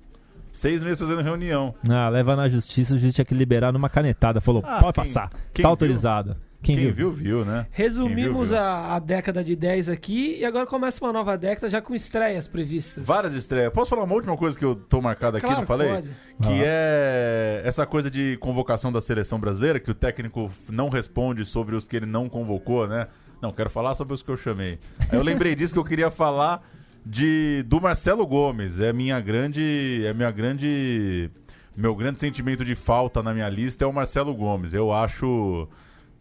seis 0.53 0.83
meses 0.83 1.01
fazendo 1.01 1.23
reunião. 1.23 1.75
Ah, 1.89 2.09
leva 2.11 2.37
na 2.37 2.49
justiça, 2.49 2.95
o 2.95 2.99
juiz 2.99 3.13
tinha 3.15 3.25
que 3.25 3.35
liberar 3.35 3.73
numa 3.73 3.89
canetada. 3.89 4.41
Falou, 4.41 4.63
Ah, 4.65 4.81
pode 4.81 4.93
quem- 4.93 5.05
passar, 5.05 5.31
quem 5.53 5.63
tá 5.63 5.69
autorizado. 5.69 6.37
Quem, 6.65 6.75
Quem 6.77 6.85
viu? 6.91 7.11
viu, 7.11 7.11
viu, 7.13 7.45
né? 7.45 7.67
Resumimos 7.71 8.49
viu, 8.49 8.57
viu. 8.57 8.59
A, 8.59 8.97
a 8.97 8.99
década 8.99 9.45
de 9.45 9.55
10 9.55 9.89
aqui 9.91 10.39
e 10.41 10.45
agora 10.45 10.65
começa 10.67 11.05
uma 11.05 11.13
nova 11.13 11.37
década 11.37 11.69
já 11.69 11.81
com 11.83 11.95
estreias 11.95 12.49
previstas. 12.49 13.05
Várias 13.07 13.35
estreias. 13.35 13.71
Posso 13.73 13.91
falar 13.91 14.03
uma 14.05 14.15
última 14.15 14.37
coisa 14.37 14.59
que 14.59 14.65
eu 14.65 14.75
tô 14.75 15.01
marcado 15.01 15.37
aqui, 15.37 15.45
Claro, 15.47 15.61
não 15.61 15.67
falei? 15.67 15.89
pode. 15.91 16.09
Que 16.43 16.63
Ah. 16.63 16.67
é 16.67 17.63
essa 17.65 17.85
coisa 17.87 18.11
de 18.11 18.37
convocação 18.39 18.91
da 18.91 19.01
seleção 19.01 19.39
brasileira, 19.39 19.79
que 19.79 19.91
o 19.91 19.95
técnico 19.95 20.51
não 20.73 20.89
responde 20.89 21.45
sobre 21.45 21.77
os 21.77 21.87
que 21.87 21.97
ele 21.97 22.07
não 22.07 22.29
convocou, 22.29 22.89
né? 22.89 23.09
Não, 23.43 23.53
quero 23.53 23.69
falar 23.69 23.95
sobre 23.95 24.15
os 24.15 24.23
que 24.23 24.31
eu 24.31 24.37
chamei. 24.39 24.79
Aí 25.01 25.19
eu 25.19 25.23
lembrei 25.23 25.55
disso 25.55 25.75
que 25.75 25.79
eu 25.79 25.85
queria 25.85 26.11
falar 26.11 26.67
de 27.05 27.63
do 27.67 27.79
Marcelo 27.79 28.27
Gomes. 28.27 28.81
É 28.81 28.91
minha 28.91 29.21
grande. 29.21 30.03
É 30.07 30.15
minha 30.15 30.31
grande. 30.31 31.31
Meu 31.77 31.95
grande 31.95 32.21
sentimento 32.21 32.65
de 32.65 32.75
falta 32.75 33.23
na 33.23 33.35
minha 33.35 33.49
lista 33.51 33.85
é 33.85 33.87
o 33.87 33.93
Marcelo 33.93 34.35
Gomes. 34.35 34.73
Eu 34.73 34.91
acho. 34.93 35.69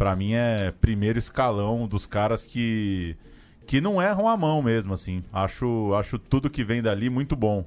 Pra 0.04 0.18
mim 0.18 0.34
é 0.34 0.74
primeiro 0.82 1.18
escalão 1.18 1.88
dos 1.88 2.06
caras 2.06 2.45
que. 2.45 3.16
Que 3.66 3.80
não 3.80 4.01
erram 4.01 4.28
a 4.28 4.36
mão 4.36 4.62
mesmo, 4.62 4.93
assim. 4.93 5.24
Acho, 5.32 5.93
acho 5.97 6.20
tudo 6.20 6.49
que 6.49 6.62
vem 6.62 6.82
dali 6.82 7.10
muito 7.10 7.38
bom. 7.38 7.64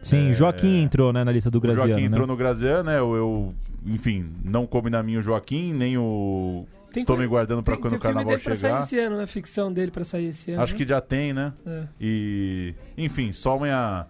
Sim, 0.00 0.30
É, 0.30 0.32
Joaquim 0.32 0.80
entrou, 0.84 1.12
né, 1.12 1.24
na 1.24 1.32
lista 1.32 1.50
do 1.50 1.58
O 1.58 1.60
Graziano, 1.60 1.88
Joaquim 1.88 2.02
né? 2.02 2.06
entrou 2.08 2.24
no 2.24 2.36
Graziano, 2.36 2.84
né? 2.84 2.98
Eu, 3.00 3.16
eu, 3.16 3.54
enfim, 3.84 4.30
não 4.44 4.64
coube 4.64 4.90
na 4.90 5.02
minha 5.02 5.18
o 5.18 5.22
Joaquim, 5.22 5.72
nem 5.72 5.98
o. 5.98 6.64
Tem 6.92 7.00
Estou 7.00 7.16
que- 7.16 7.22
me 7.22 7.26
guardando 7.28 7.64
pra 7.64 7.74
Tem, 7.74 7.82
quando 7.82 7.90
tem 7.94 7.98
o 7.98 8.00
filme 8.00 8.14
carnaval 8.14 8.30
dele 8.36 8.44
pra 8.44 8.54
chegar. 8.54 8.70
sair 8.82 8.84
esse 8.84 8.98
ano, 9.04 9.16
né? 9.16 9.26
Ficção 9.26 9.72
dele 9.72 9.90
pra 9.90 10.04
sair 10.04 10.26
esse 10.26 10.52
ano. 10.52 10.62
Acho 10.62 10.76
que 10.76 10.84
já 10.86 11.00
tem, 11.00 11.32
né? 11.32 11.52
É. 11.66 11.82
E. 12.00 12.74
Enfim, 12.96 13.32
só 13.32 13.58
minha. 13.58 14.06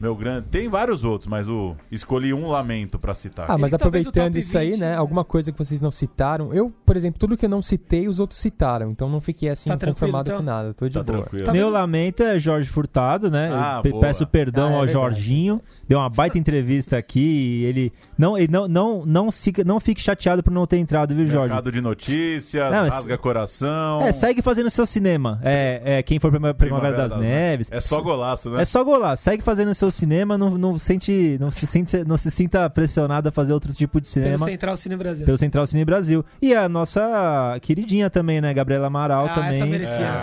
Meu 0.00 0.14
grande. 0.16 0.46
Tem 0.50 0.68
vários 0.68 1.04
outros, 1.04 1.28
mas 1.28 1.48
o. 1.48 1.74
Escolhi 1.90 2.34
um 2.34 2.48
lamento 2.48 2.98
pra 2.98 3.14
citar. 3.14 3.46
Ah, 3.50 3.56
mas 3.56 3.72
Ele 3.72 3.76
aproveitando 3.76 4.36
isso 4.36 4.56
aí, 4.58 4.70
20, 4.72 4.80
né? 4.80 4.90
né? 4.92 4.96
Alguma 4.96 5.24
coisa 5.24 5.52
que 5.52 5.58
vocês 5.58 5.80
não 5.80 5.90
citaram. 5.90 6.52
Eu, 6.52 6.72
por 6.84 6.96
exemplo, 6.96 7.18
tudo 7.18 7.36
que 7.36 7.44
eu 7.46 7.48
não 7.50 7.62
citei, 7.62 8.08
os 8.08 8.18
outros 8.18 8.38
citaram. 8.40 8.90
Então 8.90 9.08
não 9.08 9.20
fiquei 9.20 9.48
assim 9.48 9.70
Tá 9.70 9.78
conformado 9.86 10.28
então? 10.30 10.38
com 10.40 10.44
nada. 10.44 10.74
Tô 10.74 10.88
de 10.88 10.94
tá 10.94 11.02
boa. 11.02 11.18
tranquilo. 11.22 11.52
Meu 11.52 11.70
lamento 11.70 12.22
é 12.22 12.38
Jorge 12.38 12.68
Furtado, 12.68 13.30
né? 13.30 13.50
Ah, 13.52 13.76
Eu 13.78 13.82
pe- 13.82 13.90
boa. 13.90 14.00
peço 14.00 14.26
perdão 14.26 14.66
Ah, 14.66 14.70
é 14.70 14.74
ao 14.74 14.86
verdade. 14.86 14.92
Jorginho. 14.92 15.60
Deu 15.88 15.98
uma 15.98 16.10
baita 16.10 16.36
entrevista 16.38 16.96
aqui 16.96 17.20
e 17.20 17.64
ele 17.64 17.92
não, 18.16 18.36
não, 18.48 18.68
não, 18.68 19.06
não, 19.06 19.30
fica, 19.32 19.64
não 19.64 19.80
fique 19.80 20.00
chateado 20.00 20.42
por 20.42 20.52
não 20.52 20.66
ter 20.66 20.78
entrado, 20.78 21.14
viu, 21.14 21.26
Jorge? 21.26 21.48
Mercado 21.48 21.72
de 21.72 21.80
notícias, 21.80 22.70
Não, 22.70 22.82
mas- 22.84 22.94
rasga 22.94 23.18
coração. 23.18 24.02
É, 24.02 24.12
segue 24.12 24.42
fazendo 24.42 24.70
seu 24.70 24.86
cinema. 24.86 25.40
É, 25.42 25.80
é 25.98 26.02
quem 26.02 26.18
for 26.18 26.30
Primavera, 26.30 26.54
Primavera 26.56 27.08
das, 27.08 27.18
Neves. 27.18 27.68
É 27.70 27.80
só 27.80 28.00
golaço, 28.00 28.50
né? 28.50 28.62
É 28.62 28.64
só 28.64 28.82
golar. 28.84 29.16
Segue 29.16 29.42
fazendo 29.42 29.74
seu 29.74 29.90
cinema, 29.90 30.36
não, 30.38 30.50
não 30.56 30.78
sente, 30.78 31.36
não 31.40 31.50
se 31.50 31.66
sente, 31.66 32.04
não 32.04 32.16
se 32.16 32.30
sinta 32.30 32.68
pressionado 32.70 33.28
a 33.28 33.32
fazer 33.32 33.52
outro 33.52 33.72
tipo 33.72 34.00
de 34.00 34.08
Pelo 34.08 34.24
cinema. 34.24 34.44
Central 34.44 34.76
Cine 34.76 34.96
Brasil. 34.96 35.26
Pelo 35.26 35.38
Central 35.38 35.66
Cine 35.66 35.84
Brasil. 35.84 36.24
E 36.40 36.54
a 36.54 36.68
nossa 36.68 37.58
queridinha 37.62 38.08
também, 38.10 38.40
né? 38.40 38.52
Gabriela 38.54 38.86
Amaral 38.86 39.26
Ah, 39.26 39.34
também. 39.34 39.60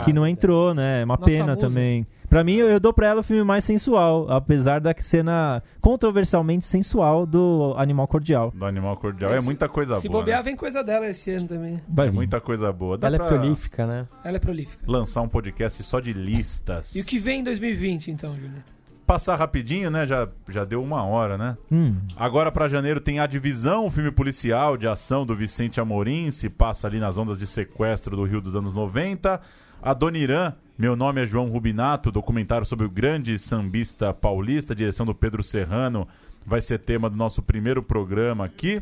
Que 0.05 0.13
não 0.13 0.25
entrou, 0.27 0.73
né? 0.73 1.03
Uma 1.03 1.15
Nossa 1.15 1.25
pena 1.25 1.55
musa. 1.55 1.67
também. 1.67 2.05
Pra 2.31 2.45
mim, 2.45 2.53
eu, 2.55 2.69
eu 2.69 2.79
dou 2.79 2.93
pra 2.93 3.07
ela 3.07 3.19
o 3.19 3.23
filme 3.23 3.43
mais 3.43 3.65
sensual, 3.65 4.31
apesar 4.31 4.79
da 4.79 4.95
cena 4.97 5.61
controversialmente 5.81 6.65
sensual 6.65 7.25
do 7.25 7.73
Animal 7.77 8.07
Cordial. 8.07 8.53
Do 8.55 8.65
Animal 8.65 8.95
Cordial. 8.95 9.33
É 9.33 9.39
Se- 9.41 9.45
muita 9.45 9.67
coisa 9.67 9.99
Se 9.99 10.07
boa. 10.07 10.21
bobear, 10.21 10.37
né? 10.39 10.43
vem 10.45 10.55
coisa 10.55 10.81
dela 10.81 11.05
esse 11.07 11.29
ano 11.29 11.45
também. 11.49 11.81
Vai 11.89 12.07
É 12.07 12.11
muita 12.11 12.39
coisa 12.39 12.71
boa. 12.71 12.97
Dá 12.97 13.07
Ela 13.07 13.17
é 13.17 13.19
pra 13.19 13.27
prolífica, 13.27 13.85
né? 13.85 14.07
Ela 14.23 14.37
é 14.37 14.39
prolífica. 14.39 14.81
lançar 14.87 15.19
um 15.21 15.27
podcast 15.27 15.83
só 15.83 15.99
de 15.99 16.13
listas. 16.13 16.95
E 16.95 17.01
o 17.01 17.05
que 17.05 17.19
vem 17.19 17.41
em 17.41 17.43
2020, 17.43 18.09
então, 18.11 18.33
Júnior? 18.33 18.63
Passar 19.05 19.35
rapidinho, 19.35 19.91
né? 19.91 20.05
Já, 20.07 20.29
já 20.47 20.63
deu 20.63 20.81
uma 20.81 21.03
hora, 21.03 21.37
né? 21.37 21.57
Hum. 21.69 21.97
Agora 22.15 22.49
pra 22.49 22.69
janeiro 22.69 23.01
tem 23.01 23.19
A 23.19 23.27
Divisão, 23.27 23.85
o 23.87 23.89
filme 23.91 24.09
policial 24.09 24.77
de 24.77 24.87
ação 24.87 25.25
do 25.25 25.35
Vicente 25.35 25.81
Amorim, 25.81 26.31
se 26.31 26.49
passa 26.49 26.87
ali 26.87 26.97
nas 26.97 27.17
ondas 27.17 27.39
de 27.39 27.45
sequestro 27.45 28.15
do 28.15 28.23
Rio 28.23 28.39
dos 28.39 28.55
anos 28.55 28.73
90. 28.73 29.41
A 29.83 29.95
Dona 29.95 30.19
Irã, 30.19 30.53
Meu 30.77 30.95
Nome 30.95 31.23
é 31.23 31.25
João 31.25 31.49
Rubinato, 31.49 32.11
documentário 32.11 32.67
sobre 32.67 32.85
o 32.85 32.89
grande 32.89 33.39
sambista 33.39 34.13
paulista, 34.13 34.75
direção 34.75 35.07
do 35.07 35.15
Pedro 35.15 35.41
Serrano, 35.41 36.07
vai 36.45 36.61
ser 36.61 36.77
tema 36.77 37.09
do 37.09 37.15
nosso 37.15 37.41
primeiro 37.41 37.81
programa 37.81 38.45
aqui. 38.45 38.79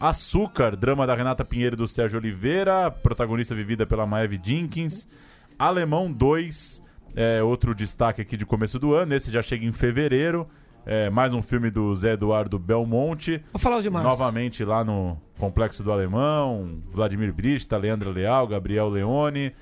Açúcar, 0.00 0.74
drama 0.74 1.06
da 1.06 1.14
Renata 1.14 1.44
Pinheiro 1.44 1.74
e 1.74 1.76
do 1.76 1.86
Sérgio 1.86 2.18
Oliveira, 2.18 2.90
protagonista 2.90 3.54
vivida 3.54 3.84
pela 3.84 4.06
Maeve 4.06 4.40
Jenkins. 4.42 5.06
Alemão 5.58 6.10
2, 6.10 6.82
é, 7.14 7.42
outro 7.42 7.74
destaque 7.74 8.22
aqui 8.22 8.34
de 8.34 8.46
começo 8.46 8.78
do 8.78 8.94
ano, 8.94 9.14
esse 9.14 9.30
já 9.30 9.42
chega 9.42 9.66
em 9.66 9.72
fevereiro. 9.72 10.48
É, 10.86 11.10
mais 11.10 11.34
um 11.34 11.42
filme 11.42 11.70
do 11.70 11.94
Zé 11.94 12.12
Eduardo 12.12 12.58
Belmonte. 12.58 13.44
Vou 13.52 13.60
falar 13.60 13.76
os 13.76 13.82
de 13.82 13.90
março. 13.90 14.08
Novamente 14.08 14.64
lá 14.64 14.82
no 14.82 15.20
Complexo 15.38 15.82
do 15.82 15.92
Alemão, 15.92 16.80
Vladimir 16.90 17.34
Brista, 17.34 17.76
Leandro 17.76 18.10
Leal, 18.10 18.46
Gabriel 18.46 18.88
Leone. 18.88 19.52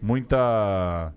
Muita. 0.00 1.12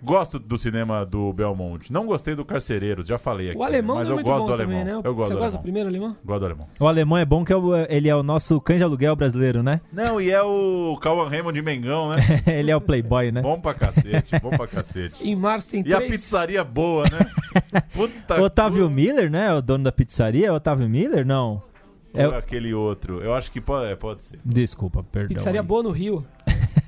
Gosto 0.00 0.38
do 0.38 0.56
cinema 0.56 1.04
do 1.04 1.32
Belmonte. 1.32 1.92
Não 1.92 2.06
gostei 2.06 2.36
do 2.36 2.44
Carcereiros, 2.44 3.08
já 3.08 3.18
falei 3.18 3.48
aqui. 3.50 3.58
O 3.58 3.64
alemão 3.64 3.96
mas 3.96 4.06
é 4.06 4.12
eu 4.12 4.14
muito 4.14 4.26
gosto 4.26 4.40
bom 4.42 4.46
do 4.46 4.52
alemão. 4.52 4.78
também, 4.78 4.94
né? 4.94 5.00
Eu 5.04 5.12
gosto 5.12 5.28
Você 5.28 5.34
do 5.34 5.38
gosta 5.40 5.44
alemão. 5.44 5.50
do 5.58 5.62
primeiro 5.62 5.88
alemão? 5.88 6.16
Gosto 6.24 6.38
do 6.40 6.46
alemão. 6.46 6.66
O 6.78 6.86
alemão 6.86 7.18
é 7.18 7.24
bom 7.24 7.44
que 7.44 7.52
é 7.52 7.56
o- 7.56 7.74
ele 7.88 8.08
é 8.08 8.14
o 8.14 8.22
nosso 8.22 8.62
de 8.64 8.82
aluguel 8.84 9.16
brasileiro, 9.16 9.60
né? 9.60 9.80
Não, 9.92 10.20
e 10.20 10.30
é 10.30 10.40
o 10.40 10.96
Cauan 11.02 11.28
Raymond 11.28 11.52
de 11.52 11.62
Mengão, 11.62 12.10
né? 12.10 12.16
ele 12.46 12.70
é 12.70 12.76
o 12.76 12.80
playboy, 12.80 13.32
né? 13.32 13.42
bom 13.42 13.60
pra 13.60 13.74
cacete, 13.74 14.38
bom 14.40 14.50
pra 14.50 14.68
cacete. 14.68 15.16
Em 15.28 15.34
março 15.34 15.72
tem 15.72 15.82
E 15.84 15.92
a 15.92 15.96
três... 15.96 16.12
pizzaria 16.12 16.62
boa, 16.62 17.02
né? 17.02 17.82
Puta 17.92 18.40
Otávio 18.40 18.88
Miller, 18.88 19.28
né? 19.28 19.52
O 19.52 19.60
dono 19.60 19.82
da 19.82 19.90
pizzaria. 19.90 20.46
É 20.46 20.52
Otávio 20.52 20.88
Miller? 20.88 21.26
Não. 21.26 21.60
Ou 22.14 22.20
É- 22.20 22.24
é 22.24 22.36
aquele 22.36 22.72
outro. 22.72 23.20
Eu 23.20 23.34
acho 23.34 23.50
que 23.50 23.60
pode, 23.60 23.90
é, 23.90 23.96
pode 23.96 24.22
ser. 24.22 24.38
Desculpa, 24.44 25.02
perdão. 25.02 25.34
Pizzaria 25.36 25.60
aí. 25.60 25.66
boa 25.66 25.82
no 25.82 25.90
Rio. 25.90 26.24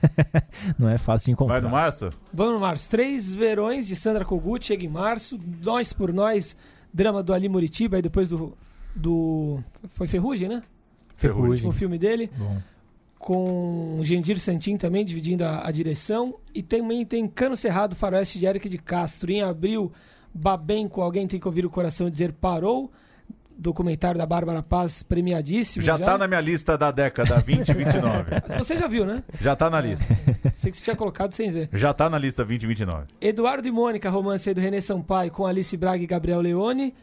Não 0.79 0.89
é 0.89 0.99
fácil 0.99 1.27
de 1.27 1.33
encontrar. 1.33 1.61
Vai 1.61 1.63
no 1.63 1.71
março? 1.71 2.11
Vamos 2.33 2.55
no 2.55 2.61
março. 2.61 2.89
Três 2.89 3.35
Verões 3.35 3.87
de 3.87 3.97
Sandra 3.97 4.25
Kogut 4.25 4.65
chega 4.65 4.85
em 4.85 4.89
março. 4.89 5.39
Nós 5.63 5.93
por 5.93 6.13
Nós, 6.13 6.57
drama 6.93 7.23
do 7.23 7.33
Ali 7.33 7.49
Muritiba, 7.49 7.99
e 7.99 8.03
depois 8.03 8.29
do. 8.29 8.57
do 8.95 9.63
foi 9.91 10.07
Ferrugem, 10.07 10.49
né? 10.49 10.63
Ferrugem. 11.17 11.69
O 11.69 11.73
filme 11.73 11.99
dele. 11.99 12.31
Bom. 12.37 12.59
Com 13.19 13.99
o 14.01 14.05
Gendir 14.05 14.39
Santin 14.39 14.79
também 14.79 15.05
dividindo 15.05 15.45
a, 15.45 15.67
a 15.67 15.71
direção. 15.71 16.37
E 16.55 16.63
também 16.63 17.05
tem 17.05 17.29
Cano 17.29 17.57
Cerrado, 17.57 17.95
Faroeste 17.95 18.39
de 18.39 18.47
Eric 18.47 18.69
de 18.69 18.79
Castro. 18.79 19.31
Em 19.31 19.43
abril, 19.43 19.93
Babenco, 20.33 21.03
Alguém 21.03 21.27
Tem 21.27 21.39
que 21.39 21.47
Ouvir 21.47 21.67
o 21.67 21.71
Coração 21.71 22.09
Dizer 22.09 22.33
Parou. 22.33 22.91
Documentário 23.61 24.17
da 24.17 24.25
Bárbara 24.25 24.63
Paz, 24.63 25.03
premiadíssimo. 25.03 25.85
Já 25.85 25.99
tá 25.99 26.17
na 26.17 26.27
minha 26.27 26.41
lista 26.41 26.79
da 26.79 26.91
década 26.91 27.35
2029. 27.35 28.31
Você 28.59 28.79
já 28.79 28.89
viu, 28.89 29.05
né? 29.05 29.23
Já 29.39 29.55
tá 29.55 29.69
na 29.69 29.81
lista. 29.81 30.07
Sei 30.57 30.71
que 30.71 30.79
você 30.79 30.85
tinha 30.85 30.97
colocado 30.97 31.33
sem 31.33 31.53
ver. 31.53 31.69
Já 31.73 31.93
tá 31.93 32.09
na 32.09 32.19
lista 32.19 32.43
2029. 32.43 33.07
Eduardo 33.21 33.69
e 33.69 33.71
Mônica, 33.71 34.09
romance 34.09 34.49
aí 34.49 34.55
do 34.55 34.61
René 34.61 34.81
Sampaio 34.81 35.31
com 35.31 35.47
Alice 35.47 35.77
Braga 35.77 36.03
e 36.03 36.07
Gabriel 36.07 36.41
Leone, 36.41 36.95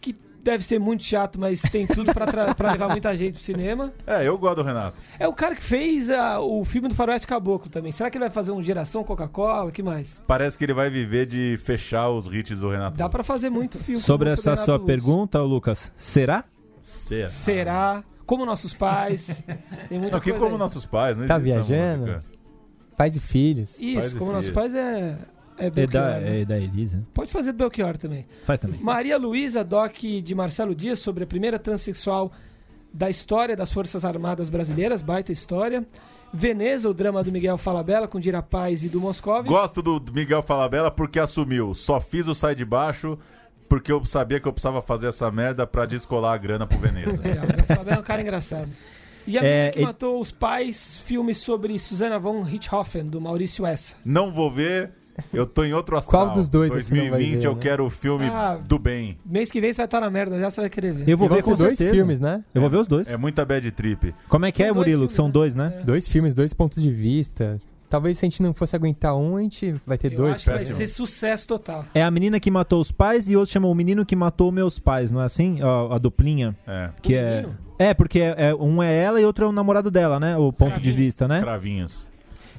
que 0.00 0.14
deve 0.42 0.64
ser 0.64 0.78
muito 0.78 1.02
chato, 1.02 1.38
mas 1.40 1.60
tem 1.62 1.86
tudo 1.86 2.12
pra 2.14 2.72
levar 2.72 2.88
muita 2.88 3.14
gente 3.16 3.34
pro 3.34 3.42
cinema. 3.42 3.92
É, 4.06 4.26
eu 4.26 4.36
gosto 4.38 4.56
do 4.56 4.62
Renato. 4.62 4.96
É 5.18 5.26
o 5.26 5.32
cara 5.32 5.54
que 5.54 5.62
fez 5.62 6.10
ah, 6.10 6.40
o 6.40 6.64
filme 6.64 6.88
do 6.88 6.94
Faroeste 6.94 7.26
Caboclo 7.26 7.70
também. 7.70 7.92
Será 7.92 8.10
que 8.10 8.16
ele 8.16 8.24
vai 8.24 8.30
fazer 8.30 8.52
um 8.52 8.62
Geração 8.62 9.02
Coca-Cola? 9.02 9.70
que 9.70 9.82
mais? 9.82 10.22
Parece 10.26 10.56
que 10.56 10.64
ele 10.64 10.74
vai 10.74 10.90
viver 10.90 11.26
de 11.26 11.58
fechar 11.64 12.08
os 12.10 12.26
hits 12.26 12.60
do 12.60 12.70
Renato. 12.70 12.96
Dá 12.96 13.08
pra 13.08 13.22
fazer 13.22 13.50
muito 13.50 13.78
filme. 13.78 14.00
Sobre 14.00 14.30
essa 14.30 14.50
Renato 14.50 14.64
sua 14.64 14.78
pergunta, 14.78 15.40
Lucas, 15.40 15.90
será? 15.96 16.44
Será? 16.82 17.28
Será? 17.28 18.04
Como 18.26 18.46
nossos 18.46 18.74
pais. 18.74 19.42
Tem 19.88 19.98
muita 19.98 20.16
Não, 20.16 20.20
que 20.22 20.30
coisa 20.30 20.44
como 20.44 20.54
aí. 20.54 20.58
nossos 20.58 20.86
pais, 20.86 21.16
né? 21.16 21.26
Tá 21.26 21.38
viajando? 21.38 22.22
Pais 22.96 23.16
e 23.16 23.20
filhos. 23.20 23.72
Pais 23.72 24.06
Isso, 24.06 24.16
e 24.16 24.18
como 24.18 24.32
nossos 24.32 24.50
filhos. 24.50 24.72
pais 24.72 24.74
é, 24.74 25.16
é 25.60 25.66
É 25.66 25.70
Belchior. 25.70 26.02
da, 26.04 26.20
né? 26.20 26.40
é 26.40 26.44
da 26.44 26.58
Elisa. 26.58 27.00
Pode 27.14 27.30
fazer 27.30 27.52
do 27.52 27.58
Belchior 27.58 27.96
também. 27.98 28.26
Faz 28.44 28.58
também. 28.58 28.80
Maria 28.82 29.16
Luísa, 29.18 29.62
doc 29.64 29.94
de 29.98 30.34
Marcelo 30.34 30.74
Dias, 30.74 30.98
sobre 30.98 31.24
a 31.24 31.26
primeira 31.26 31.58
transexual 31.58 32.32
da 32.92 33.08
história 33.08 33.56
das 33.56 33.72
Forças 33.72 34.04
Armadas 34.04 34.48
Brasileiras, 34.48 35.00
baita 35.02 35.30
história. 35.32 35.86
Veneza, 36.32 36.88
o 36.88 36.94
drama 36.94 37.24
do 37.24 37.32
Miguel 37.32 37.58
Falabella 37.58 38.06
com 38.06 38.20
Dira 38.20 38.40
Paz 38.42 38.84
e 38.84 38.88
do 38.88 39.00
Moscovis. 39.00 39.50
Gosto 39.50 39.82
do 39.82 40.00
Miguel 40.12 40.42
Falabella 40.42 40.90
porque 40.90 41.18
assumiu. 41.18 41.74
Só 41.74 42.00
fiz 42.00 42.28
o 42.28 42.34
sai 42.34 42.54
de 42.54 42.64
baixo 42.64 43.18
porque 43.68 43.90
eu 43.90 44.04
sabia 44.04 44.38
que 44.40 44.46
eu 44.46 44.52
precisava 44.52 44.80
fazer 44.82 45.08
essa 45.08 45.30
merda 45.30 45.66
pra 45.66 45.86
descolar 45.86 46.34
a 46.34 46.36
grana 46.36 46.66
pro 46.66 46.78
Veneza. 46.78 47.20
Legal, 47.20 47.44
o 47.44 47.46
Miguel 47.48 47.64
Falabella 47.66 47.96
é 47.96 48.00
um 48.00 48.04
cara 48.04 48.22
engraçado. 48.22 48.68
E 49.26 49.38
a 49.38 49.42
É, 49.42 49.44
Menina 49.44 49.70
que 49.72 49.78
ele- 49.78 49.86
matou 49.86 50.20
os 50.20 50.32
pais, 50.32 50.98
filme 51.04 51.34
sobre 51.34 51.78
Susana 51.78 52.18
von 52.18 52.42
Richthofen, 52.42 53.06
do 53.06 53.20
Maurício 53.20 53.66
Essa. 53.66 53.96
Não 54.04 54.32
vou 54.32 54.50
ver. 54.50 54.92
Eu 55.32 55.46
tô 55.46 55.64
em 55.64 55.72
outro 55.72 55.96
astral. 55.96 56.26
Qual 56.26 56.34
dos 56.34 56.48
dois 56.48 56.70
você 56.70 56.94
não 56.94 57.00
vai 57.02 57.10
2020 57.10 57.40
ver, 57.40 57.46
eu 57.46 57.54
né? 57.54 57.60
quero 57.60 57.86
o 57.86 57.90
filme 57.90 58.26
Ah. 58.26 58.58
do 58.66 58.78
bem. 58.78 59.18
Mês 59.24 59.50
que 59.50 59.60
vem 59.60 59.72
você 59.72 59.78
vai 59.78 59.84
estar 59.86 60.00
na 60.00 60.10
merda, 60.10 60.38
já 60.38 60.50
você 60.50 60.60
vai 60.62 60.70
querer 60.70 60.92
ver. 60.92 61.08
Eu 61.08 61.16
vou 61.18 61.26
E 61.26 61.28
vão 61.28 61.36
ver 61.38 61.42
com 61.44 61.54
dois 61.54 61.76
certeza. 61.78 61.94
filmes, 61.96 62.20
né? 62.20 62.42
Eu 62.54 62.60
vou 62.60 62.70
ver 62.70 62.78
os 62.78 62.86
dois. 62.86 63.08
É 63.08 63.16
muita 63.16 63.44
bad 63.44 63.70
trip. 63.72 64.14
Como 64.28 64.46
é 64.46 64.52
que 64.52 64.58
São 64.58 64.66
é, 64.66 64.72
Murilo? 64.72 64.98
filmes, 65.00 65.12
São 65.14 65.26
né? 65.26 65.32
dois, 65.32 65.54
né? 65.54 65.74
É. 65.80 65.82
Dois 65.84 66.08
filmes, 66.08 66.34
dois 66.34 66.52
pontos 66.52 66.82
de 66.82 66.90
vista. 66.90 67.58
Talvez 67.88 68.18
se 68.18 68.24
a 68.24 68.28
gente 68.28 68.40
não 68.40 68.54
fosse 68.54 68.76
aguentar 68.76 69.16
um, 69.16 69.36
a 69.36 69.40
gente 69.42 69.74
vai 69.84 69.98
ter 69.98 70.12
Eu 70.12 70.18
dois. 70.18 70.32
acho 70.36 70.44
que 70.44 70.50
vai 70.50 70.60
ser 70.60 70.86
sucesso 70.86 71.48
total. 71.48 71.84
É 71.92 72.02
a 72.04 72.10
menina 72.10 72.38
que 72.38 72.48
matou 72.48 72.80
os 72.80 72.92
pais 72.92 73.28
e 73.28 73.34
outro 73.36 73.52
chamou 73.52 73.72
o 73.72 73.74
menino 73.74 74.06
que 74.06 74.14
matou 74.14 74.52
meus 74.52 74.78
pais, 74.78 75.10
não 75.10 75.20
é 75.20 75.24
assim? 75.24 75.58
A, 75.60 75.96
a 75.96 75.98
duplinha. 75.98 76.54
É, 76.68 76.90
Que 77.02 77.14
O 77.14 77.18
é. 77.18 77.36
menino? 77.42 77.58
É, 77.80 77.92
porque 77.94 78.20
é, 78.20 78.34
é- 78.36 78.54
um 78.54 78.80
é 78.82 78.94
ela 78.94 79.20
e 79.20 79.24
outro 79.24 79.44
é 79.44 79.48
o 79.48 79.52
namorado 79.52 79.90
dela, 79.90 80.20
né? 80.20 80.36
O 80.36 80.52
ponto 80.52 80.76
Sim. 80.76 80.80
de 80.82 80.92
vista, 80.92 81.26
né? 81.26 81.40
cravinhos. 81.40 82.08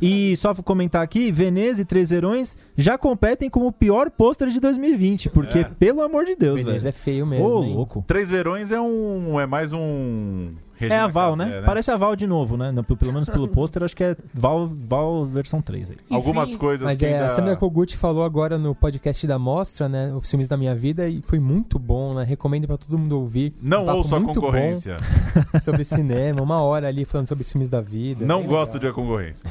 E 0.01 0.35
só 0.37 0.51
vou 0.53 0.63
comentar 0.63 1.03
aqui, 1.03 1.31
Veneza 1.31 1.81
e 1.81 1.85
Três 1.85 2.09
Verões 2.09 2.57
já 2.75 2.97
competem 2.97 3.49
como 3.49 3.67
o 3.67 3.71
pior 3.71 4.09
pôster 4.09 4.47
de 4.47 4.59
2020, 4.59 5.29
porque, 5.29 5.59
É. 5.59 5.63
pelo 5.63 6.01
amor 6.01 6.25
de 6.25 6.35
Deus, 6.35 6.63
Beleza, 6.63 6.89
é 6.89 6.91
feio 6.91 7.25
mesmo. 7.25 7.45
Ô, 7.45 7.63
hein? 7.63 7.73
louco. 7.75 8.03
Três 8.07 8.29
Verões 8.29 8.71
é 8.71 8.81
um. 8.81 9.39
É 9.39 9.45
mais 9.45 9.71
um. 9.73 10.53
É 10.85 10.87
Regina 10.89 11.03
a 11.03 11.07
Val, 11.07 11.37
Casé, 11.37 11.49
né? 11.49 11.61
Parece 11.65 11.91
a 11.91 11.97
Val 11.97 12.15
de 12.15 12.25
novo, 12.27 12.57
né? 12.57 12.71
No- 12.71 12.83
Pelo 12.83 13.13
menos 13.13 13.29
pelo 13.29 13.47
pôster, 13.49 13.83
acho 13.83 13.95
que 13.95 14.03
é 14.03 14.15
Val, 14.33 14.67
Val 14.67 15.25
versão 15.25 15.61
3 15.61 15.91
aí. 15.91 15.97
Algumas 16.09 16.49
Enfim, 16.49 16.57
coisas 16.57 16.85
Mas 16.85 16.99
que 16.99 17.05
é, 17.05 17.13
ainda... 17.13 17.25
a 17.27 17.29
Sandra 17.29 17.55
Kogut 17.55 17.95
falou 17.97 18.23
agora 18.23 18.57
no 18.57 18.73
podcast 18.75 19.25
da 19.27 19.37
Mostra, 19.39 19.87
né? 19.87 20.11
Os 20.13 20.29
filmes 20.29 20.47
da 20.47 20.57
minha 20.57 20.75
vida, 20.75 21.07
e 21.07 21.21
foi 21.21 21.39
muito 21.39 21.77
bom, 21.79 22.13
né? 22.13 22.23
Recomendo 22.23 22.67
pra 22.67 22.77
todo 22.77 22.97
mundo 22.97 23.19
ouvir. 23.19 23.53
Não 23.61 23.85
Um 23.85 23.95
ouço 23.95 24.15
a 24.15 24.21
concorrência. 24.21 24.97
sobre 25.61 25.83
cinema, 25.83 26.41
uma 26.41 26.61
hora 26.61 26.87
ali 26.87 27.05
falando 27.05 27.27
sobre 27.27 27.43
os 27.43 27.51
filmes 27.51 27.69
da 27.69 27.81
vida. 27.81 28.25
Não 28.25 28.43
gosto 28.43 28.73
legal. 28.75 28.79
de 28.79 28.87
a 28.87 28.93
concorrência. 28.93 29.49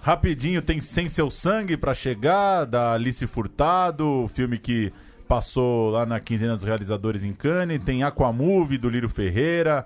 Rapidinho, 0.00 0.62
tem 0.62 0.80
Sem 0.80 1.08
Seu 1.08 1.30
Sangue 1.30 1.76
pra 1.76 1.92
chegar, 1.94 2.64
da 2.64 2.92
Alice 2.94 3.26
Furtado, 3.26 4.26
filme 4.28 4.58
que 4.58 4.92
passou 5.26 5.90
lá 5.90 6.06
na 6.06 6.18
quinzena 6.18 6.56
dos 6.56 6.64
realizadores 6.64 7.22
em 7.22 7.32
Cannes. 7.32 7.82
Tem 7.84 8.02
Aquamove, 8.02 8.78
do 8.78 8.88
Lírio 8.88 9.08
Ferreira. 9.10 9.84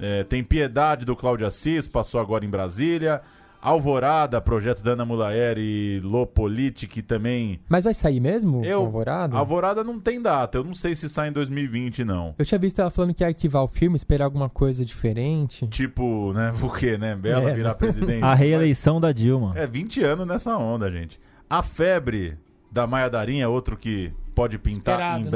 É, 0.00 0.24
tem 0.24 0.42
Piedade, 0.42 1.04
do 1.04 1.14
Cláudio 1.14 1.46
Assis, 1.46 1.86
passou 1.86 2.20
agora 2.20 2.44
em 2.44 2.48
Brasília. 2.50 3.20
Alvorada, 3.60 4.40
projeto 4.40 4.82
da 4.82 4.90
Ana 4.90 5.04
Mulaer 5.04 5.56
e 5.56 6.00
Lopoliti, 6.02 6.88
que 6.88 7.00
também... 7.00 7.60
Mas 7.68 7.84
vai 7.84 7.94
sair 7.94 8.18
mesmo? 8.18 8.64
Eu- 8.64 8.80
Alvorada? 8.80 9.36
Alvorada 9.36 9.84
não 9.84 10.00
tem 10.00 10.20
data, 10.20 10.58
eu 10.58 10.64
não 10.64 10.74
sei 10.74 10.96
se 10.96 11.08
sai 11.08 11.28
em 11.28 11.32
2020, 11.32 12.04
não. 12.04 12.34
Eu 12.36 12.44
tinha 12.44 12.58
visto 12.58 12.80
ela 12.80 12.90
falando 12.90 13.14
que 13.14 13.22
ia 13.22 13.28
arquivar 13.28 13.62
o 13.62 13.68
filme, 13.68 13.94
esperar 13.94 14.24
alguma 14.24 14.50
coisa 14.50 14.84
diferente. 14.84 15.64
Tipo, 15.68 16.32
né, 16.32 16.52
o 16.60 16.68
quê, 16.70 16.98
né? 16.98 17.14
Bela 17.14 17.50
É, 17.50 17.54
virar 17.54 17.68
né? 17.68 17.74
presidente. 17.76 18.24
A 18.26 18.34
reeleição 18.34 19.00
da 19.00 19.12
Dilma. 19.12 19.52
É, 19.54 19.64
20 19.64 20.02
anos 20.02 20.26
nessa 20.26 20.56
onda, 20.56 20.90
gente. 20.90 21.20
A 21.48 21.62
Febre, 21.62 22.36
da 22.68 22.84
Maia 22.84 23.08
Darinha, 23.08 23.48
outro 23.48 23.76
que 23.76 24.12
pode 24.34 24.58
pintar 24.58 24.94
Esperado, 24.94 25.20
em 25.20 25.24
né? 25.24 25.30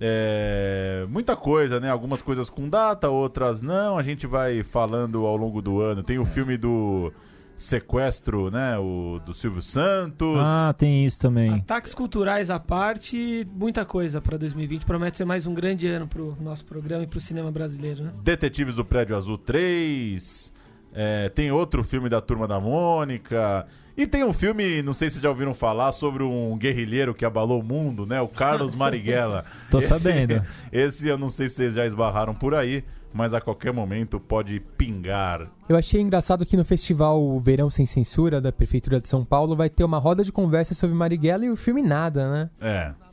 É, 0.00 1.06
muita 1.08 1.34
coisa, 1.36 1.80
né? 1.80 1.90
Algumas 1.90 2.20
coisas 2.22 2.50
com 2.50 2.68
data, 2.68 3.08
outras 3.08 3.62
não. 3.62 3.96
A 3.98 4.02
gente 4.02 4.26
vai 4.26 4.62
falando 4.62 5.24
ao 5.26 5.36
longo 5.36 5.62
do 5.62 5.80
ano. 5.80 6.02
Tem 6.02 6.18
o 6.18 6.22
É. 6.22 6.26
filme 6.26 6.56
do 6.56 7.12
sequestro, 7.56 8.50
né? 8.50 8.76
O 8.78 9.18
do 9.24 9.32
Silvio 9.32 9.62
Santos. 9.62 10.36
Ah, 10.38 10.74
tem 10.76 11.06
isso 11.06 11.18
também. 11.18 11.54
Ataques 11.54 11.94
culturais 11.94 12.50
à 12.50 12.60
parte, 12.60 13.46
muita 13.54 13.84
coisa 13.86 14.20
pra 14.20 14.36
2020. 14.36 14.84
Promete 14.84 15.16
ser 15.16 15.24
mais 15.24 15.46
um 15.46 15.54
grande 15.54 15.86
ano 15.88 16.06
pro 16.06 16.36
nosso 16.40 16.64
programa 16.66 17.04
e 17.04 17.06
pro 17.06 17.18
cinema 17.18 17.50
brasileiro, 17.50 18.04
né? 18.04 18.12
Detetives 18.22 18.74
do 18.76 18.84
Prédio 18.84 19.16
Azul 19.16 19.38
3. 19.38 20.52
É, 20.92 21.28
tem 21.30 21.50
outro 21.50 21.82
filme 21.82 22.08
da 22.10 22.20
Turma 22.20 22.46
da 22.46 22.60
Mônica. 22.60 23.66
E 23.96 24.06
tem 24.06 24.22
um 24.24 24.32
filme, 24.32 24.82
não 24.82 24.92
sei 24.92 25.08
se 25.08 25.20
já 25.20 25.28
ouviram 25.30 25.54
falar, 25.54 25.90
sobre 25.92 26.22
um 26.22 26.56
guerrilheiro 26.58 27.14
que 27.14 27.24
abalou 27.24 27.60
o 27.60 27.64
mundo, 27.64 28.04
né? 28.04 28.20
O 28.20 28.28
Carlos 28.28 28.74
Marighella. 28.74 29.44
Tô 29.70 29.78
Esse- 29.78 29.88
sabendo. 29.88 30.42
Esse 30.70 31.08
eu 31.08 31.16
não 31.16 31.28
sei 31.30 31.48
se 31.48 31.56
vocês 31.56 31.74
já 31.74 31.86
esbarraram 31.86 32.34
por 32.34 32.54
aí, 32.54 32.84
mas 33.12 33.32
a 33.32 33.40
qualquer 33.40 33.72
momento 33.72 34.20
pode 34.20 34.60
pingar. 34.76 35.48
Eu 35.66 35.76
achei 35.76 36.00
engraçado 36.02 36.44
que 36.44 36.56
no 36.56 36.64
festival 36.64 37.40
Verão 37.40 37.70
Sem 37.70 37.86
Censura 37.86 38.40
da 38.40 38.52
Prefeitura 38.52 39.00
de 39.00 39.08
São 39.08 39.24
Paulo 39.24 39.56
vai 39.56 39.70
ter 39.70 39.84
uma 39.84 39.98
roda 39.98 40.22
de 40.22 40.30
conversa 40.30 40.74
sobre 40.74 40.94
Marighella 40.94 41.46
e 41.46 41.50
o 41.50 41.56
filme 41.56 41.80
nada, 41.80 42.30
né? 42.30 42.50
É. 42.60 43.05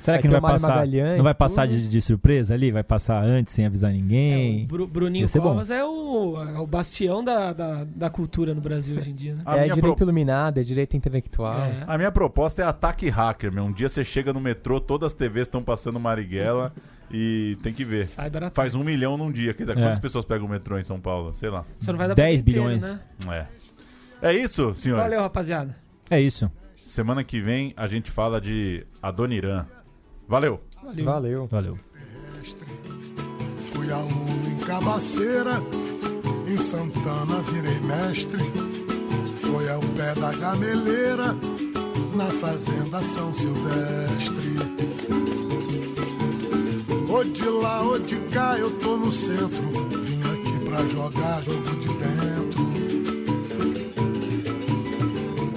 Será 0.00 0.16
Vai 0.16 0.22
que 0.22 0.28
não 0.28 0.40
vai 0.40 0.52
passar? 0.52 0.68
Magalhães, 0.68 1.16
Não 1.18 1.24
vai 1.24 1.34
passar 1.34 1.66
de, 1.68 1.88
de 1.88 2.00
surpresa 2.00 2.54
ali? 2.54 2.70
Vai 2.72 2.82
passar 2.82 3.22
antes, 3.22 3.52
sem 3.52 3.66
avisar 3.66 3.90
É, 3.90 3.94
ninguém? 3.94 4.64
o 4.64 4.66
Bru- 4.66 4.86
Bruninho. 4.86 5.28
Covas 5.30 5.70
é 5.70 5.84
o, 5.84 6.36
é 6.42 6.58
o 6.58 6.66
bastião 6.66 7.22
da, 7.22 7.52
da, 7.52 7.84
da 7.84 8.08
cultura 8.10 8.54
no 8.54 8.60
Brasil 8.60 8.96
hoje 8.98 9.10
em 9.10 9.14
dia, 9.14 9.34
né? 9.34 9.42
É 9.46 9.50
minha 9.64 9.74
direito 9.74 9.96
pro- 9.96 10.04
iluminado, 10.04 10.58
é 10.58 10.62
direito 10.62 10.96
intelectual. 10.96 11.54
É. 11.64 11.84
A 11.86 11.98
minha 11.98 12.10
proposta 12.10 12.62
é 12.62 12.64
ataque 12.64 13.08
hacker, 13.08 13.52
meu. 13.52 13.64
Um 13.64 13.72
dia 13.72 13.88
você 13.88 14.02
chega 14.04 14.32
no 14.32 14.40
metrô, 14.40 14.80
todas 14.80 15.08
as 15.08 15.14
TVs 15.14 15.46
estão 15.46 15.62
passando 15.62 16.00
Marighella 16.00 16.72
e 17.12 17.58
tem 17.62 17.72
que 17.74 17.84
ver. 17.84 18.06
Cyber 18.06 18.50
Faz 18.52 18.74
um 18.74 18.82
milhão 18.82 19.16
num 19.18 19.30
dia. 19.30 19.52
Quer 19.52 19.64
dizer, 19.64 19.78
É. 19.78 19.82
quantas 19.82 19.98
pessoas 19.98 20.24
pegam 20.24 20.46
o 20.46 20.50
metrô 20.50 20.78
em 20.78 20.82
São 20.82 20.98
Paulo? 20.98 21.34
Sei 21.34 21.50
lá. 21.50 21.64
Você 21.78 21.90
não 21.92 21.98
vai 21.98 22.08
dar 22.08 22.14
10 22.14 22.42
pro 22.42 22.50
inteiro, 22.50 22.68
bilhões. 22.78 22.82
né? 22.82 23.00
É. 24.22 24.30
É 24.30 24.32
isso, 24.34 24.74
senhores. 24.74 25.04
Valeu, 25.04 25.20
rapaziada. 25.22 25.76
É 26.10 26.20
isso. 26.20 26.50
Semana 26.76 27.22
que 27.22 27.40
vem 27.40 27.72
a 27.76 27.86
gente 27.86 28.10
fala 28.10 28.40
de 28.40 28.84
Adoniran. 29.02 29.64
Valeu! 30.30 30.60
Valeu. 30.80 31.04
Valeu. 31.04 31.46
Valeu. 31.48 31.78
Fui 33.72 33.92
aluno 33.92 34.48
em 34.48 34.58
Cabaceira, 34.64 35.60
em 36.46 36.56
Santana 36.56 37.40
virei 37.50 37.80
mestre. 37.80 38.38
Foi 39.40 39.68
ao 39.68 39.80
pé 39.80 40.14
da 40.14 40.32
gameleira, 40.32 41.34
na 42.14 42.26
fazenda 42.26 43.02
São 43.02 43.34
Silvestre. 43.34 44.54
Ô 47.12 47.24
de 47.24 47.48
lá, 47.48 47.82
ô 47.82 47.98
de 47.98 48.16
cá, 48.32 48.56
eu 48.56 48.70
tô 48.78 48.96
no 48.98 49.10
centro. 49.10 49.68
Vim 50.00 50.22
aqui 50.22 50.64
pra 50.64 50.86
jogar 50.86 51.42
jogo 51.42 51.76
de 51.80 51.88
dentro. 51.88 52.60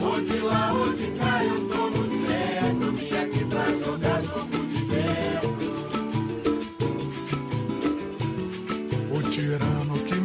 Ô 0.04 0.20
de 0.20 0.40
lá, 0.40 0.74
ô 0.74 0.94
de 0.94 1.12
cá, 1.12 1.46
eu 1.46 1.70
tô 1.70 1.90
no 1.92 2.26
centro. 2.26 2.92
Vim 2.94 3.16
aqui 3.16 3.46
pra 3.46 3.66
jogar 3.66 4.03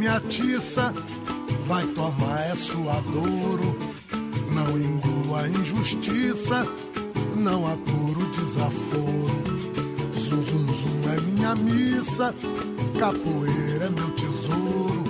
me 0.08 0.16
atiça 0.16 0.92
vai 1.66 1.86
tomar 1.88 2.40
é 2.50 2.54
suadouro. 2.54 3.78
Não 4.50 4.78
engulo 4.78 5.36
a 5.36 5.46
injustiça, 5.46 6.66
não 7.36 7.66
aturo 7.66 8.22
o 8.22 8.30
desaforo. 8.30 9.42
Zum 10.14 10.42
zum 10.42 10.66
zum 10.66 11.10
é 11.10 11.20
minha 11.20 11.54
missa, 11.54 12.34
capoeira 12.98 13.84
é 13.84 13.90
meu 13.90 14.10
tesouro. 14.12 15.04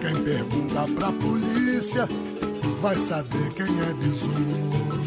Quem 0.00 0.22
pergunta 0.22 0.86
pra 0.94 1.12
polícia 1.12 2.08
vai 2.80 2.96
saber 2.96 3.52
quem 3.54 3.80
é 3.80 3.92
besouro. 3.94 4.99